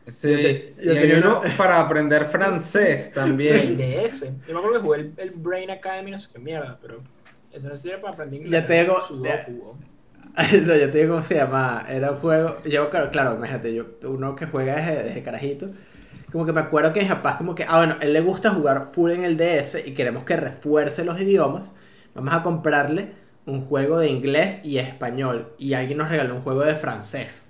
Sí, 0.08 0.30
Yo 0.32 0.38
te- 0.38 0.74
yo 0.84 0.94
y 0.94 0.98
hay 0.98 1.12
uno 1.14 1.42
una- 1.42 1.56
para 1.58 1.80
aprender 1.80 2.26
francés 2.26 3.08
El 3.08 3.14
también. 3.14 3.78
DS. 3.78 4.32
Yo 4.48 4.54
me 4.54 4.60
acuerdo 4.60 4.74
que 4.74 4.80
jugué 4.86 5.00
el, 5.00 5.14
el 5.18 5.30
Brain 5.32 5.72
Academy, 5.72 6.12
no 6.12 6.20
sé 6.20 6.30
qué 6.34 6.40
mierda, 6.40 6.78
pero 6.82 7.00
eso 7.52 7.68
no 7.70 7.76
sirve 7.78 7.98
para 8.00 8.14
aprender 8.14 8.42
inglés. 8.42 8.62
Ya 8.62 8.68
te 8.68 8.82
digo- 8.82 9.02
Sudoku, 9.02 9.52
weón. 9.52 9.96
no, 10.68 10.76
yo 10.76 10.92
te 10.92 10.98
digo 10.98 11.10
cómo 11.12 11.22
se 11.22 11.36
llama. 11.36 11.86
Era 11.88 12.12
un 12.12 12.18
juego. 12.18 12.58
Yo, 12.66 12.90
claro, 12.90 13.10
claro, 13.10 13.36
imagínate, 13.36 13.74
yo, 13.74 13.86
uno 14.04 14.36
que 14.36 14.46
juega 14.46 14.76
desde, 14.76 15.04
desde 15.04 15.24
carajito. 15.24 15.70
Como 16.32 16.46
que 16.46 16.52
me 16.52 16.60
acuerdo 16.62 16.92
que 16.92 17.00
mis 17.00 17.10
papás, 17.10 17.38
como 17.38 17.56
que, 17.56 17.64
ah, 17.64 17.78
bueno, 17.78 17.96
él 18.02 18.12
le 18.12 18.20
gusta 18.20 18.50
jugar 18.50 18.88
full 18.92 19.12
en 19.12 19.24
el 19.24 19.38
DS 19.38 19.78
y 19.86 19.94
queremos 19.94 20.26
que 20.26 20.36
refuerce 20.36 21.06
los 21.06 21.20
idiomas. 21.22 21.74
Vamos 22.14 22.34
a 22.34 22.44
comprarle 22.44 23.12
un 23.46 23.62
juego 23.62 24.00
de 24.00 24.10
inglés 24.10 24.66
y 24.66 24.78
español. 24.78 25.54
Y 25.58 25.74
alguien 25.76 25.98
nos 26.00 26.10
regaló 26.10 26.36
un 26.36 26.42
juego 26.42 26.62
de 26.64 26.76
francés. 26.76 27.45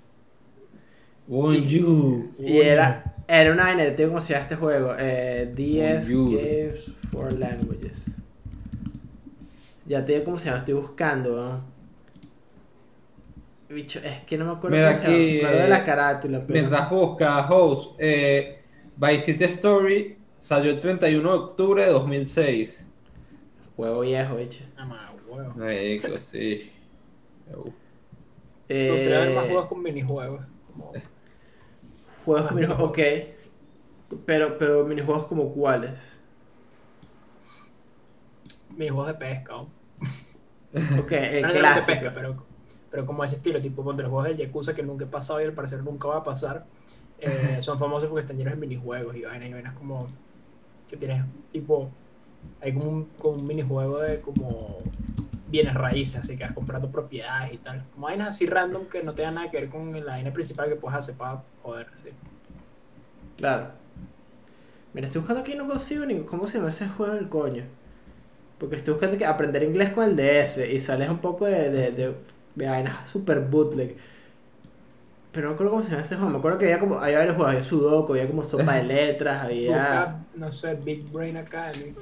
Bonjour. 1.26 2.28
Y 2.38 2.58
era, 2.58 3.16
era 3.26 3.52
una 3.52 3.64
vaina, 3.64 3.84
¿cómo 3.96 4.20
se 4.20 4.32
llama 4.32 4.42
este 4.44 4.56
juego? 4.56 4.94
Eh, 4.98 5.52
DS. 5.54 6.08
Games 6.10 6.92
for 7.10 7.32
Languages. 7.32 8.12
Ya 9.86 10.04
te 10.04 10.12
digo 10.12 10.24
cómo 10.24 10.38
se 10.38 10.46
llama, 10.46 10.58
estoy 10.58 10.74
buscando, 10.74 11.36
¿no? 11.36 11.76
Bicho, 13.68 13.98
es 14.04 14.20
que 14.20 14.38
no 14.38 14.44
me 14.44 14.52
acuerdo 14.52 14.76
Mira 14.76 14.92
cómo 14.92 15.04
se 15.04 15.06
llama, 15.06 15.16
aquí, 15.16 15.32
me 15.32 15.38
acuerdo 15.38 15.62
de 15.62 15.68
la 15.68 15.78
eh, 15.78 15.84
carátula, 15.84 16.40
pero... 16.40 16.52
Mientras 16.52 16.90
busca 16.90 17.50
host, 17.50 17.94
eh, 17.98 18.60
Vice 18.96 19.20
City 19.20 19.44
Story 19.44 20.16
salió 20.38 20.70
el 20.70 20.80
31 20.80 21.28
de 21.28 21.36
octubre 21.36 21.84
de 21.84 21.90
2006. 21.90 22.88
Juego 23.74 24.00
viejo, 24.00 24.36
bicho. 24.36 24.64
Ah, 24.76 24.86
ma, 24.86 25.12
huevo. 25.28 25.52
Marico, 25.56 26.18
sí. 26.18 26.70
Me 28.68 28.90
gustaría 28.90 29.18
ver 29.20 29.34
más 29.34 29.44
Eh, 29.44 29.48
juegos 29.48 29.66
con 29.66 29.82
minijuegos. 29.82 30.46
Como 30.72 30.92
juegos 32.26 32.44
más 32.44 32.52
con 32.52 32.56
minijuegos, 32.56 32.90
ok. 32.90 32.98
Pero, 34.26 34.58
pero 34.58 34.84
minijuegos 34.84 35.26
como 35.26 35.52
cuáles. 35.54 36.18
minijuegos 38.70 39.06
de 39.08 39.14
pesca. 39.14 39.52
¿no? 39.54 39.68
Ok, 41.00 41.12
el 41.12 41.42
no, 41.42 41.48
no, 41.48 41.54
no 41.54 41.54
de 41.54 41.58
clásico. 41.60 41.86
pesca, 41.86 42.12
pero, 42.14 42.44
pero 42.90 43.06
como 43.06 43.24
ese 43.24 43.36
estilo, 43.36 43.60
tipo 43.62 43.82
ponte 43.82 44.02
los 44.02 44.10
juegos 44.10 44.28
de 44.36 44.44
Yakuza 44.44 44.74
que 44.74 44.82
nunca 44.82 45.04
he 45.04 45.08
pasado 45.08 45.40
y 45.40 45.44
al 45.44 45.54
parecer 45.54 45.82
nunca 45.82 46.08
va 46.08 46.18
a 46.18 46.24
pasar. 46.24 46.66
eh, 47.18 47.56
son 47.60 47.78
famosos 47.78 48.08
porque 48.10 48.22
están 48.22 48.36
llenos 48.36 48.52
de 48.54 48.60
minijuegos 48.60 49.16
y 49.16 49.22
vainas 49.22 49.48
y 49.48 49.52
vainas 49.54 49.74
como 49.74 50.06
que 50.88 50.96
tienes 50.98 51.24
tipo 51.50 51.90
hay 52.60 52.72
como 52.74 52.88
un, 52.90 53.04
como 53.18 53.36
un 53.36 53.46
minijuego 53.46 53.98
de 54.00 54.20
como 54.20 54.78
bienes 55.48 55.74
raíces, 55.74 56.16
así 56.16 56.36
que 56.36 56.44
vas 56.44 56.52
comprando 56.52 56.90
propiedades 56.90 57.54
y 57.54 57.58
tal. 57.58 57.82
Como 57.94 58.06
vainas 58.06 58.28
así 58.28 58.46
random 58.46 58.86
que 58.86 59.02
no 59.02 59.12
tengan 59.14 59.36
nada 59.36 59.50
que 59.50 59.60
ver 59.60 59.68
con 59.68 59.92
la 59.92 60.12
vaina 60.12 60.32
principal 60.32 60.68
que 60.68 60.76
puedes 60.76 60.98
hacer 60.98 61.14
para 61.16 61.42
joder, 61.62 61.86
sí. 62.02 62.10
Claro. 63.36 63.68
Mira, 64.92 65.06
estoy 65.06 65.20
buscando 65.20 65.42
aquí 65.42 65.52
y 65.52 65.56
no 65.56 65.66
consigo 65.66 66.06
ni 66.06 66.20
cómo 66.20 66.46
se 66.46 66.58
llama 66.58 66.70
ese 66.70 66.88
juego 66.88 67.14
del 67.14 67.28
coño. 67.28 67.64
Porque 68.58 68.76
estoy 68.76 68.94
buscando 68.94 69.18
que 69.18 69.26
aprender 69.26 69.62
inglés 69.62 69.90
con 69.90 70.04
el 70.04 70.16
DS 70.16 70.58
y 70.58 70.78
sales 70.78 71.10
un 71.10 71.18
poco 71.18 71.44
de, 71.44 71.70
de, 71.70 71.90
de, 71.92 72.14
de 72.54 72.66
vainas 72.66 73.10
super 73.10 73.40
bootleg. 73.40 73.96
Pero 75.32 75.48
no 75.48 75.52
recuerdo 75.52 75.72
cómo 75.72 75.84
se 75.84 75.90
llama 75.90 76.02
ese 76.02 76.16
juego. 76.16 76.30
Me 76.30 76.38
acuerdo 76.38 76.56
que 76.56 76.64
había 76.64 76.80
como, 76.80 76.98
había 76.98 77.18
varios 77.18 77.36
juegos, 77.36 77.52
había 77.52 77.62
Sudoku, 77.62 78.12
había 78.14 78.26
como 78.26 78.42
sopa 78.42 78.76
de 78.76 78.82
letras, 78.94 79.44
había... 79.44 79.68
Busca, 79.68 80.24
no 80.34 80.52
sé, 80.52 80.74
Big 80.76 81.04
Brain 81.12 81.36
Academy. 81.36 81.94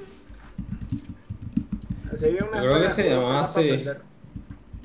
Una 2.23 2.61
creo 2.61 2.81
que 2.81 2.89
se 2.91 3.09
llamaba 3.09 3.29
para 3.29 3.41
así. 3.43 3.69
aprender. 3.69 4.01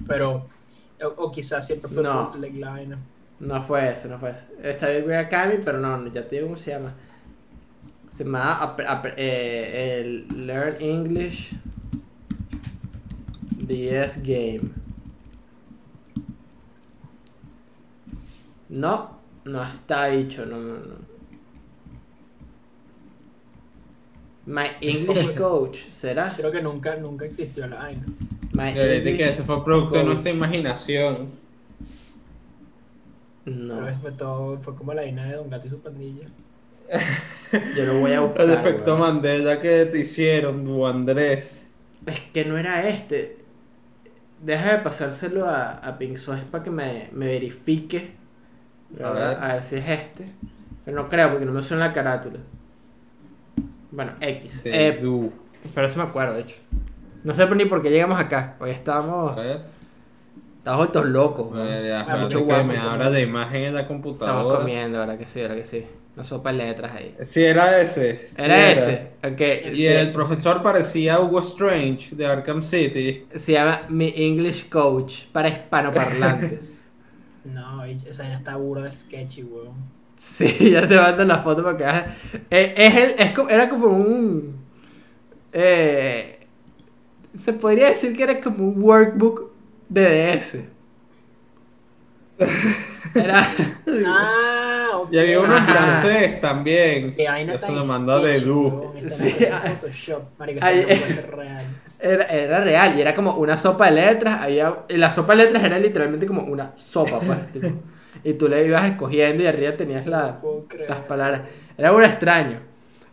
Pero, 0.06 0.46
o, 1.02 1.06
o 1.24 1.32
quizás 1.32 1.66
siempre 1.66 1.90
fue 1.90 2.02
No. 2.02 2.24
bootleg 2.24 2.54
la 2.56 2.70
vaina. 2.70 2.98
No 3.40 3.62
fue 3.62 3.90
ese, 3.92 4.08
no 4.08 4.18
fue 4.18 4.30
ese. 4.32 4.46
Está 4.62 4.88
Big 4.88 5.12
Academy, 5.12 5.62
pero 5.64 5.78
no, 5.78 5.96
no, 5.96 6.12
ya 6.12 6.26
te 6.26 6.36
digo 6.36 6.48
cómo 6.48 6.56
se 6.58 6.72
llama. 6.72 6.94
Se 8.08 8.24
llama 8.24 8.76
eh, 9.16 10.00
el 10.00 10.46
Learn 10.46 10.76
English 10.80 11.54
DS 13.60 14.18
Game. 14.22 14.60
No, 18.68 19.18
no 19.44 19.62
está 19.64 20.06
dicho, 20.06 20.44
no, 20.46 20.58
no, 20.58 20.74
no. 20.78 21.09
My 24.46 24.66
English 24.80 25.34
Coach, 25.34 25.76
¿será? 25.90 26.34
Creo 26.36 26.50
que 26.50 26.62
nunca, 26.62 26.96
nunca 26.96 27.24
existió 27.24 27.66
la 27.66 27.78
vaina. 27.78 28.04
My 28.52 28.72
De 28.72 29.14
que 29.16 29.28
ese 29.28 29.44
fue 29.44 29.64
producto 29.64 29.96
de 29.98 30.04
nuestra 30.04 30.32
imaginación. 30.32 31.28
No, 33.44 33.76
Pero 33.76 33.88
eso 33.88 34.00
fue 34.00 34.12
todo, 34.12 34.58
fue 34.60 34.74
como 34.74 34.92
la 34.94 35.02
vaina 35.02 35.24
de 35.26 35.36
Don 35.36 35.50
Gato 35.50 35.66
y 35.66 35.70
su 35.70 35.78
pandilla. 35.80 36.26
yo 37.76 37.86
lo 37.86 38.00
voy 38.00 38.12
a 38.12 38.20
buscar. 38.20 38.42
El 38.42 38.52
efecto. 38.52 38.96
Mandela 38.96 39.60
que 39.60 39.86
te 39.86 40.00
hicieron, 40.00 40.64
du 40.64 40.86
Andrés. 40.86 41.66
Es 42.06 42.20
que 42.32 42.44
no 42.44 42.58
era 42.58 42.88
este. 42.88 43.38
Deja 44.42 44.72
de 44.72 44.78
pasárselo 44.78 45.46
a, 45.46 45.72
a 45.72 45.98
Pink 45.98 46.16
Source 46.16 46.44
para 46.50 46.64
que 46.64 46.70
me, 46.70 47.08
me 47.12 47.26
verifique. 47.26 48.12
A. 49.02 49.30
A 49.30 49.54
ver 49.54 49.62
si 49.62 49.76
es 49.76 49.88
este. 49.88 50.26
Pero 50.84 51.02
no 51.02 51.08
creo 51.08 51.30
porque 51.30 51.44
no 51.44 51.52
me 51.52 51.62
suena 51.62 51.88
la 51.88 51.92
carátula. 51.92 52.40
Bueno, 53.90 54.12
X. 54.20 54.64
De 54.64 54.88
Eh, 54.88 54.92
du. 55.00 55.32
pero 55.74 55.86
eso 55.86 55.98
me 55.98 56.04
acuerdo, 56.04 56.34
de 56.34 56.42
hecho. 56.42 56.56
No 57.24 57.34
sé 57.34 57.46
ni 57.56 57.64
por 57.66 57.82
qué 57.82 57.90
llegamos 57.90 58.18
acá. 58.18 58.56
Hoy 58.60 58.70
ver, 59.36 59.60
estábamos 60.56 60.78
vueltos 60.78 61.06
locos. 61.06 61.50
mucho 62.22 62.40
guapo, 62.44 62.64
me 62.64 62.74
guapo. 62.74 63.10
la 63.10 63.20
imagen 63.20 63.62
en 63.64 63.74
la 63.74 63.80
Estamos 63.80 64.02
computadora. 64.02 64.58
comiendo, 64.60 64.98
¿verdad 64.98 65.18
que 65.18 65.26
sí? 65.26 65.40
¿verdad 65.40 65.56
que 65.56 65.64
sí? 65.64 65.86
Una 66.14 66.24
sopa 66.24 66.50
de 66.52 66.58
letras 66.58 66.92
ahí. 66.94 67.14
Sí, 67.22 67.42
era 67.44 67.80
ese. 67.80 68.16
sí 68.16 68.42
Era 68.42 68.72
ese. 68.72 69.12
Ok. 69.22 69.76
Y 69.76 69.86
el 69.86 70.12
profesor 70.12 70.62
parecía 70.62 71.20
Hugo 71.20 71.40
Strange 71.40 72.14
de 72.16 72.26
Arkham 72.26 72.62
City. 72.62 73.26
Se 73.36 73.52
llama 73.52 73.82
Mi 73.88 74.12
English 74.16 74.68
Coach 74.68 75.24
para 75.32 75.48
hispanoparlantes. 75.48 76.76
No, 77.42 77.82
esa 77.84 78.24
vaina 78.24 78.36
está 78.36 78.56
burda 78.56 78.82
de 78.84 78.92
sketchy, 78.92 79.42
weón. 79.44 79.72
Sí, 80.22 80.70
ya 80.72 80.86
te 80.86 80.96
mando 80.96 81.24
la 81.24 81.38
foto 81.38 81.64
para 81.64 81.76
que 81.78 81.84
veas. 81.84 82.04
Eh, 82.50 82.74
es 82.76 82.94
el- 82.94 83.14
es 83.26 83.30
como- 83.32 83.48
era 83.48 83.70
como 83.70 83.86
un. 83.86 84.54
eh, 85.52 86.46
se 87.32 87.54
podría 87.54 87.88
decir 87.88 88.14
que 88.14 88.24
era 88.24 88.38
como 88.40 88.64
un 88.68 88.82
workbook 88.82 89.50
de 89.88 90.02
DS. 90.36 90.58
Era. 93.14 93.48
Ah, 94.06 94.86
ok. 94.94 95.08
Y 95.12 95.18
había 95.18 95.40
uno 95.40 95.56
en 95.56 95.66
francés 95.66 96.40
también. 96.40 97.14
Eso 97.18 97.72
lo 97.72 97.84
mandó 97.84 98.20
de 98.20 98.40
Du. 98.40 98.92
Sí. 99.08 99.34
Photoshop, 99.80 100.22
no 100.38 100.46
puede 100.46 101.12
ser 101.12 101.30
real. 101.36 101.64
Era, 101.98 102.24
era 102.26 102.60
real 102.60 102.96
y 102.96 103.00
era 103.00 103.14
como 103.14 103.34
una 103.34 103.56
sopa 103.56 103.86
de 103.86 103.92
letras. 103.92 104.40
Había, 104.42 104.74
la 104.90 105.10
sopa 105.10 105.34
de 105.34 105.44
letras 105.44 105.64
era 105.64 105.78
literalmente 105.78 106.26
como 106.26 106.42
una 106.42 106.72
sopa, 106.76 107.18
pues. 107.20 107.52
tipo, 107.52 107.68
y 108.24 108.34
tú 108.34 108.48
le 108.48 108.66
ibas 108.66 108.90
escogiendo 108.90 109.42
y 109.42 109.46
arriba 109.46 109.76
tenías 109.76 110.06
la, 110.06 110.38
No 110.42 110.60
las 110.88 111.00
palabras. 111.00 111.42
Era 111.76 111.92
muy 111.92 112.04
extraño. 112.04 112.58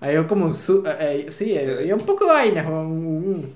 Había 0.01 0.27
como 0.27 0.45
un. 0.45 0.53
su- 0.53 0.83
eh, 0.85 1.25
eh, 1.27 1.31
sí, 1.31 1.57
había 1.57 1.95
un 1.95 2.05
poco 2.05 2.25
de 2.25 2.31
vainas. 2.31 2.65
un- 2.67 2.73
un- 2.75 3.53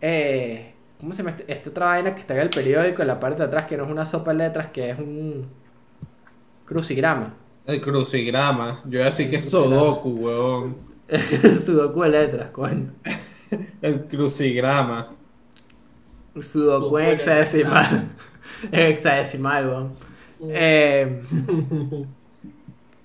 eh, 0.00 0.68
¿Cómo 1.00 1.12
se 1.12 1.18
llama 1.18 1.30
este- 1.30 1.52
esta 1.52 1.70
otra 1.70 1.86
vaina 1.86 2.14
que 2.14 2.20
está 2.20 2.34
en 2.34 2.40
el 2.42 2.50
periódico 2.50 3.02
en 3.02 3.08
la 3.08 3.18
parte 3.18 3.38
de 3.38 3.44
atrás? 3.44 3.66
Que 3.66 3.76
no 3.76 3.84
es 3.84 3.90
una 3.90 4.06
sopa 4.06 4.30
de 4.32 4.38
letras, 4.38 4.68
que 4.68 4.90
es 4.90 4.98
un. 4.98 5.46
Crucigrama. 6.64 7.34
El 7.66 7.80
crucigrama. 7.80 8.80
Yo 8.84 8.98
iba 8.98 9.02
a 9.06 9.10
decir 9.10 9.28
que 9.28 9.36
es. 9.36 9.50
Sudoku, 9.50 10.10
weón. 10.10 10.76
Sudoku 11.64 12.02
de 12.02 12.08
letras, 12.08 12.50
coño. 12.50 12.92
El 13.82 14.04
crucigrama. 14.06 15.08
Sudoku 16.34 16.42
Sudoku 16.42 16.98
en 16.98 17.08
hexadecimal. 17.08 18.08
En 18.70 18.80
hexadecimal, 18.92 19.68
weón. 19.68 19.92
Eh, 20.44 21.22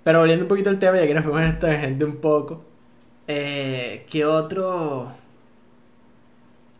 pero 0.04 0.20
volviendo 0.20 0.46
un 0.46 0.50
poquito 0.50 0.70
al 0.70 0.80
tema, 0.80 0.98
ya 0.98 1.08
que 1.08 1.14
nos 1.14 1.24
fuimos 1.24 1.42
en 1.42 1.48
esta 1.50 1.78
gente 1.80 2.04
un 2.06 2.18
poco. 2.18 2.64
Eh, 3.28 4.06
¿Qué 4.10 4.26
otro. 4.26 5.12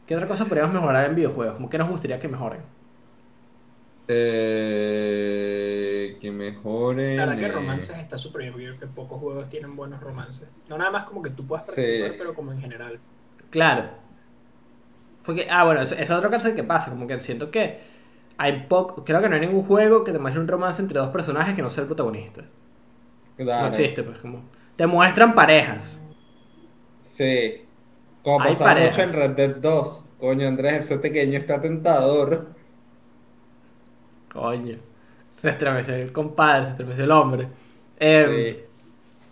¿Qué 0.08 0.16
otra 0.16 0.28
cosa 0.28 0.46
podríamos 0.46 0.74
mejorar 0.74 1.06
en 1.10 1.16
videojuegos? 1.16 1.56
¿Cómo 1.56 1.70
que 1.70 1.78
nos 1.78 1.90
gustaría 1.90 2.20
que 2.20 2.28
mejoren? 2.28 2.62
Eh, 4.80 6.18
que 6.22 6.32
mejore. 6.32 7.16
La 7.18 7.26
verdad 7.26 7.42
que 7.42 7.48
romances 7.52 7.98
está 7.98 8.18
súper 8.18 8.42
bien, 8.44 8.54
porque 8.54 8.66
yo 8.68 8.76
creo 8.78 8.90
que 8.90 8.96
pocos 8.96 9.20
juegos 9.20 9.50
tienen 9.50 9.76
buenos 9.76 10.00
romances. 10.00 10.48
No 10.70 10.78
nada 10.78 10.92
más 10.92 11.04
como 11.04 11.22
que 11.22 11.30
tú 11.32 11.46
puedas 11.46 11.66
Sí. 11.66 11.72
participar, 11.76 12.16
pero 12.18 12.34
como 12.34 12.54
en 12.54 12.62
general. 12.62 13.00
Claro. 13.50 13.90
Porque, 15.26 15.48
ah, 15.52 15.66
bueno, 15.66 15.82
es 15.82 16.10
otro 16.12 16.30
caso 16.30 16.48
de 16.48 16.56
que 16.56 16.64
pasa. 16.64 16.90
Como 16.92 17.06
que 17.06 17.20
siento 17.20 17.52
que 17.52 17.80
hay 18.38 18.66
poco. 18.68 19.04
Creo 19.04 19.22
que 19.22 19.30
no 19.30 19.36
hay 19.36 19.42
ningún 19.42 19.64
juego 19.64 20.04
que 20.04 20.12
te 20.12 20.20
muestre 20.20 20.42
un 20.42 20.48
romance 20.48 20.82
entre 20.82 21.00
dos 21.00 21.10
personajes 21.10 21.56
que 21.56 21.62
no 21.62 21.70
sea 21.70 21.82
el 21.84 21.88
protagonista. 21.88 22.44
Claro. 23.36 23.64
No 23.64 23.68
existe, 23.70 24.04
pues, 24.04 24.18
como. 24.20 24.44
Te 24.76 24.88
muestran 24.88 25.34
parejas. 25.36 26.04
Sí. 27.02 27.64
Como 28.24 28.42
Hay 28.42 28.50
pasaba 28.54 28.80
mucho 28.80 29.02
en 29.02 29.14
Red 29.14 29.32
Dead 29.32 29.56
2. 29.58 30.06
Coño, 30.20 30.48
Andrés, 30.48 30.74
ese 30.86 30.98
pequeño 31.00 31.38
está 31.38 31.62
tentador. 31.62 32.48
Coño. 34.32 34.78
Se 35.40 35.50
estremeció 35.50 35.94
el 35.96 36.12
compadre, 36.12 36.66
se 36.66 36.72
estremeció 36.72 37.04
el 37.04 37.12
hombre. 37.12 37.48
Eh, 38.00 38.26
Sí. 38.28 38.64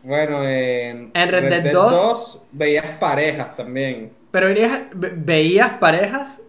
Bueno, 0.07 0.43
en, 0.43 1.09
En 1.15 1.29
Red 1.29 1.63
Dead 1.63 1.73
2 1.73 2.43
veías 2.51 2.85
parejas 2.99 3.55
también. 3.55 4.11
Pero 4.29 4.47
verías- 4.47 4.87
ve- 4.93 5.13
veías 5.15 5.77
parejas 5.77 6.41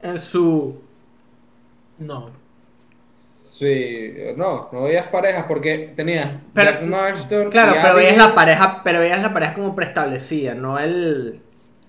en 0.00 0.18
su. 0.18 0.80
No. 2.06 2.30
Sí, 3.08 4.12
no, 4.36 4.68
no 4.72 4.82
veías 4.82 5.06
parejas 5.08 5.44
porque 5.46 5.92
tenías 5.94 6.28
Pero- 6.52 6.70
Jack 6.72 6.82
Marston. 6.82 7.50
Claro, 7.50 7.76
y 7.78 7.82
pero 7.82 7.94
veías 7.94 8.16
la 8.16 8.34
pareja, 8.34 8.82
pero 8.82 8.98
veías 9.00 9.22
la 9.22 9.32
pareja 9.32 9.54
como 9.54 9.76
preestablecida, 9.76 10.54
no 10.54 10.78
el, 10.78 11.40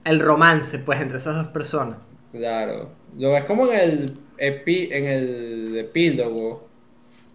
el 0.03 0.19
romance, 0.19 0.77
pues, 0.79 1.01
entre 1.01 1.17
esas 1.17 1.35
dos 1.35 1.47
personas. 1.47 1.97
Claro. 2.31 2.91
Lo 3.17 3.31
ves 3.31 3.45
como 3.45 3.65
en 3.71 3.79
el, 3.79 4.19
epi, 4.37 4.89
en 4.91 5.05
el 5.05 5.77
epílogo. 5.77 6.67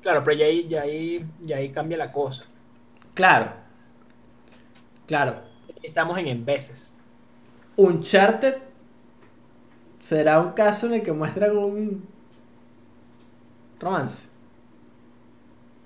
Claro, 0.01 0.23
pero 0.25 0.37
ya 0.37 0.47
ahí, 0.47 0.69
ya 0.69 0.83
ahí, 0.83 1.27
ya 1.41 1.57
ahí 1.57 1.71
cambia 1.71 1.99
la 1.99 2.13
cosa. 2.13 2.45
Claro. 3.15 3.53
Claro. 5.07 5.41
Estamos 5.83 6.17
en 6.19 6.29
en 6.29 6.45
veces. 6.45 6.95
Uncharted 7.77 8.55
será 9.99 10.39
un 10.41 10.53
caso 10.53 10.87
en 10.87 10.95
el 10.95 11.03
que 11.03 11.13
muestran 11.13 11.57
un 11.57 12.07
romance. 13.81 14.29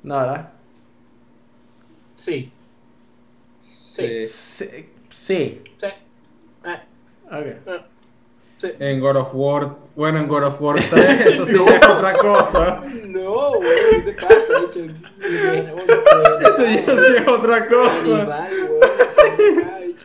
No, 0.02 0.18
¿verdad? 0.18 0.50
Sí. 2.16 2.52
Sí. 3.92 4.20
Sí. 4.20 4.88
Sí. 5.10 5.62
Sí. 5.78 5.86
Eh, 5.86 6.80
Ok. 7.26 7.46
eh, 7.46 7.80
sí. 8.58 8.68
En 8.78 9.00
God 9.00 9.16
of 9.16 9.28
War. 9.34 9.76
Bueno, 9.96 10.18
en 10.18 10.28
God 10.28 10.44
of 10.44 10.60
War 10.60 10.76
3, 10.90 11.26
eso 11.26 11.46
sí 11.46 11.54
es 11.54 11.60
otra 11.88 12.12
cosa. 12.18 12.82
No, 13.06 13.52
güey, 13.54 13.70
¿qué 14.04 14.12
te 14.12 14.22
pasa? 14.22 14.60
Dicho, 14.60 14.80
Eso 16.40 16.64
ya 16.64 16.84
sí 16.84 17.16
es 17.16 17.28
otra 17.28 17.68
cosa. 17.68 18.16
Animal, 18.16 18.50
ay, 19.76 19.96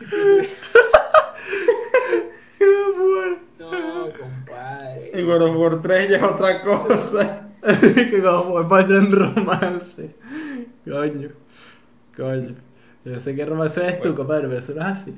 No, 3.58 3.70
compadre. 4.18 5.10
En 5.12 5.26
God 5.26 5.42
of 5.42 5.56
War 5.56 5.82
3 5.82 6.08
ya 6.10 6.16
es 6.18 6.22
otra 6.22 6.62
cosa. 6.62 7.49
que 8.10 8.22
como 8.22 8.62
muestran 8.64 9.12
romance. 9.12 10.14
Coño. 10.84 11.28
Coño. 12.16 12.54
Yo 13.04 13.18
sé 13.20 13.34
que 13.34 13.44
romance 13.46 13.86
es 13.86 13.96
tú, 13.96 14.08
Bueno. 14.08 14.16
compadre, 14.16 14.48
pero 14.48 14.58
eso 14.60 14.72
no 14.74 14.80
es 14.82 14.86
así. 14.86 15.16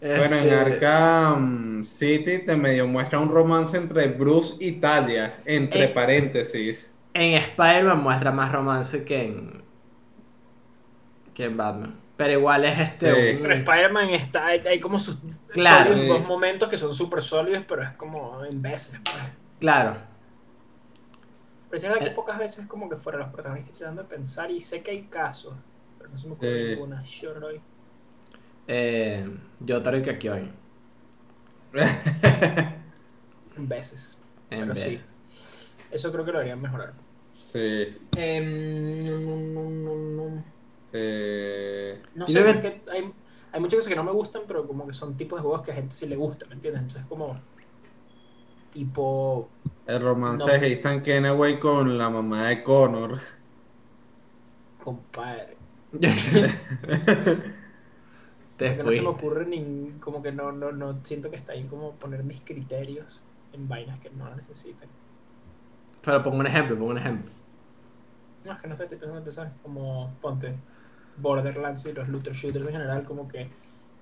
Bueno, 0.00 0.36
en 0.36 0.44
Este, 0.44 0.54
Arkham 0.54 1.84
City 1.84 2.38
te 2.46 2.54
medio 2.56 2.86
muestra 2.86 3.18
un 3.18 3.30
romance 3.30 3.76
entre 3.76 4.06
Bruce 4.08 4.54
y 4.60 4.72
Talia, 4.72 5.40
entre 5.44 5.84
Eh. 5.84 5.88
paréntesis. 5.88 6.94
En 7.14 7.34
Spider-Man 7.34 8.00
muestra 8.00 8.30
más 8.30 8.52
romance 8.52 9.04
que 9.04 9.24
en. 9.24 9.62
que 11.34 11.44
en 11.44 11.56
Batman. 11.56 11.94
Pero 12.16 12.32
igual 12.32 12.64
es 12.64 12.78
este. 12.78 13.12
Sí. 13.14 13.36
un- 13.36 13.42
Pero 13.42 13.54
Spider-Man 13.54 14.10
está, 14.10 14.46
hay, 14.46 14.60
hay 14.66 14.80
como 14.80 14.98
sus 14.98 15.18
Claro. 15.52 15.86
sólidos 15.90 16.00
Sí. 16.02 16.06
dos 16.08 16.26
momentos 16.28 16.68
que 16.68 16.78
son 16.78 16.92
súper 16.94 17.22
sólidos, 17.22 17.64
pero 17.66 17.82
es 17.82 17.90
como 17.92 18.44
en 18.44 18.60
veces. 18.62 19.00
Pues. 19.04 19.16
Claro. 19.60 19.96
Pero 21.70 21.80
siento 21.80 21.98
que 21.98 22.06
Eh. 22.06 22.10
pocas 22.12 22.38
veces 22.38 22.66
como 22.66 22.88
que 22.88 22.96
fuera 22.96 23.18
los 23.18 23.28
protagonistas 23.28 23.76
tratando 23.78 24.02
de 24.02 24.08
pensar 24.08 24.50
y 24.50 24.60
sé 24.60 24.82
que 24.82 24.90
hay 24.92 25.02
casos, 25.04 25.54
pero 25.98 26.10
no 26.10 26.18
se 26.18 26.26
me 26.26 26.32
ocurre 26.34 26.64
Sí. 26.64 26.70
ninguna. 26.74 27.04
Hoy. 27.46 27.60
Eh, 28.66 29.36
Yotaro 29.60 29.96
y 29.98 30.02
Kakyoin. 30.02 30.52
En 33.56 33.68
veces. 33.68 34.18
En 34.50 34.60
Pero 34.60 34.74
vez. 34.74 35.06
sí. 35.30 35.76
Eso 35.90 36.10
creo 36.10 36.24
que 36.24 36.32
lo 36.32 36.38
deberían 36.38 36.62
mejorar. 36.62 36.94
Sí. 37.34 37.98
Em, 38.16 39.04
no, 39.54 39.68
no, 39.68 39.94
no. 40.26 40.44
Eh, 40.92 42.00
No 42.14 42.26
sé, 42.26 42.32
luego- 42.40 42.52
porque 42.54 42.80
hay, 42.90 43.12
hay 43.52 43.60
muchas 43.60 43.76
cosas 43.80 43.90
que 43.90 43.96
no 43.96 44.04
me 44.04 44.12
gustan, 44.12 44.42
pero 44.48 44.66
como 44.66 44.86
que 44.86 44.94
son 44.94 45.18
tipos 45.18 45.38
de 45.38 45.42
juegos 45.42 45.62
que 45.62 45.72
a 45.72 45.74
gente 45.74 45.94
sí 45.94 46.06
le 46.06 46.16
gusta, 46.16 46.46
¿me 46.46 46.54
entiendes? 46.54 46.80
Entonces 46.82 47.04
como 47.06 47.38
tipo 48.78 49.48
el 49.86 50.00
romance 50.00 50.44
No. 50.46 50.58
de 50.60 50.72
Ethan 50.72 51.02
Kenaway 51.02 51.58
con 51.58 51.98
la 51.98 52.10
mamá 52.10 52.48
de 52.48 52.62
Connor. 52.62 53.18
compadre. 54.78 55.56
Te 58.56 58.76
Que 58.76 58.82
no 58.82 58.90
se 58.92 59.02
me 59.02 59.08
ocurre 59.08 59.46
ni 59.46 59.92
como 60.00 60.22
que 60.22 60.32
no, 60.32 60.52
no, 60.52 60.72
no 60.72 61.00
siento 61.04 61.30
que 61.30 61.36
está 61.36 61.52
ahí 61.52 61.64
como 61.64 61.92
poner 61.96 62.24
mis 62.24 62.40
criterios 62.40 63.22
en 63.52 63.68
vainas 63.68 63.98
que 64.00 64.10
no 64.10 64.34
necesitan. 64.34 64.88
Pero 66.02 66.22
pongo 66.22 66.38
un 66.38 66.46
ejemplo, 66.46 66.76
pongo 66.76 66.90
un 66.90 66.98
ejemplo. 66.98 67.30
No, 68.44 68.52
es 68.52 68.60
que 68.60 68.68
no 68.68 68.76
sé, 68.76 68.84
estoy 68.84 68.98
pensando 68.98 69.18
en 69.18 69.22
empezar 69.22 69.52
como 69.62 70.16
ponte 70.20 70.54
Borderlands 71.16 71.84
y 71.86 71.92
los 71.92 72.08
looter 72.08 72.34
shooters 72.34 72.66
en 72.66 72.72
general, 72.72 73.04
como 73.04 73.28
que 73.28 73.50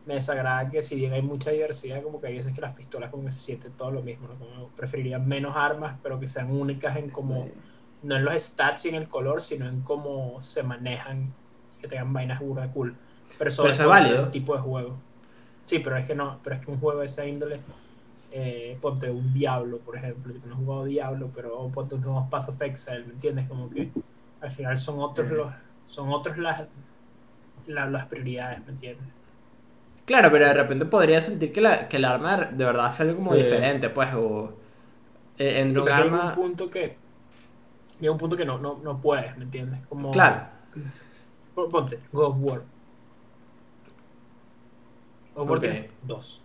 me 0.06 0.14
desagrada 0.14 0.70
que 0.70 0.82
si 0.82 0.96
bien 0.96 1.12
hay 1.14 1.22
mucha 1.22 1.50
diversidad, 1.52 2.02
como 2.02 2.20
que 2.20 2.28
hay 2.28 2.36
veces 2.36 2.54
que 2.54 2.62
las 2.62 2.74
pistolas 2.74 3.10
como 3.10 3.24
que 3.26 3.32
se 3.32 3.40
siente 3.40 3.70
todo 3.70 3.90
lo 3.92 4.02
mismo, 4.02 4.28
¿no? 4.28 4.38
Como 4.38 4.70
preferiría 4.70 5.18
menos 5.18 5.56
armas, 5.56 5.98
pero 6.02 6.20
que 6.20 6.28
sean 6.28 6.50
únicas 6.52 6.96
en 6.96 7.10
como, 7.10 7.48
no 8.02 8.16
en 8.16 8.24
los 8.24 8.34
stats 8.42 8.86
y 8.86 8.90
en 8.90 8.96
el 8.96 9.08
color, 9.08 9.42
sino 9.42 9.68
en 9.68 9.82
cómo 9.82 10.42
se 10.42 10.62
manejan, 10.62 11.36
que 11.80 11.88
tengan 11.88 12.12
vainas 12.12 12.40
burda 12.40 12.72
cool. 12.72 12.96
Pero 13.38 13.50
sobre 13.50 13.72
es 13.72 13.78
todo 13.78 13.88
válido. 13.90 14.24
el 14.26 14.30
tipo 14.30 14.54
de 14.56 14.62
juego. 14.62 14.96
Sí, 15.62 15.80
pero 15.80 15.96
es 15.96 16.06
que 16.06 16.14
no, 16.14 16.40
pero 16.42 16.56
es 16.56 16.64
que 16.64 16.70
un 16.70 16.78
juego 16.78 17.00
de 17.00 17.06
esa 17.06 17.26
índole, 17.26 17.60
eh, 18.30 18.78
ponte 18.80 19.10
un 19.10 19.32
Diablo, 19.32 19.80
por 19.80 19.96
ejemplo, 19.96 20.34
no 20.44 20.54
he 20.54 20.56
jugado 20.56 20.84
Diablo, 20.84 21.32
pero 21.34 21.70
ponte 21.72 21.96
un 21.96 22.02
nuevo 22.02 22.28
Path 22.30 22.50
of 22.50 22.62
Exile, 22.62 23.04
¿me 23.06 23.12
entiendes? 23.14 23.48
Como 23.48 23.70
que 23.70 23.92
al 24.40 24.50
final 24.50 24.78
son 24.78 25.00
otros 25.00 25.30
los, 25.30 25.52
son 25.86 26.10
otros 26.10 26.38
las, 26.38 26.68
la- 27.66 27.90
las 27.90 28.06
prioridades, 28.06 28.64
¿me 28.64 28.72
entiendes? 28.72 29.15
Claro, 30.06 30.30
pero 30.30 30.46
de 30.46 30.54
repente 30.54 30.84
podría 30.86 31.20
sentir 31.20 31.52
que, 31.52 31.60
la, 31.60 31.88
que 31.88 31.96
el 31.98 32.04
arma 32.04 32.36
de 32.46 32.64
verdad 32.64 32.90
sale 32.94 33.14
como 33.14 33.32
Sí. 33.34 33.42
diferente, 33.42 33.90
pues, 33.90 34.14
o 34.14 34.54
eh, 35.38 35.60
entre 35.60 35.74
Sí, 35.74 35.80
un 35.80 35.84
llega 35.86 36.06
un 36.06 36.14
arma... 36.14 36.34
punto 36.34 36.70
que 36.70 36.96
llega 38.00 38.12
un 38.12 38.18
punto 38.18 38.36
que 38.36 38.44
no, 38.44 38.58
no, 38.58 38.78
no 38.82 39.00
puedes, 39.00 39.36
¿me 39.36 39.44
entiendes? 39.44 39.84
Como, 39.88 40.10
Claro, 40.12 40.46
Pon- 41.54 41.70
Ponte, 41.70 41.98
God 42.12 42.24
of 42.24 42.36
War. 42.42 42.62
Ok. 45.34 45.60
tiene 45.60 45.90
dos. 46.02 46.40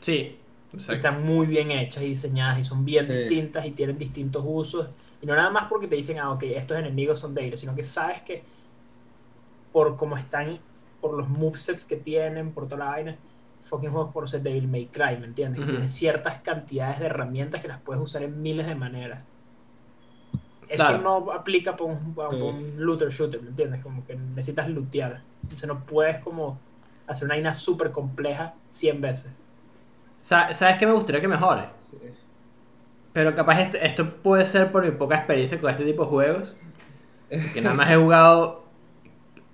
sí. 0.00 0.38
Exacto. 0.72 0.92
están 0.94 1.24
muy 1.24 1.46
bien 1.46 1.70
hechas 1.70 2.02
y 2.02 2.06
diseñadas 2.06 2.58
y 2.58 2.64
son 2.64 2.84
bien 2.84 3.06
Sí. 3.06 3.12
distintas 3.12 3.64
y 3.64 3.70
tienen 3.70 3.96
distintos 3.96 4.42
usos. 4.44 4.88
Y 5.22 5.26
no 5.26 5.36
nada 5.36 5.48
más 5.50 5.66
porque 5.68 5.86
te 5.86 5.94
dicen, 5.94 6.18
ah, 6.18 6.32
ok, 6.32 6.42
estos 6.44 6.76
enemigos 6.76 7.20
son 7.20 7.32
débiles, 7.32 7.60
sino 7.60 7.76
que 7.76 7.84
sabes 7.84 8.20
que 8.22 8.42
por 9.72 9.96
cómo 9.96 10.16
están, 10.16 10.58
por 11.04 11.18
los 11.18 11.28
movesets 11.28 11.84
que 11.84 11.96
tienen, 11.96 12.52
por 12.52 12.64
toda 12.66 12.78
la 12.86 12.90
vaina, 12.92 13.16
fucking 13.66 13.90
juegos 13.90 14.10
por 14.14 14.26
ser 14.26 14.40
Devil 14.40 14.66
May 14.68 14.86
Cry, 14.86 15.18
¿me 15.20 15.26
entiendes? 15.26 15.66
Tienes 15.66 15.92
ciertas 15.92 16.38
cantidades 16.38 16.98
de 17.00 17.06
herramientas 17.06 17.60
que 17.60 17.68
las 17.68 17.78
puedes 17.78 18.02
usar 18.02 18.22
en 18.22 18.40
miles 18.40 18.66
de 18.66 18.74
maneras. 18.74 19.22
Eso 20.66 20.82
Claro. 20.82 20.98
no 21.02 21.30
aplica 21.30 21.72
para 21.76 21.84
un, 21.92 22.14
pa' 22.14 22.30
Sí. 22.30 22.40
un 22.40 22.72
looter 22.78 23.10
shooter, 23.10 23.42
¿me 23.42 23.50
entiendes? 23.50 23.82
Como 23.82 24.06
que 24.06 24.16
necesitas 24.16 24.66
lootear. 24.70 25.20
Entonces 25.42 25.68
no 25.68 25.80
puedes 25.84 26.20
como 26.20 26.58
hacer 27.06 27.26
una 27.26 27.34
vaina 27.34 27.52
súper 27.52 27.90
compleja 27.90 28.54
100 28.70 29.00
veces. 29.02 29.30
Sa- 30.18 30.54
¿Sabes 30.54 30.78
qué 30.78 30.86
me 30.86 30.92
gustaría 30.92 31.20
que 31.20 31.28
mejore? 31.28 31.64
Sí. 31.90 31.98
Pero 33.12 33.34
capaz 33.34 33.60
esto, 33.60 33.76
esto 33.76 34.10
puede 34.22 34.46
ser 34.46 34.72
por 34.72 34.82
mi 34.82 34.90
poca 34.90 35.16
experiencia 35.16 35.60
con 35.60 35.70
este 35.70 35.84
tipo 35.84 36.04
de 36.04 36.08
juegos. 36.08 36.56
Que 37.52 37.60
nada 37.60 37.74
más 37.76 37.90
he 37.90 37.96
jugado 37.96 38.63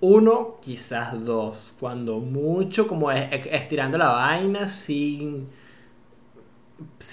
uno, 0.01 0.57
quizás 0.61 1.23
dos. 1.25 1.73
Cuando 1.79 2.17
mucho, 2.19 2.87
como 2.87 3.11
es- 3.11 3.31
es- 3.31 3.47
estirando 3.51 3.97
la 3.97 4.09
vaina 4.09 4.67
sin. 4.67 5.49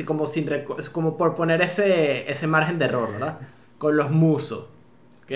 como 0.07 0.25
sin 0.27 0.49
como 0.93 1.17
por 1.19 1.35
poner 1.35 1.61
ese, 1.63 2.31
ese 2.31 2.47
margen 2.47 2.79
de 2.79 2.87
error, 2.87 3.13
¿verdad? 3.13 3.39
Con 3.79 3.97
los 3.97 4.11
musos. 4.11 4.67
¿Ok? 5.25 5.33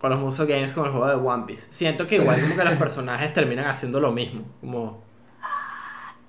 Con 0.00 0.10
los 0.10 0.20
musos 0.20 0.46
games 0.46 0.72
con 0.72 0.84
el 0.86 0.90
juego 0.92 1.06
de 1.08 1.14
One 1.14 1.44
Piece. 1.46 1.72
Siento 1.72 2.06
que 2.06 2.16
igual 2.16 2.40
como 2.40 2.54
que 2.56 2.64
los 2.64 2.74
personajes 2.74 3.32
terminan 3.32 3.66
haciendo 3.66 4.00
lo 4.00 4.12
mismo. 4.12 4.42
Como. 4.60 5.02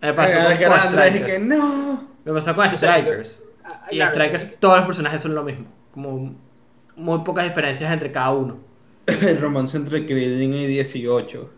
Me 0.01 0.13
pasó 0.13 0.37
con, 0.37 0.47
Ay, 0.47 0.55
Strikers. 0.89 1.25
que 1.25 1.39
no. 1.39 2.03
Me 2.25 2.33
pasó 2.33 2.55
con 2.55 2.67
O 2.67 2.75
sea, 2.77 2.97
Strikers. 2.97 3.43
Ah, 3.63 3.87
Y 3.91 3.97
claro, 3.97 4.13
Strikers, 4.13 4.59
todos 4.59 4.77
los 4.77 4.85
personajes 4.87 5.21
son 5.21 5.35
lo 5.35 5.43
mismo. 5.43 5.65
Como 5.93 6.33
muy 6.95 7.19
pocas 7.19 7.43
diferencias 7.43 7.91
entre 7.91 8.11
cada 8.11 8.31
uno. 8.31 8.57
El 9.09 9.41
romance 9.41 9.77
entre 9.77 10.05
Krillin 10.05 10.53
y 10.53 10.67
18. 10.67 11.49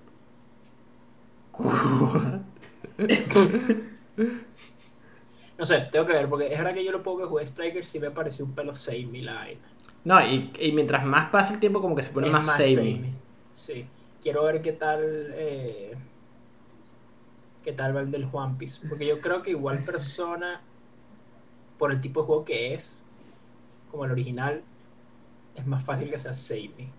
No 5.57 5.65
sé, 5.67 5.87
tengo 5.91 6.07
que 6.07 6.13
ver, 6.13 6.27
porque 6.27 6.51
es 6.51 6.57
verdad 6.57 6.73
que 6.73 6.83
yo 6.83 6.91
lo 6.91 7.03
poco 7.03 7.19
que 7.19 7.25
jugué 7.25 7.45
Strikers 7.45 7.87
sí 7.87 7.99
me 7.99 8.09
pareció 8.09 8.43
un 8.45 8.53
pelo 8.53 8.73
samey 8.73 9.21
la 9.21 9.35
vaina. 9.35 9.61
No, 10.03 10.19
y, 10.25 10.51
y 10.59 10.71
mientras 10.71 11.05
más 11.05 11.29
pasa 11.29 11.53
el 11.53 11.59
tiempo, 11.59 11.79
como 11.79 11.95
que 11.95 12.01
se 12.01 12.09
pone 12.09 12.25
Es 12.25 12.33
más, 12.33 12.47
samey. 12.47 13.13
Sí. 13.53 13.85
Quiero 14.23 14.43
ver 14.43 14.59
qué 14.61 14.71
tal. 14.71 15.01
Eh, 15.35 15.95
qué 17.63 17.73
tal 17.73 17.95
va 17.95 18.01
el 18.01 18.09
del 18.09 18.27
One 18.31 18.55
Piece. 18.57 18.87
Porque 18.89 19.05
yo 19.05 19.21
creo 19.21 19.43
que 19.43 19.51
igual 19.51 19.83
persona, 19.83 20.61
por 21.77 21.91
el 21.91 22.01
tipo 22.01 22.21
de 22.21 22.25
juego 22.25 22.43
que 22.43 22.73
es, 22.73 23.03
como 23.91 24.05
el 24.05 24.11
original, 24.11 24.63
es 25.55 25.67
más 25.67 25.83
fácil 25.83 26.09
que 26.09 26.17
sea 26.17 26.33
samey. 26.33 26.89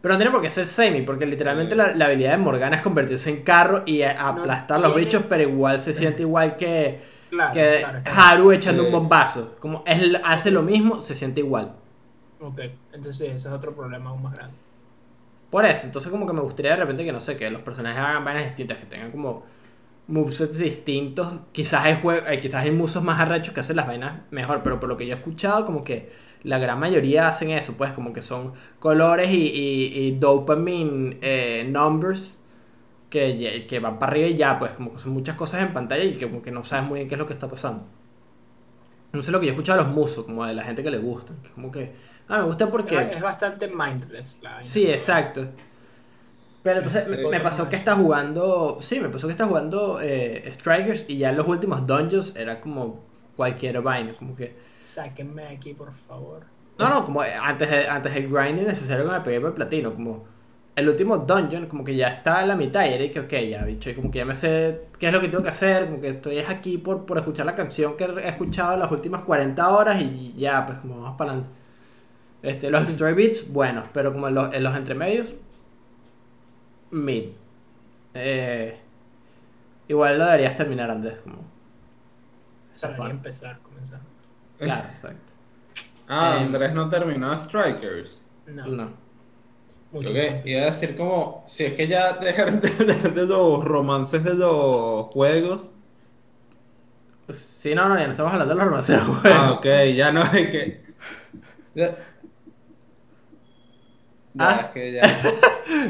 Pero 0.00 0.14
no 0.14 0.18
tiene 0.18 0.30
por 0.32 0.40
qué 0.42 0.50
ser 0.50 0.66
samey, 0.66 1.02
porque 1.02 1.26
literalmente 1.26 1.74
la, 1.74 1.94
la 1.94 2.06
habilidad 2.06 2.32
de 2.32 2.38
Morgana 2.38 2.76
es 2.76 2.82
convertirse 2.82 3.30
en 3.30 3.42
carro 3.42 3.82
y 3.86 4.02
a- 4.02 4.28
aplastar 4.28 4.80
los 4.80 4.94
bichos, 4.94 5.24
pero 5.28 5.42
igual 5.42 5.80
se 5.80 5.92
siente 5.94 6.22
igual 6.22 6.56
que, 6.56 7.00
Claro, 7.30 7.52
que 7.52 7.76
claro. 7.76 8.00
Haru 8.04 8.52
echando 8.52 8.82
Sí. 8.82 8.86
un 8.86 8.92
bombazo. 8.92 9.56
Como 9.58 9.82
él 9.86 10.20
hace 10.24 10.50
lo 10.52 10.62
mismo, 10.62 11.00
se 11.00 11.14
siente 11.14 11.40
igual. 11.40 11.72
Ok, 12.40 12.58
entonces 12.92 13.16
sí, 13.18 13.26
ese 13.26 13.36
es 13.48 13.54
otro 13.54 13.74
problema 13.76 14.10
aún 14.10 14.22
más 14.22 14.32
grande. 14.34 14.58
Por 15.50 15.64
eso, 15.64 15.86
entonces 15.86 16.10
como 16.10 16.26
que 16.26 16.32
me 16.34 16.40
gustaría 16.42 16.72
de 16.72 16.76
repente 16.78 17.04
que 17.04 17.12
no 17.12 17.20
sé, 17.20 17.36
que 17.36 17.50
los 17.50 17.62
personajes 17.62 17.98
hagan 18.00 18.24
vainas 18.24 18.44
distintas, 18.44 18.78
que 18.78 18.86
tengan 18.86 19.10
como 19.10 19.44
movesets 20.08 20.58
distintos. 20.58 21.28
Quizás 21.52 21.84
hay 21.86 21.94
jue- 21.96 22.22
eh, 22.28 22.40
quizás 22.40 22.64
hay 22.64 22.72
musos 22.72 23.02
más 23.04 23.20
arrechos 23.20 23.54
que 23.54 23.60
hacen 23.60 23.76
las 23.76 23.86
vainas 23.86 24.22
mejor, 24.32 24.62
pero 24.64 24.80
por 24.80 24.88
lo 24.90 24.96
que 24.96 25.06
yo 25.06 25.14
he 25.14 25.18
escuchado, 25.18 25.66
como 25.66 25.84
que 25.84 26.10
la 26.44 26.58
gran 26.58 26.80
mayoría 26.80 27.28
hacen 27.28 27.50
eso, 27.50 27.74
pues 27.76 27.92
como 27.92 28.12
que 28.12 28.22
son 28.22 28.54
colores 28.80 29.30
y, 29.30 29.36
y, 29.48 29.98
y 30.08 30.12
dopamine 30.18 31.18
eh, 31.22 31.66
numbers 31.70 32.40
que, 33.10 33.66
que 33.68 33.80
van 33.80 33.98
para 33.98 34.12
arriba 34.12 34.28
y 34.28 34.36
ya, 34.36 34.58
pues 34.58 34.72
como 34.72 34.92
que 34.92 34.98
son 34.98 35.12
muchas 35.12 35.36
cosas 35.36 35.62
en 35.62 35.72
pantalla 35.72 36.04
y 36.04 36.14
que 36.16 36.28
como 36.28 36.42
que 36.42 36.50
no 36.52 36.64
sabes 36.64 36.88
muy 36.88 36.98
bien 37.00 37.08
qué 37.08 37.14
es 37.16 37.18
lo 37.20 37.26
que 37.26 37.34
está 37.34 37.48
pasando. 37.48 37.84
No 39.12 39.22
sé 39.22 39.32
lo 39.32 39.40
que 39.40 39.46
yo 39.46 39.52
he 39.52 39.54
escuchado 39.54 39.78
de 39.78 39.84
los 39.86 39.94
musos, 39.94 40.24
como 40.26 40.44
de 40.44 40.54
la 40.54 40.62
gente 40.62 40.82
que 40.82 40.90
le 40.90 40.98
gusta, 40.98 41.32
que 41.42 41.50
como 41.50 41.72
que, 41.72 41.92
ah, 42.28 42.38
me 42.38 42.44
gusta 42.44 42.70
porque... 42.70 42.96
Es 42.96 43.20
bastante 43.22 43.68
mindless 43.68 44.38
la. 44.42 44.60
Sí, 44.62 44.86
exacto. 44.90 45.48
Pero 46.62 46.78
entonces 46.78 47.08
me, 47.08 47.40
pasó 47.40 47.68
que 47.68 47.76
está 47.76 47.94
jugando. 47.94 48.78
Sí, 48.80 49.00
me 49.00 49.08
pasó 49.08 49.26
que 49.26 49.32
está 49.32 49.46
jugando 49.46 50.00
eh, 50.02 50.50
Strikers 50.54 51.06
y 51.08 51.18
ya 51.18 51.30
en 51.30 51.36
los 51.36 51.46
últimos 51.46 51.86
dungeons 51.86 52.36
era 52.36 52.60
como 52.60 53.00
cualquier 53.36 53.80
vaina. 53.80 54.12
Como 54.18 54.34
que. 54.34 54.56
Sáquenme 54.76 55.42
de 55.42 55.48
aquí, 55.48 55.74
por 55.74 55.92
favor. 55.92 56.42
No, 56.78 56.88
no, 56.88 57.04
como 57.04 57.22
antes, 57.22 57.70
de- 57.70 57.88
antes 57.88 58.14
del 58.14 58.28
grinding 58.28 58.66
necesario 58.66 59.04
que 59.04 59.10
me 59.12 59.20
pegué 59.20 59.40
por 59.40 59.48
el 59.50 59.54
platino. 59.54 59.94
Como 59.94 60.24
el 60.76 60.88
último 60.88 61.16
dungeon, 61.18 61.66
como 61.66 61.84
que 61.84 61.96
ya 61.96 62.08
está 62.08 62.40
a 62.40 62.46
la 62.46 62.54
mitad 62.54 62.84
y 62.84 62.88
era 62.94 63.12
que, 63.12 63.20
ok, 63.20 63.32
ya, 63.50 63.64
bicho, 63.64 63.90
y 63.90 63.94
como 63.94 64.10
que 64.10 64.18
ya 64.18 64.24
me 64.24 64.34
sé 64.34 64.82
qué 64.98 65.08
es 65.08 65.12
lo 65.12 65.20
que 65.20 65.28
tengo 65.28 65.42
que 65.42 65.48
hacer. 65.50 65.86
Como 65.86 66.00
que 66.00 66.08
estoy 66.08 66.38
aquí 66.40 66.78
por, 66.78 67.06
por 67.06 67.18
escuchar 67.18 67.46
la 67.46 67.54
canción 67.54 67.96
que 67.96 68.04
he 68.04 68.28
escuchado 68.28 68.76
las 68.76 68.90
últimas 68.90 69.22
40 69.22 69.68
horas 69.70 70.00
y 70.02 70.34
ya, 70.36 70.66
pues 70.66 70.78
como 70.78 71.00
vamos 71.02 71.16
para 71.16 71.30
adelante. 71.32 71.56
Este, 72.42 72.70
los 72.70 72.84
story 72.86 73.14
beats, 73.14 73.52
buenos, 73.52 73.86
pero 73.92 74.12
como 74.12 74.28
en 74.28 74.34
los, 74.34 74.54
en 74.54 74.62
los 74.62 74.76
entremedios, 74.76 75.34
mid. 76.90 77.24
Eh, 78.14 78.78
igual 79.88 80.18
lo 80.18 80.24
deberías 80.26 80.56
terminar 80.56 80.90
antes, 80.90 81.18
como. 81.20 81.38
Empezar, 83.10 83.58
comenzar. 83.60 84.00
Claro, 84.58 84.88
exacto. 84.88 85.32
Ah, 86.08 86.36
Eh, 86.40 86.44
Andrés 86.44 86.72
no 86.74 86.88
terminó 86.88 87.40
Strikers. 87.40 88.20
No. 88.46 88.66
No. 88.66 88.90
Mucho 89.92 90.10
Creo 90.10 90.42
que 90.42 90.50
iba 90.50 90.62
a 90.62 90.66
decir 90.66 90.96
como, 90.96 91.44
si 91.46 91.64
es 91.64 91.74
que 91.74 91.86
ya 91.88 92.12
dejaron 92.14 92.60
de, 92.60 92.68
de- 92.70 93.10
de 93.10 93.26
los 93.26 93.64
romances 93.64 94.22
de 94.22 94.34
los 94.34 95.06
juegos. 95.06 95.70
Sí, 97.30 97.74
no, 97.74 97.88
no, 97.88 97.98
ya 97.98 98.06
no 98.06 98.12
estamos 98.12 98.32
hablando 98.32 98.54
de 98.54 98.58
los 98.58 98.68
romances 98.68 98.98
de 98.98 99.04
juego. 99.04 99.36
Ah, 99.38 99.52
ok, 99.52 99.66
ya 99.94 100.12
no 100.12 100.22
hay 100.22 100.50
que. 100.50 100.84
Ya, 101.74 101.96
Ya, 104.34 104.58
Ah. 104.58 104.60
es 104.66 104.70
que 104.72 104.92
ya. 104.92 105.02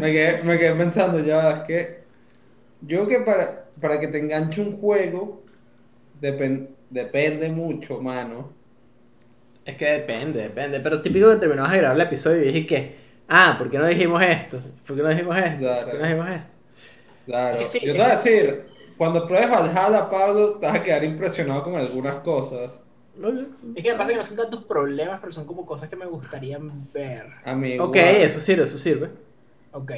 Me 0.01 0.13
quedé, 0.13 0.43
me 0.43 0.59
quedé 0.59 0.75
pensando, 0.75 1.21
ya, 1.21 1.51
es 1.53 1.61
que. 1.61 1.99
Yo 2.83 3.07
creo 3.07 3.21
que 3.21 3.25
para, 3.25 3.67
para 3.81 4.01
que 4.01 4.09
te 4.09 4.19
enganche 4.19 4.61
un 4.61 4.79
juego, 4.81 5.45
depen- 6.21 6.71
depende 6.91 7.49
mucho, 7.51 8.01
mano. 8.01 8.53
Es 9.65 9.77
que 9.77 9.85
depende, 9.87 10.43
depende. 10.43 10.81
Pero 10.81 11.03
típico 11.03 11.31
que 11.31 11.37
terminamos 11.37 11.71
de 11.73 11.79
grabar 11.79 11.97
el 11.97 12.03
episodio 12.07 12.43
y 12.43 12.47
dije 12.53 12.67
que, 12.67 12.97
ah, 13.29 13.55
¿por 13.59 13.71
qué 13.71 13.79
no 13.79 13.87
dijimos 13.87 14.23
esto? 14.23 14.59
¿Por 14.87 14.97
qué 14.97 15.03
no 15.03 15.09
dijimos 15.11 15.37
esto? 15.39 15.67
¿Por 15.85 15.93
qué 15.93 15.99
no 15.99 16.05
dijimos 16.05 16.31
esto? 16.31 16.53
Claro. 17.27 17.55
Es 17.57 17.61
que 17.61 17.67
sí, 17.67 17.81
Yo 17.87 17.93
te 17.93 17.99
voy 17.99 18.07
a 18.11 18.17
decir, 18.17 18.67
cuando 18.97 19.27
pruebes 19.27 19.51
Valhalla, 19.51 20.09
Pablo, 20.11 20.55
te 20.59 20.67
vas 20.67 20.77
a 20.77 20.83
quedar 20.83 21.05
impresionado 21.05 21.63
con 21.63 21.77
algunas 21.77 22.21
cosas. 22.21 22.73
Es 23.75 23.83
que 23.83 23.93
me 23.93 23.99
pasa 23.99 24.11
que 24.11 24.17
no 24.17 24.25
son 24.25 24.37
tantos 24.37 24.65
problemas, 24.65 25.19
pero 25.21 25.33
son 25.33 25.45
como 25.45 25.67
cosas 25.67 25.89
que 25.91 25.97
me 25.97 26.07
gustaría 26.07 26.59
ver. 26.95 27.27
A 27.45 27.55
mí, 27.55 27.79
Ok, 27.79 27.97
eso 27.97 28.39
sirve, 28.41 28.65
eso 28.65 28.79
sirve. 28.79 29.11
Ok. 29.73 29.93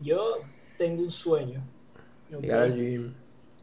Yo 0.00 0.38
tengo 0.76 1.02
un 1.02 1.10
sueño. 1.10 1.62
ok. 2.34 2.40
Llegar 2.42 2.62
al 2.62 2.74
gym. 2.76 3.14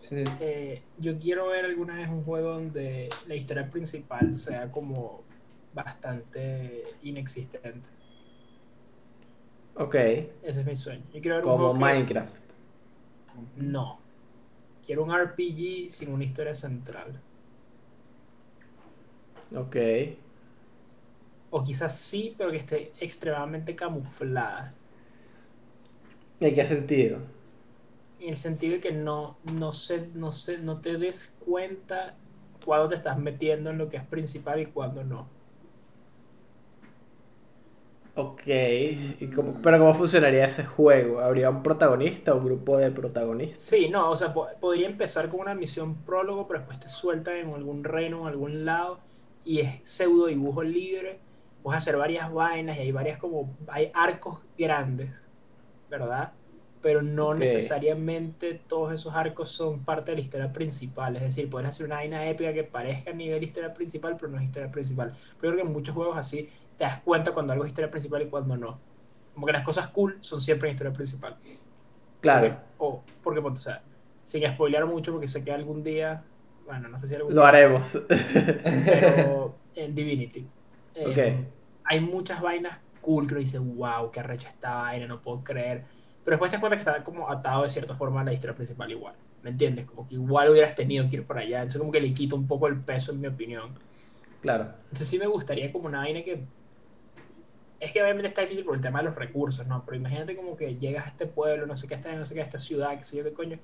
Sí. 0.08 0.24
Eh, 0.40 0.82
yo 0.98 1.18
quiero 1.20 1.48
ver 1.50 1.66
alguna 1.66 1.96
vez 1.96 2.10
un 2.10 2.24
juego 2.24 2.54
donde 2.54 3.10
la 3.28 3.36
historia 3.36 3.70
principal 3.70 4.34
sea 4.34 4.72
como 4.72 5.24
bastante 5.74 6.84
inexistente. 7.04 7.90
Ok, 9.76 9.96
Ese 9.96 10.32
es 10.62 10.66
mi 10.66 10.76
sueño. 10.76 11.04
Yo 11.14 11.22
quiero 11.22 11.38
ver 11.38 11.46
un 11.46 11.52
como 11.52 11.74
que- 11.74 11.80
Minecraft. 11.80 12.44
No. 13.58 14.00
Quiero 14.86 15.04
un 15.04 15.12
RPG 15.12 15.90
sin 15.90 16.12
una 16.12 16.24
historia 16.26 16.54
central. 16.56 17.22
Ok. 19.56 19.76
O 21.52 21.62
quizás 21.68 21.94
sí, 22.10 22.34
pero 22.38 22.50
que 22.52 22.58
esté 22.58 22.96
extremadamente 23.00 23.76
camuflada. 23.76 24.80
¿En 26.40 26.56
qué 26.56 26.66
sentido? 26.66 27.20
En 28.20 28.30
el 28.30 28.38
sentido 28.38 28.74
de 28.76 28.82
que 28.82 28.92
no, 28.92 29.40
no, 29.42 29.72
sé, 29.72 30.12
no, 30.14 30.32
sé, 30.32 30.60
no 30.60 30.80
te 30.80 30.98
des 30.98 31.36
cuenta 31.40 32.20
cuándo 32.64 32.90
te 32.90 32.94
estás 32.96 33.18
metiendo 33.18 33.72
en 33.72 33.80
lo 33.80 33.90
que 33.90 33.98
es 33.98 34.06
principal 34.08 34.60
y 34.60 34.72
cuándo 34.72 35.04
no. 35.04 35.34
Ok, 38.16 38.42
¿y 38.48 39.30
cómo- 39.34 39.60
pero 39.64 39.80
¿cómo 39.80 39.94
funcionaría 39.96 40.46
ese 40.46 40.64
juego? 40.66 41.22
¿Habría 41.22 41.50
un 41.50 41.64
protagonista 41.64 42.34
o 42.34 42.38
un 42.38 42.46
grupo 42.46 42.78
de 42.78 42.92
protagonistas? 42.92 43.64
Sí, 43.64 43.90
no, 43.90 44.10
o 44.12 44.16
sea, 44.16 44.34
po- 44.34 44.48
podría 44.60 44.88
empezar 44.88 45.30
con 45.30 45.42
una 45.42 45.54
misión 45.56 46.04
prólogo, 46.06 46.48
pero 46.48 46.60
después 46.60 46.80
te 46.80 46.88
sueltan 46.90 47.36
en 47.38 47.54
algún 47.54 47.84
reino, 47.84 48.22
en 48.22 48.28
algún 48.28 48.66
lado, 48.66 49.09
y 49.50 49.62
es 49.62 49.80
pseudo 49.88 50.28
dibujo 50.28 50.64
libre. 50.64 51.20
Puedes 51.64 51.80
hacer 51.80 51.98
varias 51.98 52.32
vainas 52.34 52.78
y 52.78 52.82
hay 52.82 52.92
varias 52.92 53.18
como, 53.20 53.58
hay 53.68 53.92
arcos 53.94 54.42
grandes, 54.58 55.30
¿verdad? 55.90 56.34
Pero 56.82 57.02
no 57.02 57.30
Ok. 57.30 57.40
necesariamente 57.40 58.54
todos 58.56 58.94
esos 58.94 59.14
arcos 59.16 59.50
son 59.52 59.86
parte 59.86 60.12
de 60.12 60.18
la 60.18 60.24
historia 60.24 60.54
principal. 60.54 61.16
Es 61.18 61.24
decir, 61.24 61.50
puedes 61.50 61.70
hacer 61.70 61.86
una 61.88 61.96
vaina 61.98 62.28
épica 62.30 62.54
que 62.54 62.64
parezca 62.64 63.12
a 63.12 63.14
nivel 63.14 63.44
historia 63.44 63.74
principal, 63.74 64.18
pero 64.18 64.32
no 64.32 64.38
es 64.40 64.46
historia 64.46 64.72
principal. 64.72 65.16
Pero 65.40 65.54
creo 65.54 65.56
que 65.64 65.68
en 65.68 65.74
muchos 65.74 65.96
juegos 65.96 66.18
así 66.18 66.50
te 66.78 66.86
das 66.86 67.02
cuenta 67.02 67.34
cuando 67.34 67.54
algo 67.54 67.66
es 67.66 67.70
historia 67.72 67.92
principal 67.92 68.24
y 68.24 68.30
cuando 68.30 68.58
no. 68.58 68.84
Como 69.34 69.46
que 69.48 69.54
las 69.54 69.64
cosas 69.64 69.90
cool 69.90 70.18
son 70.22 70.42
siempre 70.42 70.70
en 70.70 70.76
historia 70.76 70.94
principal. 70.94 71.40
Claro, 72.22 72.62
O, 72.78 73.04
porque, 73.22 73.40
o 73.42 73.56
sea, 73.56 73.84
sin 74.22 74.48
spoilear 74.52 74.86
mucho, 74.86 75.12
porque 75.12 75.28
sé 75.28 75.44
que 75.44 75.52
algún 75.52 75.84
día, 75.84 76.24
bueno, 76.70 76.88
no 76.88 77.00
sé 77.00 77.08
si 77.08 77.16
algún 77.16 77.34
lo 77.34 77.44
haremos. 77.44 78.00
pero 78.08 79.56
en 79.76 79.96
Divinity. 79.96 80.48
eh, 80.94 81.08
Ok. 81.08 81.50
Hay 81.86 82.00
muchas 82.00 82.41
vainas 82.41 82.80
cool 83.02 83.26
que 83.26 83.34
uno 83.34 83.40
dice, 83.40 83.58
wow, 83.58 84.12
qué 84.12 84.20
arrecho 84.20 84.48
esta 84.48 84.76
vaina, 84.84 85.08
no 85.08 85.20
puedo 85.20 85.44
creer. 85.44 85.84
Pero 86.24 86.36
después 86.36 86.52
te 86.52 86.58
das 86.58 86.62
cuenta 86.62 86.76
que 86.76 86.82
está 86.82 87.04
como 87.04 87.28
atado 87.28 87.64
de 87.64 87.72
cierta 87.72 87.96
forma 87.96 88.22
a 88.22 88.24
la 88.24 88.34
historia 88.34 88.56
principal 88.56 88.91
igual. 88.91 89.16
¿Me 89.41 89.50
entiendes? 89.50 89.88
Como 89.88 90.08
que 90.08 90.14
igual 90.14 90.50
hubieras 90.50 90.76
tenido 90.76 91.08
que 91.10 91.16
ir 91.16 91.26
por 91.26 91.40
allá. 91.40 91.58
Entonces 91.58 91.80
como 91.80 91.91
que 91.91 92.02
le 92.02 92.14
quita 92.14 92.36
un 92.36 92.46
poco 92.46 92.68
el 92.68 92.80
peso, 92.80 93.12
en 93.14 93.22
mi 93.22 93.28
opinión. 93.28 93.74
Claro. 94.44 94.74
Entonces 94.84 95.08
sí 95.08 95.18
me 95.18 95.26
gustaría 95.26 95.72
como 95.72 95.88
una 95.88 96.00
vaina 96.00 96.22
que... 96.24 96.44
Es 97.80 97.91
que 97.91 98.04
obviamente 98.04 98.28
está 98.28 98.41
difícil 98.41 98.64
por 98.64 98.76
el 98.76 98.82
tema 98.82 99.00
de 99.00 99.06
los 99.06 99.16
recursos, 99.16 99.66
¿no? 99.66 99.84
Pero 99.86 99.98
imagínate 99.98 100.36
como 100.36 100.56
que 100.56 100.76
llegas 100.76 101.08
a 101.08 101.10
este 101.10 101.26
pueblo, 101.26 101.66
no 101.66 101.76
sé 101.76 101.88
qué, 101.88 101.96
está, 101.96 102.14
no 102.14 102.28
sé 102.28 102.36
qué, 102.36 102.41
a 102.41 102.44
esta 102.44 102.60
ciudad, 102.60 102.96
qué 102.96 103.04
sé 103.04 103.18
yo 103.18 103.24
qué 103.24 103.34
coño. 103.34 103.58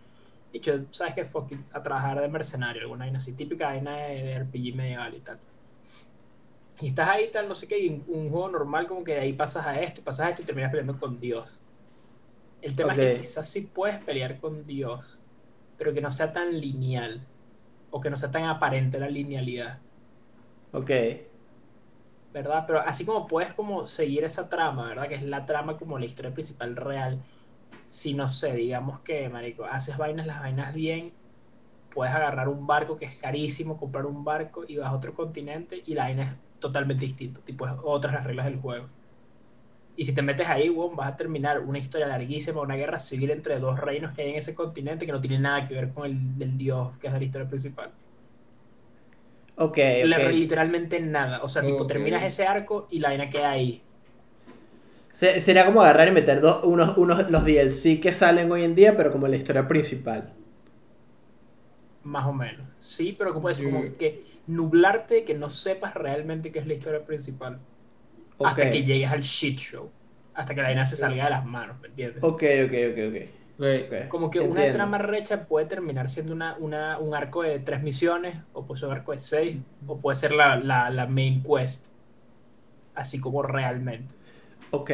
Dicho, 0.56 0.86
¿sabes 0.90 1.14
qué? 1.14 1.26
Fuck 1.26 1.52
it, 1.52 1.60
a 1.73 1.84
trabajar 1.84 2.22
de 2.22 2.30
mercenario, 2.30 2.84
alguna 2.84 3.03
vaina 3.03 3.18
así, 3.18 3.34
típica 3.34 3.68
vaina 3.68 3.98
de, 3.98 4.23
de 4.23 4.40
RPG 4.40 4.73
medieval 4.73 5.14
y 5.14 5.19
tal. 5.19 5.38
Y 6.80 6.88
estás 6.88 7.10
ahí, 7.10 7.30
tal, 7.30 7.49
no 7.49 7.56
sé 7.56 7.68
qué, 7.68 7.77
y 7.77 8.02
un 8.07 8.30
juego 8.30 8.48
normal 8.48 8.88
como 8.88 9.03
que 9.03 9.15
de 9.15 9.19
ahí 9.19 9.34
pasas 9.34 9.68
a 9.68 9.82
esto, 9.82 10.02
pasas 10.02 10.27
a 10.27 10.30
esto 10.30 10.44
y 10.44 10.45
terminas 10.45 10.72
peleando 10.72 10.98
con 10.98 11.18
Dios. 11.18 11.61
El 12.61 12.73
tema 12.73 12.94
es 12.94 12.99
que 12.99 13.22
quizás 13.22 13.49
sí 13.49 13.69
puedes 13.73 13.98
pelear 13.99 14.40
con 14.40 14.64
Dios, 14.64 15.19
pero 15.77 15.94
que 15.94 15.99
no 15.99 16.10
sea 16.10 16.32
tan 16.32 16.57
lineal, 16.57 17.22
o 17.91 17.99
que 17.99 18.10
no 18.10 18.15
sea 18.15 18.32
tan 18.32 18.45
aparente 18.45 18.98
la 18.98 19.10
linealidad. 19.10 19.80
Ok. 20.72 20.91
¿verdad? 22.32 22.64
Pero 22.65 22.80
así 22.80 23.06
como 23.06 23.27
puedes 23.27 23.53
como 23.53 23.88
seguir 23.88 24.23
esa 24.23 24.48
trama, 24.48 24.88
¿verdad? 24.88 25.10
Que 25.10 25.15
es 25.15 25.23
la 25.23 25.45
trama 25.45 25.77
como 25.77 25.99
la 25.99 26.06
historia 26.06 26.34
principal 26.34 26.77
real. 26.77 27.22
Si 27.88 28.14
no 28.14 28.30
sé, 28.32 28.56
digamos 28.56 29.02
que, 29.02 29.30
marico, 29.30 29.66
haces 29.66 29.98
vainas, 29.98 30.26
las 30.28 30.40
vainas 30.42 30.74
bien, 30.74 31.18
puedes 31.90 32.14
agarrar 32.16 32.50
un 32.50 32.68
barco 32.68 32.98
que 32.98 33.06
es 33.06 33.18
carísimo, 33.18 33.78
comprar 33.78 34.06
un 34.08 34.24
barco 34.26 34.66
y 34.68 34.78
vas 34.78 34.90
a 34.90 34.94
otro 34.96 35.16
continente 35.16 35.82
y 35.86 35.94
la 35.96 36.06
vaina 36.06 36.24
es 36.24 36.60
totalmente 36.60 37.06
distinto, 37.06 37.44
tipo 37.44 37.68
es 37.68 37.74
otras 37.84 38.14
las 38.16 38.26
reglas 38.26 38.48
del 38.48 38.60
juego. 38.60 38.92
Y 39.96 40.06
si 40.06 40.14
te 40.14 40.22
metes 40.22 40.48
ahí, 40.48 40.70
weón, 40.70 40.96
vas 40.96 41.12
a 41.14 41.18
terminar 41.18 41.60
una 41.62 41.80
historia 41.80 42.08
larguísima, 42.08 42.62
una 42.62 42.76
guerra 42.76 43.00
civil 43.00 43.32
entre 43.32 43.60
dos 43.60 43.80
reinos 43.80 44.14
que 44.14 44.22
hay 44.24 44.30
en 44.32 44.36
ese 44.38 44.54
continente 44.56 45.06
que 45.06 45.12
no 45.12 45.22
tiene 45.22 45.40
nada 45.40 45.66
que 45.66 45.74
ver 45.74 45.92
con 45.94 46.06
el 46.06 46.38
del 46.38 46.58
dios, 46.58 46.98
que 47.00 47.08
es 47.08 47.14
la 47.14 47.24
historia 47.24 47.48
principal. 47.48 47.96
Ok, 49.58 49.78
Le- 50.02 50.32
ok. 50.32 50.34
Literalmente 50.34 51.00
nada. 51.02 51.42
O 51.44 51.48
sea, 51.48 51.66
tipo, 51.66 51.86
terminas 51.88 52.24
ese 52.24 52.46
arco 52.48 52.88
y 52.92 53.00
la 53.00 53.10
vaina 53.10 53.30
queda 53.30 53.52
ahí. 53.52 53.85
Se- 55.20 55.40
Sería 55.42 55.66
como 55.66 55.82
agarrar 55.82 56.08
y 56.10 56.12
meter 56.12 56.42
dos, 56.42 56.64
unos, 56.64 56.96
unos, 56.98 57.30
los 57.32 57.44
DLC 57.46 58.00
que 58.00 58.14
salen 58.14 58.52
hoy 58.52 58.64
en 58.64 58.76
día, 58.76 58.96
pero 58.96 59.12
como 59.12 59.28
la 59.28 59.36
historia 59.36 59.68
principal. 59.68 60.32
Más 62.04 62.26
o 62.28 62.34
menos. 62.34 62.68
Sí, 62.78 63.16
pero 63.18 63.34
como 63.34 63.50
es 63.50 63.60
como 63.62 63.82
Sí. 63.84 63.96
que 63.98 64.24
nublarte 64.48 65.24
que 65.26 65.34
no 65.34 65.50
sepas 65.50 65.96
realmente 65.96 66.52
qué 66.52 66.60
es 66.60 66.68
la 66.68 66.74
historia 66.76 67.04
principal. 67.06 67.60
Hasta 68.42 68.70
que 68.70 68.84
llegues 68.84 69.12
al 69.12 69.22
shit 69.22 69.58
show. 69.60 69.92
Hasta 70.34 70.54
que 70.56 70.62
la 70.62 70.68
vaina 70.70 70.86
se 70.86 70.98
salga 70.98 71.26
de 71.26 71.30
las 71.32 71.46
manos, 71.46 71.80
¿me 71.82 71.88
entiendes? 71.88 72.24
Ok, 72.24 72.44
ok, 72.66 72.74
ok, 72.92 72.98
ok. 73.10 73.18
Ok. 73.58 73.66
ok. 73.88 73.94
Como 74.08 74.30
que 74.30 74.40
una 74.42 74.72
trama 74.72 74.98
recha 74.98 75.48
puede 75.48 75.66
terminar 75.68 76.10
siendo 76.10 76.34
una, 76.34 76.58
una, 76.60 77.00
un 77.00 77.16
arco 77.16 77.44
de 77.44 77.60
tres 77.60 77.82
misiones, 77.84 78.38
o 78.54 78.66
puede 78.66 78.80
ser 78.80 78.90
un 78.90 78.96
arco 78.96 79.12
de 79.14 79.18
seis, 79.20 79.58
o 79.88 80.00
puede 80.00 80.16
ser 80.18 80.32
la, 80.34 80.58
la, 80.58 80.90
la 80.90 81.08
main 81.08 81.44
quest. 81.44 81.94
Así 82.96 83.20
como 83.20 83.44
realmente. 83.44 84.15
Ok. 84.72 84.92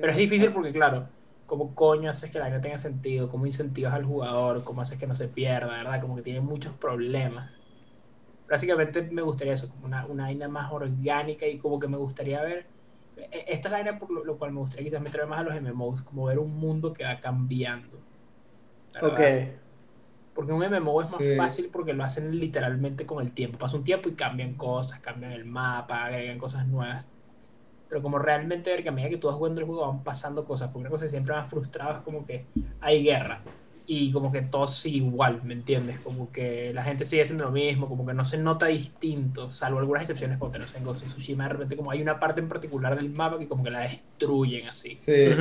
Pero 0.00 0.12
es 0.12 0.16
difícil 0.18 0.52
porque, 0.52 0.72
claro, 0.72 1.08
¿cómo 1.46 1.74
coño 1.74 2.10
haces 2.10 2.30
que 2.30 2.38
la 2.38 2.44
vaina 2.46 2.60
tenga 2.60 2.78
sentido? 2.78 3.28
¿Cómo 3.28 3.46
incentivas 3.46 3.94
al 3.94 4.04
jugador? 4.04 4.64
¿Cómo 4.64 4.80
haces 4.82 4.98
que 4.98 5.06
no 5.06 5.14
se 5.14 5.28
pierda? 5.28 5.68
¿Verdad? 5.78 6.00
Como 6.00 6.16
que 6.16 6.22
tiene 6.22 6.40
muchos 6.40 6.74
problemas. 6.74 7.60
Básicamente 8.48 9.02
me 9.02 9.22
gustaría 9.22 9.52
eso, 9.54 9.70
como 9.70 9.86
una, 9.86 10.06
una 10.06 10.24
vaina 10.24 10.48
más 10.48 10.72
orgánica 10.72 11.46
y 11.46 11.58
como 11.58 11.78
que 11.80 11.88
me 11.88 11.96
gustaría 11.98 12.42
ver. 12.42 12.66
e- 13.16 13.44
Esta 13.48 13.68
es 13.68 13.72
la 13.72 13.78
vaina 13.82 13.98
por 13.98 14.10
lo, 14.10 14.24
lo 14.24 14.38
cual 14.38 14.52
me 14.52 14.60
gustaría 14.60 14.84
quizás 14.86 15.02
meterme 15.02 15.28
más 15.28 15.40
a 15.40 15.42
los 15.44 15.54
MMOs, 15.56 16.02
como 16.02 16.26
ver 16.26 16.38
un 16.38 16.56
mundo 16.56 16.92
que 16.92 17.04
va 17.04 17.20
cambiando. 17.20 18.06
¿verdad? 18.92 19.10
Ok. 19.12 19.60
Porque 20.34 20.52
un 20.52 20.62
MMO 20.64 21.02
es 21.02 21.10
más 21.10 21.24
Sí. 21.24 21.36
fácil 21.36 21.70
porque 21.72 21.92
lo 21.92 22.04
hacen 22.04 22.38
literalmente 22.38 23.06
con 23.06 23.24
el 23.24 23.32
tiempo. 23.34 23.58
Pasa 23.58 23.76
un 23.76 23.84
tiempo 23.84 24.08
y 24.08 24.14
cambian 24.16 24.54
cosas, 24.56 25.00
cambian 25.00 25.32
el 25.32 25.44
mapa, 25.44 26.04
agregan 26.06 26.38
cosas 26.38 26.66
nuevas. 26.66 27.06
Pero 27.90 28.00
como 28.02 28.18
realmente 28.18 28.70
ver 28.70 28.82
que 28.82 28.88
a 28.88 28.92
medida 28.92 29.10
que 29.10 29.16
tú 29.18 29.26
vas 29.26 29.36
jugando 29.36 29.60
el 29.60 29.66
juego 29.66 29.86
van 29.86 30.02
pasando 30.02 30.44
cosas, 30.46 30.68
porque 30.68 30.80
una 30.82 30.90
cosa 30.90 31.04
que 31.04 31.10
siempre 31.10 31.34
ha 31.34 31.42
frustrado 31.44 31.92
es 31.98 31.98
como 31.98 32.24
que 32.24 32.46
hay 32.80 33.02
guerra 33.02 33.40
y 33.86 34.12
como 34.12 34.30
que 34.30 34.42
todo 34.42 34.68
sigue 34.68 34.98
igual, 34.98 35.40
¿me 35.42 35.52
entiendes? 35.54 35.98
Como 35.98 36.30
que 36.30 36.72
la 36.72 36.84
gente 36.84 37.04
sigue 37.04 37.22
haciendo 37.22 37.46
lo 37.46 37.50
mismo, 37.50 37.88
como 37.88 38.06
que 38.06 38.14
no 38.14 38.24
se 38.24 38.38
nota 38.38 38.66
distinto, 38.66 39.50
salvo 39.50 39.80
algunas 39.80 40.02
excepciones, 40.02 40.38
como 40.38 40.52
tenemos 40.52 40.72
en 40.76 40.84
Ghost 40.84 41.02
of 41.04 41.08
Tsushima, 41.12 41.42
de 41.44 41.50
repente 41.50 41.76
como 41.76 41.90
hay 41.90 42.00
una 42.00 42.20
parte 42.20 42.40
en 42.40 42.48
particular 42.48 42.94
del 42.96 43.10
mapa 43.10 43.36
que 43.40 43.48
como 43.48 43.64
que 43.64 43.70
la 43.72 43.80
destruyen 43.80 44.68
así 44.68 44.94
Sí. 44.94 45.34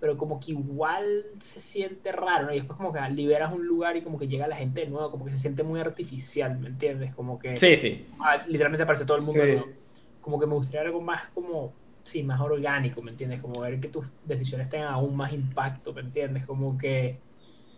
Pero 0.00 0.16
como 0.16 0.40
que 0.40 0.52
igual 0.52 1.24
se 1.38 1.60
siente 1.60 2.12
raro, 2.12 2.46
¿no? 2.46 2.52
Y 2.52 2.56
después 2.56 2.76
como 2.78 2.92
que 2.92 3.00
liberas 3.10 3.52
un 3.52 3.66
lugar 3.66 3.96
y 3.96 4.02
como 4.02 4.18
que 4.18 4.28
llega 4.28 4.46
la 4.46 4.56
gente 4.56 4.80
de 4.80 4.86
nuevo, 4.88 5.10
como 5.10 5.24
que 5.26 5.32
se 5.32 5.38
siente 5.38 5.62
muy 5.62 5.78
artificial, 5.80 6.58
¿me 6.58 6.68
entiendes? 6.68 7.14
Como 7.14 7.38
que 7.38 7.56
Sí, 7.58 7.76
sí. 7.76 8.06
ah, 8.20 8.42
literalmente 8.46 8.82
aparece 8.84 9.04
todo 9.04 9.18
el 9.18 9.22
mundo 9.22 9.42
Sí. 9.42 9.48
de 9.48 9.56
nuevo. 9.56 9.70
Como 10.26 10.40
que 10.40 10.46
me 10.48 10.54
gustaría 10.54 10.80
algo 10.80 11.00
más 11.00 11.30
como 11.30 11.72
sí, 12.02 12.24
más 12.24 12.40
orgánico, 12.40 13.00
¿me 13.00 13.12
entiendes? 13.12 13.40
Como 13.40 13.60
ver 13.60 13.78
que 13.78 13.86
tus 13.86 14.04
decisiones 14.24 14.68
tengan 14.68 14.88
aún 14.92 15.16
más 15.16 15.32
impacto, 15.32 15.94
¿me 15.94 16.00
entiendes? 16.00 16.44
Como 16.44 16.76
que 16.76 17.20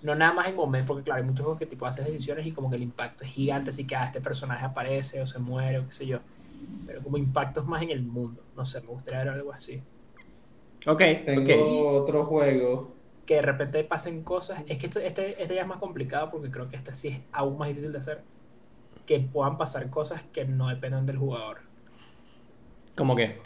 no 0.01 0.15
nada 0.15 0.33
más 0.33 0.49
en 0.49 0.57
momento, 0.57 0.95
porque 0.95 1.05
claro, 1.05 1.21
hay 1.21 1.27
muchos 1.29 1.45
juegos 1.45 1.59
que 1.59 1.67
tipo 1.67 1.85
haces 1.85 2.07
decisiones 2.07 2.47
y 2.47 2.53
como 2.53 2.71
que 2.71 2.77
el 2.77 2.83
impacto 2.85 3.23
es 3.25 3.31
gigante, 3.33 3.69
así 3.69 3.87
que 3.87 3.97
ah, 3.97 4.07
este 4.07 4.23
personaje 4.23 4.65
aparece 4.65 5.21
o 5.21 5.27
se 5.27 5.39
muere 5.39 5.81
o 5.81 5.85
qué 5.85 5.93
sé 5.93 6.07
yo. 6.07 6.21
Pero 6.87 7.03
como 7.03 7.19
impactos 7.19 7.67
más 7.67 7.83
en 7.83 7.91
el 7.91 8.03
mundo, 8.03 8.49
no 8.57 8.65
sé, 8.65 8.81
me 8.81 8.89
gustaría 8.89 9.19
ver 9.21 9.29
algo 9.29 9.53
así. 9.53 9.83
Ok, 10.87 11.03
Tengo 11.27 11.43
ok. 11.43 12.03
otro 12.03 12.25
juego. 12.25 12.97
Que 13.27 13.35
de 13.37 13.43
repente 13.43 13.85
pasen 13.85 14.25
cosas, 14.25 14.63
es 14.67 14.79
que 14.79 14.87
este, 14.87 15.07
este, 15.07 15.43
este 15.43 15.55
ya 15.55 15.63
es 15.63 15.69
más 15.69 15.79
complicado 15.79 16.31
porque 16.31 16.51
creo 16.51 16.69
que 16.71 16.77
este 16.77 16.95
sí 16.95 17.09
es 17.09 17.21
aún 17.33 17.59
más 17.59 17.69
difícil 17.69 17.93
de 17.93 17.99
hacer. 17.99 18.25
Que 19.07 19.21
puedan 19.21 19.59
pasar 19.59 19.91
cosas 19.91 20.25
que 20.25 20.45
no 20.47 20.69
dependan 20.69 21.07
del 21.07 21.19
jugador. 21.19 21.68
¿Cómo 22.99 23.15
que? 23.15 23.39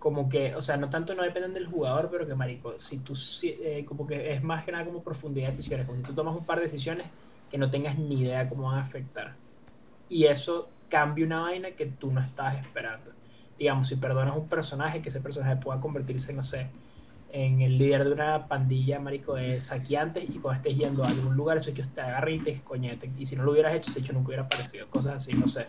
como 0.00 0.28
que, 0.28 0.54
o 0.54 0.62
sea, 0.62 0.76
no 0.76 0.88
tanto 0.90 1.12
no 1.16 1.22
dependen 1.24 1.52
del 1.54 1.66
jugador, 1.66 2.08
pero 2.10 2.24
que 2.26 2.34
marico, 2.34 2.78
si 2.78 3.00
tú, 3.00 3.16
si- 3.16 3.56
eh, 3.60 3.84
como 3.84 4.06
que 4.06 4.32
es 4.32 4.42
más 4.44 4.64
que 4.64 4.70
nada 4.70 4.84
como 4.84 5.02
profundidad 5.02 5.46
de 5.48 5.52
decisiones, 5.56 5.86
como 5.86 5.98
si 5.98 6.04
tú 6.04 6.14
tomas 6.14 6.36
un 6.36 6.44
par 6.46 6.58
de 6.58 6.64
decisiones 6.64 7.06
que 7.50 7.58
no 7.58 7.68
tengas 7.68 7.98
ni 7.98 8.20
idea 8.20 8.48
cómo 8.48 8.64
van 8.68 8.78
a 8.78 8.82
afectar. 8.82 9.34
Y 10.08 10.24
eso 10.26 10.68
cambia 10.88 11.26
una 11.26 11.40
vaina 11.40 11.72
que 11.72 11.86
tú 11.86 12.12
no 12.12 12.20
estabas 12.20 12.58
esperando. 12.58 13.10
Digamos, 13.58 13.88
si 13.88 13.96
perdonas 13.96 14.36
un 14.36 14.48
personaje, 14.48 15.02
que 15.02 15.08
ese 15.08 15.20
personaje 15.20 15.56
pueda 15.56 15.80
convertirse, 15.80 16.32
no 16.32 16.44
sé, 16.44 16.68
en 17.32 17.60
el 17.60 17.76
líder 17.76 18.04
de 18.04 18.12
una 18.12 18.46
pandilla, 18.46 19.00
marico, 19.00 19.34
de 19.34 19.58
saqueantes, 19.58 20.24
y 20.30 20.38
cuando 20.38 20.58
estés 20.62 20.76
yendo 20.78 21.02
a 21.02 21.08
algún 21.08 21.34
lugar, 21.36 21.56
esos 21.56 21.72
hechos 21.72 21.88
te 21.88 22.00
agarren 22.02 22.36
y 22.36 22.38
te 22.44 22.50
escoñeten. 22.52 23.14
Y 23.18 23.26
si 23.26 23.34
no 23.34 23.42
lo 23.42 23.50
hubieras 23.50 23.74
hecho, 23.74 23.90
ese 23.90 23.98
hecho 23.98 24.12
nunca 24.12 24.28
hubiera 24.28 24.44
aparecido. 24.44 24.88
Cosas 24.88 25.14
así, 25.16 25.32
no 25.32 25.48
sé. 25.48 25.66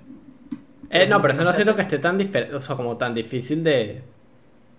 Eh, 0.90 1.08
no, 1.08 1.22
pero 1.22 1.34
eso 1.34 1.44
No 1.44 1.54
siento 1.54 1.76
que 1.76 1.82
esté 1.84 2.00
tan 2.00 2.18
diferente, 2.18 2.56
o 2.56 2.62
sea, 2.62 2.76
como 2.76 2.98
tan 2.98 3.14
difícil 3.14 3.64
de... 3.64 4.02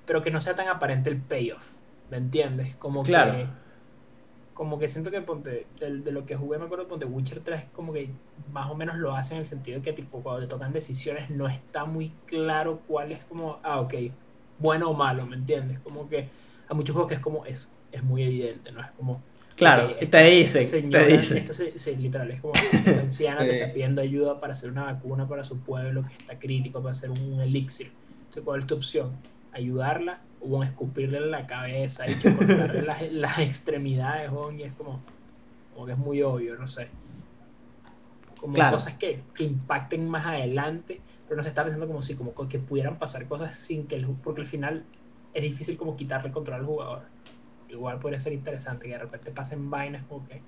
pero 0.06 0.22
que 0.22 0.30
no 0.30 0.40
sea 0.40 0.54
tan 0.54 0.68
aparente 0.68 1.10
el 1.10 1.18
payoff, 1.18 1.68
¿me 2.10 2.16
entiendes? 2.16 2.76
Como 2.76 3.02
Claro. 3.02 3.32
que 3.32 3.46
como 4.54 4.78
que 4.78 4.88
siento 4.88 5.10
que 5.10 5.22
ponte, 5.22 5.66
de, 5.78 5.98
de 6.00 6.12
lo 6.12 6.26
que 6.26 6.36
jugué 6.36 6.58
me 6.58 6.66
acuerdo 6.66 6.86
ponte 6.86 7.06
Witcher 7.06 7.40
3 7.40 7.68
como 7.72 7.94
que 7.94 8.10
más 8.52 8.70
o 8.70 8.74
menos 8.74 8.96
lo 8.98 9.14
hace 9.14 9.32
en 9.34 9.40
el 9.40 9.46
sentido 9.46 9.78
de 9.78 9.82
que 9.82 9.94
tipo 9.94 10.22
cuando 10.22 10.42
te 10.42 10.48
tocan 10.48 10.70
decisiones 10.72 11.30
no 11.30 11.48
está 11.48 11.86
muy 11.86 12.10
claro 12.26 12.82
cuál 12.86 13.12
es 13.12 13.24
como 13.24 13.58
ah 13.62 13.80
ok 13.80 13.94
bueno 14.58 14.90
o 14.90 14.94
malo 14.94 15.24
¿me 15.24 15.36
entiendes? 15.36 15.78
como 15.80 16.08
que 16.10 16.28
hay 16.68 16.76
muchos 16.76 16.92
juegos 16.92 17.08
que 17.08 17.14
es 17.14 17.20
como 17.22 17.46
eso 17.46 17.70
es 17.90 18.02
muy 18.02 18.22
evidente 18.22 18.70
no 18.70 18.82
es 18.82 18.90
como 18.90 19.22
Claro, 19.56 19.90
esta 20.00 20.18
te 20.18 20.24
dicen, 20.30 20.64
señora, 20.64 21.06
te 21.06 21.12
dicen. 21.18 21.36
esta 21.38 21.52
se- 21.52 21.78
sí, 21.78 21.96
literal 21.96 22.30
es 22.30 22.40
como 22.40 22.54
esta 22.54 22.90
anciana 23.00 23.40
te 23.44 23.50
Sí. 23.52 23.58
está 23.58 23.72
pidiendo 23.72 24.00
ayuda 24.00 24.40
para 24.40 24.52
hacer 24.54 24.70
una 24.70 24.84
vacuna 24.84 25.28
para 25.28 25.44
su 25.44 25.58
pueblo 25.60 26.02
que 26.06 26.14
está 26.14 26.38
crítico 26.38 26.80
para 26.80 26.92
hacer 26.92 27.10
un 27.10 27.40
elixir 27.40 27.90
entonces 28.18 28.42
¿cuál 28.44 28.60
es 28.60 28.66
tu 28.66 28.74
opción? 28.76 29.12
ayudarla 29.52 30.20
o 30.40 30.62
escupirle 30.64 31.18
en 31.18 31.30
la 31.30 31.46
cabeza 31.46 32.08
y 32.08 32.14
que 32.14 32.32
cortarle 32.34 32.82
las, 32.86 33.02
las 33.12 33.38
extremidades, 33.40 34.30
weón, 34.30 34.58
y 34.58 34.62
es 34.62 34.72
como, 34.72 35.00
como 35.74 35.84
que 35.86 35.92
es 35.92 35.98
muy 35.98 36.22
obvio, 36.22 36.56
no 36.56 36.66
sé. 36.66 36.88
Como 38.40 38.54
Claro. 38.54 38.72
cosas 38.76 38.94
que, 38.94 39.20
que 39.34 39.44
impacten 39.44 40.08
más 40.08 40.24
adelante, 40.24 41.00
pero 41.26 41.36
no 41.36 41.42
se 41.42 41.50
está 41.50 41.62
pensando 41.62 41.86
como 41.86 42.00
si 42.00 42.14
como 42.14 42.32
que 42.48 42.58
pudieran 42.58 42.98
pasar 42.98 43.26
cosas 43.26 43.54
sin 43.56 43.86
que 43.86 43.96
el 43.96 44.06
porque 44.06 44.40
al 44.40 44.46
final 44.46 44.84
es 45.34 45.42
difícil 45.42 45.76
como 45.76 45.94
quitarle 45.96 46.28
el 46.28 46.32
control 46.32 46.60
al 46.60 46.64
jugador. 46.66 47.02
Igual 47.70 47.98
podría 47.98 48.20
ser 48.20 48.32
interesante 48.32 48.86
que 48.86 48.92
de 48.92 48.98
repente 48.98 49.30
pasen 49.30 49.70
vainas 49.70 50.04
como 50.06 50.26
que... 50.26 50.42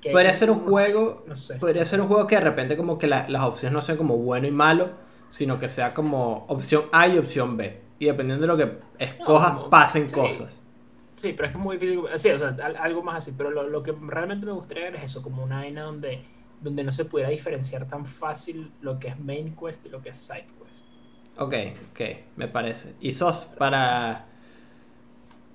que 0.00 0.10
Podría 0.10 0.32
ser 0.32 0.50
un 0.50 0.58
juego, 0.60 1.24
No 1.26 1.36
sé. 1.36 1.56
podría 1.56 1.84
ser 1.84 2.00
un 2.00 2.08
juego 2.08 2.26
que 2.26 2.34
de 2.36 2.40
repente 2.42 2.76
como 2.76 2.98
que 2.98 3.06
la- 3.06 3.28
las 3.28 3.42
opciones 3.44 3.72
no 3.74 3.80
sean 3.80 3.96
como 3.98 4.16
bueno 4.16 4.46
y 4.46 4.50
malo, 4.50 4.90
sino 5.30 5.58
que 5.58 5.68
sea 5.68 5.94
como 5.94 6.44
opción 6.48 6.84
A 6.92 7.06
y 7.08 7.18
opción 7.18 7.56
B. 7.56 7.80
Y 7.98 8.06
dependiendo 8.06 8.42
de 8.42 8.46
lo 8.48 8.56
que 8.56 8.78
escojas, 8.98 9.52
como- 9.52 9.70
pasen 9.70 10.08
sí. 10.08 10.14
cosas. 10.14 10.62
Sí, 11.16 11.32
pero 11.32 11.48
es 11.48 11.52
que 11.54 11.58
es 11.58 11.64
muy 11.64 11.76
difícil. 11.76 12.00
Sí, 12.14 12.30
o 12.30 12.38
sea, 12.38 12.56
al- 12.62 12.76
algo 12.76 13.02
más 13.02 13.16
así. 13.16 13.34
Pero 13.36 13.50
lo, 13.50 13.68
lo 13.68 13.82
que 13.82 13.92
realmente 13.92 14.46
me 14.46 14.52
gustaría 14.52 14.84
ver 14.84 14.96
es 14.96 15.02
eso, 15.04 15.20
como 15.20 15.42
una 15.42 15.56
vaina 15.56 15.82
donde, 15.82 16.22
donde 16.60 16.84
no 16.84 16.92
se 16.92 17.04
pudiera 17.06 17.28
diferenciar 17.30 17.86
tan 17.88 18.06
fácil 18.06 18.70
lo 18.82 19.00
que 19.00 19.08
es 19.08 19.18
main 19.18 19.56
quest 19.56 19.84
y 19.86 19.88
lo 19.88 20.00
que 20.00 20.10
es 20.10 20.16
side 20.16 20.46
quest. 20.64 20.86
Ok, 21.38 21.54
ok, 21.90 22.00
me 22.36 22.46
parece. 22.46 22.94
Y 23.00 23.10
sos, 23.12 23.46
para, 23.46 24.26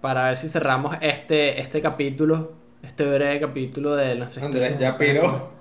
para 0.04 0.26
ver 0.26 0.38
si 0.38 0.50
cerramos 0.50 0.98
este, 1.02 1.62
este 1.62 1.82
capítulo, 1.82 2.54
este 2.84 3.06
breve 3.06 3.40
capítulo 3.42 3.96
de 3.96 4.16
las 4.16 4.38
Andrés 4.38 4.78
ya 4.80 4.98
piró. 4.98 5.54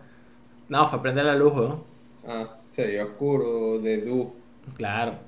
No, 0.68 0.88
fue 0.88 1.00
prender 1.02 1.24
la 1.26 1.36
luz, 1.36 1.54
¿no? 1.54 1.84
Ah, 2.26 2.48
se 2.70 2.86
vio 2.88 3.04
oscuro, 3.04 3.78
de 3.80 3.98
luz. 3.98 4.28
Claro. 4.76 5.18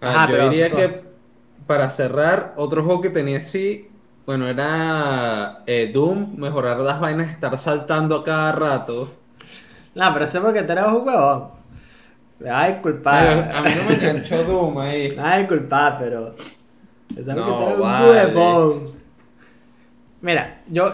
Ah, 0.00 0.08
Ajá, 0.10 0.26
yo 0.26 0.32
pero 0.32 0.50
diría 0.50 0.66
eso- 0.66 0.76
que 0.76 1.04
para 1.66 1.90
cerrar, 1.90 2.54
otro 2.56 2.84
juego 2.84 3.00
que 3.00 3.10
tenía 3.10 3.38
así, 3.38 3.88
bueno, 4.26 4.48
era 4.48 5.62
eh, 5.66 5.90
Doom, 5.92 6.36
mejorar 6.38 6.78
las 6.80 7.00
vainas, 7.00 7.30
estar 7.30 7.56
saltando 7.58 8.16
a 8.16 8.24
cada 8.24 8.52
rato. 8.52 9.10
No, 9.94 10.12
pero 10.12 10.24
eso 10.26 10.38
es 10.38 10.44
porque 10.44 10.62
tú 10.62 10.72
eres 10.72 10.86
un 10.86 11.06
huevón. 11.06 11.55
Me 12.38 12.50
vas 12.50 12.62
a. 12.62 12.66
Ay, 12.66 12.80
mí 13.64 13.70
no 13.76 13.88
me 13.88 13.94
enganchó 13.94 14.44
Doom 14.44 14.78
ahí. 14.78 15.10
Me 15.10 15.16
vas 15.16 15.34
a 15.34 15.38
disculpar, 15.38 15.96
pero. 15.98 16.30
No, 17.14 17.34
tú 17.34 17.62
eres 17.62 17.74
un 17.76 17.80
vale. 17.80 18.10
huevón. 18.10 18.86
Mira, 20.20 20.62
yo. 20.68 20.92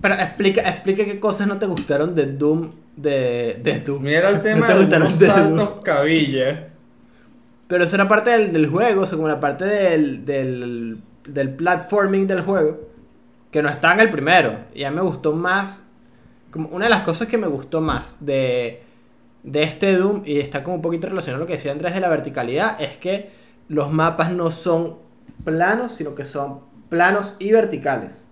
Pero 0.00 0.14
explica, 0.14 0.62
explica 0.68 1.04
qué 1.04 1.20
cosas 1.20 1.46
no 1.48 1.58
te 1.58 1.66
gustaron 1.66 2.14
de 2.14 2.26
Doom. 2.26 2.70
De, 2.96 3.60
de 3.62 3.80
Doom. 3.80 4.02
Mira 4.02 4.28
el 4.30 4.42
tema 4.42 4.68
No 4.74 4.78
te 4.78 4.86
de 4.86 4.98
los 4.98 5.16
saltos 5.16 5.78
cabilla. 5.82 6.68
Pero 7.66 7.84
eso 7.84 7.94
era 7.96 8.06
parte 8.06 8.30
del, 8.30 8.52
del 8.52 8.66
juego, 8.66 9.02
o 9.02 9.06
sea, 9.06 9.16
como 9.16 9.28
la 9.28 9.40
parte 9.40 9.64
del, 9.64 10.26
del, 10.26 10.98
del 11.26 11.54
platforming 11.54 12.26
del 12.26 12.42
juego, 12.42 12.80
que 13.50 13.62
no 13.62 13.70
está 13.70 13.94
en 13.94 14.00
el 14.00 14.10
primero. 14.10 14.58
Y 14.74 14.84
a 14.84 14.90
mí 14.90 14.96
me 14.96 15.02
gustó 15.02 15.32
más, 15.32 15.88
como 16.50 16.68
una 16.68 16.84
de 16.84 16.90
las 16.90 17.02
cosas 17.02 17.28
que 17.28 17.38
me 17.38 17.46
gustó 17.46 17.80
más 17.80 18.18
de, 18.20 18.82
de 19.42 19.62
este 19.62 19.96
Doom, 19.96 20.22
y 20.24 20.38
está 20.38 20.62
como 20.62 20.76
un 20.76 20.82
poquito 20.82 21.08
relacionado 21.08 21.38
a 21.38 21.44
lo 21.44 21.46
que 21.46 21.54
decía 21.54 21.72
Andrés 21.72 21.94
de 21.94 22.00
la 22.00 22.08
verticalidad, 22.08 22.80
es 22.80 22.96
que 22.96 23.30
los 23.68 23.90
mapas 23.90 24.32
no 24.32 24.50
son 24.50 24.98
planos, 25.44 25.92
sino 25.92 26.14
que 26.14 26.24
son 26.24 26.60
planos 26.88 27.36
y 27.38 27.52
verticales. 27.52 28.22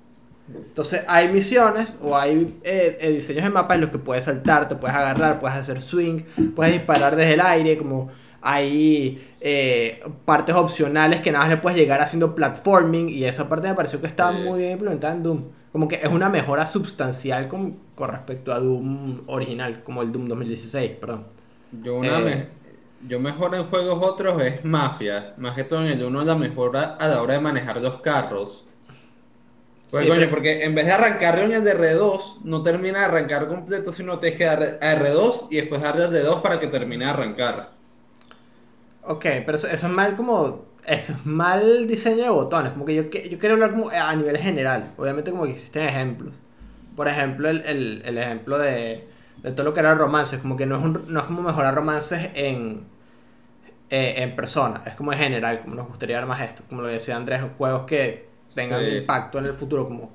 Entonces 0.52 1.02
hay 1.06 1.28
misiones 1.28 1.98
o 2.02 2.16
hay 2.16 2.58
eh, 2.64 2.98
eh, 3.00 3.10
diseños 3.10 3.44
de 3.44 3.50
mapas 3.50 3.76
en 3.76 3.82
los 3.82 3.90
que 3.90 3.98
puedes 3.98 4.24
saltar, 4.24 4.68
te 4.68 4.74
puedes 4.74 4.96
agarrar, 4.96 5.38
puedes 5.38 5.56
hacer 5.56 5.80
swing, 5.80 6.20
puedes 6.54 6.72
disparar 6.72 7.14
desde 7.14 7.34
el 7.34 7.40
aire, 7.40 7.76
como 7.76 8.08
hay 8.42 9.34
eh, 9.40 10.02
partes 10.24 10.54
opcionales 10.54 11.20
que 11.20 11.30
nada 11.30 11.44
más 11.44 11.50
le 11.54 11.56
puedes 11.58 11.78
llegar 11.78 12.00
haciendo 12.00 12.34
platforming 12.34 13.08
y 13.08 13.24
esa 13.24 13.48
parte 13.48 13.68
me 13.68 13.74
pareció 13.74 14.00
que 14.00 14.06
estaba 14.06 14.32
muy 14.32 14.60
bien 14.60 14.72
implementada 14.72 15.14
en 15.14 15.22
Doom. 15.22 15.44
Como 15.72 15.86
que 15.86 16.00
es 16.02 16.10
una 16.10 16.28
mejora 16.28 16.66
substancial 16.66 17.46
con, 17.48 17.76
con 17.94 18.10
respecto 18.10 18.52
a 18.52 18.58
Doom 18.58 19.20
original, 19.28 19.82
como 19.84 20.02
el 20.02 20.10
Doom 20.10 20.26
2016, 20.28 20.92
perdón. 21.00 21.24
Yo, 21.82 21.96
una 21.96 22.18
Eh. 22.18 22.24
me- 22.24 22.60
yo 23.08 23.20
mejor 23.20 23.54
en 23.54 23.64
juegos 23.70 24.02
otros 24.04 24.42
es 24.42 24.64
Mafia. 24.64 25.34
Más 25.38 25.54
que 25.54 25.64
todo 25.64 25.80
en 25.86 25.92
el 25.92 26.04
uno 26.04 26.24
la 26.24 26.34
mejora 26.34 26.96
a 26.98 27.06
la 27.08 27.22
hora 27.22 27.34
de 27.34 27.40
manejar 27.40 27.80
los 27.80 28.00
carros. 28.00 28.64
Pues, 29.90 30.02
Sí, 30.02 30.08
coño, 30.08 30.20
pero- 30.20 30.30
porque 30.30 30.64
en 30.64 30.74
vez 30.74 30.86
de 30.86 30.92
arrancarlo 30.92 31.44
en 31.44 31.52
el 31.52 31.64
de 31.64 31.72
R2, 31.74 32.40
no 32.44 32.62
termina 32.62 32.98
de 33.00 33.04
arrancar 33.06 33.46
completo, 33.48 33.92
sino 33.92 34.18
te 34.18 34.32
deja 34.32 34.52
a 34.52 34.92
R2 34.94 35.46
y 35.50 35.56
después 35.56 35.80
darle 35.82 36.04
al 36.04 36.12
de 36.12 36.20
2 36.22 36.40
para 36.42 36.60
que 36.60 36.66
termine 36.66 37.04
de 37.04 37.10
arrancar. 37.10 37.70
Ok, 39.02 39.22
pero 39.46 39.54
eso, 39.54 39.66
eso 39.68 39.86
es 39.86 39.92
mal 39.92 40.14
como... 40.16 40.66
Eso 40.86 41.12
es 41.12 41.26
mal 41.26 41.86
diseño 41.86 42.24
de 42.24 42.30
botones. 42.30 42.72
Como 42.72 42.84
que 42.84 42.94
yo, 42.94 43.10
que- 43.10 43.28
yo 43.28 43.38
quiero 43.38 43.54
hablar 43.54 43.70
como 43.70 43.90
a 43.90 44.14
nivel 44.14 44.36
general. 44.38 44.92
Obviamente 44.96 45.30
como 45.30 45.44
que 45.44 45.50
existen 45.50 45.86
ejemplos. 45.88 46.32
Por 46.96 47.06
ejemplo, 47.08 47.48
el, 47.48 47.60
el- 47.62 48.02
el 48.04 48.18
ejemplo 48.18 48.58
de, 48.58 49.06
de 49.42 49.52
todo 49.52 49.64
lo 49.64 49.74
que 49.74 49.80
era 49.80 49.94
romances. 49.94 50.40
Como 50.40 50.56
que 50.56 50.66
no 50.66 50.78
es, 50.78 50.84
un- 50.84 51.04
no 51.08 51.20
es 51.20 51.26
como 51.26 51.42
mejorar 51.42 51.74
romances 51.74 52.30
en, 52.34 52.84
eh, 53.90 54.14
en 54.18 54.36
persona. 54.36 54.82
Es 54.86 54.94
como 54.94 55.12
en 55.12 55.18
general, 55.18 55.60
como 55.60 55.74
nos 55.74 55.88
gustaría 55.88 56.16
ver 56.18 56.26
más 56.26 56.40
esto. 56.40 56.62
Como 56.68 56.82
lo 56.82 56.88
decía 56.88 57.16
Andrés, 57.16 57.42
juegos 57.58 57.84
que 57.86 58.28
tengan 58.54 58.80
Sí. 58.80 58.96
impacto 58.98 59.38
en 59.38 59.46
el 59.46 59.52
futuro. 59.54 59.86
Como 59.86 60.10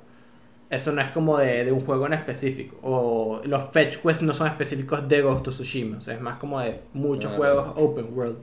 eso 0.69 0.91
no 0.91 1.01
es 1.01 1.09
como 1.09 1.37
de, 1.37 1.63
de 1.65 1.71
un 1.71 1.81
juego 1.81 2.05
en 2.07 2.13
específico. 2.13 2.77
O 2.81 3.41
los 3.45 3.65
fetch 3.71 3.97
quests 3.97 4.23
no 4.23 4.33
son 4.33 4.47
específicos 4.47 5.07
de 5.07 5.21
Ghost 5.21 5.47
of 5.47 5.53
Tsushima. 5.53 5.97
O 5.97 6.01
sea, 6.01 6.15
es 6.15 6.21
más 6.21 6.37
como 6.37 6.59
de 6.59 6.81
muchos 6.93 7.33
Claro. 7.33 7.61
juegos 7.73 7.73
open 7.77 8.07
world. 8.17 8.37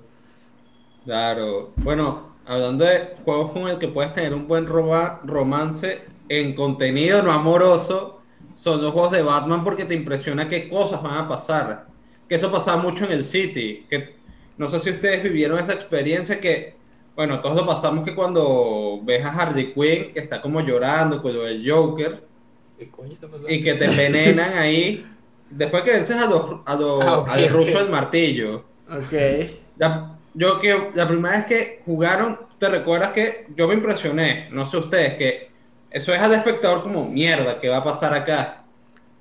Claro. 1.04 1.72
Bueno, 1.76 2.32
hablando 2.46 2.84
de 2.84 3.14
juegos 3.24 3.50
con 3.50 3.68
el 3.68 3.78
que 3.78 3.88
puedes 3.88 4.12
tener 4.12 4.34
un 4.34 4.46
buen 4.46 4.66
roba- 4.66 5.20
romance 5.24 6.02
en 6.28 6.54
contenido 6.54 7.22
no 7.22 7.32
amoroso, 7.32 8.20
son 8.54 8.80
los 8.82 8.92
juegos 8.92 9.10
de 9.12 9.22
Batman 9.22 9.64
porque 9.64 9.84
te 9.84 9.94
impresiona 9.94 10.48
qué 10.48 10.68
cosas 10.68 11.02
van 11.02 11.16
a 11.16 11.28
pasar. 11.28 11.86
Que 12.28 12.36
eso 12.36 12.50
pasaba 12.52 12.80
mucho 12.82 13.04
en 13.04 13.12
el 13.12 13.24
City. 13.24 13.86
Que 13.90 14.14
no 14.56 14.68
sé 14.68 14.78
si 14.80 14.90
ustedes 14.90 15.22
vivieron 15.22 15.58
esa 15.58 15.72
experiencia 15.72 16.38
que, 16.40 16.76
bueno, 17.16 17.40
todos 17.40 17.56
lo 17.56 17.66
pasamos 17.66 18.04
que 18.04 18.14
cuando 18.14 19.00
ves 19.02 19.24
a 19.24 19.30
Harley 19.32 19.72
Quinn 19.74 20.12
que 20.12 20.20
está 20.20 20.40
como 20.40 20.60
llorando 20.60 21.20
con 21.20 21.34
lo 21.34 21.42
del 21.42 21.68
Joker 21.68 22.22
y 23.48 23.62
que 23.62 23.74
te 23.74 23.84
envenenan 23.86 24.52
ahí, 24.54 25.04
después 25.50 25.82
que 25.82 25.90
vences 25.92 26.16
a 26.16 26.26
los, 26.26 26.60
a 26.64 26.74
los, 26.74 27.04
Ah, 27.04 27.18
ok, 27.18 27.28
al 27.28 27.48
ruso 27.48 27.72
ok. 27.72 27.78
del 27.78 27.90
martillo. 27.90 28.64
Ok. 28.90 29.12
Yo 30.34 30.60
que 30.60 30.90
la 30.94 31.08
primera 31.08 31.36
vez 31.38 31.46
que 31.46 31.82
jugaron, 31.84 32.38
te 32.58 32.68
recuerdas 32.68 33.12
que 33.12 33.46
yo 33.56 33.68
me 33.68 33.74
impresioné, 33.74 34.48
no 34.52 34.66
sé 34.66 34.78
ustedes, 34.78 35.14
que 35.14 35.50
eso 35.90 36.12
es 36.14 36.20
al 36.20 36.32
espectador 36.34 36.82
como 36.82 37.08
mierda, 37.08 37.60
¿qué 37.60 37.68
va 37.68 37.78
a 37.78 37.84
pasar 37.84 38.14
acá? 38.14 38.64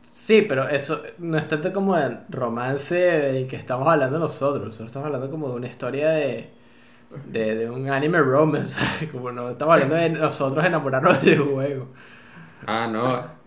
Sí, 0.03 0.41
pero 0.43 0.67
eso 0.67 1.01
no 1.19 1.37
es 1.37 1.47
tanto 1.47 1.71
como 1.73 1.95
el 1.97 2.19
romance 2.29 2.95
del 2.95 3.47
que 3.47 3.55
estamos 3.55 3.87
hablando 3.87 4.19
nosotros. 4.19 4.65
Nosotros 4.67 4.87
estamos 4.89 5.05
hablando 5.07 5.29
como 5.31 5.49
de 5.49 5.55
una 5.55 5.67
historia 5.67 6.09
de, 6.11 6.49
de, 7.27 7.55
de 7.55 7.69
un 7.69 7.89
anime 7.89 8.19
romance. 8.21 8.73
¿sabes? 8.79 9.11
Como 9.13 9.31
no 9.31 9.51
estamos 9.51 9.73
hablando 9.75 9.95
de 9.95 10.09
nosotros 10.11 10.65
enamorarnos 10.65 11.21
del 11.23 11.39
juego. 11.41 11.89
Ah, 12.65 12.87
no. 12.87 13.39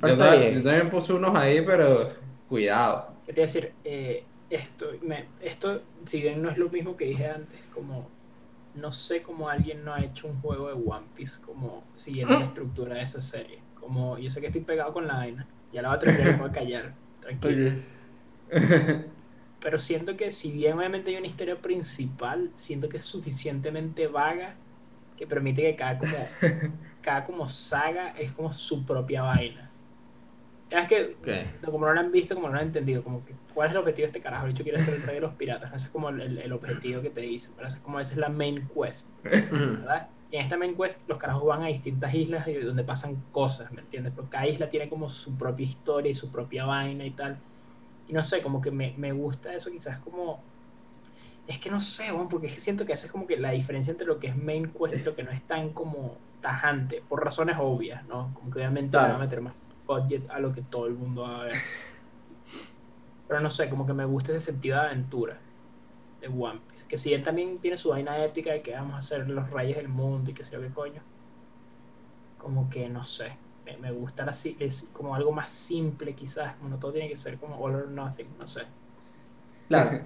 Pero 0.00 0.12
Yo, 0.12 0.14
está 0.14 0.30
ta- 0.30 0.30
bien. 0.30 0.54
yo 0.54 0.62
también 0.62 0.88
puse 0.90 1.12
unos 1.12 1.34
ahí, 1.36 1.62
pero 1.62 2.10
cuidado. 2.48 3.14
¿Qué 3.24 3.32
te 3.32 3.40
iba 3.40 3.44
a 3.44 3.46
decir? 3.48 3.78
Eh, 3.84 4.29
esto, 4.50 4.86
me- 5.02 5.26
esto, 5.40 5.82
si 6.04 6.20
bien 6.22 6.42
no 6.42 6.50
es 6.50 6.58
lo 6.58 6.70
mismo 6.70 6.96
que 6.96 7.06
dije 7.06 7.28
antes, 7.28 7.60
como 7.74 8.10
no 8.74 8.92
sé 8.92 9.22
cómo 9.22 9.48
alguien 9.48 9.84
no 9.84 9.94
ha 9.94 10.04
hecho 10.04 10.28
un 10.28 10.40
juego 10.40 10.68
de 10.68 10.74
One 10.74 11.08
Piece 11.14 11.40
como 11.42 11.84
siguiendo 11.96 12.36
la 12.36 12.44
estructura 12.46 12.96
de 12.96 13.02
esa 13.02 13.20
serie. 13.20 13.62
Como 13.74 14.18
yo 14.18 14.30
sé 14.30 14.40
que 14.40 14.48
estoy 14.48 14.62
pegado 14.62 14.92
con 14.92 15.06
la 15.08 15.16
vaina, 15.16 15.48
ya 15.72 15.82
la 15.82 15.88
voy 15.88 15.96
a 15.96 16.00
terminar 16.00 16.36
voy 16.36 16.48
a 16.48 16.52
callar, 16.52 16.94
tranquilo. 17.20 17.70
Pero 19.60 19.78
siento 19.78 20.16
que 20.16 20.30
si 20.30 20.52
bien 20.52 20.78
obviamente 20.78 21.10
hay 21.10 21.16
una 21.18 21.26
historia 21.26 21.60
principal, 21.60 22.50
siento 22.54 22.88
que 22.88 22.96
es 22.98 23.04
suficientemente 23.04 24.06
vaga 24.08 24.56
que 25.16 25.26
permite 25.26 25.62
que 25.62 25.76
cada 25.76 25.98
como, 25.98 26.36
cada 27.02 27.24
como 27.24 27.46
saga 27.46 28.10
es 28.10 28.32
como 28.32 28.52
su 28.52 28.86
propia 28.86 29.22
vaina. 29.22 29.69
Es 30.70 30.86
que 30.88 31.16
como 31.64 31.86
no 31.86 31.92
lo 31.92 32.00
han 32.00 32.12
visto, 32.12 32.34
como 32.34 32.46
no 32.48 32.54
lo 32.54 32.60
han 32.60 32.66
entendido, 32.68 33.02
como 33.02 33.24
que 33.24 33.34
cuál 33.54 33.66
es 33.66 33.72
el 33.72 33.78
objetivo 33.78 34.04
de 34.04 34.06
este 34.06 34.20
carajo, 34.20 34.46
de 34.46 34.52
hecho 34.52 34.62
quiere 34.62 34.78
ser 34.78 34.94
el 34.94 35.02
rey 35.02 35.16
de 35.16 35.20
los 35.20 35.34
piratas, 35.34 35.70
ese 35.74 35.86
es 35.86 35.90
como 35.90 36.08
el, 36.10 36.20
el- 36.20 36.38
el 36.38 36.52
objetivo 36.52 37.02
que 37.02 37.10
te 37.10 37.20
dicen, 37.22 37.52
pero 37.56 37.66
esa 37.68 37.76
es 37.78 37.82
como 37.82 37.98
esa 37.98 38.12
es 38.12 38.18
la 38.18 38.28
main 38.28 38.68
quest. 38.74 39.10
¿verdad? 39.24 40.08
Y 40.30 40.36
en 40.36 40.42
esta 40.42 40.56
main 40.56 40.76
quest 40.76 41.08
los 41.08 41.18
carajos 41.18 41.44
van 41.44 41.62
a 41.64 41.66
distintas 41.66 42.14
islas 42.14 42.46
y 42.46 42.54
donde 42.54 42.84
pasan 42.84 43.16
cosas, 43.32 43.72
¿me 43.72 43.80
entiendes? 43.80 44.12
Porque 44.14 44.30
cada 44.30 44.46
isla 44.46 44.68
tiene 44.68 44.88
como 44.88 45.08
su 45.08 45.36
propia 45.36 45.64
historia 45.64 46.10
y 46.10 46.14
su 46.14 46.30
propia 46.30 46.66
vaina 46.66 47.04
y 47.04 47.10
tal. 47.10 47.36
Y 48.08 48.12
no 48.12 48.22
sé, 48.22 48.40
como 48.40 48.60
que 48.60 48.70
me, 48.70 48.94
me 48.96 49.10
gusta 49.12 49.52
eso 49.52 49.70
quizás 49.70 49.98
como... 50.00 50.40
Es 51.48 51.58
que 51.58 51.68
no 51.68 51.80
sé, 51.80 52.12
bueno, 52.12 52.28
porque 52.28 52.46
es 52.46 52.54
que 52.54 52.60
siento 52.60 52.86
que 52.86 52.92
esa 52.92 53.06
es 53.06 53.12
como 53.12 53.26
que 53.26 53.36
la 53.36 53.50
diferencia 53.50 53.90
entre 53.90 54.06
lo 54.06 54.20
que 54.20 54.28
es 54.28 54.36
main 54.36 54.70
quest 54.70 55.00
y 55.00 55.04
lo 55.04 55.16
que 55.16 55.24
no 55.24 55.32
es 55.32 55.42
tan 55.48 55.70
como 55.70 56.16
tajante, 56.40 57.02
por 57.08 57.24
razones 57.24 57.56
obvias, 57.58 58.06
¿no? 58.06 58.30
Como 58.34 58.50
que 58.52 58.58
obviamente 58.60 58.90
Claro. 58.90 59.10
va 59.10 59.14
a 59.16 59.18
meter 59.18 59.40
más 59.40 59.52
budget 59.90 60.30
a 60.30 60.38
lo 60.38 60.52
que 60.52 60.62
todo 60.62 60.86
el 60.86 60.94
mundo 60.94 61.22
va 61.22 61.40
a 61.40 61.44
ver. 61.44 61.56
Pero 63.28 63.40
no 63.40 63.50
sé, 63.50 63.68
como 63.70 63.86
que 63.86 63.92
me 63.92 64.04
gusta 64.04 64.32
ese 64.32 64.46
sentido 64.46 64.76
de 64.76 64.86
aventura 64.86 65.38
de 66.20 66.28
One 66.28 66.60
Piece. 66.68 66.86
Que 66.88 66.98
si 66.98 67.14
él 67.14 67.22
también 67.22 67.58
tiene 67.58 67.76
su 67.76 67.90
vaina 67.90 68.24
épica 68.24 68.52
de 68.52 68.62
que 68.62 68.72
vamos 68.72 68.96
a 68.96 69.00
ser 69.00 69.28
los 69.28 69.50
reyes 69.50 69.76
del 69.76 69.88
mundo 69.88 70.30
y 70.30 70.34
que 70.34 70.44
sé 70.44 70.52
yo 70.52 70.60
qué 70.60 70.68
coño. 70.68 71.02
Como 72.38 72.68
que 72.68 72.88
no 72.88 73.04
sé. 73.04 73.36
Me, 73.64 73.76
me 73.76 73.92
gusta 73.92 74.24
así, 74.24 74.56
es 74.58 74.90
como 74.92 75.14
algo 75.14 75.32
más 75.32 75.50
simple 75.50 76.14
quizás. 76.14 76.56
Como 76.56 76.70
no 76.70 76.78
todo 76.78 76.92
tiene 76.92 77.08
que 77.08 77.16
ser 77.16 77.38
como 77.38 77.56
all 77.56 77.74
or 77.74 77.88
nothing, 77.88 78.26
no 78.38 78.46
sé. 78.46 78.62
Claro. 79.68 80.00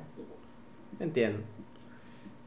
Entiendo. 1.01 1.43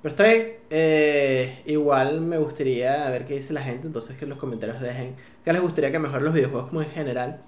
Pero 0.01 0.15
bien. 0.23 0.57
Eh, 0.69 1.63
igual 1.65 2.21
me 2.21 2.37
gustaría 2.37 3.09
ver 3.09 3.25
qué 3.25 3.35
dice 3.35 3.53
la 3.53 3.63
gente. 3.63 3.87
Entonces 3.87 4.17
que 4.17 4.25
en 4.25 4.29
los 4.29 4.37
comentarios 4.37 4.79
dejen 4.79 5.15
que 5.47 5.53
les 5.53 5.61
gustaría 5.61 5.91
que 5.93 5.99
mejoren 5.99 6.25
los 6.25 6.33
videojuegos 6.33 6.67
como 6.67 6.81
en 6.81 6.89
general. 6.89 7.39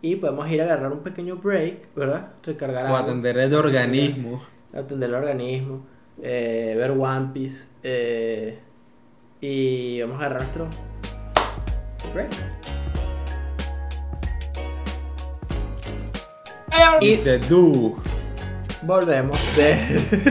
Y 0.00 0.14
podemos 0.14 0.48
ir 0.48 0.60
a 0.60 0.64
agarrar 0.64 0.92
un 0.92 1.00
pequeño 1.00 1.38
break, 1.38 1.92
¿verdad? 1.96 2.34
Recargar 2.44 2.84
O 2.84 2.86
agua, 2.86 3.00
atender 3.00 3.36
el 3.36 3.52
organismo. 3.52 4.40
atender 4.72 5.08
el 5.08 5.16
organismo, 5.16 5.84
eh, 6.22 6.74
ver 6.76 6.92
One 6.92 7.30
Piece. 7.34 7.66
eh, 7.82 8.60
y 9.40 10.00
vamos 10.02 10.22
a 10.22 10.26
agarrar 10.26 10.42
nuestro 10.42 10.68
break. 12.14 12.30
Y 17.00 17.16
The 17.16 17.38
Do. 17.38 17.96
Volvemos 18.82 19.56
de. 19.56 20.00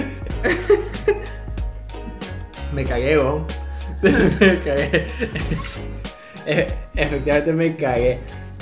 me 2.73 2.85
cagué, 2.85 3.17
me 4.01 4.59
cagué. 4.59 5.07
Efectivamente 6.45 7.53
me 7.53 7.75
cagué. 7.75 8.19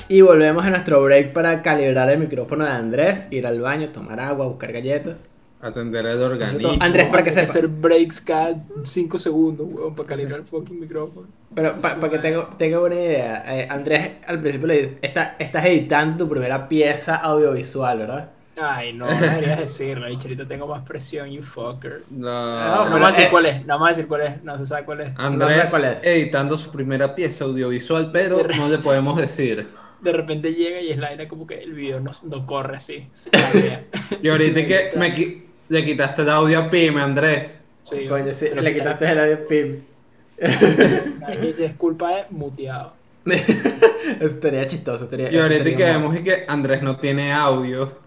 Y 0.08 0.22
volvemos 0.22 0.66
a 0.66 0.70
nuestro 0.72 1.04
break 1.04 1.34
para 1.34 1.62
calibrar 1.62 2.10
el 2.10 2.20
micrófono 2.20 2.66
de 2.66 2.72
Andrés, 2.72 3.28
ir 3.32 3.46
al 3.46 3.62
baño, 3.62 3.90
tomar 3.90 4.20
agua, 4.20 4.48
buscar 4.48 4.72
galletas. 4.72 5.18
Atender 5.62 6.06
el 6.06 6.22
organismo. 6.24 6.72
Andrés, 6.80 7.08
para 7.08 7.22
que 7.22 7.34
sepa. 7.34 7.44
hacer 7.44 7.68
breaks 7.68 8.22
cada 8.22 8.56
5 8.82 9.18
segundos, 9.18 9.68
weón, 9.70 9.94
para 9.94 10.08
calibrar 10.08 10.40
el 10.40 10.46
fucking 10.46 10.80
micrófono. 10.80 11.28
Pero 11.54 11.78
para 11.78 12.10
que 12.10 12.18
tenga, 12.20 12.50
tenga 12.58 12.80
una 12.80 12.96
idea, 12.96 13.44
eh, 13.46 13.68
Andrés 13.70 14.12
al 14.26 14.40
principio 14.40 14.68
le 14.68 14.80
dice: 14.80 14.98
"Está- 15.02 15.36
Estás 15.38 15.66
editando 15.66 16.24
tu 16.24 16.30
primera 16.30 16.70
pieza 16.70 17.18
audiovisual, 17.18 17.98
¿verdad? 18.00 18.30
Ay, 18.62 18.94
no, 18.94 19.06
no 19.06 19.20
deberías 19.20 19.60
decirlo. 19.60 20.06
Ay, 20.06 20.16
ahorita 20.22 20.48
tengo 20.48 20.68
más 20.68 20.84
presión, 20.84 21.30
you 21.30 21.42
fucker. 21.44 22.04
No, 22.10 22.30
No, 22.30 22.86
No. 22.86 22.92
vamos 22.92 23.04
a 23.04 23.08
decir 23.08 23.26
eh, 23.26 23.28
cuál 23.32 23.46
es, 23.46 23.62
no 23.66 23.74
vamos 23.76 23.88
a 23.88 23.90
decir 23.90 24.08
cuál 24.08 24.22
es, 24.22 24.44
no 24.44 24.58
se 24.58 24.66
sabe 24.66 24.86
cuál 24.86 25.02
es. 25.02 25.12
Andrés 25.18 25.58
No 25.58 25.64
sé 25.64 25.70
cuál 25.70 25.86
es. 25.86 26.04
editando 26.04 26.58
su 26.58 26.72
primera 26.72 27.16
pieza 27.16 27.46
audiovisual, 27.46 28.10
pero 28.12 28.40
no 28.58 28.68
le 28.70 28.78
podemos 28.80 29.16
decir. 29.20 29.68
De 30.02 30.12
repente 30.14 30.54
llega 30.54 30.80
y 30.82 30.92
es 30.92 30.98
la 30.98 31.12
era 31.12 31.28
como 31.28 31.46
que 31.46 31.62
el 31.62 31.74
video 31.74 32.00
no, 32.00 32.12
no 32.30 32.46
corre 32.46 32.78
así. 32.78 33.08
Y 34.22 34.30
ahorita 34.30 34.66
que 34.66 34.92
me 34.98 35.14
qui- 35.16 35.44
le 35.68 35.86
quitaste 35.86 36.22
el 36.24 36.30
audio 36.30 36.60
a 36.60 36.70
Pime, 36.70 37.02
Andrés. 37.02 37.60
Sí, 37.84 38.06
Coño, 38.08 38.26
le 38.26 38.32
quita- 38.34 38.74
quitaste 38.74 39.12
el 39.12 39.20
audio 39.20 39.48
pim. 39.48 39.76
Sí, 41.42 41.54
sí, 41.54 41.64
es 41.64 41.76
culpa 41.76 42.16
de 42.16 42.24
muteado. 42.30 42.94
Eso 43.26 43.46
estaría 44.26 44.66
chistoso. 44.66 45.04
Estaría, 45.06 45.32
Y 45.32 45.38
ahorita 45.38 45.58
estaría 45.64 45.78
que 45.78 45.84
mal. 45.94 46.02
vemos 46.02 46.18
y 46.20 46.24
que 46.24 46.46
Andrés 46.48 46.82
no 46.82 46.98
tiene 46.98 47.34
audio. 47.34 47.98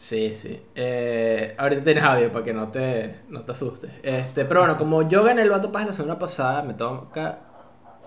Sí, 0.00 0.32
sí. 0.32 0.62
Eh, 0.76 1.56
ahorita 1.58 1.82
tienes 1.82 2.04
audio 2.04 2.30
para 2.30 2.44
que 2.44 2.52
no 2.54 2.68
te, 2.68 3.16
no 3.30 3.42
te 3.42 3.50
asustes. 3.50 3.90
Este, 4.04 4.44
pero 4.44 4.60
bueno, 4.60 4.78
como 4.78 5.08
yo 5.08 5.24
gané 5.24 5.42
el 5.42 5.50
Vato 5.50 5.72
Paz 5.72 5.88
la 5.88 5.92
semana 5.92 6.16
pasada, 6.20 6.62
me 6.62 6.74
toca 6.74 7.40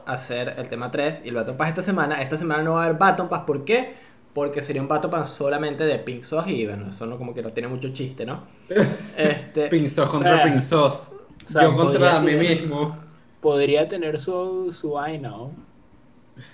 hacer 0.05 0.53
el 0.57 0.69
tema 0.69 0.89
3 0.89 1.23
y 1.26 1.30
el 1.30 1.35
Baton 1.35 1.57
Pass 1.57 1.68
esta 1.69 1.81
semana. 1.81 2.22
Esta 2.22 2.38
semana 2.38 2.63
no 2.63 2.76
va 2.76 2.84
a 2.84 2.85
haber 2.85 2.97
Baton 2.97 3.27
Pass, 3.27 3.41
¿por 3.45 3.65
qué? 3.65 3.93
Porque 4.34 4.61
sería 4.61 4.81
un 4.81 4.88
Baton 4.88 5.11
Pass 5.11 5.31
solamente 5.31 5.84
de 5.84 5.99
Pink 5.99 6.23
Sauce 6.23 6.49
y 6.49 6.65
bueno, 6.65 6.91
eso 6.91 7.05
no 7.07 7.18
como 7.18 7.34
que 7.34 7.41
no 7.41 7.51
tiene 7.51 7.68
mucho 7.68 7.89
chiste, 7.91 8.26
¿no? 8.26 8.45
Este, 9.18 9.68
Pinzos 9.68 10.07
O 10.07 10.11
contra 10.11 10.38
sea, 10.38 10.45
Pinzos. 10.45 11.11
o 11.45 11.49
sea, 11.49 11.63
Yo 11.63 11.76
contra 11.76 12.19
mí 12.22 12.31
tener- 12.31 12.61
mismo. 12.61 12.97
Podría 13.41 13.88
tener 13.89 14.18
su, 14.18 14.72
su 14.72 14.91
vaina, 14.91 15.27
¿no? 15.30 15.51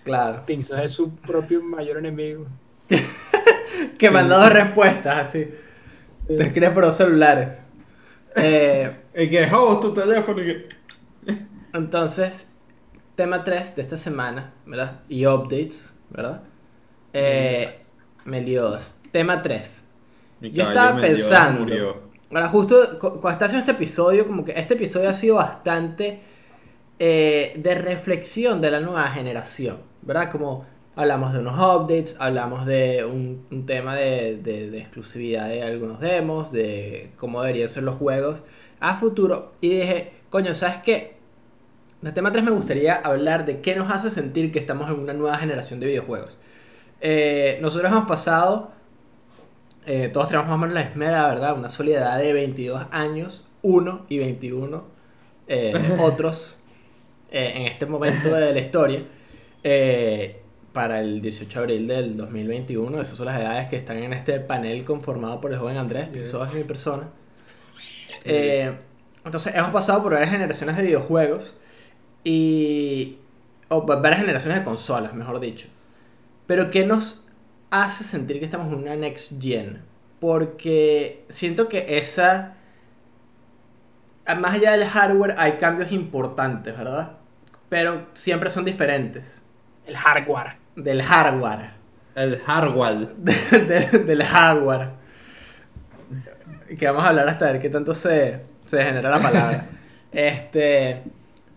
claro. 0.03 0.41
Pinzos 0.47 0.80
es 0.80 0.91
su 0.93 1.11
propio 1.15 1.61
mayor 1.61 1.97
enemigo. 1.99 2.47
Que 3.97 4.11
me 4.11 4.19
han 4.19 4.29
dado 4.29 4.49
respuestas 4.49 5.27
así. 5.29 5.47
Te 6.27 6.43
escribes 6.43 6.71
por 6.71 6.83
dos 6.85 6.95
celulares. 6.97 7.57
Eh, 8.35 8.91
El 9.13 9.29
que 9.29 9.49
oh, 9.53 9.79
tu 9.79 9.93
teléfono. 9.93 10.41
y 10.41 10.45
que- 10.45 10.67
Entonces, 11.73 12.51
tema 13.15 13.43
3 13.43 13.75
de 13.75 13.81
esta 13.81 13.97
semana, 13.97 14.53
¿verdad? 14.65 15.01
Y 15.09 15.25
updates, 15.25 15.95
¿verdad? 16.09 16.43
Eh, 17.13 17.73
Meliodas. 18.25 19.01
Tema 19.11 19.41
3. 19.41 19.87
Mi 20.41 20.51
Yo 20.51 20.63
estaba 20.63 20.99
pensando. 20.99 21.61
murió. 21.61 22.07
Ahora, 22.29 22.49
justo 22.49 22.75
cu- 22.99 23.19
cuando 23.21 23.29
estaba 23.31 23.45
haciendo 23.45 23.59
este 23.59 23.71
episodio, 23.71 24.27
como 24.27 24.43
que 24.43 24.51
este 24.55 24.73
episodio 24.75 25.09
ha 25.09 25.13
sido 25.13 25.35
bastante 25.37 26.19
eh, 26.99 27.53
de 27.57 27.75
reflexión 27.75 28.59
de 28.59 28.69
la 28.71 28.79
nueva 28.81 29.07
generación, 29.09 29.77
¿verdad? 30.01 30.29
Como 30.29 30.65
hablamos 30.98 31.32
de 31.34 31.40
unos 31.40 31.57
updates, 31.60 32.18
hablamos 32.19 32.65
de 32.65 33.06
un, 33.06 33.45
un 33.52 33.65
tema 33.65 33.95
de, 33.95 34.38
de- 34.38 34.69
de 34.69 34.78
exclusividad 34.80 35.48
de 35.48 35.64
algunos 35.64 35.99
demos, 36.02 36.52
de 36.52 37.11
cómo 37.18 37.41
deberían 37.41 37.69
ser 37.69 37.84
los 37.84 37.95
juegos 37.95 38.44
a 38.82 38.95
futuro. 38.98 39.53
Y 39.61 39.69
dije, 39.69 40.11
coño, 40.30 40.53
¿sabes 40.53 40.80
qué? 40.80 41.15
En 42.02 42.07
el 42.10 42.14
tema 42.14 42.32
3 42.32 42.44
me 42.44 42.52
gustaría 42.52 42.95
hablar 42.95 43.45
de 43.45 43.61
qué 43.61 43.76
nos 43.76 43.90
hace 43.91 44.10
sentir 44.11 44.52
que 44.52 44.60
estamos 44.60 44.90
en 44.90 44.99
una 44.99 45.14
nueva 45.14 45.38
generación 45.38 45.80
de 45.80 45.88
videojuegos. 45.88 46.38
Eh, 47.02 47.57
nosotros 47.61 47.91
hemos 47.91 48.06
pasado 48.07 48.72
eh, 49.86 50.10
todos 50.10 50.28
tenemos 50.28 50.48
más 50.48 50.56
o 50.56 50.57
menos 50.60 50.74
la 50.76 50.84
misma 50.86 51.06
edad, 51.06 51.30
¿verdad? 51.30 51.57
Una 51.57 51.69
soledad 51.69 52.18
de 52.19 52.34
22 52.34 52.88
años, 52.91 53.48
1 53.61 54.06
y 54.10 54.18
21 54.19 54.84
eh, 55.48 55.95
otros 55.99 56.57
eh, 57.32 57.53
en 57.56 57.61
este 57.68 57.86
momento 57.86 58.30
de 58.36 58.53
la 58.53 58.60
historia. 58.60 59.02
eh, 59.64 60.41
para 60.77 60.99
el 60.99 61.23
18 61.23 61.57
de 61.57 61.63
abril 61.63 61.87
del 61.87 62.15
2021, 62.15 63.01
esas 63.01 63.17
son 63.17 63.25
las 63.25 63.41
edades 63.41 63.67
que 63.67 63.77
están 63.77 63.97
en 63.97 64.13
este 64.13 64.39
panel 64.39 64.85
conformado 64.85 65.41
por 65.41 65.51
el 65.51 65.57
joven 65.57 65.75
Andrés, 65.75 66.11
Bien. 66.11 66.23
es 66.23 66.53
mi 66.53 66.63
persona. 66.65 67.09
Eh, 68.23 68.77
entonces, 69.25 69.55
hemos 69.55 69.71
pasado 69.71 70.03
por 70.03 70.13
varias 70.13 70.29
generaciones 70.29 70.77
de 70.77 70.83
videojuegos 70.83 71.55
y. 72.23 73.17
o 73.69 73.87
varias 73.87 74.21
generaciones 74.21 74.59
de 74.59 74.65
consolas, 74.65 75.15
mejor 75.15 75.39
dicho. 75.39 75.67
Pero, 76.45 76.69
¿qué 76.69 76.85
nos 76.85 77.25
hace 77.71 78.03
sentir 78.03 78.37
que 78.37 78.45
estamos 78.45 78.71
en 78.71 78.77
una 78.77 78.95
next 78.95 79.31
gen? 79.41 79.81
Porque 80.19 81.25
siento 81.27 81.69
que 81.69 81.97
esa... 81.97 82.53
Más 84.37 84.53
allá 84.53 84.73
del 84.73 84.85
hardware 84.85 85.33
hay 85.39 85.53
cambios 85.53 85.91
importantes, 85.91 86.77
¿verdad? 86.77 87.13
Pero 87.67 88.05
siempre 88.13 88.51
son 88.51 88.63
diferentes. 88.63 89.41
El 89.87 89.97
hardware. 89.97 90.66
Del 90.77 91.01
hardware. 91.03 91.71
El 92.15 92.39
hardware. 92.39 93.07
De- 93.17 93.59
de- 93.65 93.99
del 94.05 94.23
hardware. 94.23 94.89
Que 96.77 96.85
vamos 96.87 97.03
a 97.03 97.09
hablar 97.09 97.27
hasta 97.29 97.51
ver 97.51 97.59
qué 97.61 97.69
tanto 97.69 97.93
se, 97.93 98.41
se 98.65 98.83
genera 98.83 99.09
la 99.09 99.19
palabra. 99.19 99.65
este. 100.11 101.03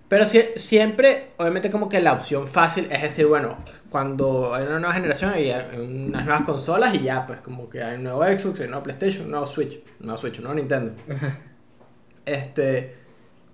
Pero 0.09 0.25
sie- 0.25 0.57
siempre, 0.57 1.29
obviamente, 1.37 1.71
como 1.71 1.89
que 1.89 2.01
la 2.01 2.13
opción 2.15 2.49
fácil 2.49 2.89
es 2.91 3.01
decir, 3.03 3.27
bueno, 3.27 3.59
cuando 3.91 4.53
hay 4.55 4.65
una 4.67 4.81
nueva 4.81 4.93
generación 4.95 5.33
hay 5.33 5.53
unas 5.79 6.25
nuevas 6.25 6.43
consolas 6.43 6.95
y 6.97 7.03
ya, 7.03 7.27
pues 7.29 7.41
como 7.43 7.71
que 7.71 7.81
hay 7.83 7.95
un 7.97 8.03
nuevo 8.05 8.25
Xbox, 8.25 8.59
hay 8.59 8.65
un 8.65 8.71
nuevo 8.73 8.83
PlayStation, 8.83 9.27
un 9.27 9.31
nuevo 9.31 9.47
Switch, 9.47 9.75
un 10.01 10.07
nuevo 10.07 10.19
Switch, 10.19 10.39
un 10.39 10.45
nuevo 10.45 10.59
Nintendo. 10.59 10.93
Este. 12.27 12.97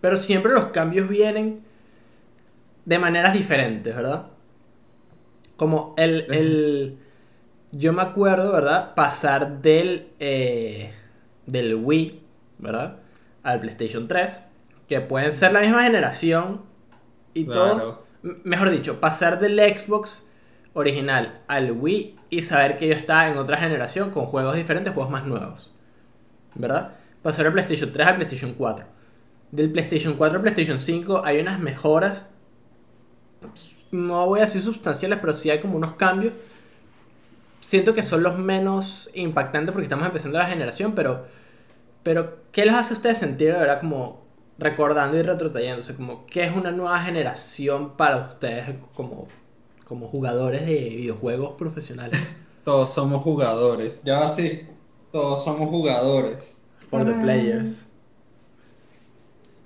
Pero 0.01 0.17
siempre 0.17 0.53
los 0.53 0.67
cambios 0.67 1.09
vienen 1.09 1.61
de 2.85 2.99
maneras 2.99 3.33
diferentes, 3.33 3.95
¿verdad? 3.95 4.27
Como 5.57 5.95
el. 5.97 6.27
el 6.33 6.99
yo 7.73 7.93
me 7.93 8.03
acuerdo, 8.03 8.53
¿verdad? 8.53 8.95
Pasar 8.95 9.61
del. 9.63 10.09
eh, 10.19 10.93
del 11.47 11.75
Wii, 11.77 12.21
¿verdad? 12.59 12.99
Al 13.43 13.61
PlayStation 13.61 14.09
3. 14.09 14.41
Que 14.89 15.01
pueden 15.01 15.33
ser 15.33 15.53
la 15.53 15.61
misma 15.61 15.83
generación. 15.85 16.63
Y 17.35 17.45
todo. 17.45 18.05
M- 18.25 18.37
Mejor 18.45 18.71
dicho, 18.71 19.01
pasar 19.01 19.39
del 19.41 19.59
Xbox 19.59 20.27
original 20.75 21.41
al 21.49 21.73
Wii 21.73 22.17
y 22.31 22.43
saber 22.43 22.77
que 22.79 22.89
yo 22.89 22.95
estaba 22.95 23.29
en 23.29 23.37
otra 23.39 23.57
generación 23.59 24.11
con 24.11 24.27
juegos 24.27 24.57
diferentes, 24.57 24.93
juegos 24.93 25.11
más 25.13 25.25
nuevos. 25.27 25.73
¿Verdad? 26.55 26.95
Pasar 27.23 27.45
del 27.45 27.53
PlayStation 27.53 27.93
3 27.93 28.07
al 28.07 28.17
PlayStation 28.17 28.55
4. 28.55 28.87
Del 29.53 29.71
PlayStation 29.71 30.15
4 30.15 30.37
al 30.37 30.43
PlayStation 30.43 30.79
5 30.79 31.23
hay 31.25 31.41
unas 31.41 31.61
mejoras. 31.61 32.33
No 33.91 34.27
voy 34.27 34.41
a 34.41 34.43
decir 34.43 34.63
sustanciales, 34.63 35.19
pero 35.21 35.33
sí 35.33 35.51
hay 35.51 35.61
como 35.61 35.77
unos 35.77 35.95
cambios. 35.95 36.35
Siento 37.61 37.95
que 37.95 38.03
son 38.03 38.23
los 38.23 38.39
menos 38.39 39.11
impactantes 39.15 39.73
porque 39.73 39.85
estamos 39.85 40.07
empezando 40.07 40.39
la 40.39 40.47
generación, 40.47 40.93
pero. 40.95 41.25
Pero, 42.03 42.37
¿qué 42.53 42.65
les 42.65 42.75
hace 42.75 42.95
a 42.95 42.97
ustedes 42.97 43.19
sentir, 43.19 43.53
de 43.53 43.59
verdad, 43.59 43.81
como 43.81 44.23
recordando 44.59 45.17
y 45.17 45.23
retrotrayéndose? 45.23 45.97
Como, 45.97 46.25
¿qué 46.27 46.45
es 46.45 46.57
una 46.57 46.71
nueva 46.71 47.01
generación 47.01 47.97
para 47.97 48.19
ustedes 48.19 48.77
como, 48.95 49.27
como 49.85 50.07
jugadores 50.07 50.65
de 50.67 50.89
videojuegos 50.91 51.55
profesionales? 51.59 52.21
Todos 52.65 52.93
somos 52.95 53.23
jugadores. 53.23 53.99
Ya 54.05 54.21
va 54.21 54.29
así. 54.29 54.63
Todos 55.11 55.43
somos 55.45 55.69
jugadores. 55.69 56.63
For 56.89 57.05
the 57.05 57.15
players. 57.15 57.89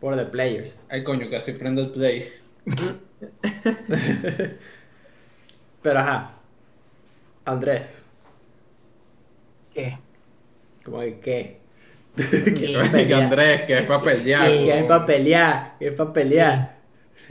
For 0.01 0.17
the 0.17 0.25
players. 0.25 0.87
Ay, 0.89 1.05
coño, 1.05 1.29
casi 1.31 1.53
prendo 1.53 1.83
el 1.83 1.91
play. 1.91 2.29
Pero 5.83 5.99
ajá. 6.01 6.33
Andrés, 7.45 8.07
¿Qué? 9.71 9.99
como 10.85 11.01
que 11.01 11.21
qué. 11.21 11.61
¿Qué? 12.17 12.79
pelear? 12.91 13.23
Andrés, 13.25 13.63
que 13.63 13.79
es 13.79 13.87
para 13.87 14.03
pelear. 14.03 14.49
¿Qué? 14.51 14.65
Que 14.65 14.73
hay 14.73 14.83
para 14.85 15.07
pelear, 15.07 15.77
que 15.79 15.89
hay 15.89 15.95
para 15.97 16.13
pelear. 16.13 16.81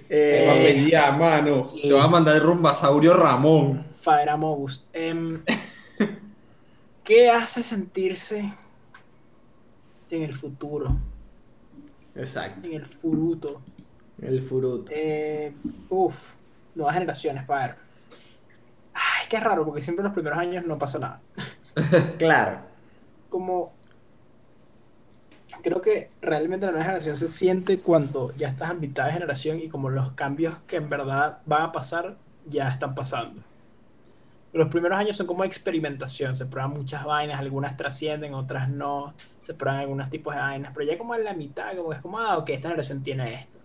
Es 0.10 0.44
para 0.46 0.60
Eh, 0.60 0.64
pelear, 0.64 1.18
mano. 1.18 1.68
Te 1.82 1.92
va 1.94 2.04
a 2.06 2.08
mandar 2.08 2.36
el 2.36 2.42
rumbasaurio 2.44 3.14
Ramón. 3.14 3.86
Fader 3.94 4.30
Amogus. 4.30 4.86
Em, 4.94 5.42
¿Qué 7.04 7.30
hace 7.30 7.64
sentirse 7.64 8.54
en 10.10 10.24
el 10.24 10.34
futuro? 10.34 10.98
exacto. 12.16 12.68
En 12.68 12.74
el 12.76 12.86
furuto. 12.86 13.62
El 14.22 14.42
furuto. 14.42 14.92
Eh, 14.94 15.54
uf, 15.90 16.36
nuevas 16.76 16.94
generaciones, 16.94 17.46
para 17.46 17.68
ver. 17.68 17.76
Ay, 18.94 19.28
qué 19.30 19.40
raro, 19.40 19.66
porque 19.66 19.82
siempre 19.82 20.02
en 20.02 20.06
los 20.06 20.14
primeros 20.14 20.40
años 20.40 20.66
no 20.66 20.78
pasa 20.78 21.00
nada. 21.00 21.22
Claro. 22.18 22.60
Como. 23.30 23.74
Creo 25.62 25.82
que 25.82 26.10
realmente 26.22 26.66
la 26.66 26.72
nueva 26.72 26.86
generación 26.86 27.18
se 27.18 27.28
siente 27.28 27.80
cuando 27.80 28.34
ya 28.36 28.48
estás 28.48 28.70
a 28.70 28.74
mitad 28.74 29.06
de 29.06 29.12
generación 29.12 29.60
y 29.60 29.68
como 29.68 29.90
los 29.90 30.14
cambios 30.14 30.58
que 30.68 30.78
en 30.78 30.90
verdad 30.90 31.40
van 31.46 31.64
a 31.64 31.72
pasar 31.72 32.16
ya 32.46 32.70
están 32.70 32.96
pasando. 32.96 33.44
Los 34.52 34.68
primeros 34.70 34.98
años 34.98 35.16
son 35.16 35.28
como 35.28 35.44
experimentación, 35.44 36.36
se 36.36 36.48
prueban 36.48 36.72
muchas 36.72 37.06
vainas, 37.06 37.40
algunas 37.40 37.78
trascienden, 37.78 38.34
otras 38.34 38.70
no, 38.70 39.14
se 39.42 39.54
prueban 39.54 39.82
algunos 39.82 40.10
tipos 40.10 40.34
de 40.34 40.42
vainas, 40.42 40.72
pero 40.74 40.88
ya 40.88 40.98
como 40.98 41.14
en 41.14 41.24
la 41.24 41.34
mitad, 41.34 41.76
como 41.76 41.94
es 41.94 42.02
como, 42.02 42.20
ah, 42.20 42.38
ok, 42.38 42.50
esta 42.50 42.70
generación 42.70 43.04
tiene 43.04 43.36
esto. 43.36 43.59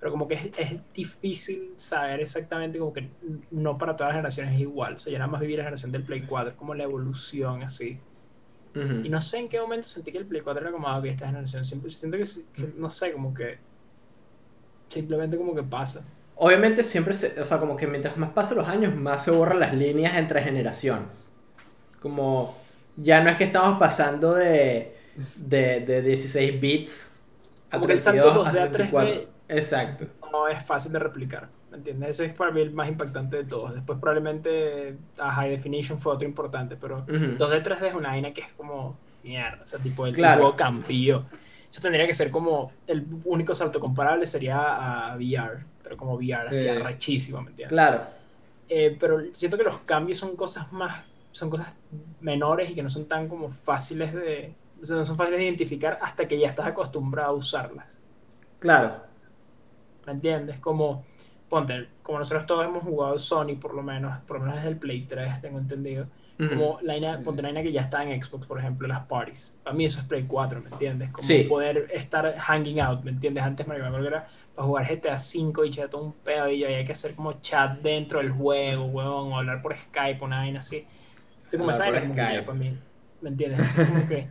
Pero 0.00 0.12
como 0.12 0.26
que 0.26 0.34
es, 0.34 0.50
es 0.56 0.80
difícil 0.94 1.74
saber 1.76 2.20
exactamente, 2.20 2.78
como 2.78 2.92
que 2.92 3.08
no 3.50 3.74
para 3.74 3.94
todas 3.94 4.08
las 4.10 4.16
generaciones 4.16 4.54
es 4.54 4.60
igual. 4.62 4.94
O 4.94 4.98
sea, 4.98 5.12
yo 5.12 5.18
nada 5.18 5.30
más 5.30 5.40
viví 5.42 5.56
la 5.56 5.62
generación 5.62 5.92
del 5.92 6.02
Play 6.02 6.22
4, 6.22 6.56
como 6.56 6.74
la 6.74 6.84
evolución 6.84 7.62
así. 7.62 8.00
Ujú. 8.74 9.04
Y 9.04 9.08
no 9.08 9.20
sé 9.20 9.38
en 9.38 9.48
qué 9.48 9.60
momento 9.60 9.88
sentí 9.88 10.10
que 10.10 10.18
el 10.18 10.26
Play 10.26 10.40
4 10.40 10.62
era 10.62 10.72
como, 10.72 10.88
ah, 10.88 10.98
ok, 10.98 11.04
esta 11.04 11.26
generación. 11.26 11.66
Siempre, 11.66 11.90
siento 11.90 12.16
que, 12.16 12.24
que, 12.54 12.72
no 12.76 12.88
sé, 12.88 13.12
como 13.12 13.34
que. 13.34 13.58
Simplemente 14.88 15.36
como 15.36 15.54
que 15.54 15.62
pasa. 15.62 16.04
Obviamente 16.36 16.82
siempre 16.82 17.12
se, 17.12 17.38
o 17.38 17.44
sea, 17.44 17.58
como 17.58 17.76
que 17.76 17.86
mientras 17.86 18.16
más 18.16 18.30
pasan 18.30 18.56
los 18.56 18.68
años, 18.68 18.96
más 18.96 19.24
se 19.24 19.30
borran 19.30 19.60
las 19.60 19.74
líneas 19.74 20.16
entre 20.16 20.42
generaciones. 20.42 21.24
Como 22.00 22.56
ya 22.96 23.22
no 23.22 23.28
es 23.28 23.36
que 23.36 23.44
estamos 23.44 23.78
pasando 23.78 24.34
de, 24.34 24.96
de, 25.36 25.80
de 25.80 26.00
16 26.00 26.60
bits 26.60 27.12
a 27.70 27.76
Como 27.76 27.86
que 27.86 27.92
el 27.92 28.00
salto 28.00 28.22
32 28.22 28.46
a 28.46 28.52
2D 28.52 28.58
a 28.58 28.72
3D. 28.72 28.86
64. 28.86 29.39
Exacto. 29.50 30.06
No 30.32 30.48
es 30.48 30.62
fácil 30.64 30.92
de 30.92 30.98
replicar. 30.98 31.48
¿Me 31.70 31.76
entiendes? 31.76 32.10
Eso 32.10 32.24
es 32.24 32.32
para 32.32 32.50
mí 32.50 32.60
el 32.60 32.72
más 32.72 32.88
impactante 32.88 33.36
de 33.36 33.44
todos. 33.44 33.74
Después, 33.74 33.98
probablemente, 34.00 34.96
a 35.18 35.30
High 35.32 35.50
Definition 35.50 35.98
fue 35.98 36.14
otro 36.14 36.26
importante, 36.26 36.76
pero 36.76 36.98
Ujú. 36.98 37.36
2D, 37.38 37.62
3D 37.62 37.86
es 37.88 37.94
una 37.94 38.08
vaina 38.10 38.32
que 38.32 38.40
es 38.42 38.52
como 38.54 38.96
mierda. 39.22 39.62
O 39.62 39.66
sea, 39.66 39.78
tipo, 39.78 40.06
el 40.06 40.14
Claro. 40.14 40.42
juego 40.42 40.56
cambió. 40.56 41.26
Eso 41.70 41.80
tendría 41.80 42.06
que 42.06 42.14
ser 42.14 42.30
como 42.32 42.72
el 42.88 43.06
único 43.24 43.54
salto 43.54 43.78
comparable 43.78 44.26
sería 44.26 45.10
a 45.12 45.16
VR, 45.16 45.64
pero 45.82 45.96
como 45.96 46.14
VR, 46.14 46.48
así 46.48 46.62
Sí. 46.62 46.68
arrechísimo, 46.68 47.40
¿me 47.42 47.50
entiendes? 47.50 47.72
Claro. 47.72 48.02
Eh, 48.68 48.96
pero 48.98 49.20
siento 49.32 49.56
que 49.56 49.62
los 49.64 49.78
cambios 49.80 50.18
son 50.18 50.34
cosas 50.36 50.72
más, 50.72 51.04
son 51.30 51.50
cosas 51.50 51.74
menores 52.20 52.70
y 52.70 52.74
que 52.74 52.82
no 52.82 52.90
son 52.90 53.06
tan 53.06 53.28
como 53.28 53.48
fáciles 53.48 54.12
de, 54.12 54.54
o 54.82 54.86
sea, 54.86 54.96
no 54.96 55.04
son 55.04 55.16
fáciles 55.16 55.38
de 55.38 55.44
identificar 55.46 55.98
hasta 56.02 56.26
que 56.26 56.38
ya 56.38 56.48
estás 56.48 56.66
acostumbrado 56.66 57.30
a 57.30 57.34
usarlas. 57.34 58.00
Claro. 58.58 59.08
¿Me 60.10 60.14
entiendes? 60.16 60.58
Como, 60.58 61.04
ponte, 61.48 61.86
como 62.02 62.18
nosotros 62.18 62.44
todos 62.46 62.66
hemos 62.66 62.82
jugado 62.82 63.16
Sony 63.16 63.54
por 63.60 63.74
lo 63.74 63.82
menos, 63.82 64.18
por 64.26 64.38
lo 64.38 64.40
menos 64.42 64.56
desde 64.56 64.70
el 64.70 64.76
Play 64.76 65.02
3, 65.06 65.40
tengo 65.40 65.58
entendido. 65.58 66.06
Como 66.48 66.78
la 66.82 66.94
vaina- 66.94 67.20
ponte 67.22 67.40
una 67.42 67.48
vaina 67.50 67.62
que 67.62 67.70
ya 67.70 67.82
está 67.82 68.02
en 68.02 68.20
Xbox, 68.20 68.46
por 68.46 68.58
ejemplo, 68.58 68.88
las 68.88 69.00
parties. 69.06 69.56
Para 69.62 69.76
mí 69.76 69.84
eso 69.84 70.00
es 70.00 70.06
Play 70.06 70.24
4, 70.24 70.60
¿me 70.62 70.70
entiendes? 70.70 71.10
Como 71.12 71.24
Sí. 71.28 71.44
poder 71.44 71.86
estar 71.92 72.34
hanging 72.36 72.80
out, 72.80 73.04
¿me 73.04 73.10
entiendes? 73.12 73.44
Antes 73.44 73.68
me 73.68 73.76
acuerdo 73.76 74.00
que 74.00 74.06
era 74.08 74.26
para 74.56 74.66
jugar 74.66 74.86
GTA 74.86 75.18
5 75.20 75.64
y 75.64 75.70
chat 75.70 75.90
todo 75.90 76.02
un 76.02 76.12
pedo 76.14 76.48
y 76.50 76.64
había 76.64 76.84
que 76.84 76.90
hacer 76.92 77.14
como 77.14 77.34
chat 77.40 77.78
dentro 77.82 78.18
del 78.18 78.32
juego, 78.32 78.86
huevón, 78.86 79.32
o 79.32 79.36
hablar 79.38 79.62
por 79.62 79.76
Skype, 79.78 80.24
una 80.24 80.38
vaina 80.40 80.58
así. 80.58 80.84
Así 81.46 81.56
como 81.56 81.70
esa 81.70 81.84
para 81.84 82.58
mí, 82.58 82.76
¿me 83.20 83.28
entiendes? 83.28 83.60
Así 83.60 83.84
como 83.84 84.06
que, 84.08 84.26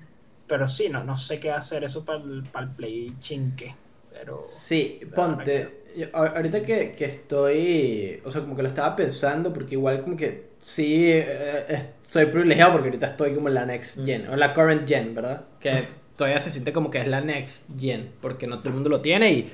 pero 0.48 0.68
sí, 0.68 0.90
no, 0.90 1.04
no 1.06 1.16
sé 1.16 1.40
qué 1.40 1.52
hacer 1.52 1.84
eso 1.86 2.04
para 2.04 2.20
el, 2.24 2.44
para 2.52 2.66
el 2.66 2.72
Play 2.72 3.16
chinque, 3.20 3.76
pero... 4.20 4.42
Sí, 4.44 5.00
ponte. 5.16 5.84
yo- 5.96 6.08
ahorita 6.14 6.64
que, 6.64 6.92
que 6.94 7.06
estoy. 7.06 8.22
O 8.26 8.32
sea, 8.32 8.42
como 8.42 8.56
que 8.56 8.62
lo 8.64 8.68
estaba 8.70 8.96
pensando, 8.96 9.52
porque 9.54 9.76
igual 9.76 10.04
como 10.04 10.16
que 10.18 10.50
sí 10.60 11.06
eh, 11.12 11.94
soy 12.02 12.26
privilegiado 12.28 12.74
porque 12.74 12.88
ahorita 12.90 13.08
estoy 13.08 13.34
como 13.34 13.48
en 13.48 13.54
la 13.56 13.66
next 13.66 14.06
gen, 14.06 14.28
o 14.28 14.34
en 14.34 14.40
la 14.40 14.54
current 14.54 14.88
gen, 14.88 15.16
¿verdad? 15.16 15.46
Que 15.60 15.84
todavía 16.16 16.40
se 16.40 16.52
siente 16.52 16.74
como 16.74 16.92
que 16.92 17.00
es 17.00 17.08
la 17.08 17.22
next 17.22 17.70
gen, 17.80 18.12
porque 18.22 18.46
no 18.48 18.60
todo 18.60 18.70
el 18.70 18.76
mundo 18.76 18.90
lo 18.90 19.02
tiene 19.02 19.32
y, 19.34 19.52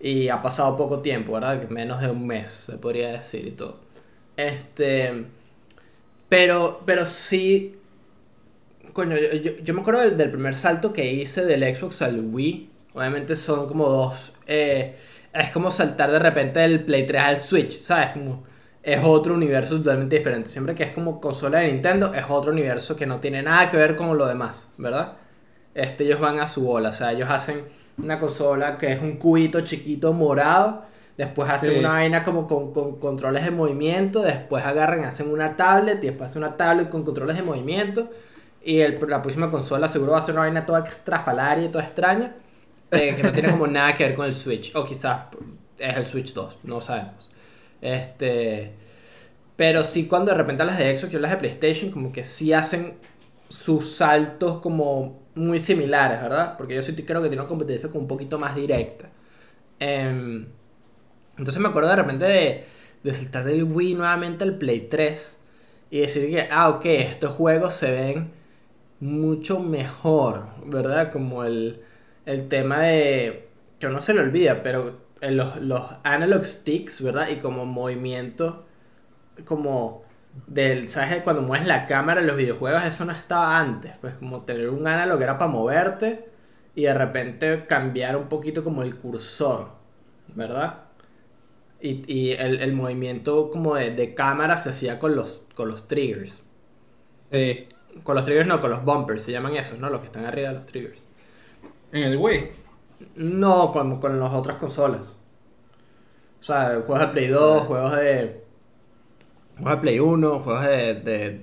y 0.00 0.28
ha 0.28 0.42
pasado 0.42 0.76
poco 0.76 1.00
tiempo, 1.00 1.32
¿verdad? 1.32 1.60
Que 1.60 1.66
menos 1.72 2.00
de 2.00 2.10
un 2.10 2.26
mes, 2.26 2.50
se 2.50 2.74
podría 2.78 3.12
decir 3.12 3.46
y 3.46 3.52
todo. 3.52 3.80
Este. 4.36 5.24
Pero, 6.28 6.82
pero 6.84 7.04
sí. 7.06 7.76
Coño, 8.92 9.16
yo, 9.16 9.32
yo- 9.36 9.56
yo 9.62 9.74
me 9.74 9.80
acuerdo 9.80 10.00
del, 10.02 10.16
del 10.16 10.30
primer 10.30 10.54
salto 10.56 10.92
que 10.92 11.12
hice 11.12 11.44
del 11.44 11.62
Xbox 11.76 12.02
al 12.02 12.20
Wii. 12.20 12.70
Obviamente 12.96 13.36
son 13.36 13.66
como 13.68 13.88
dos. 13.88 14.32
eh, 14.46 14.96
es 15.32 15.50
como 15.50 15.70
saltar 15.70 16.10
de 16.10 16.18
repente 16.18 16.60
del 16.60 16.82
Play 16.84 17.04
3 17.04 17.22
al 17.22 17.40
Switch, 17.40 17.80
¿sabes? 17.82 18.12
Como 18.12 18.42
es 18.82 19.00
otro 19.04 19.34
universo 19.34 19.76
totalmente 19.76 20.16
diferente. 20.16 20.48
Siempre 20.48 20.74
que 20.74 20.84
es 20.84 20.92
como 20.92 21.20
consola 21.20 21.58
de 21.58 21.66
Nintendo, 21.72 22.14
es 22.14 22.24
otro 22.28 22.52
universo 22.52 22.96
que 22.96 23.04
no 23.04 23.20
tiene 23.20 23.42
nada 23.42 23.70
que 23.70 23.76
ver 23.76 23.96
con 23.96 24.16
lo 24.16 24.26
demás, 24.26 24.70
¿verdad? 24.78 25.12
Este, 25.74 26.04
ellos 26.04 26.20
van 26.20 26.40
a 26.40 26.48
su 26.48 26.62
bola, 26.62 26.88
o 26.88 26.92
sea, 26.94 27.12
ellos 27.12 27.28
hacen 27.28 27.64
una 28.02 28.18
consola 28.18 28.78
que 28.78 28.92
es 28.92 29.02
un 29.02 29.18
cubito 29.18 29.60
chiquito 29.60 30.14
morado, 30.14 30.84
después 31.18 31.50
hacen 31.50 31.72
Sí. 31.74 31.78
una 31.80 31.90
vaina 31.90 32.22
como 32.24 32.46
con, 32.46 32.72
con 32.72 32.98
controles 32.98 33.44
de 33.44 33.50
movimiento, 33.50 34.22
después 34.22 34.64
agarran, 34.64 35.04
hacen 35.04 35.30
una 35.30 35.54
tablet 35.56 36.02
y 36.02 36.06
después 36.06 36.30
hacen 36.30 36.42
una 36.44 36.56
tablet 36.56 36.88
con 36.88 37.02
controles 37.04 37.36
de 37.36 37.42
movimiento. 37.42 38.08
Y 38.64 38.80
el- 38.80 38.98
la 39.06 39.20
próxima 39.20 39.50
consola 39.50 39.86
seguro 39.86 40.12
va 40.12 40.18
a 40.18 40.22
ser 40.22 40.32
una 40.34 40.42
vaina 40.44 40.64
toda 40.64 40.80
extrafalaria 40.80 41.66
y 41.66 41.68
toda 41.68 41.84
extraña, 41.84 42.34
que 42.90 43.22
no 43.22 43.32
tiene 43.32 43.50
como 43.50 43.66
nada 43.66 43.94
que 43.96 44.04
ver 44.04 44.14
con 44.14 44.26
el 44.26 44.34
Switch. 44.34 44.74
O 44.74 44.84
quizás 44.84 45.26
es 45.78 45.96
el 45.96 46.06
Switch 46.06 46.32
2, 46.32 46.58
no 46.64 46.80
sabemos. 46.80 47.30
Este. 47.80 48.72
Pero 49.56 49.84
sí, 49.84 50.06
cuando 50.06 50.32
de 50.32 50.36
repente 50.36 50.64
las 50.64 50.78
de 50.78 50.96
Xbox 50.96 51.14
y 51.14 51.18
las 51.18 51.30
de 51.30 51.36
PlayStation, 51.38 51.90
como 51.90 52.12
que 52.12 52.24
sí 52.24 52.52
hacen 52.52 52.94
sus 53.48 53.90
saltos 53.90 54.60
como 54.60 55.22
muy 55.34 55.58
similares, 55.58 56.20
¿verdad? 56.20 56.56
Porque 56.56 56.74
yo 56.74 56.82
sí 56.82 56.94
creo 56.94 57.22
que 57.22 57.28
tiene 57.28 57.42
una 57.42 57.48
competencia 57.48 57.88
como 57.88 58.02
un 58.02 58.08
poquito 58.08 58.38
más 58.38 58.54
directa. 58.54 59.08
Em, 59.78 60.46
entonces 61.38 61.60
me 61.62 61.68
acuerdo 61.68 61.90
de 61.90 61.96
repente 61.96 62.24
de, 62.24 62.64
de 63.02 63.12
saltar 63.12 63.44
del 63.44 63.64
Wii 63.64 63.94
nuevamente 63.94 64.44
al 64.44 64.56
Play 64.58 64.88
3 64.88 65.38
y 65.90 66.00
decir 66.00 66.28
que, 66.30 66.48
ah, 66.50 66.68
ok, 66.70 66.84
estos 66.86 67.32
juegos 67.32 67.74
se 67.74 67.90
ven 67.90 68.30
mucho 69.00 69.60
mejor, 69.60 70.48
¿verdad? 70.66 71.12
Como 71.12 71.44
el, 71.44 71.82
el 72.26 72.48
tema 72.48 72.80
de, 72.80 73.48
que 73.78 73.88
no 73.88 74.00
se 74.00 74.14
le 74.14 74.20
olvida, 74.20 74.62
pero 74.62 75.00
eh, 75.20 75.30
los, 75.30 75.56
los 75.62 75.82
analog 76.04 76.44
sticks, 76.44 77.02
¿verdad? 77.02 77.28
Y 77.30 77.36
como 77.36 77.64
movimiento, 77.66 78.66
como 79.44 80.04
del, 80.46 80.88
¿sabes? 80.88 81.22
Cuando 81.22 81.42
mueves 81.42 81.66
la 81.66 81.86
cámara 81.86 82.20
en 82.20 82.26
los 82.26 82.36
videojuegos, 82.36 82.84
eso 82.84 83.04
no 83.04 83.12
estaba 83.12 83.58
antes, 83.58 83.92
pues 84.00 84.16
como 84.16 84.44
tener 84.44 84.68
un 84.70 84.86
analog 84.86 85.22
era 85.22 85.38
para 85.38 85.50
moverte 85.50 86.28
y 86.74 86.82
de 86.84 86.94
repente 86.94 87.66
cambiar 87.66 88.16
un 88.16 88.28
poquito 88.28 88.62
como 88.64 88.82
el 88.82 88.96
cursor, 88.96 89.70
¿verdad? 90.34 90.82
Y, 91.80 92.04
y 92.12 92.32
el, 92.32 92.60
el 92.60 92.72
movimiento 92.72 93.50
como 93.50 93.76
de, 93.76 93.90
de 93.92 94.14
cámara 94.14 94.56
se 94.56 94.70
hacía 94.70 94.98
con 94.98 95.14
los, 95.16 95.46
con 95.54 95.68
los 95.68 95.88
triggers. 95.88 96.44
Sí. 97.30 97.66
Con 98.02 98.16
los 98.16 98.24
triggers 98.24 98.46
no, 98.48 98.60
con 98.60 98.70
los 98.70 98.84
bumpers, 98.84 99.22
se 99.22 99.32
llaman 99.32 99.56
esos, 99.56 99.78
¿no? 99.78 99.90
Los 99.90 100.00
que 100.00 100.06
están 100.06 100.24
arriba 100.26 100.50
de 100.50 100.54
los 100.56 100.66
triggers. 100.66 101.05
En 101.96 102.12
el 102.12 102.18
Wii. 102.18 102.50
No, 103.16 103.72
con, 103.72 103.98
con 103.98 104.20
las 104.20 104.32
otras 104.32 104.56
consolas. 104.58 105.16
O 106.38 106.42
sea, 106.42 106.82
juegos 106.86 107.00
de 107.00 107.06
Play 107.08 107.26
2, 107.28 107.62
juegos 107.62 107.92
de. 107.92 108.44
Juegos 109.56 109.70
de 109.70 109.80
Play 109.80 109.98
1, 109.98 110.40
juegos 110.40 110.62
de. 110.64 110.94
de 110.94 111.40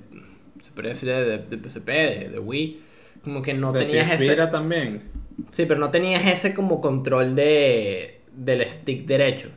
se 0.62 0.72
podría 0.72 0.90
decir 0.90 1.10
de, 1.10 1.26
de, 1.26 1.58
de 1.58 1.70
PSP, 1.70 1.88
de, 1.88 2.30
de 2.30 2.40
Wii. 2.40 2.84
Como 3.24 3.42
que 3.42 3.54
no 3.54 3.72
de 3.72 3.80
tenías 3.80 4.12
ese. 4.12 4.36
también. 4.48 5.04
Sí, 5.50 5.66
pero 5.66 5.80
no 5.80 5.90
tenías 5.90 6.26
ese 6.26 6.54
como 6.54 6.80
control 6.82 7.36
de. 7.36 8.22
del 8.32 8.70
stick 8.70 9.06
derecho. 9.06 9.50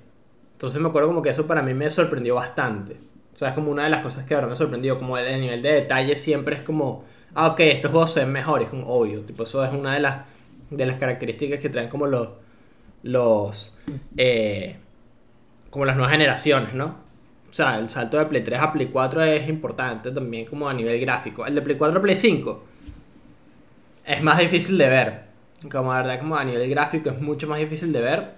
Entonces 0.53 0.81
me 0.81 0.89
acuerdo 0.89 1.09
como 1.09 1.21
que 1.21 1.31
eso 1.31 1.47
para 1.47 1.63
mí 1.63 1.75
me 1.75 1.91
sorprendió 1.91 2.37
bastante. 2.37 2.97
O 3.35 3.39
sea, 3.39 3.51
es 3.51 3.55
como 3.55 3.71
una 3.71 3.85
de 3.85 3.91
las 3.91 4.03
cosas 4.03 4.25
que 4.25 4.35
ahora 4.35 4.47
me 4.47 4.57
sorprendió. 4.57 4.99
Como 4.99 5.19
el, 5.19 5.27
el 5.27 5.41
nivel 5.43 5.61
de 5.61 5.75
detalle 5.75 6.17
siempre 6.17 6.57
es 6.57 6.63
como. 6.63 7.05
Ah, 7.35 7.49
ok, 7.49 7.61
estos 7.61 7.91
juegos 7.91 8.15
se 8.15 8.21
ven 8.21 8.33
mejor. 8.33 8.63
Es 8.63 8.71
como 8.71 8.87
obvio. 8.87 9.21
Tipo, 9.21 9.43
eso 9.43 9.63
es 9.63 9.73
una 9.73 9.93
de 9.95 10.01
las, 10.01 10.23
de 10.71 10.87
las 10.87 10.97
características 10.97 11.61
que 11.61 11.69
traen 11.69 11.89
como 11.89 12.07
los. 12.07 12.29
Los. 13.03 13.75
eh, 14.17 14.77
como 15.71 15.85
las 15.85 15.97
nuevas 15.97 16.13
generaciones, 16.13 16.75
¿no? 16.75 17.07
O 17.51 17.53
sea, 17.53 17.79
el 17.79 17.91
salto 17.91 18.19
de 18.19 18.27
Play 18.27 18.43
3 18.43 18.61
a 18.61 18.73
Play 18.73 18.87
4 18.89 19.23
es 19.25 19.49
importante 19.49 20.11
también 20.11 20.47
como 20.47 20.69
a 20.69 20.75
nivel 20.75 21.01
gráfico. 21.01 21.47
El 21.47 21.55
de 21.55 21.63
Play 21.63 21.77
4 21.77 21.99
a 21.99 22.03
Play 22.03 22.17
5 22.17 22.65
es 24.07 24.23
más 24.23 24.39
difícil 24.39 24.79
de 24.79 24.89
ver. 24.89 25.21
Como 25.71 25.93
la 25.93 25.99
verdad, 25.99 26.19
como 26.19 26.37
a 26.37 26.45
nivel 26.45 26.69
gráfico 26.71 27.11
es 27.11 27.21
mucho 27.21 27.47
más 27.49 27.59
difícil 27.59 27.93
de 27.93 28.01
ver. 28.01 28.31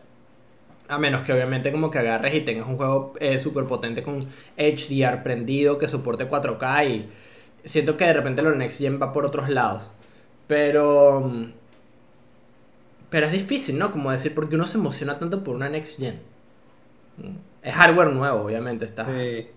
A 0.88 0.98
menos 0.98 1.22
que 1.22 1.32
obviamente 1.32 1.70
como 1.70 1.90
que 1.90 1.98
agarres 1.98 2.34
y 2.34 2.40
tengas 2.40 2.66
un 2.66 2.76
juego 2.76 3.12
eh, 3.20 3.38
súper 3.38 3.64
potente 3.66 4.02
con 4.02 4.26
HDR 4.56 5.22
prendido 5.22 5.76
que 5.76 5.88
soporte 5.88 6.28
4K 6.28 6.88
y 6.88 7.08
siento 7.64 7.96
que 7.96 8.06
de 8.06 8.14
repente 8.14 8.42
lo 8.42 8.54
Next 8.54 8.78
Gen 8.78 9.00
va 9.00 9.12
por 9.12 9.26
otros 9.26 9.48
lados. 9.48 9.94
Pero... 10.46 11.50
Pero 13.10 13.26
es 13.26 13.32
difícil, 13.32 13.78
¿no? 13.78 13.92
Como 13.92 14.10
decir, 14.10 14.34
porque 14.34 14.54
uno 14.56 14.66
se 14.66 14.78
emociona 14.78 15.18
tanto 15.18 15.44
por 15.44 15.56
una 15.56 15.68
Next 15.68 15.98
Gen. 15.98 16.20
Es 17.62 17.74
hardware 17.74 18.12
nuevo, 18.12 18.42
obviamente. 18.44 18.84
Está, 18.84 19.04
Sí. 19.04 19.48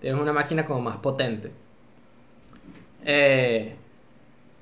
Tienes 0.00 0.20
una 0.20 0.32
máquina 0.32 0.64
como 0.66 0.80
más 0.82 0.98
potente. 0.98 1.52
Eh, 3.04 3.76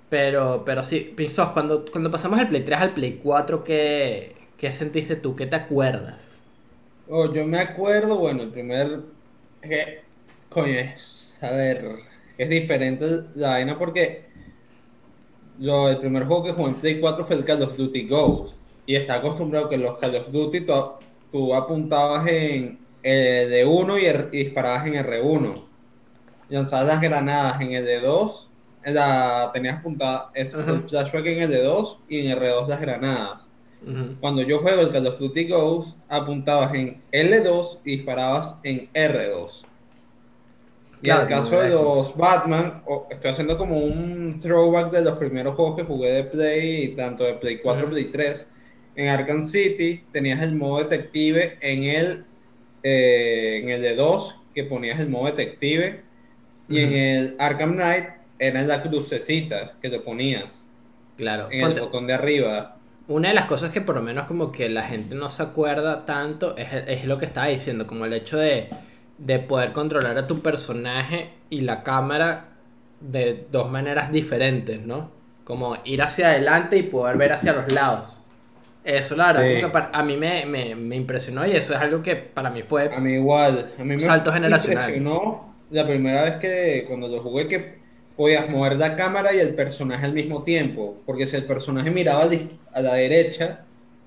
pero, 0.08 0.64
pero 0.66 0.82
sí, 0.82 1.14
Pinzos, 1.16 1.50
cuando, 1.50 1.84
cuando 1.90 2.10
pasamos 2.10 2.38
del 2.38 2.48
Play 2.48 2.64
3 2.64 2.80
al 2.80 2.94
Play 2.94 3.20
4, 3.22 3.64
¿qué, 3.64 4.36
¿qué 4.58 4.72
sentiste 4.72 5.16
tú? 5.16 5.36
¿Qué 5.36 5.46
te 5.46 5.56
acuerdas? 5.56 6.38
Oh, 7.06 7.32
yo 7.32 7.46
me 7.46 7.58
acuerdo, 7.58 8.18
bueno, 8.18 8.42
el 8.42 8.50
primer. 8.50 9.02
que, 9.62 10.02
coño, 10.48 10.74
es. 10.78 11.38
A 11.42 11.50
ver, 11.52 11.84
es 12.38 12.48
diferente 12.48 13.06
la 13.34 13.50
vaina 13.50 13.78
porque. 13.78 14.33
Yo, 15.58 15.88
el 15.88 15.98
primer 15.98 16.24
juego 16.26 16.44
que 16.44 16.52
jugué 16.52 16.68
en 16.70 16.74
Play 16.76 17.00
4 17.00 17.24
fue 17.24 17.36
el 17.36 17.44
Call 17.44 17.62
of 17.62 17.76
Duty 17.76 18.08
Ghost. 18.08 18.54
Y 18.86 18.96
está 18.96 19.14
acostumbrado 19.14 19.68
que 19.68 19.78
los 19.78 19.96
Call 19.98 20.16
of 20.16 20.30
Duty 20.30 20.62
tú, 20.62 20.74
tú 21.32 21.54
apuntabas 21.54 22.26
en 22.28 22.78
el 23.02 23.50
de 23.50 23.64
1 23.64 23.98
y, 23.98 24.04
R- 24.06 24.28
y 24.32 24.38
disparabas 24.44 24.86
en 24.86 24.94
R1. 24.94 25.62
Lanzabas 26.48 26.86
las 26.86 27.00
granadas 27.00 27.60
en 27.60 27.72
el 27.72 27.84
de 27.84 28.00
2. 28.00 28.50
La, 28.86 29.50
tenías 29.54 29.78
apuntada 29.78 30.28
es, 30.34 30.54
Ajá. 30.54 30.70
el 30.70 30.82
flashback 30.82 31.24
en 31.26 31.42
el 31.44 31.50
de 31.50 31.62
2 31.62 31.98
y 32.08 32.26
en 32.26 32.38
R2 32.38 32.68
las 32.68 32.80
granadas. 32.80 33.40
Cuando 34.20 34.40
yo 34.42 34.60
juego 34.60 34.80
el 34.80 34.88
Call 34.90 35.06
of 35.06 35.18
Duty 35.18 35.44
Ghost, 35.48 35.96
apuntabas 36.08 36.72
en 36.74 37.02
L2 37.12 37.78
y 37.84 37.96
disparabas 37.96 38.56
en 38.62 38.90
R2. 38.94 39.64
Y 41.04 41.10
en 41.10 41.16
el 41.18 41.26
caso 41.26 41.60
de 41.60 41.70
los 41.70 42.16
Batman, 42.16 42.82
estoy 43.10 43.30
haciendo 43.30 43.58
como 43.58 43.78
un 43.78 44.38
throwback 44.40 44.90
de 44.90 45.04
los 45.04 45.18
primeros 45.18 45.54
juegos 45.54 45.76
que 45.76 45.82
jugué 45.84 46.12
de 46.12 46.24
Play, 46.24 46.88
tanto 46.96 47.24
de 47.24 47.34
Play 47.34 47.58
4 47.58 47.82
Ujú. 47.84 47.92
Play 47.92 48.04
3. 48.06 48.46
En 48.96 49.08
Arkham 49.08 49.42
City 49.42 50.04
tenías 50.12 50.40
el 50.42 50.54
modo 50.56 50.78
detective 50.82 51.58
en 51.60 51.84
el, 51.84 52.24
eh, 52.82 53.60
en 53.62 53.70
el 53.70 53.82
de 53.82 53.94
2, 53.96 54.36
que 54.54 54.64
ponías 54.64 54.98
el 55.00 55.08
modo 55.10 55.26
detective. 55.26 56.00
Y 56.68 56.80
en 56.80 56.92
el 56.94 57.36
Arkham 57.38 57.74
Knight 57.74 58.06
era 58.38 58.62
la 58.62 58.82
crucecita 58.82 59.74
que 59.82 59.90
te 59.90 59.98
ponías 60.00 60.68
Claro. 61.16 61.48
en 61.50 61.66
el 61.66 61.80
botón 61.80 62.06
de 62.06 62.14
arriba. 62.14 62.76
Una 63.08 63.28
de 63.28 63.34
las 63.34 63.44
cosas 63.44 63.70
que 63.70 63.82
por 63.82 63.94
lo 63.96 64.00
menos 64.00 64.26
como 64.26 64.50
que 64.50 64.70
la 64.70 64.82
gente 64.84 65.14
no 65.14 65.28
se 65.28 65.42
acuerda 65.42 66.06
tanto 66.06 66.56
es, 66.56 66.68
es 66.88 67.04
lo 67.04 67.18
que 67.18 67.26
estaba 67.26 67.48
diciendo, 67.48 67.86
como 67.86 68.06
el 68.06 68.14
hecho 68.14 68.38
de, 68.38 68.68
de 69.18 69.38
poder 69.38 69.72
controlar 69.72 70.18
a 70.18 70.26
tu 70.26 70.40
personaje 70.40 71.30
y 71.50 71.60
la 71.62 71.82
cámara 71.82 72.48
de 73.00 73.46
dos 73.50 73.70
maneras 73.70 74.10
diferentes, 74.10 74.80
¿no? 74.80 75.10
Como 75.44 75.76
ir 75.84 76.02
hacia 76.02 76.30
adelante 76.30 76.76
y 76.78 76.82
poder 76.84 77.16
ver 77.16 77.32
hacia 77.32 77.52
los 77.52 77.72
lados. 77.72 78.20
Eso 78.82 79.16
la 79.16 79.28
verdad 79.28 79.42
Sí. 79.42 79.54
como 79.60 79.66
que 79.66 79.72
para- 79.72 79.90
a 79.92 80.02
mí 80.02 80.16
me, 80.16 80.44
me, 80.46 80.74
me 80.74 80.96
impresionó 80.96 81.46
y 81.46 81.52
eso 81.52 81.74
es 81.74 81.80
algo 81.80 82.02
que 82.02 82.16
para 82.16 82.50
mí 82.50 82.62
fue... 82.62 82.92
A 82.94 82.98
mí 83.00 83.12
igual. 83.14 83.72
A 83.78 83.84
mí 83.84 83.94
me 83.96 83.98
Salto 83.98 84.32
generacional. 84.32 84.78
impresionó 84.78 85.54
la 85.70 85.86
primera 85.86 86.22
vez 86.24 86.36
que 86.36 86.84
cuando 86.86 87.08
lo 87.08 87.20
jugué 87.20 87.48
que 87.48 87.78
podías 88.16 88.48
mover 88.50 88.76
la 88.76 88.94
cámara 88.96 89.32
y 89.34 89.38
el 89.38 89.54
personaje 89.54 90.04
al 90.04 90.12
mismo 90.12 90.42
tiempo. 90.44 90.96
Porque 91.06 91.26
si 91.26 91.36
el 91.36 91.44
personaje 91.44 91.90
miraba 91.90 92.28
a 92.72 92.80
la 92.80 92.94
derecha, 92.94 93.63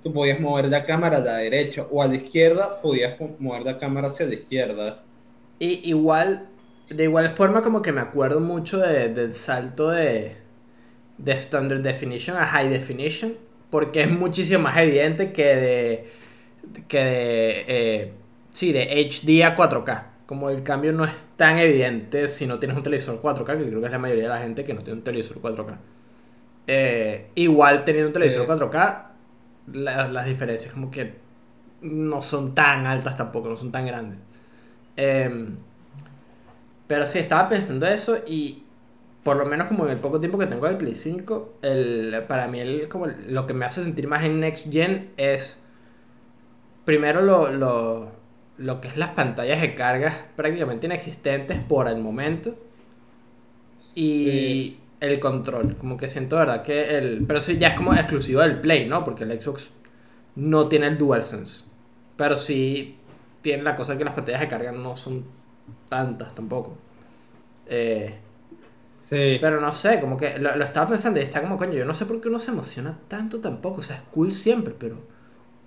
tú 0.07 0.13
podías 0.13 0.39
mover 0.39 0.65
la 0.69 0.83
cámara 0.85 1.17
a 1.17 1.19
la 1.21 1.37
derecha. 1.37 1.85
O 1.91 2.01
a 2.01 2.07
la 2.07 2.15
izquierda, 2.15 2.81
podías 2.81 3.19
mo- 3.19 3.35
mover 3.39 3.63
la 3.63 3.77
cámara 3.79 4.07
hacia 4.07 4.25
la 4.25 4.33
izquierda. 4.35 5.03
Y 5.59 5.89
igual, 5.89 6.49
de 6.89 7.03
igual 7.03 7.29
forma 7.31 7.61
como 7.63 7.81
que 7.81 7.91
me 7.91 8.01
acuerdo 8.01 8.39
mucho 8.39 8.79
de- 8.79 9.09
del 9.09 9.33
salto 9.33 9.89
de, 9.91 10.37
de 11.17 11.31
Standard 11.33 11.81
Definition 11.81 12.37
a 12.37 12.45
High 12.45 12.69
Definition, 12.69 13.35
porque 13.69 14.01
es 14.03 14.11
muchísimo 14.11 14.59
más 14.63 14.77
evidente 14.77 15.31
que 15.33 15.45
de, 15.45 16.05
que 16.87 16.97
de, 16.99 17.65
eh, 17.67 18.13
sí, 18.51 18.71
de 18.73 18.83
HD 19.09 19.43
a 19.43 19.55
4K. 19.55 20.03
Como 20.25 20.49
el 20.49 20.63
cambio 20.63 20.91
no 20.93 21.05
es 21.05 21.13
tan 21.37 21.57
evidente 21.57 22.27
si 22.27 22.47
no 22.47 22.59
tienes 22.59 22.77
un 22.77 22.83
televisor 22.83 23.21
4K, 23.21 23.57
que 23.57 23.65
creo 23.67 23.79
que 23.79 23.85
es 23.87 23.91
la 23.91 23.99
mayoría 23.99 24.23
de 24.23 24.29
la 24.29 24.39
gente 24.39 24.63
que 24.65 24.73
no 24.73 24.81
tiene 24.83 24.99
un 24.99 25.03
televisor 25.03 25.39
4K. 25.41 25.77
Eh, 26.67 27.27
igual 27.35 27.85
teniendo 27.85 28.09
un 28.09 28.13
televisor 28.13 28.43
Sí. 28.43 28.47
4K, 28.47 29.06
la- 29.73 30.07
las 30.09 30.25
diferencias 30.25 30.73
como 30.73 30.91
que 30.91 31.15
no 31.81 32.21
son 32.21 32.55
tan 32.55 32.85
altas 32.87 33.17
tampoco, 33.17 33.49
no 33.49 33.57
son 33.57 33.71
tan 33.71 33.85
grandes. 33.87 34.19
Em, 34.97 35.57
pero 36.87 37.05
sí, 37.05 37.19
estaba 37.19 37.47
pensando 37.47 37.85
eso 37.87 38.17
y 38.25 38.63
por 39.23 39.37
lo 39.37 39.45
menos 39.45 39.67
como 39.67 39.85
en 39.85 39.91
el 39.91 39.99
poco 39.99 40.19
tiempo 40.19 40.37
que 40.37 40.47
tengo 40.47 40.67
del 40.67 40.77
Play 40.77 40.95
5, 40.95 41.55
el, 41.61 42.23
para 42.27 42.47
mí 42.47 42.59
el, 42.59 42.87
como 42.89 43.07
lo 43.07 43.47
que 43.47 43.53
me 43.53 43.65
hace 43.65 43.83
sentir 43.83 44.07
más 44.07 44.23
en 44.23 44.39
Next 44.39 44.71
Gen 44.71 45.11
es 45.17 45.59
primero 46.85 47.21
lo, 47.21 47.51
lo, 47.51 48.11
lo 48.57 48.81
que 48.81 48.87
es 48.87 48.97
las 48.97 49.09
pantallas 49.09 49.61
de 49.61 49.75
cargas 49.75 50.15
prácticamente 50.35 50.85
inexistentes 50.87 51.59
por 51.59 51.87
el 51.87 51.97
momento 51.97 52.55
y 53.95 54.77
Sí. 54.79 54.86
El 54.99 55.19
control, 55.19 55.75
como 55.77 55.97
que 55.97 56.07
siento 56.07 56.35
verdad 56.37 56.63
que 56.63 56.97
el... 56.97 57.25
Pero 57.27 57.41
sí, 57.41 57.57
ya 57.57 57.69
es 57.69 57.75
como 57.75 57.93
exclusivo 57.93 58.41
del 58.41 58.59
Play, 58.59 58.87
¿no? 58.87 59.03
Porque 59.03 59.23
el 59.23 59.39
Xbox 59.41 59.73
no 60.35 60.67
tiene 60.67 60.87
el 60.87 60.97
DualSense. 60.97 61.65
Pero 62.15 62.35
sí 62.35 62.97
tiene 63.41 63.63
la 63.63 63.75
cosa 63.75 63.97
que 63.97 64.05
las 64.05 64.13
pantallas 64.15 64.41
de 64.41 64.47
carga 64.47 64.71
no 64.71 64.95
son 64.95 65.25
tantas 65.89 66.33
tampoco. 66.35 66.77
Eh, 67.67 68.15
Sí. 68.79 69.37
pero 69.39 69.61
no 69.61 69.73
sé, 69.73 69.99
como 69.99 70.17
que 70.17 70.37
lo, 70.39 70.55
lo 70.55 70.65
estaba 70.65 70.87
pensando 70.89 71.19
y 71.19 71.23
está 71.23 71.41
como, 71.41 71.57
coño, 71.57 71.73
yo 71.73 71.85
no 71.85 71.93
sé 71.93 72.05
por 72.05 72.19
qué 72.21 72.27
uno 72.29 72.39
se 72.39 72.51
emociona 72.51 72.97
tanto 73.07 73.39
tampoco. 73.39 73.79
O 73.81 73.83
sea, 73.83 73.97
es 73.97 74.01
cool 74.11 74.31
siempre, 74.31 74.73
pero... 74.77 74.97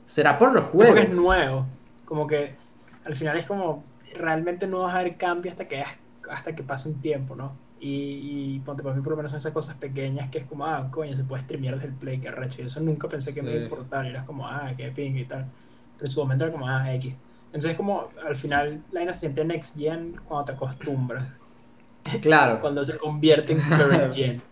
¿Será 0.07 0.39
por 0.39 0.53
los 0.53 0.65
juegos? 0.67 0.99
es 0.99 1.11
nuevo. 1.11 1.67
Como 2.05 2.27
que 2.27 2.57
al 3.05 3.15
final 3.15 3.37
es 3.39 3.47
como 3.47 3.85
realmente 4.15 4.67
no 4.67 4.81
vas 4.81 4.95
a 4.95 5.03
ver 5.05 5.17
cambio 5.17 5.51
hasta 5.51 5.69
que 5.69 5.85
hasta 6.31 6.55
que 6.55 6.63
pase 6.63 6.89
un 6.89 7.01
tiempo, 7.01 7.37
¿no? 7.37 7.53
Y, 7.81 8.57
y 8.57 8.61
ponte 8.61 8.83
para 8.83 8.95
mí 8.95 9.01
por 9.01 9.13
lo 9.13 9.17
menos 9.17 9.33
son 9.33 9.39
esas 9.39 9.53
cosas 9.53 9.77
pequeñas 9.77 10.29
que 10.29 10.39
es 10.39 10.47
como, 10.47 10.67
ah, 10.67 10.89
coño, 10.91 11.17
se 11.17 11.25
puede 11.25 11.43
streamear 11.45 11.77
desde 11.77 11.89
el 11.89 11.95
play, 11.95 12.21
que 12.21 12.29
arrecho. 12.29 12.63
Y 12.63 12.67
eso 12.67 12.81
nunca 12.81 13.09
pensé 13.09 13.33
que 13.33 13.43
me 13.43 13.51
iba 13.53 13.61
a 13.61 13.63
importar. 13.65 14.07
Y 14.07 14.11
era 14.11 14.25
como, 14.25 14.47
ah, 14.47 14.73
qué 14.77 14.91
ping 14.91 15.17
y 15.17 15.25
tal. 15.25 15.47
Pero 15.97 16.07
en 16.07 16.13
su 16.13 16.21
momento 16.21 16.45
era 16.45 16.53
como, 16.53 16.69
ah, 16.69 16.93
X. 16.95 17.15
Entonces 17.47 17.77
como 17.77 18.09
al 18.25 18.37
final 18.37 18.83
la 18.93 19.01
vaina 19.01 19.13
se 19.13 19.21
siente 19.21 19.45
next 19.45 19.77
gen 19.77 20.17
cuando 20.25 20.47
te 20.47 20.53
acostumbras. 20.53 21.41
Claro. 22.23 22.61
Cuando 22.61 22.85
se 22.85 22.97
convierte 22.97 23.53
en 23.53 23.61
current 23.61 24.15
gen. 24.15 24.43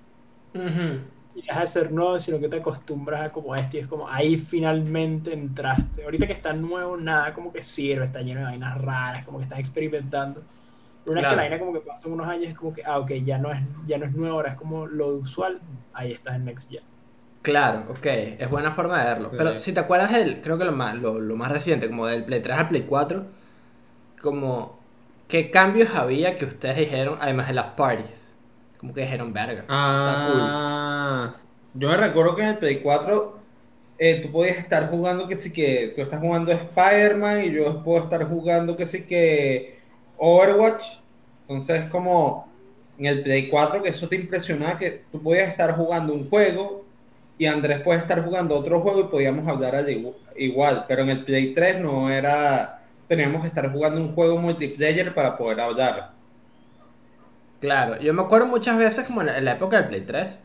Y 1.34 1.42
deja 1.42 1.60
de 1.60 1.66
ser 1.68 1.92
nuevo, 1.92 2.18
sino 2.18 2.40
que 2.40 2.48
te 2.48 2.56
acostumbras 2.56 3.26
a 3.26 3.32
como 3.32 3.54
esto 3.54 3.76
y 3.76 3.80
es 3.80 3.86
como 3.86 4.08
ahí 4.08 4.36
finalmente 4.36 5.32
entraste. 5.32 6.02
Ahorita 6.02 6.26
que 6.26 6.32
está 6.32 6.52
nuevo, 6.52 6.96
nada 6.96 7.32
como 7.32 7.52
que 7.52 7.62
sirve, 7.62 8.06
está 8.06 8.20
lleno 8.22 8.40
de 8.40 8.46
vainas 8.46 8.80
raras, 8.80 9.24
como 9.24 9.38
que 9.38 9.44
estás 9.44 9.60
experimentando. 9.60 10.42
Pero 11.08 11.12
una 11.12 11.20
vez 11.20 11.28
Claro. 11.28 11.30
que 11.30 11.36
la 11.36 11.42
vaina 11.42 11.58
como 11.58 11.72
que 11.72 11.80
pasan 11.86 12.12
unos 12.12 12.28
años, 12.28 12.44
es 12.50 12.54
como 12.54 12.72
que, 12.74 12.82
ah, 12.84 12.98
ok, 12.98 13.10
ya 13.24 13.38
no 13.38 13.50
es, 13.52 13.58
ya 13.86 13.98
no 13.98 14.04
es 14.04 14.12
nuevo, 14.14 14.36
ahora 14.36 14.50
es 14.50 14.56
como 14.56 14.86
lo 14.86 15.08
usual, 15.16 15.60
ahí 15.94 16.12
estás 16.12 16.36
en 16.36 16.44
Next 16.44 16.70
Gen. 16.70 16.82
Claro, 17.42 17.84
ok, 17.88 18.04
es 18.38 18.50
buena 18.50 18.70
forma 18.72 18.98
de 18.98 19.04
verlo. 19.08 19.30
Pero 19.36 19.52
Sí. 19.52 19.58
si 19.60 19.72
te 19.72 19.80
acuerdas 19.80 20.12
del, 20.12 20.40
creo 20.42 20.58
que 20.58 20.64
lo 20.64 20.72
más, 20.72 20.94
lo, 20.96 21.18
lo 21.20 21.36
más 21.36 21.50
reciente, 21.50 21.88
como 21.88 22.06
del 22.06 22.24
Play 22.24 22.40
3 22.42 22.58
al 22.58 22.68
Play 22.68 22.82
4, 22.82 23.24
como, 24.20 24.78
¿qué 25.28 25.50
cambios 25.50 25.94
había 25.94 26.36
que 26.36 26.44
ustedes 26.44 26.76
dijeron, 26.76 27.18
además 27.20 27.48
de 27.48 27.54
las 27.54 27.66
parties? 27.76 28.34
Como 28.78 28.92
que 28.92 29.02
dijeron, 29.02 29.32
verga, 29.32 29.60
está 29.62 29.68
cool. 30.32 30.40
Ah, 30.40 31.30
yo 31.74 31.88
me 31.88 31.96
recuerdo 31.96 32.36
que 32.36 32.42
en 32.42 32.48
el 32.48 32.58
Play 32.58 32.80
4 32.80 33.38
eh, 33.98 34.20
tú 34.22 34.30
podías 34.30 34.58
estar 34.58 34.88
jugando 34.90 35.26
que 35.26 35.36
sí 35.36 35.52
que 35.52 35.92
tú 35.94 36.02
estás 36.02 36.20
jugando 36.20 36.52
Spider-Man 36.52 37.44
y 37.44 37.50
yo 37.52 37.82
puedo 37.82 38.02
estar 38.04 38.24
jugando 38.28 38.76
que 38.76 38.86
sí 38.86 39.06
que 39.06 39.77
Overwatch. 40.18 40.84
Entonces 41.48 41.88
como 41.90 42.48
en 42.98 43.06
el 43.06 43.22
Play 43.22 43.48
4 43.48 43.82
que 43.82 43.90
eso 43.90 44.08
te 44.08 44.16
impresionaba 44.16 44.78
que 44.78 45.04
tú 45.12 45.22
podías 45.22 45.48
estar 45.48 45.74
jugando 45.76 46.12
un 46.14 46.28
juego 46.28 46.84
y 47.38 47.46
Andrés 47.46 47.80
puede 47.82 48.00
estar 48.00 48.22
jugando 48.24 48.56
otro 48.56 48.80
juego 48.80 49.00
y 49.00 49.04
podíamos 49.04 49.46
hablar 49.48 49.76
al 49.76 49.86
igu- 49.88 50.16
igual, 50.36 50.84
pero 50.88 51.02
en 51.02 51.10
el 51.10 51.24
Play 51.24 51.54
3 51.54 51.80
no 51.80 52.10
era, 52.10 52.82
teníamos 53.06 53.42
que 53.42 53.48
estar 53.48 53.70
jugando 53.72 54.00
un 54.00 54.14
juego 54.14 54.38
multiplayer 54.38 55.14
para 55.14 55.36
poder 55.38 55.60
hablar. 55.60 56.12
Claro, 57.60 57.98
yo 58.00 58.14
me 58.14 58.22
acuerdo 58.22 58.46
muchas 58.46 58.78
veces 58.78 59.06
como 59.06 59.22
en 59.22 59.44
la 59.44 59.52
época 59.52 59.78
del 59.80 59.88
Play 59.88 60.00
3, 60.02 60.38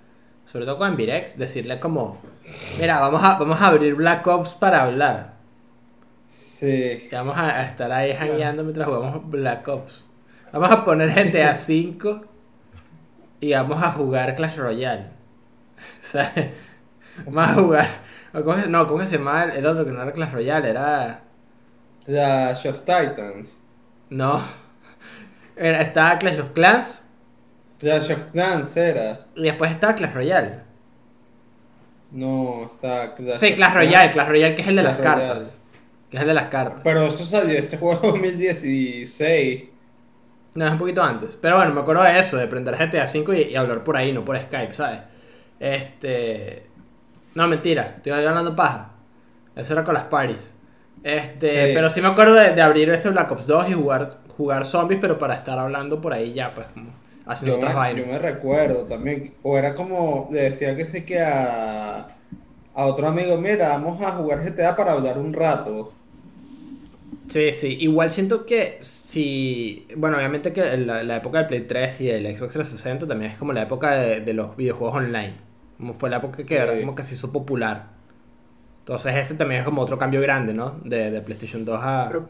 sobre 0.46 0.66
todo 0.66 0.78
con 0.80 0.96
Virex, 0.96 1.38
decirle 1.38 1.80
como, 1.80 2.18
mira, 2.80 3.00
vamos 3.00 3.24
a, 3.24 3.36
vamos 3.38 3.62
a 3.62 3.68
abrir 3.68 3.96
Black 3.96 4.26
Ops 4.28 4.54
para 4.56 4.82
hablar. 4.84 5.33
Sí. 6.64 7.08
Que 7.10 7.16
vamos 7.16 7.38
a, 7.38 7.64
estar 7.64 7.92
ahí 7.92 8.14
jangueando 8.14 8.64
mientras 8.64 8.88
jugamos 8.88 9.30
Black 9.30 9.68
Ops. 9.68 10.06
Vamos 10.52 10.72
a 10.72 10.84
poner 10.86 11.10
GTA 11.10 11.56
5 11.58 12.22
y 13.42 13.54
vamos 13.54 13.84
a 13.84 13.92
jugar 13.92 14.34
Clash 14.36 14.58
Royale. 14.58 15.08
O 16.02 16.06
sea, 16.06 16.32
vamos 17.26 17.50
a 17.50 17.54
jugar. 17.56 17.88
¿cómo 18.32 18.58
se- 18.58 18.70
no, 18.70 18.88
¿cómo 18.88 19.06
se 19.06 19.18
llama 19.18 19.44
el, 19.44 19.66
otro 19.66 19.84
que 19.84 19.92
no 19.92 20.02
era 20.02 20.14
Clash 20.14 20.32
Royale? 20.32 20.70
Era. 20.70 21.22
Clash 22.06 22.68
of 22.68 22.80
Titans. 22.82 23.60
No. 24.10 24.42
Era, 25.58 25.82
estaba 25.82 26.18
Clash 26.18 26.40
of 26.40 26.52
Clans 26.54 27.10
Clash 27.80 28.12
of 28.12 28.24
Clans 28.32 28.78
era. 28.78 29.28
y 29.36 29.44
después 29.44 29.72
estaba 29.72 29.94
Clash 29.96 30.14
Royale. 30.14 30.60
No, 32.12 32.72
está 32.74 33.14
Clash 33.16 33.36
Sí, 33.38 33.56
Clash 33.56 33.74
Royale, 33.74 34.12
Clash 34.14 34.28
Royale 34.30 34.56
que 34.56 34.62
es 34.62 34.68
el 34.70 34.76
de 34.78 34.84
las 34.84 34.98
Royale. 34.98 35.22
cartas. 35.28 35.63
Que 36.14 36.18
es 36.18 36.22
el 36.22 36.28
de 36.30 36.34
las 36.36 36.48
cartas. 36.48 36.84
Pero 36.84 37.06
eso 37.08 37.26
salió, 37.26 37.58
ese 37.60 37.78
juego 37.78 38.06
en 38.06 38.12
2016. 38.14 39.64
No, 40.56 40.66
es 40.66 40.72
un 40.72 40.78
poquito 40.78 41.02
antes. 41.04 41.36
Pero 41.36 41.56
bueno, 41.58 41.74
me 41.74 41.82
acuerdo 41.82 42.04
de 42.04 42.20
eso, 42.20 42.38
de 42.38 42.48
prender 42.48 42.76
GTA 42.78 43.06
V 43.06 43.42
y, 43.42 43.52
y 43.54 43.56
hablar 43.56 43.84
por 43.84 43.98
ahí, 43.98 44.12
no 44.14 44.24
por 44.24 44.40
Skype, 44.40 44.74
¿sabes? 44.74 45.00
Este. 45.60 46.68
No, 47.36 47.48
mentira, 47.48 47.96
estoy 47.98 48.14
hablando 48.14 48.56
paja. 48.56 48.94
Eso 49.56 49.74
era 49.74 49.84
con 49.84 49.94
las 49.96 50.06
parties. 50.06 50.56
Este, 51.04 51.70
Sí. 51.70 51.74
pero 51.74 51.90
sí 51.90 52.02
me 52.02 52.10
acuerdo 52.10 52.36
de, 52.36 52.52
de 52.56 52.62
abrir 52.62 52.90
este 52.92 53.10
Black 53.12 53.32
Ops 53.32 53.48
2 53.48 53.70
y 53.70 53.74
jugar, 53.74 54.10
jugar 54.30 54.66
zombies, 54.66 55.00
pero 55.02 55.18
para 55.20 55.36
estar 55.36 55.60
hablando 55.60 56.02
por 56.02 56.14
ahí 56.14 56.34
ya, 56.34 56.54
pues, 56.54 56.68
como 56.74 56.92
haciendo 57.26 57.56
Yo 57.56 57.58
otras 57.58 57.74
me, 57.74 57.76
vainas. 57.76 58.06
yo 58.06 58.06
me 58.06 58.18
recuerdo 58.20 58.86
también. 58.88 59.36
O 59.44 59.58
era 59.58 59.76
como, 59.76 60.30
le 60.32 60.44
decía 60.44 60.76
que 60.76 60.86
sé 60.86 61.04
que 61.06 61.20
a, 61.22 62.08
a 62.74 62.86
otro 62.86 63.08
amigo, 63.08 63.38
mira, 63.38 63.70
vamos 63.70 64.02
a 64.02 64.12
jugar 64.14 64.44
GTA 64.44 64.76
para 64.76 64.94
hablar 64.94 65.18
un 65.18 65.34
rato. 65.34 65.94
Sí, 67.28 67.52
sí, 67.54 67.78
igual 67.80 68.12
siento 68.12 68.46
que 68.46 68.78
si. 68.82 69.88
Bueno, 69.96 70.18
obviamente 70.18 70.52
que 70.54 70.78
la, 70.78 71.04
la 71.04 71.16
época 71.18 71.40
del 71.40 71.48
Play 71.48 71.62
3 71.62 72.02
y 72.02 72.10
el 72.10 72.26
Xbox 72.26 72.54
360 72.54 73.08
también 73.08 73.32
es 73.32 73.38
como 73.38 73.54
la 73.54 73.64
época 73.64 73.92
de, 73.96 74.22
de 74.22 74.34
los 74.34 74.56
videojuegos 74.58 74.98
online. 74.98 75.34
Como 75.78 75.94
fue 75.94 76.10
la 76.10 76.18
época 76.18 76.38
que 76.38 76.44
Sí. 76.46 76.54
¿verdad? 76.56 76.80
como 76.82 76.96
que 76.96 77.04
se 77.04 77.14
hizo 77.16 77.32
popular. 77.32 77.88
Entonces 78.80 79.16
ese 79.16 79.36
también 79.36 79.62
es 79.62 79.66
como 79.66 79.82
otro 79.82 79.98
cambio 79.98 80.22
grande, 80.22 80.54
¿no? 80.54 80.72
De, 80.84 81.12
de 81.12 81.22
PlayStation 81.22 81.66
2 81.66 81.80
a. 81.82 82.06
Pero 82.10 82.30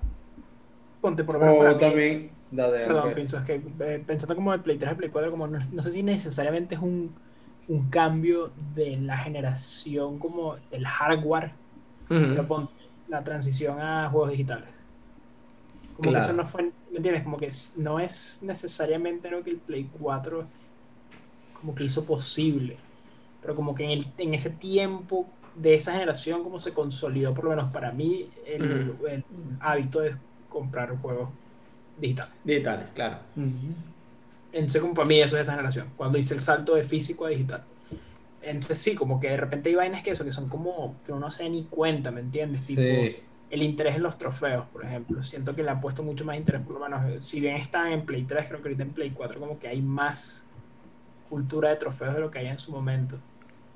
ponte 1.02 1.24
por 1.24 1.36
lo 1.36 1.42
menos 1.42 1.56
O 1.56 1.60
para 1.60 1.74
mí- 1.74 1.80
también, 1.80 2.32
dale, 2.52 2.86
Perdón, 2.88 3.14
pienso, 3.16 3.38
es 3.38 3.44
que 3.44 3.56
eh, 3.80 4.04
pensando 4.06 4.36
como 4.36 4.54
el 4.54 4.62
Play 4.62 4.78
3 4.78 4.92
al 4.92 4.98
Play 4.98 5.10
4, 5.10 5.32
como 5.32 5.48
no, 5.48 5.60
no 5.74 5.82
sé 5.82 5.92
si 5.92 6.04
necesariamente 6.04 6.76
es 6.76 6.82
un, 6.82 7.16
un 7.68 7.90
cambio 7.90 8.52
de 8.76 8.98
la 8.98 9.18
generación 9.18 10.20
como 10.20 10.58
del 10.72 10.86
hardware, 10.88 11.54
Ujú. 12.10 12.20
pero 12.30 12.48
ponte 12.48 12.74
la 13.08 13.24
transición 13.24 13.80
a 13.82 14.10
juegos 14.10 14.32
digitales. 14.32 14.70
Como 15.96 16.10
Claro. 16.10 16.26
que 16.26 16.32
eso 16.32 16.34
no 16.34 16.46
fue, 16.46 16.64
¿me 16.92 16.98
entiendes? 16.98 17.24
Como 17.24 17.38
que 17.38 17.50
no 17.78 18.00
es 18.00 18.40
necesariamente 18.42 19.30
lo 19.30 19.44
que 19.44 19.52
el 19.52 19.58
Play 19.58 19.90
4 20.00 20.48
como 21.54 21.76
que 21.76 21.84
hizo 21.86 22.06
posible, 22.06 22.78
pero 23.42 23.56
como 23.56 23.74
que 23.74 23.86
en, 23.86 23.92
el, 23.92 24.06
en 24.18 24.34
ese 24.34 24.50
tiempo 24.50 25.28
de 25.56 25.76
esa 25.76 25.94
generación 25.94 26.44
como 26.44 26.60
se 26.60 26.74
consolidó, 26.74 27.34
por 27.34 27.46
lo 27.46 27.52
menos 27.52 27.72
para 27.72 27.92
mí, 27.92 28.30
el, 28.46 28.94
hábito 29.60 30.02
de 30.02 30.12
comprar 30.50 30.98
juegos 30.98 31.30
digitales. 32.00 32.34
Digitales, 32.44 32.88
claro. 32.94 33.18
Entonces, 34.52 34.82
como 34.82 34.94
para 34.94 35.08
mí 35.08 35.22
eso 35.22 35.36
es 35.36 35.44
esa 35.44 35.54
generación, 35.54 35.90
cuando 35.96 36.18
hice 36.18 36.34
el 36.34 36.42
salto 36.42 36.76
de 36.76 36.84
físico 36.84 37.26
a 37.26 37.30
digital. 37.30 37.64
Entonces, 38.42 38.80
sí, 38.80 38.94
como 38.94 39.20
que 39.20 39.30
de 39.30 39.38
repente 39.38 39.70
hay 39.70 39.76
vainas 39.76 40.04
que 40.04 40.12
eso, 40.12 40.26
que 40.26 40.32
son 40.32 40.50
como 40.50 40.98
que 41.06 41.12
uno 41.14 41.22
no 41.22 41.32
se 41.32 41.44
da 41.44 41.50
ni 41.50 41.64
cuenta, 41.64 42.12
¿me 42.12 42.20
entiendes? 42.20 42.66
Tipo, 42.66 42.82
Sí. 42.82 43.16
El 43.54 43.62
interés 43.62 43.96
en 43.96 44.02
los 44.02 44.18
trofeos, 44.18 44.66
por 44.66 44.84
ejemplo. 44.84 45.22
Siento 45.22 45.56
que 45.56 45.62
le 45.62 45.70
han 45.70 45.80
puesto 45.80 46.02
mucho 46.02 46.26
más 46.26 46.36
interés, 46.38 46.64
por 46.64 46.74
lo 46.74 46.80
menos, 46.80 47.06
eh, 47.08 47.22
si 47.22 47.40
bien 47.40 47.56
están 47.56 47.92
en 47.92 48.04
Play 48.04 48.24
3, 48.24 48.48
creo 48.48 48.62
que 48.62 48.70
ahorita 48.70 48.82
en 48.82 48.94
Play 48.94 49.12
4 49.12 49.40
como 49.40 49.60
que 49.60 49.68
hay 49.68 49.80
más 49.80 50.48
cultura 51.30 51.70
de 51.70 51.76
trofeos 51.76 52.16
de 52.16 52.22
lo 52.22 52.32
que 52.32 52.40
hay 52.40 52.48
en 52.48 52.58
su 52.58 52.72
momento. 52.72 53.20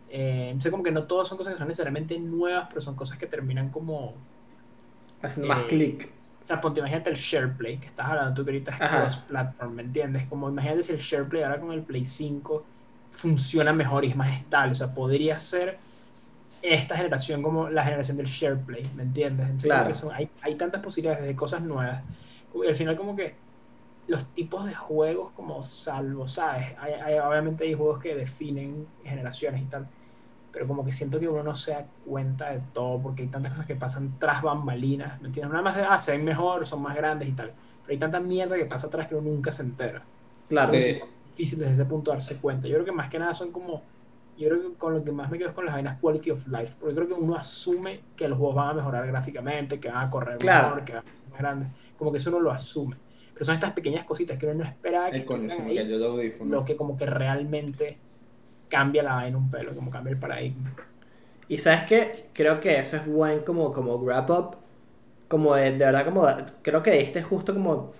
Eh, 0.10 0.48
entonces, 0.48 0.72
como 0.72 0.84
que 0.84 0.90
no 0.90 1.04
todas 1.04 1.28
son 1.28 1.38
cosas 1.38 1.54
que 1.54 1.60
son 1.60 1.68
necesariamente 1.68 2.18
nuevas, 2.20 2.66
pero 2.70 2.82
son 2.82 2.96
cosas 2.96 3.20
que 3.20 3.28
terminan 3.28 3.70
como... 3.70 4.16
Haciendo 5.22 5.48
más 5.48 5.60
Eh, 5.60 5.68
clic. 5.68 6.12
O 6.42 6.44
sea, 6.44 6.60
ponte, 6.60 6.80
imagínate 6.80 7.12
el 7.12 7.16
SharePlay 7.16 7.80
que 7.80 7.88
estás 7.88 8.08
hablando 8.08 8.34
tú 8.34 8.44
que 8.46 8.52
ahorita 8.52 8.72
es 8.72 8.80
cross-platform, 8.80 9.74
¿me 9.76 9.84
entiendes? 9.84 10.26
Como 10.26 10.50
imagínate 10.50 10.82
si 10.82 10.94
el 10.94 11.00
SharePlay 11.00 11.44
ahora 11.44 11.60
con 11.60 11.72
el 11.72 11.84
Play 11.84 12.04
5 12.04 12.66
funciona 13.12 13.74
mejor 13.74 14.06
y 14.06 14.10
es 14.10 14.16
más 14.16 14.30
estable. 14.36 14.72
O 14.72 14.76
sea, 14.76 14.94
podría 14.96 15.38
ser 15.38 15.78
esta 16.62 16.98
generación 16.98 17.42
como 17.44 17.70
la 17.70 17.84
generación 17.84 18.18
del 18.18 18.26
SharePlay, 18.28 18.84
¿me 18.96 19.04
entiendes? 19.04 19.46
Entonces, 19.46 19.70
Claro. 19.72 19.94
son- 19.94 20.12
hay, 20.14 20.30
hay 20.42 20.56
tantas 20.56 20.82
posibilidades 20.82 21.26
de 21.26 21.36
cosas 21.36 21.62
nuevas. 21.62 22.02
Y 22.54 22.68
al 22.68 22.76
final 22.76 22.96
como 22.98 23.16
que 23.16 23.36
los 24.08 24.26
tipos 24.34 24.66
de 24.66 24.74
juegos 24.74 25.32
como 25.34 25.62
salvo, 25.62 26.28
¿sabes? 26.28 26.68
Hay, 26.80 26.94
hay- 26.94 27.20
obviamente 27.20 27.66
hay 27.66 27.74
juegos 27.74 28.00
que 28.00 28.16
definen 28.16 28.88
generaciones 29.04 29.62
y 29.62 29.66
tal, 29.66 29.88
pero 30.52 30.66
como 30.68 30.84
que 30.84 30.92
siento 30.92 31.20
que 31.20 31.28
uno 31.28 31.44
no 31.44 31.54
se 31.54 31.72
da 31.72 31.86
cuenta 32.06 32.50
de 32.52 32.62
todo 32.74 33.00
porque 33.00 33.24
hay 33.24 33.28
tantas 33.28 33.52
cosas 33.52 33.66
que 33.68 33.76
pasan 33.76 34.18
tras 34.18 34.42
bambalinas, 34.42 35.22
¿me 35.22 35.28
entiendes? 35.28 35.52
Nada 35.52 35.62
más 35.64 35.76
de, 35.76 35.84
ah, 35.84 36.00
se 36.00 36.12
ven 36.14 36.24
mejor, 36.26 36.66
son 36.66 36.82
más 36.82 36.96
grandes 36.96 37.28
y 37.30 37.34
tal, 37.34 37.52
pero 37.84 37.92
hay 37.92 37.98
tanta 38.00 38.20
mierda 38.20 38.56
que 38.56 38.66
pasa 38.66 38.88
atrás 38.88 39.08
que 39.08 39.16
uno 39.16 39.30
nunca 39.30 39.52
se 39.52 39.62
entera. 39.62 40.02
Claro. 40.50 40.72
Sí. 40.74 40.80
Es 40.80 41.02
difícil 41.32 41.60
desde 41.60 41.74
ese 41.74 41.86
punto 41.86 42.10
darse 42.12 42.38
cuenta. 42.38 42.68
Yo 42.68 42.76
creo 42.76 42.86
que 42.86 42.92
más 42.92 43.10
que 43.10 43.20
nada 43.20 43.34
son 43.34 43.52
como, 43.52 43.84
yo 44.38 44.50
creo 44.50 44.62
que 44.62 44.78
con 44.78 44.94
lo 44.94 45.04
que 45.04 45.12
más 45.12 45.30
me 45.30 45.38
quedo 45.38 45.50
es 45.50 45.54
con 45.54 45.66
las 45.66 45.74
vainas 45.74 46.00
quality 46.00 46.32
of 46.32 46.48
life, 46.48 46.76
porque 46.80 46.96
creo 46.96 47.08
que 47.08 47.14
uno 47.14 47.36
asume 47.36 48.02
que 48.16 48.28
los 48.28 48.38
juegos 48.38 48.56
van 48.56 48.70
a 48.70 48.74
mejorar 48.76 49.08
gráficamente, 49.08 49.80
que 49.80 49.90
van 49.90 50.08
a 50.08 50.10
correr 50.10 50.38
Claro. 50.38 50.70
mejor, 50.70 50.86
que 50.86 50.94
van 50.94 51.08
a 51.08 51.14
ser 51.14 51.30
más 51.30 51.40
grandes, 51.40 51.70
como 51.98 52.12
que 52.12 52.18
eso 52.18 52.30
uno 52.30 52.40
lo 52.40 52.52
asume. 52.52 52.96
Pero 53.34 53.46
son 53.46 53.56
estas 53.56 53.72
pequeñas 53.74 54.04
cositas 54.06 54.38
que 54.38 54.46
uno 54.48 54.56
no 54.56 54.64
esperaba 54.64 55.12
que 55.12 55.24
coño, 55.26 55.52
ahí, 55.52 55.88
lo 56.46 56.66
que 56.66 56.76
como 56.76 56.98
que 56.98 57.06
realmente 57.06 57.98
cambia 58.70 59.04
la 59.04 59.16
vaina 59.16 59.38
un 59.38 59.50
pelo, 59.50 59.76
como 59.76 59.92
cambia 59.92 60.12
el 60.12 60.20
paradigma. 60.20 60.74
Y 61.48 61.58
sabes 61.60 61.84
qué, 61.84 62.30
creo 62.34 62.60
que 62.60 62.78
eso 62.78 62.98
es 62.98 63.06
buen 63.06 63.40
como, 63.42 63.72
como 63.72 63.98
wrap 63.98 64.30
up 64.30 64.58
como 65.28 65.56
de, 65.56 65.72
de 65.72 65.86
verdad, 65.86 66.06
como 66.06 66.26
creo 66.62 66.82
que 66.82 67.02
este 67.02 67.20
es 67.20 67.26
justo 67.26 67.54
como 67.54 67.92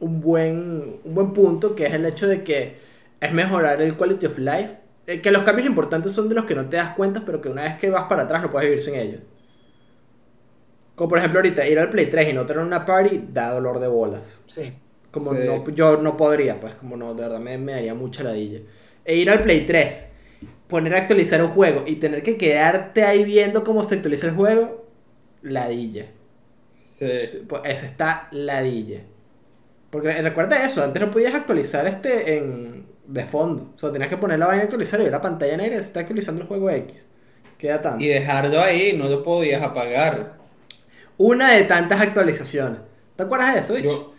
un 0.00 0.20
buen, 0.20 1.00
un 1.04 1.14
buen 1.14 1.32
punto, 1.32 1.74
que 1.74 1.86
es 1.86 1.94
el 1.94 2.04
hecho 2.06 2.26
de 2.28 2.44
que 2.44 2.76
es 3.20 3.32
mejorar 3.32 3.80
el 3.82 3.94
quality 3.96 4.26
of 4.26 4.38
life. 4.38 4.76
Eh, 5.06 5.20
que 5.20 5.30
los 5.30 5.42
cambios 5.44 5.68
importantes 5.68 6.12
son 6.12 6.28
de 6.28 6.34
los 6.34 6.44
que 6.46 6.54
no 6.54 6.68
te 6.68 6.76
das 6.76 6.94
cuenta, 6.96 7.22
pero 7.24 7.40
que 7.40 7.48
una 7.48 7.62
vez 7.62 7.76
que 7.78 7.90
vas 7.90 8.04
para 8.04 8.22
atrás 8.24 8.42
no 8.42 8.50
puedes 8.50 8.68
vivir 8.68 8.82
sin 8.82 8.94
ellos. 8.96 9.20
Como 10.94 11.08
por 11.08 11.18
ejemplo 11.18 11.38
ahorita 11.40 11.66
ir 11.66 11.78
al 11.78 11.90
Play 11.90 12.06
3 12.06 12.30
y 12.30 12.32
no 12.32 12.46
tener 12.46 12.62
una 12.62 12.84
party 12.84 13.26
da 13.32 13.50
dolor 13.52 13.78
de 13.80 13.88
bolas. 13.88 14.42
Sí. 14.46 14.72
Como 15.10 15.32
Sí. 15.32 15.40
no, 15.44 15.64
yo 15.70 15.96
no 15.98 16.16
podría, 16.16 16.58
pues 16.60 16.74
como 16.74 16.96
no, 16.96 17.14
de 17.14 17.22
verdad 17.22 17.38
me, 17.40 17.58
me 17.58 17.72
daría 17.72 17.94
mucha 17.94 18.22
ladilla. 18.22 18.60
E 19.04 19.16
ir 19.16 19.30
al 19.30 19.42
Play 19.42 19.66
3, 19.66 20.10
poner 20.68 20.94
a 20.94 20.98
actualizar 20.98 21.42
un 21.42 21.48
juego 21.48 21.84
y 21.86 21.96
tener 21.96 22.22
que 22.22 22.36
quedarte 22.36 23.04
ahí 23.04 23.24
viendo 23.24 23.62
cómo 23.64 23.84
se 23.84 23.96
actualiza 23.96 24.26
el 24.28 24.34
juego, 24.34 24.86
ladilla. 25.42 26.06
Sí. 26.76 27.06
Pues 27.46 27.62
ese 27.64 27.86
está 27.86 28.28
ladilla. 28.32 29.02
Porque 29.90 30.12
recuerda 30.22 30.64
eso, 30.64 30.82
antes 30.82 31.00
no 31.02 31.10
podías 31.10 31.34
actualizar 31.34 31.86
este 31.86 32.38
en 32.38 32.86
de 33.06 33.24
fondo. 33.24 33.72
O 33.74 33.78
sea, 33.78 33.92
tenías 33.92 34.10
que 34.10 34.16
poner 34.16 34.38
la 34.38 34.46
vaina 34.46 34.62
a 34.62 34.64
actualizar 34.64 35.00
y 35.00 35.04
ver 35.04 35.12
la 35.12 35.20
pantalla 35.20 35.56
negra 35.56 35.76
y 35.76 35.78
se 35.78 35.86
está 35.86 36.00
actualizando 36.00 36.42
el 36.42 36.48
juego 36.48 36.70
X. 36.70 37.08
Queda 37.58 37.80
tanto. 37.80 38.02
Y 38.02 38.08
dejarlo 38.08 38.60
ahí, 38.60 38.94
no 38.96 39.08
lo 39.08 39.22
podías 39.22 39.62
apagar. 39.62 40.34
Una 41.16 41.52
de 41.52 41.64
tantas 41.64 42.00
actualizaciones. 42.00 42.80
¿Te 43.16 43.22
acuerdas 43.22 43.54
de 43.54 43.60
eso? 43.60 43.78
Yo, 43.78 44.12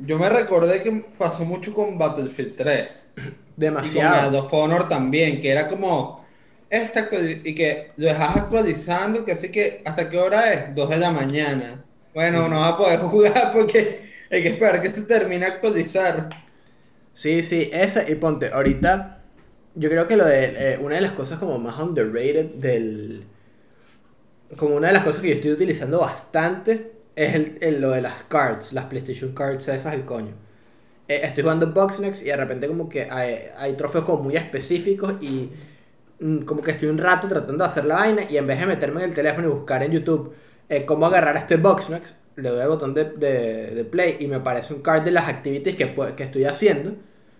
yo 0.00 0.18
me 0.18 0.28
recordé 0.28 0.82
que 0.82 0.90
pasó 1.16 1.44
mucho 1.44 1.72
con 1.72 1.98
Battlefield 1.98 2.56
3. 2.56 3.06
Y 3.60 3.70
con 3.70 3.74
Demasiado. 3.74 4.30
Medal 4.30 4.34
of 4.36 4.54
Honor 4.54 4.88
también, 4.88 5.40
que 5.40 5.50
era 5.50 5.66
como. 5.66 6.24
Esta 6.70 7.08
y 7.44 7.54
que 7.56 7.90
lo 7.96 8.06
dejas 8.06 8.36
actualizando, 8.36 9.24
que 9.24 9.32
así 9.32 9.50
que. 9.50 9.82
¿Hasta 9.84 10.08
qué 10.08 10.16
hora 10.16 10.52
es? 10.52 10.74
2 10.76 10.90
de 10.90 10.96
la 10.96 11.10
mañana. 11.10 11.84
Bueno, 12.14 12.48
no 12.48 12.60
vas 12.60 12.74
a 12.74 12.76
poder 12.76 13.00
jugar 13.00 13.52
porque 13.52 14.00
hay 14.30 14.42
que 14.42 14.50
esperar 14.50 14.80
que 14.80 14.90
se 14.90 15.02
termine 15.02 15.44
actualizar. 15.44 16.28
Sí, 17.22 17.42
sí, 17.42 17.68
esa 17.72 18.08
y 18.08 18.14
ponte, 18.14 18.48
ahorita 18.52 19.22
yo 19.74 19.90
creo 19.90 20.06
que 20.06 20.16
lo 20.16 20.24
de 20.24 20.74
eh, 20.74 20.78
una 20.80 20.96
de 20.96 21.00
las 21.02 21.12
cosas 21.12 21.38
como 21.38 21.58
más 21.58 21.78
underrated 21.80 22.54
del 22.56 23.26
como 24.56 24.76
una 24.76 24.88
de 24.88 24.94
las 24.94 25.04
cosas 25.04 25.20
que 25.22 25.28
yo 25.28 25.34
estoy 25.34 25.52
utilizando 25.52 26.00
bastante 26.00 26.92
es 27.14 27.34
el, 27.34 27.58
el- 27.60 27.80
lo 27.80 27.90
de 27.90 28.00
las 28.02 28.24
cards, 28.28 28.72
las 28.72 28.86
PlayStation 28.86 29.32
cards 29.34 29.68
esas 29.68 29.94
el 29.94 30.04
coño. 30.04 30.32
Eh, 31.08 31.20
estoy 31.24 31.42
jugando 31.44 31.68
Boxnex 31.72 32.22
y 32.22 32.26
de 32.26 32.36
repente 32.36 32.68
como 32.68 32.88
que 32.88 33.10
hay, 33.10 33.36
hay 33.58 33.74
trofeos 33.74 34.04
como 34.04 34.24
muy 34.24 34.36
específicos 34.36 35.14
y 35.22 35.50
mm, 36.20 36.40
como 36.44 36.62
que 36.62 36.72
estoy 36.72 36.88
un 36.90 36.98
rato 36.98 37.28
tratando 37.28 37.64
de 37.64 37.68
hacer 37.68 37.86
la 37.86 37.96
vaina 37.96 38.22
y 38.30 38.36
en 38.38 38.46
vez 38.46 38.60
de 38.60 38.66
meterme 38.66 39.02
en 39.04 39.10
el 39.10 39.16
teléfono 39.16 39.48
y 39.48 39.52
buscar 39.52 39.82
en 39.82 39.92
YouTube 39.92 40.34
eh, 40.70 40.84
cómo 40.86 41.06
agarrar 41.06 41.36
este 41.38 41.56
Boxnex, 41.56 42.14
le 42.38 42.48
doy 42.50 42.60
al 42.60 42.68
botón 42.68 42.94
de, 42.94 43.04
de- 43.04 43.74
de 43.74 43.84
play 43.84 44.16
y 44.20 44.26
me 44.26 44.36
aparece 44.36 44.74
un 44.74 44.82
card 44.82 45.02
de 45.02 45.10
las 45.10 45.28
activities 45.28 45.76
que, 45.76 45.94
que 46.16 46.22
estoy 46.24 46.44
haciendo. 46.44 46.92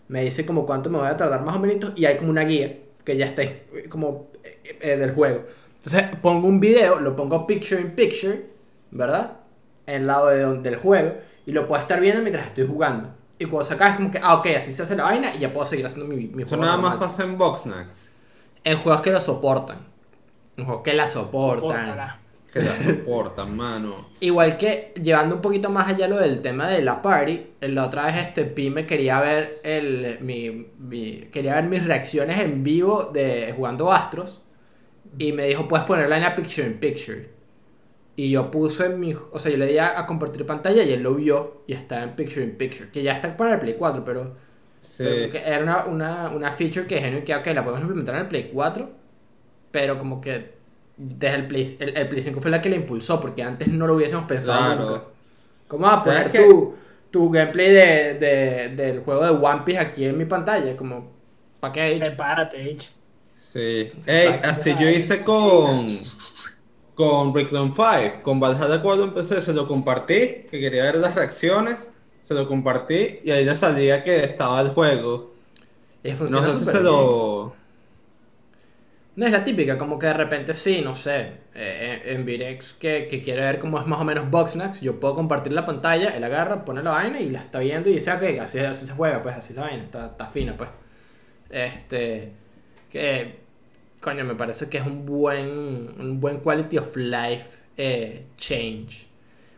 Me 0.08 0.22
dice 0.24 0.46
como 0.46 0.66
cuánto 0.66 0.90
me 0.90 0.98
voy 0.98 1.08
a 1.08 1.16
tardar 1.16 1.42
más 1.42 1.56
o 1.56 1.60
menos 1.60 1.92
y 1.96 2.04
hay 2.06 2.16
como 2.16 2.30
una 2.30 2.42
guía 2.44 2.78
que 3.04 3.16
ya 3.16 3.26
está 3.26 3.42
eh, 3.42 3.86
como 3.88 4.28
eh, 4.44 4.78
eh, 4.80 4.96
del 4.96 5.12
juego. 5.12 5.44
Entonces 5.76 6.04
pongo 6.22 6.48
un 6.48 6.60
video, 6.60 7.00
lo 7.00 7.14
pongo 7.16 7.46
picture 7.46 7.80
in 7.80 7.92
picture, 7.92 8.46
¿verdad? 8.90 9.32
En 9.86 10.02
el 10.02 10.06
lado 10.06 10.28
de 10.28 10.58
del 10.58 10.76
juego 10.76 11.14
y 11.46 11.52
lo 11.52 11.66
puedo 11.66 11.80
estar 11.80 12.00
viendo 12.00 12.20
mientras 12.22 12.46
estoy 12.48 12.66
jugando. 12.66 13.10
Y 13.38 13.44
cuando 13.46 13.64
se 13.64 13.74
acaba 13.74 13.90
es 13.92 13.96
como 13.96 14.10
que, 14.10 14.18
ah, 14.22 14.34
ok, 14.34 14.46
así 14.56 14.72
se 14.72 14.82
hace 14.82 14.96
la 14.96 15.04
vaina 15.04 15.34
y 15.34 15.38
ya 15.38 15.52
puedo 15.52 15.64
seguir 15.64 15.86
haciendo 15.86 16.12
mi, 16.12 16.26
mi 16.26 16.42
Eso 16.42 16.56
juego 16.56 16.64
nada 16.64 16.76
más 16.76 16.96
pasa 16.96 17.22
en 17.24 17.38
Boxnax. 17.38 18.12
En 18.64 18.76
juegos 18.78 19.00
que 19.02 19.10
lo 19.10 19.20
soportan. 19.20 19.78
En 20.56 20.64
juegos 20.64 20.82
que 20.82 20.92
la 20.94 21.06
soportan. 21.06 21.96
Que 22.52 22.60
la 22.62 22.74
soportan, 22.76 23.54
mano. 23.56 24.08
Igual 24.20 24.56
que 24.56 24.92
llevando 25.02 25.36
un 25.36 25.42
poquito 25.42 25.68
más 25.70 25.88
allá 25.88 26.08
lo 26.08 26.16
del 26.18 26.40
tema 26.40 26.66
de 26.68 26.80
la 26.82 27.02
party, 27.02 27.46
la 27.60 27.84
otra 27.86 28.06
vez 28.06 28.16
este 28.16 28.44
Pi 28.46 28.70
me 28.70 28.86
quería 28.86 29.20
ver 29.20 29.60
el 29.64 30.18
mi, 30.20 30.68
mi- 30.78 31.28
quería 31.30 31.56
ver 31.56 31.64
mis 31.64 31.84
reacciones 31.86 32.40
en 32.40 32.64
vivo 32.64 33.10
de 33.12 33.52
jugando 33.54 33.92
Astros 33.92 34.42
y 35.18 35.32
me 35.32 35.46
dijo 35.46 35.68
puedes 35.68 35.84
ponerla 35.86 36.16
en 36.16 36.22
la 36.22 36.34
picture 36.34 36.66
in 36.66 36.78
picture. 36.78 37.30
Y 38.16 38.30
yo 38.30 38.50
puse 38.50 38.88
mi, 38.88 39.14
o 39.14 39.38
sea, 39.38 39.52
yo 39.52 39.58
le 39.58 39.66
di 39.66 39.78
a, 39.78 39.98
a 40.00 40.06
compartir 40.06 40.44
pantalla 40.44 40.82
y 40.82 40.92
él 40.92 41.02
lo 41.02 41.14
vio 41.14 41.62
y 41.66 41.74
está 41.74 42.02
en 42.02 42.16
picture 42.16 42.42
in 42.44 42.56
picture, 42.56 42.90
que 42.90 43.02
ya 43.02 43.12
está 43.12 43.36
para 43.36 43.54
el 43.54 43.60
Play 43.60 43.74
4, 43.78 44.04
pero, 44.04 44.34
Sí. 44.80 45.04
pero 45.06 45.38
era 45.44 45.62
una, 45.62 45.84
una, 45.86 46.28
una 46.30 46.52
feature 46.52 46.86
que 46.86 46.98
genio 46.98 47.24
que 47.24 47.34
ok, 47.36 47.46
la 47.48 47.62
podemos 47.62 47.80
implementar 47.82 48.14
en 48.16 48.22
el 48.22 48.26
Play 48.28 48.50
4, 48.52 48.90
pero 49.70 49.98
como 49.98 50.20
que 50.20 50.57
desde 50.98 51.34
el 51.36 51.46
Play, 51.48 51.76
el, 51.80 51.96
el 51.96 52.08
Play 52.08 52.22
5 52.22 52.40
fue 52.40 52.50
la 52.50 52.62
que 52.62 52.70
la 52.70 52.76
impulsó, 52.76 53.20
porque 53.20 53.42
antes 53.42 53.68
no 53.68 53.86
lo 53.86 53.94
hubiésemos 53.96 54.26
pensado 54.26 54.58
Claro. 54.58 54.84
nunca. 54.84 55.04
¿Cómo 55.68 55.86
vas 55.86 55.98
a 56.00 56.04
poner 56.04 56.32
tu, 56.32 56.76
tu 57.10 57.30
gameplay 57.30 57.70
de, 57.72 58.14
de- 58.14 58.68
del 58.76 59.00
juego 59.04 59.24
de 59.24 59.30
One 59.30 59.62
Piece 59.64 59.80
aquí 59.80 60.04
en 60.06 60.18
mi 60.18 60.24
pantalla? 60.26 60.76
Como, 60.76 61.12
¿para 61.60 61.72
qué? 61.72 61.82
H? 61.82 62.00
Prepárate, 62.00 62.62
H. 62.74 62.90
Sí. 63.34 63.92
Ey, 64.06 64.40
así 64.42 64.74
yo 64.78 64.88
hice 64.88 65.22
con. 65.24 66.10
Con 66.94 67.34
Reclone 67.34 67.72
5. 67.74 68.22
Con 68.22 68.40
Valhalla 68.40 68.82
cuando 68.82 69.04
empecé, 69.04 69.40
se 69.40 69.52
lo 69.52 69.66
compartí. 69.68 70.46
Que 70.50 70.60
quería 70.60 70.84
ver 70.84 70.96
las 70.96 71.14
reacciones. 71.14 71.94
Se 72.20 72.34
lo 72.34 72.46
compartí. 72.48 73.20
Y 73.24 73.30
ahí 73.30 73.44
le 73.44 73.54
salía 73.54 74.02
que 74.04 74.24
estaba 74.24 74.60
el 74.60 74.70
juego. 74.70 75.34
Y 76.02 76.12
No 76.26 76.42
sé 76.44 76.52
si 76.52 76.64
se 76.66 76.80
bien. 76.80 76.82
lo. 76.82 77.57
No 79.18 79.26
es 79.26 79.32
la 79.32 79.42
típica, 79.42 79.76
como 79.76 79.98
que 79.98 80.06
de 80.06 80.12
repente 80.14 80.54
sí, 80.54 80.80
no 80.80 80.94
sé, 80.94 81.32
eh, 81.52 82.02
en 82.04 82.24
Virex 82.24 82.74
que, 82.74 83.08
que 83.10 83.20
quiere 83.20 83.40
ver 83.42 83.58
cómo 83.58 83.80
es 83.80 83.84
más 83.84 84.00
o 84.00 84.04
menos 84.04 84.30
Boxnax, 84.30 84.80
yo 84.80 85.00
puedo 85.00 85.16
compartir 85.16 85.52
la 85.52 85.64
pantalla, 85.64 86.10
él 86.10 86.22
agarra, 86.22 86.64
pone 86.64 86.84
la 86.84 86.92
vaina 86.92 87.18
y 87.18 87.28
la 87.28 87.42
está 87.42 87.58
viendo 87.58 87.88
y 87.90 87.94
dice, 87.94 88.12
ok, 88.12 88.22
así, 88.40 88.60
así 88.60 88.86
se 88.86 88.92
juega, 88.92 89.20
pues 89.20 89.34
así 89.34 89.54
es 89.54 89.56
la 89.56 89.62
vaina, 89.62 89.82
está, 89.82 90.06
está 90.06 90.26
fina, 90.28 90.56
pues. 90.56 90.70
Este, 91.50 92.32
que, 92.92 93.40
coño, 94.00 94.24
me 94.24 94.36
parece 94.36 94.68
que 94.68 94.78
es 94.78 94.86
un 94.86 95.04
buen, 95.04 95.46
un 95.98 96.20
buen 96.20 96.38
quality 96.38 96.78
of 96.78 96.96
life 96.96 97.50
eh, 97.76 98.26
change. 98.36 99.08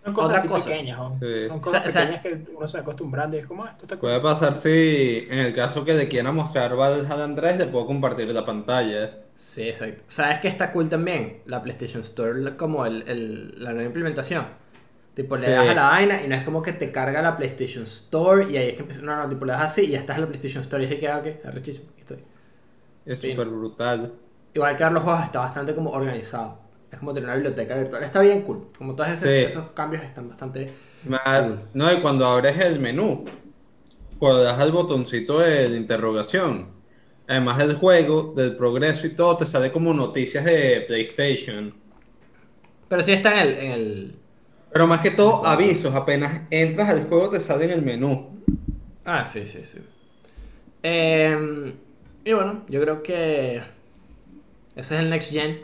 Son 0.03 0.15
cosas 0.15 0.29
Otra 0.29 0.39
así 0.39 0.49
cosa. 0.49 0.71
pequeñas, 0.71 0.99
¿no? 0.99 1.11
Sí. 1.19 1.49
Son 1.49 1.61
cosas 1.61 1.87
O 1.87 1.91
sea, 1.91 2.03
o 2.03 2.05
pequeñas 2.05 2.23
que 2.23 2.57
uno 2.57 2.67
se 2.67 2.79
va 2.79 2.83
acostumbrando 2.83 3.37
y 3.37 3.41
es 3.41 3.47
como, 3.47 3.65
ah, 3.65 3.73
esto 3.73 3.85
está. 3.85 3.99
Puede 3.99 4.21
pasar 4.21 4.57
si 4.57 5.27
en 5.29 5.39
el 5.39 5.55
caso 5.55 5.85
que 5.85 5.93
le 5.93 6.09
quiera 6.09 6.33
mostrar 6.33 6.75
Valhalla 6.75 7.25
Andrés, 7.25 7.59
le 7.59 7.67
puedo 7.67 7.85
compartir 7.85 8.27
la 8.33 8.47
pantalla. 8.47 9.19
Sí, 9.43 9.63
exacto. 9.69 10.05
¿Sabes 10.09 10.39
qué 10.41 10.49
está 10.49 10.71
cool 10.71 10.91
también? 10.91 11.41
La 11.47 11.63
PlayStation 11.63 12.03
Store, 12.03 12.57
como 12.59 12.85
el, 12.85 13.03
el- 13.09 13.55
la 13.65 13.71
nueva 13.73 13.87
implementación. 13.87 14.45
Tipo, 15.15 15.37
le 15.37 15.47
Sí. 15.47 15.51
das 15.51 15.69
a 15.69 15.75
la 15.75 15.83
vaina 15.85 16.23
y 16.23 16.29
no 16.29 16.35
es 16.35 16.45
como 16.45 16.61
que 16.61 16.73
te 16.75 16.93
carga 16.93 17.23
la 17.23 17.37
PlayStation 17.39 17.85
Store 17.85 18.51
y 18.51 18.57
ahí 18.59 18.69
es 18.69 18.75
que 18.75 18.81
empieza. 18.83 19.01
No, 19.03 19.17
no, 19.17 19.29
tipo, 19.31 19.47
le 19.47 19.53
das 19.53 19.63
así 19.63 19.87
y 19.87 19.91
ya 19.93 19.99
estás 19.99 20.17
en 20.17 20.23
la 20.25 20.29
PlayStation 20.29 20.61
Store 20.61 20.83
y 20.83 20.87
es 20.87 20.93
que 20.93 20.99
queda, 20.99 21.19
ok, 21.19 21.27
arrechísimo, 21.47 21.87
aquí 21.91 22.01
estoy. 22.01 22.19
Es 23.07 23.21
súper 23.21 23.49
brutal. 23.49 24.13
Igual 24.53 24.77
que 24.77 24.91
los 24.91 25.03
juegos 25.03 25.25
está 25.25 25.39
bastante 25.41 25.75
como 25.75 25.91
organizado. 25.91 26.59
Es 26.93 26.99
como 26.99 27.15
tener 27.15 27.29
una 27.29 27.35
biblioteca 27.37 27.77
virtual. 27.77 28.03
Está 28.03 28.21
bien 28.21 28.43
cool. 28.43 28.69
Como 28.77 28.95
todos 28.95 29.09
esos, 29.11 29.23
Sí. 29.29 29.35
esos 29.37 29.71
cambios 29.71 30.03
están 30.05 30.29
bastante. 30.29 30.71
Ma- 31.05 31.21
Cool. 31.25 31.61
No, 31.73 31.91
y 31.91 32.01
cuando 32.03 32.27
abres 32.27 32.59
el 32.59 32.79
menú, 32.79 33.25
cuando 34.19 34.43
das 34.43 34.59
al 34.59 34.71
botoncito 34.71 35.39
de 35.39 35.75
interrogación, 35.77 36.79
además 37.31 37.59
del 37.59 37.77
juego, 37.77 38.35
del 38.37 38.57
progreso 38.57 39.07
y 39.07 39.11
todo, 39.11 39.37
te 39.37 39.47
sale 39.47 39.71
como 39.71 39.95
noticias 39.95 40.45
de 40.45 40.85
PlayStation. 40.87 41.73
Pero 42.89 43.03
sí 43.05 43.13
está 43.13 43.41
en 43.41 43.49
el. 43.49 43.59
En 43.59 43.71
el... 43.71 44.15
Pero 44.73 44.87
más 44.89 45.01
que 45.01 45.13
todo, 45.13 45.47
avisos. 45.47 45.95
Apenas 45.95 46.43
entras 46.51 46.89
al 46.89 47.05
juego, 47.05 47.31
te 47.31 47.39
sale 47.39 47.67
en 47.67 47.71
el 47.71 47.83
menú. 47.83 48.43
Ah, 49.05 49.25
sí, 49.25 49.47
sí, 49.47 49.61
sí. 49.65 49.79
Eh, 50.83 51.73
y 52.25 52.33
bueno, 52.33 52.65
yo 52.69 52.81
creo 52.81 53.01
que. 53.01 53.63
Ese 54.75 54.95
es 54.97 55.01
el 55.01 55.11
next 55.11 55.33
gen. 55.33 55.61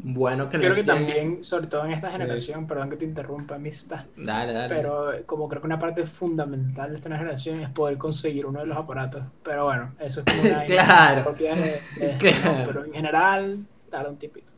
Bueno 0.00 0.48
que 0.48 0.58
Creo 0.58 0.74
que 0.76 0.84
también, 0.84 1.42
sobre 1.42 1.66
todo 1.66 1.84
en 1.84 1.90
esta 1.92 2.10
generación, 2.10 2.68
perdón 2.68 2.88
que 2.88 2.96
te 2.96 3.04
interrumpa, 3.04 3.56
amistad, 3.56 4.04
Dale, 4.16 4.52
dale. 4.52 4.72
pero 4.74 5.08
como 5.26 5.48
creo 5.48 5.60
que 5.60 5.66
una 5.66 5.78
parte 5.78 6.06
fundamental 6.06 6.90
de 6.90 6.96
esta 6.96 7.10
generación 7.10 7.60
es 7.60 7.68
poder 7.70 7.98
conseguir 7.98 8.46
uno 8.46 8.60
de 8.60 8.66
los 8.66 8.78
aparatos. 8.78 9.24
Pero 9.42 9.64
bueno, 9.64 9.94
eso 9.98 10.20
es 10.20 10.26
como 10.26 10.48
una 10.48 10.64
Claro. 10.66 11.32
de- 11.36 11.80
de- 12.06 12.16
Claro. 12.18 12.58
no, 12.58 12.64
pero 12.66 12.84
en 12.84 12.92
general, 12.92 13.58
tarda 13.90 14.10
un 14.10 14.16
tipito. 14.18 14.52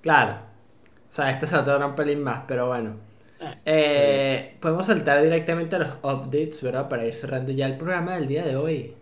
Claro. 0.00 0.32
O 1.08 1.12
sea, 1.12 1.30
este 1.30 1.46
se 1.46 1.54
va 1.56 1.62
a 1.62 1.64
tardar 1.64 1.88
un 1.88 1.94
pelín 1.94 2.22
más, 2.22 2.42
pero 2.48 2.66
bueno. 2.66 2.94
Eh. 3.40 3.54
Eh, 3.64 4.56
podemos 4.60 4.88
saltar 4.88 5.22
directamente 5.22 5.76
a 5.76 5.78
los 5.78 5.90
updates, 6.02 6.60
¿verdad? 6.62 6.88
Para 6.88 7.06
ir 7.06 7.14
cerrando 7.14 7.52
ya 7.52 7.66
el 7.66 7.76
programa 7.76 8.14
del 8.16 8.26
día 8.26 8.44
de 8.44 8.56
hoy. 8.56 8.94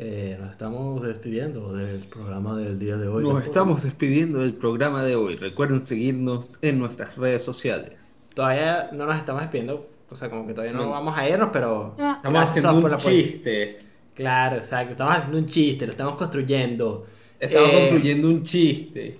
Eh, 0.00 0.36
nos 0.40 0.52
estamos 0.52 1.02
despidiendo 1.02 1.72
del 1.72 2.04
programa 2.06 2.56
del 2.56 2.78
día 2.78 2.96
de 2.96 3.08
hoy. 3.08 3.24
Nos 3.24 3.42
estamos 3.42 3.82
despidiendo 3.82 4.38
del 4.40 4.54
programa 4.54 5.02
de 5.02 5.16
hoy. 5.16 5.34
Recuerden 5.34 5.82
seguirnos 5.82 6.56
en 6.62 6.78
nuestras 6.78 7.16
redes 7.16 7.42
sociales. 7.42 8.16
Todavía 8.32 8.90
no 8.92 9.06
nos 9.06 9.16
estamos 9.16 9.42
despidiendo, 9.42 9.88
o 10.08 10.14
sea, 10.14 10.30
como 10.30 10.46
que 10.46 10.54
todavía 10.54 10.72
no 10.72 10.84
No. 10.84 10.90
vamos 10.90 11.18
a 11.18 11.28
irnos, 11.28 11.48
pero... 11.52 11.96
Estamos 11.98 12.40
haciendo 12.42 12.74
un 12.78 12.96
chiste. 12.96 13.78
Claro, 14.14 14.54
exacto. 14.56 14.92
Estamos 14.92 15.16
haciendo 15.16 15.38
un 15.38 15.46
chiste, 15.46 15.84
lo 15.86 15.90
estamos 15.92 16.14
construyendo. 16.14 17.06
Estamos 17.40 17.68
Eh, 17.70 17.78
construyendo 17.80 18.28
un 18.28 18.44
chiste. 18.44 19.18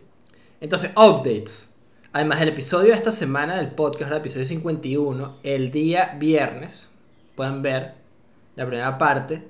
Entonces, 0.60 0.92
updates. 0.96 1.74
Además 2.12 2.38
del 2.38 2.50
episodio 2.50 2.90
de 2.92 2.96
esta 2.96 3.10
semana 3.10 3.56
del 3.56 3.72
podcast, 3.72 4.12
el 4.12 4.18
episodio 4.18 4.46
51, 4.46 5.38
el 5.42 5.72
día 5.72 6.16
viernes 6.20 6.88
pueden 7.34 7.62
ver 7.62 7.94
la 8.54 8.64
primera 8.66 8.96
parte 8.96 9.42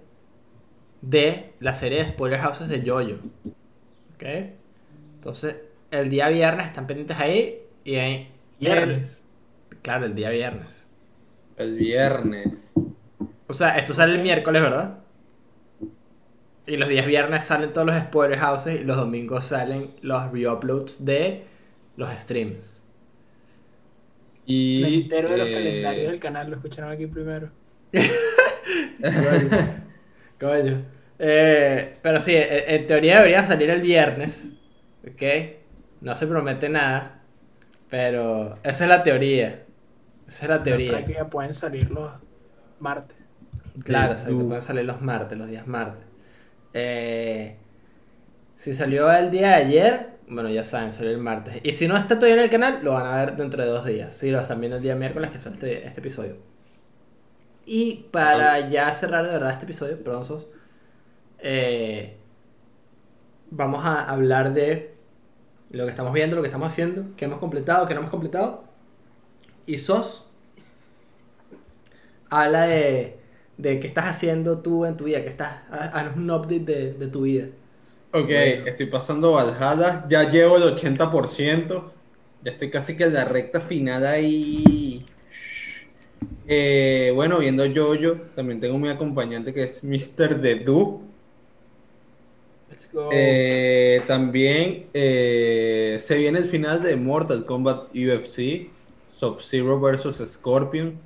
de 1.02 1.52
la 1.60 1.74
serie 1.74 1.98
de 1.98 2.08
Spoiler 2.08 2.40
Houses 2.40 2.68
de 2.68 2.82
Jojo. 2.88 3.18
¿Ok? 4.14 4.24
Entonces, 5.16 5.56
el 5.90 6.10
día 6.10 6.28
viernes 6.28 6.66
están 6.66 6.86
pendientes 6.86 7.16
ahí 7.18 7.62
y 7.84 7.96
ahí. 7.96 8.30
Viernes. 8.60 9.24
Claro, 9.82 10.06
el 10.06 10.14
día 10.14 10.30
viernes. 10.30 10.86
El 11.56 11.76
viernes. 11.76 12.74
O 13.46 13.52
sea, 13.52 13.78
esto 13.78 13.92
sale 13.94 14.14
el 14.14 14.22
miércoles, 14.22 14.62
¿verdad? 14.62 14.98
Y 16.66 16.76
los 16.76 16.88
días 16.88 17.06
viernes 17.06 17.44
salen 17.44 17.72
todos 17.72 17.86
los 17.86 17.98
spoiler 17.98 18.38
houses 18.38 18.80
y 18.80 18.84
los 18.84 18.96
domingos 18.96 19.44
salen 19.44 19.92
los 20.02 20.30
reuploads 20.30 21.04
de 21.04 21.44
los 21.96 22.10
streams. 22.20 22.82
Y. 24.44 24.80
Me 24.82 24.94
entero 24.94 25.30
de 25.30 25.36
los 25.38 25.48
eh, 25.48 25.52
calendarios 25.52 26.10
del 26.10 26.20
canal, 26.20 26.50
lo 26.50 26.56
escucharon 26.56 26.90
aquí 26.90 27.06
primero. 27.06 27.50
Coño. 30.40 30.84
Eh, 31.18 31.98
pero 32.02 32.20
sí, 32.20 32.36
en, 32.36 32.46
en 32.80 32.86
teoría 32.86 33.16
debería 33.16 33.44
salir 33.44 33.70
el 33.70 33.80
viernes. 33.80 34.50
¿Ok? 35.06 35.22
No 36.00 36.14
se 36.14 36.26
promete 36.26 36.68
nada. 36.68 37.22
Pero 37.88 38.58
esa 38.62 38.84
es 38.84 38.88
la 38.88 39.02
teoría. 39.02 39.64
Esa 40.26 40.44
es 40.44 40.50
la 40.50 40.62
teoría. 40.62 41.04
pueden 41.30 41.52
salir 41.52 41.90
los 41.90 42.12
martes. 42.80 43.16
Claro, 43.84 44.16
Sí, 44.16 44.26
pueden 44.32 44.60
salir 44.60 44.84
los 44.84 45.00
martes, 45.00 45.38
los 45.38 45.48
días 45.48 45.66
martes. 45.66 46.04
Eh, 46.74 47.56
si 48.56 48.74
salió 48.74 49.10
el 49.12 49.30
día 49.30 49.48
de 49.50 49.54
ayer, 49.54 50.18
bueno, 50.28 50.50
ya 50.50 50.64
saben, 50.64 50.92
salió 50.92 51.12
el 51.12 51.18
martes. 51.18 51.60
Y 51.62 51.72
si 51.72 51.88
no 51.88 51.96
está 51.96 52.16
todavía 52.16 52.36
en 52.36 52.42
el 52.42 52.50
canal, 52.50 52.80
lo 52.82 52.92
van 52.94 53.06
a 53.06 53.16
ver 53.24 53.36
dentro 53.36 53.62
de 53.62 53.68
dos 53.68 53.86
días. 53.86 54.12
Si 54.14 54.30
lo 54.30 54.40
están 54.40 54.60
viendo 54.60 54.76
el 54.76 54.82
día 54.82 54.94
miércoles, 54.96 55.30
que 55.30 55.38
sale 55.38 55.54
este, 55.54 55.86
este 55.86 56.00
episodio. 56.00 56.36
Y 57.68 58.08
para 58.12 58.68
ya 58.70 58.92
cerrar 58.94 59.26
de 59.26 59.32
verdad 59.32 59.52
este 59.52 59.64
episodio, 59.66 60.02
perdón, 60.02 60.24
Sos, 60.24 60.48
eh, 61.40 62.18
vamos 63.50 63.84
a 63.84 64.04
hablar 64.04 64.52
de 64.54 64.94
lo 65.70 65.84
que 65.84 65.90
estamos 65.90 66.12
viendo, 66.12 66.36
lo 66.36 66.42
que 66.42 66.48
estamos 66.48 66.68
haciendo, 66.72 67.14
qué 67.16 67.26
hemos 67.26 67.38
completado, 67.40 67.86
qué 67.86 67.94
no 67.94 68.00
hemos 68.00 68.10
completado. 68.12 68.64
Y 69.66 69.78
Sos 69.78 70.26
habla 72.30 72.62
de, 72.66 73.18
de 73.56 73.80
qué 73.80 73.86
estás 73.86 74.06
haciendo 74.06 74.58
tú 74.60 74.84
en 74.84 74.96
tu 74.96 75.04
vida, 75.04 75.22
que 75.22 75.28
estás, 75.28 75.62
haz- 75.70 75.90
haznos 75.94 76.16
un 76.16 76.30
update 76.30 76.60
de, 76.60 76.92
de 76.94 77.08
tu 77.08 77.22
vida. 77.22 77.46
Ok, 78.10 78.30
estoy 78.30 78.86
pasando 78.86 79.32
Valhalla. 79.32 80.06
Ya 80.08 80.30
llevo 80.30 80.56
el 80.56 80.62
80%. 80.64 81.92
Ya 82.40 82.52
estoy 82.52 82.70
casi 82.70 82.96
que 82.96 83.04
en 83.04 83.14
la 83.14 83.24
recta 83.24 83.60
final 83.60 84.06
ahí. 84.06 85.04
Eh, 86.46 87.12
bueno, 87.14 87.38
viendo 87.38 87.64
Jojo, 87.64 88.22
también 88.34 88.60
tengo 88.60 88.78
mi 88.78 88.88
acompañante 88.88 89.52
que 89.52 89.64
es 89.64 89.84
Mr. 89.84 90.40
Dedu. 90.40 91.02
Let's 92.70 92.90
go. 92.92 93.10
Eh, 93.12 94.02
también 94.06 94.86
eh, 94.94 95.98
se 96.00 96.16
viene 96.16 96.38
el 96.38 96.46
final 96.46 96.82
de 96.82 96.96
Mortal 96.96 97.44
Kombat 97.44 97.94
UFC, 97.94 98.70
Sub-Zero 99.06 99.78
vs 99.78 100.22
Scorpion, 100.26 100.98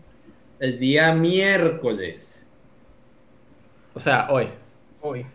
el 0.60 0.78
día 0.78 1.12
miércoles. 1.12 2.46
O 3.94 4.00
sea, 4.00 4.28
hoy. 4.30 4.48
Hoy. 5.00 5.26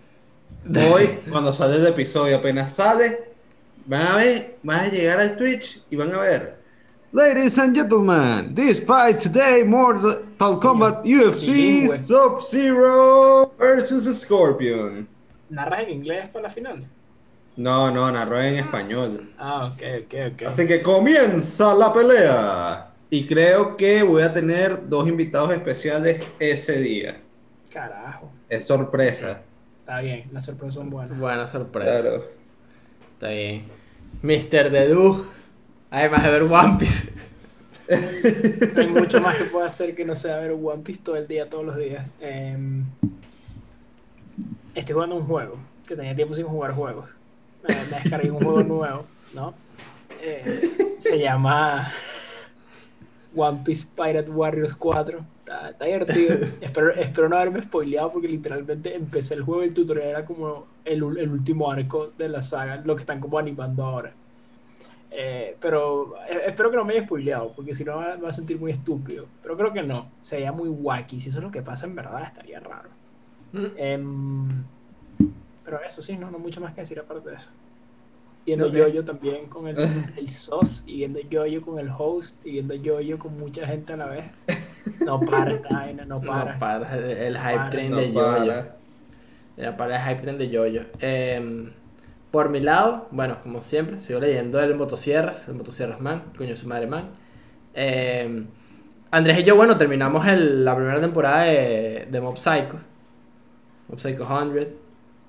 Hoy, 0.91 1.19
cuando 1.29 1.53
sale 1.53 1.75
el 1.75 1.87
episodio, 1.87 2.37
apenas 2.37 2.73
sale, 2.73 3.31
van 3.85 4.07
a 4.07 4.15
ver, 4.15 4.57
van 4.63 4.79
a 4.79 4.87
llegar 4.89 5.19
al 5.19 5.37
Twitch 5.37 5.83
y 5.89 5.95
van 5.95 6.13
a 6.13 6.19
ver. 6.19 6.56
Ladies 7.13 7.57
and 7.57 7.73
gentlemen, 7.73 8.53
this 8.53 8.83
fight 8.83 9.15
today, 9.15 9.63
Mortal 9.63 10.59
Kombat 10.59 11.05
UFC. 11.05 11.87
Sub-Zero 12.03 13.53
vs 13.57 14.19
Scorpion. 14.19 15.07
¿Narras 15.49 15.83
en 15.83 15.89
inglés 15.89 16.27
para 16.27 16.43
la 16.43 16.49
final? 16.49 16.85
No, 17.55 17.89
no, 17.91 18.11
narró 18.11 18.41
en 18.41 18.55
español. 18.55 19.31
Ah, 19.39 19.71
ok, 19.71 20.03
ok, 20.03 20.33
ok. 20.33 20.41
Así 20.47 20.67
que 20.67 20.81
comienza 20.81 21.73
la 21.73 21.93
pelea. 21.93 22.91
Y 23.09 23.25
creo 23.25 23.77
que 23.77 24.03
voy 24.03 24.23
a 24.23 24.33
tener 24.33 24.89
dos 24.89 25.07
invitados 25.07 25.53
especiales 25.53 26.27
ese 26.39 26.77
día. 26.81 27.21
Carajo. 27.71 28.29
Es 28.49 28.67
sorpresa. 28.67 29.43
Está 29.77 30.01
bien, 30.01 30.25
las 30.33 30.43
sorpresas 30.43 30.73
son 30.73 30.89
buenas. 30.89 31.17
Buena 31.17 31.47
sorpresa. 31.47 32.01
Claro. 32.01 32.25
Está 33.13 33.29
bien. 33.29 33.63
Mr. 34.21 34.69
Dedu, 34.69 35.25
además 35.91 36.23
de 36.23 36.29
ver 36.29 36.43
One 36.43 36.77
Piece. 36.79 37.13
Hay 38.77 38.87
mucho 38.87 39.21
más 39.21 39.37
que 39.37 39.45
pueda 39.45 39.67
hacer 39.67 39.95
que 39.95 40.03
no 40.03 40.15
sea 40.15 40.37
ver 40.37 40.51
One 40.51 40.83
Piece 40.83 41.01
todo 41.03 41.15
el 41.15 41.27
día, 41.27 41.49
todos 41.49 41.65
los 41.65 41.77
días. 41.77 42.05
Em, 42.19 42.85
estoy 44.75 44.93
jugando 44.93 45.15
un 45.15 45.23
juego, 45.23 45.57
que 45.87 45.95
tenía 45.95 46.15
tiempo 46.15 46.35
sin 46.35 46.45
jugar 46.45 46.73
juegos. 46.73 47.09
Me, 47.67 47.75
descargué 47.75 48.31
un 48.31 48.41
juego 48.41 48.63
nuevo, 48.63 49.05
¿no? 49.33 49.53
Eh, 50.21 50.95
se 50.97 51.19
llama 51.19 51.91
One 53.35 53.61
Piece 53.63 53.87
Pirate 53.95 54.31
Warriors 54.31 54.75
4. 54.75 55.25
Está, 55.69 55.85
divertido. 55.85 56.39
Espero, 56.59 56.91
espero 56.91 57.29
no 57.29 57.37
haberme 57.37 57.63
spoileado 57.63 58.11
porque 58.11 58.27
literalmente 58.27 58.95
empecé 58.95 59.35
el 59.35 59.43
juego 59.43 59.63
y 59.63 59.67
el 59.67 59.73
tutorial 59.73 60.07
era 60.07 60.25
como 60.25 60.67
el, 60.83 60.97
el 61.17 61.29
último 61.29 61.71
arco 61.71 62.11
de 62.17 62.27
la 62.27 62.41
saga, 62.41 62.81
lo 62.83 62.95
que 62.95 63.01
están 63.01 63.21
como 63.21 63.39
animando 63.39 63.85
ahora. 63.85 64.13
Eh, 65.19 65.57
pero 65.59 66.15
eh, 66.29 66.43
espero 66.45 66.69
que 66.69 66.77
no 66.77 66.85
me 66.85 66.93
haya 66.93 67.03
spoileado, 67.03 67.51
porque 67.53 67.73
si 67.73 67.83
no 67.83 67.99
me 67.99 68.17
va 68.17 68.29
a 68.29 68.31
sentir 68.31 68.59
muy 68.59 68.71
estúpido. 68.71 69.25
Pero 69.41 69.57
creo 69.57 69.73
que 69.73 69.81
no, 69.81 70.11
sería 70.21 70.51
muy 70.51 70.69
wacky. 70.69 71.19
Si 71.19 71.29
eso 71.29 71.39
es 71.39 71.43
lo 71.43 71.49
que 71.49 71.63
pasa 71.63 71.87
en 71.87 71.95
verdad, 71.95 72.21
estaría 72.21 72.59
raro. 72.59 72.89
Mm. 73.51 73.65
Em, 73.77 74.63
pero 75.65 75.81
eso 75.81 76.03
sí, 76.03 76.17
no, 76.17 76.29
no 76.29 76.37
mucho 76.37 76.61
más 76.61 76.75
que 76.75 76.81
decir 76.81 76.99
aparte 76.99 77.31
de 77.31 77.35
eso. 77.35 77.49
Viendo 78.45 78.67
yo-yo 78.71 79.03
también 79.03 79.47
con 79.47 79.67
el, 79.67 79.79
el 80.17 80.29
SOS, 80.29 80.83
y 80.85 80.97
viendo 80.97 81.19
yo-yo 81.19 81.63
con 81.63 81.79
el 81.79 81.89
host, 81.89 82.45
y 82.45 82.51
viendo 82.51 82.75
yo-yo 82.75 83.17
con 83.17 83.35
mucha 83.37 83.65
gente 83.65 83.93
a 83.93 83.97
la 83.97 84.05
vez. 84.05 84.25
No 85.03 85.19
para 85.19 85.51
esta 85.51 85.69
vaina, 85.69 86.05
no 86.05 86.21
para. 86.21 86.53
No 86.53 86.59
para, 86.59 86.95
el, 86.95 87.35
hype 87.35 87.69
train 87.71 87.95
de 87.95 88.13
Yoyo. 88.13 88.21
para. 88.21 88.77
Era 89.57 89.75
para 89.75 89.95
el 89.95 90.09
hype 90.09 90.21
train 90.21 90.37
de 90.37 90.49
Yoyo. 90.51 90.83
Por 92.37 92.49
mi 92.49 92.59
lado, 92.59 93.07
bueno, 93.09 93.37
como 93.41 93.63
siempre, 93.63 93.97
sigo 93.99 94.19
leyendo 94.19 94.59
el 94.61 94.75
Motosierras, 94.75 95.47
el 95.47 95.55
Motosierras 95.55 95.99
Man, 95.99 96.21
coño 96.37 96.55
su 96.55 96.67
madre 96.67 96.85
Man. 96.85 97.09
Em, 97.73 98.45
Andrés 99.09 99.39
y 99.39 99.43
yo, 99.43 99.55
bueno, 99.55 99.75
terminamos 99.75 100.27
el- 100.27 100.63
la 100.63 100.75
primera 100.75 101.01
temporada 101.01 101.45
de, 101.45 102.07
de 102.11 102.21
Mob 102.21 102.37
Psycho. 102.37 102.77
Mob 103.89 103.99
Psycho 103.99 104.23
100. 104.27 104.67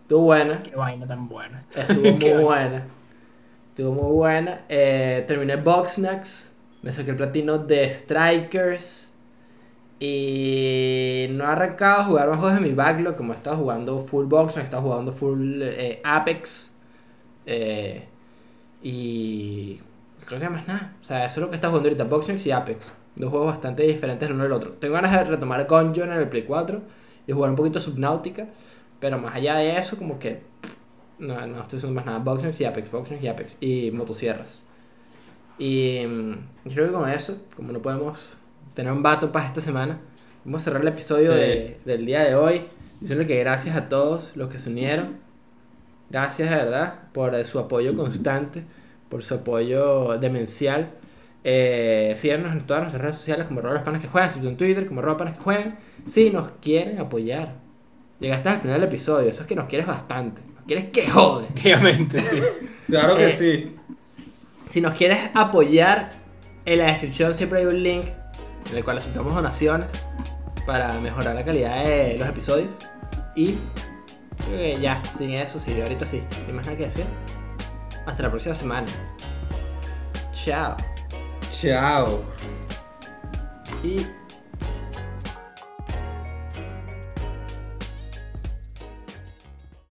Estuvo 0.03 0.21
buena. 0.25 0.63
Qué 0.63 0.77
vaina 0.77 1.07
tan 1.07 1.27
buena. 1.31 1.65
Estuvo 1.75 2.03
muy 2.35 2.43
buena. 2.45 2.85
Estuvo 3.71 3.93
muy 3.93 4.13
buena. 4.15 4.61
Eh, 4.69 5.25
terminé 5.27 5.57
Boxnax. 5.57 6.59
Me 6.83 6.93
saqué 6.93 7.13
el 7.13 7.17
platino 7.17 7.57
de 7.57 7.91
Strikers. 7.91 9.15
Y 9.99 11.27
no 11.31 11.45
he 11.45 11.47
arrancado 11.47 12.01
a 12.03 12.05
jugar 12.05 12.29
más 12.29 12.39
juegos 12.39 12.61
de 12.61 12.69
mi 12.69 12.75
backlog. 12.75 13.17
Como 13.17 13.33
he 13.33 13.37
estado 13.37 13.57
jugando 13.57 13.99
full 13.99 14.27
Boxnax, 14.27 14.59
he 14.59 14.65
estado 14.65 14.83
jugando 14.83 15.11
full 15.11 15.63
eh, 15.63 16.03
Apex. 16.05 16.68
Eh, 17.51 18.05
y 18.83 19.81
creo 20.27 20.39
que 20.41 20.49
más 20.49 20.67
nada. 20.69 20.95
O 21.01 21.05
sea, 21.05 21.25
eso 21.25 21.41
es 21.41 21.45
lo 21.45 21.51
que 21.51 21.57
está 21.57 21.69
jugando 21.69 21.89
ahorita: 21.89 22.05
Boxnax 22.05 22.47
y 22.47 22.51
Apex. 22.53 22.93
Dos 23.17 23.31
juegos 23.31 23.49
bastante 23.49 23.83
diferentes 23.85 24.29
el 24.29 24.35
uno 24.35 24.45
del 24.45 24.53
otro. 24.53 24.73
Tengo 24.73 24.95
ganas 24.95 25.13
de 25.13 25.25
retomar 25.25 25.67
Gungeon 25.67 26.13
en 26.13 26.19
el 26.21 26.29
Play 26.29 26.43
4 26.45 26.81
y 27.27 27.33
jugar 27.33 27.51
un 27.51 27.57
poquito 27.57 27.81
Subnautica. 27.81 28.47
Pero 29.01 29.19
más 29.19 29.35
allá 29.35 29.57
de 29.57 29.77
eso, 29.79 29.97
como 29.97 30.19
que 30.19 30.41
no, 31.19 31.35
no 31.47 31.63
estoy 31.63 31.79
haciendo 31.79 31.95
más 31.95 32.07
nada. 32.07 32.19
Boxnex 32.19 32.61
y 32.61 32.65
Apex, 32.65 32.91
Boxnex 32.91 33.23
y 33.23 33.29
Apex. 33.29 33.57
Y 33.61 33.91
motosierras. 33.93 34.63
Y 35.59 36.05
mm, 36.07 36.33
creo 36.73 36.87
que 36.87 36.93
con 36.93 37.09
eso, 37.09 37.43
como 37.57 37.73
no 37.73 37.81
podemos 37.81 38.39
tener 38.75 38.93
un 38.93 39.03
vato 39.03 39.33
para 39.33 39.47
esta 39.47 39.61
semana, 39.61 39.99
vamos 40.45 40.63
a 40.63 40.65
cerrar 40.67 40.83
el 40.83 40.89
episodio 40.89 41.33
Sí. 41.33 41.39
de- 41.39 41.81
del 41.85 42.07
día 42.07 42.21
de 42.23 42.35
hoy. 42.37 42.63
Diciendo 43.01 43.27
que 43.27 43.39
gracias 43.39 43.75
a 43.77 43.89
todos 43.89 44.37
los 44.37 44.49
que 44.49 44.59
se 44.61 44.71
unieron. 44.71 45.17
Gracias 46.11 46.51
de 46.51 46.57
verdad 46.57 46.95
por 47.13 47.45
su 47.45 47.59
apoyo 47.59 47.95
constante, 47.95 48.65
por 49.09 49.23
su 49.23 49.35
apoyo 49.35 50.19
demencial. 50.19 50.91
Eh, 51.45 52.15
síganos 52.17 52.53
en 52.53 52.67
todas 52.67 52.83
nuestras 52.83 53.03
redes 53.03 53.17
sociales 53.17 53.47
como 53.47 53.61
arroba 53.61 53.75
los 53.75 53.83
panas 53.85 54.01
que 54.01 54.09
juegan, 54.09 54.31
en 54.47 54.57
Twitter 54.57 54.87
como 54.87 55.01
arroba 55.01 55.19
panas 55.19 55.37
que 55.37 55.43
juegan. 55.43 55.79
Si 56.07 56.31
nos 56.31 56.51
quieren 56.63 56.99
apoyar. 56.99 57.55
Llegaste 58.21 58.49
al 58.49 58.61
final 58.61 58.81
del 58.81 58.89
episodio, 58.89 59.31
eso 59.31 59.43
es 59.43 59.47
que 59.47 59.55
nos 59.55 59.69
quieres 59.69 59.87
bastante. 59.87 60.41
Nos 60.57 60.65
quieres 60.65 60.87
que 60.87 61.09
jode. 61.09 61.45
Efectivamente, 61.55 62.19
sí. 62.21 62.41
Claro 62.87 63.17
que 63.17 63.29
Eh, 63.29 63.37
sí. 63.37 63.77
Si 64.67 64.81
nos 64.81 64.95
quieres 64.95 65.31
apoyar, 65.35 66.13
en 66.65 66.79
la 66.79 66.87
descripción 66.87 67.33
siempre 67.35 67.61
hay 67.61 67.67
un 67.67 67.83
link 67.83 68.07
en 68.71 68.77
el 68.77 68.83
cual 68.85 68.99
aceptamos 68.99 69.35
donaciones 69.35 69.93
para 70.67 70.99
mejorar 71.01 71.35
la 71.35 71.45
calidad 71.45 71.85
de 71.85 72.17
los 72.19 72.29
episodios. 72.29 72.77
Y 73.37 73.57
creo 74.45 74.59
que 74.59 74.81
ya, 74.81 75.03
sin 75.17 75.31
eso, 75.31 75.59
sí, 75.61 75.81
ahorita 75.81 76.07
sí, 76.07 76.23
sin 76.45 76.55
más 76.55 76.67
nada 76.67 76.79
que 76.79 76.85
decir. 76.85 77.07
Hasta 78.07 78.23
la 78.23 78.31
próxima 78.31 78.55
semana. 78.55 78.87
Chao. 80.33 80.77
Chao. 81.53 82.23
Y 83.83 84.07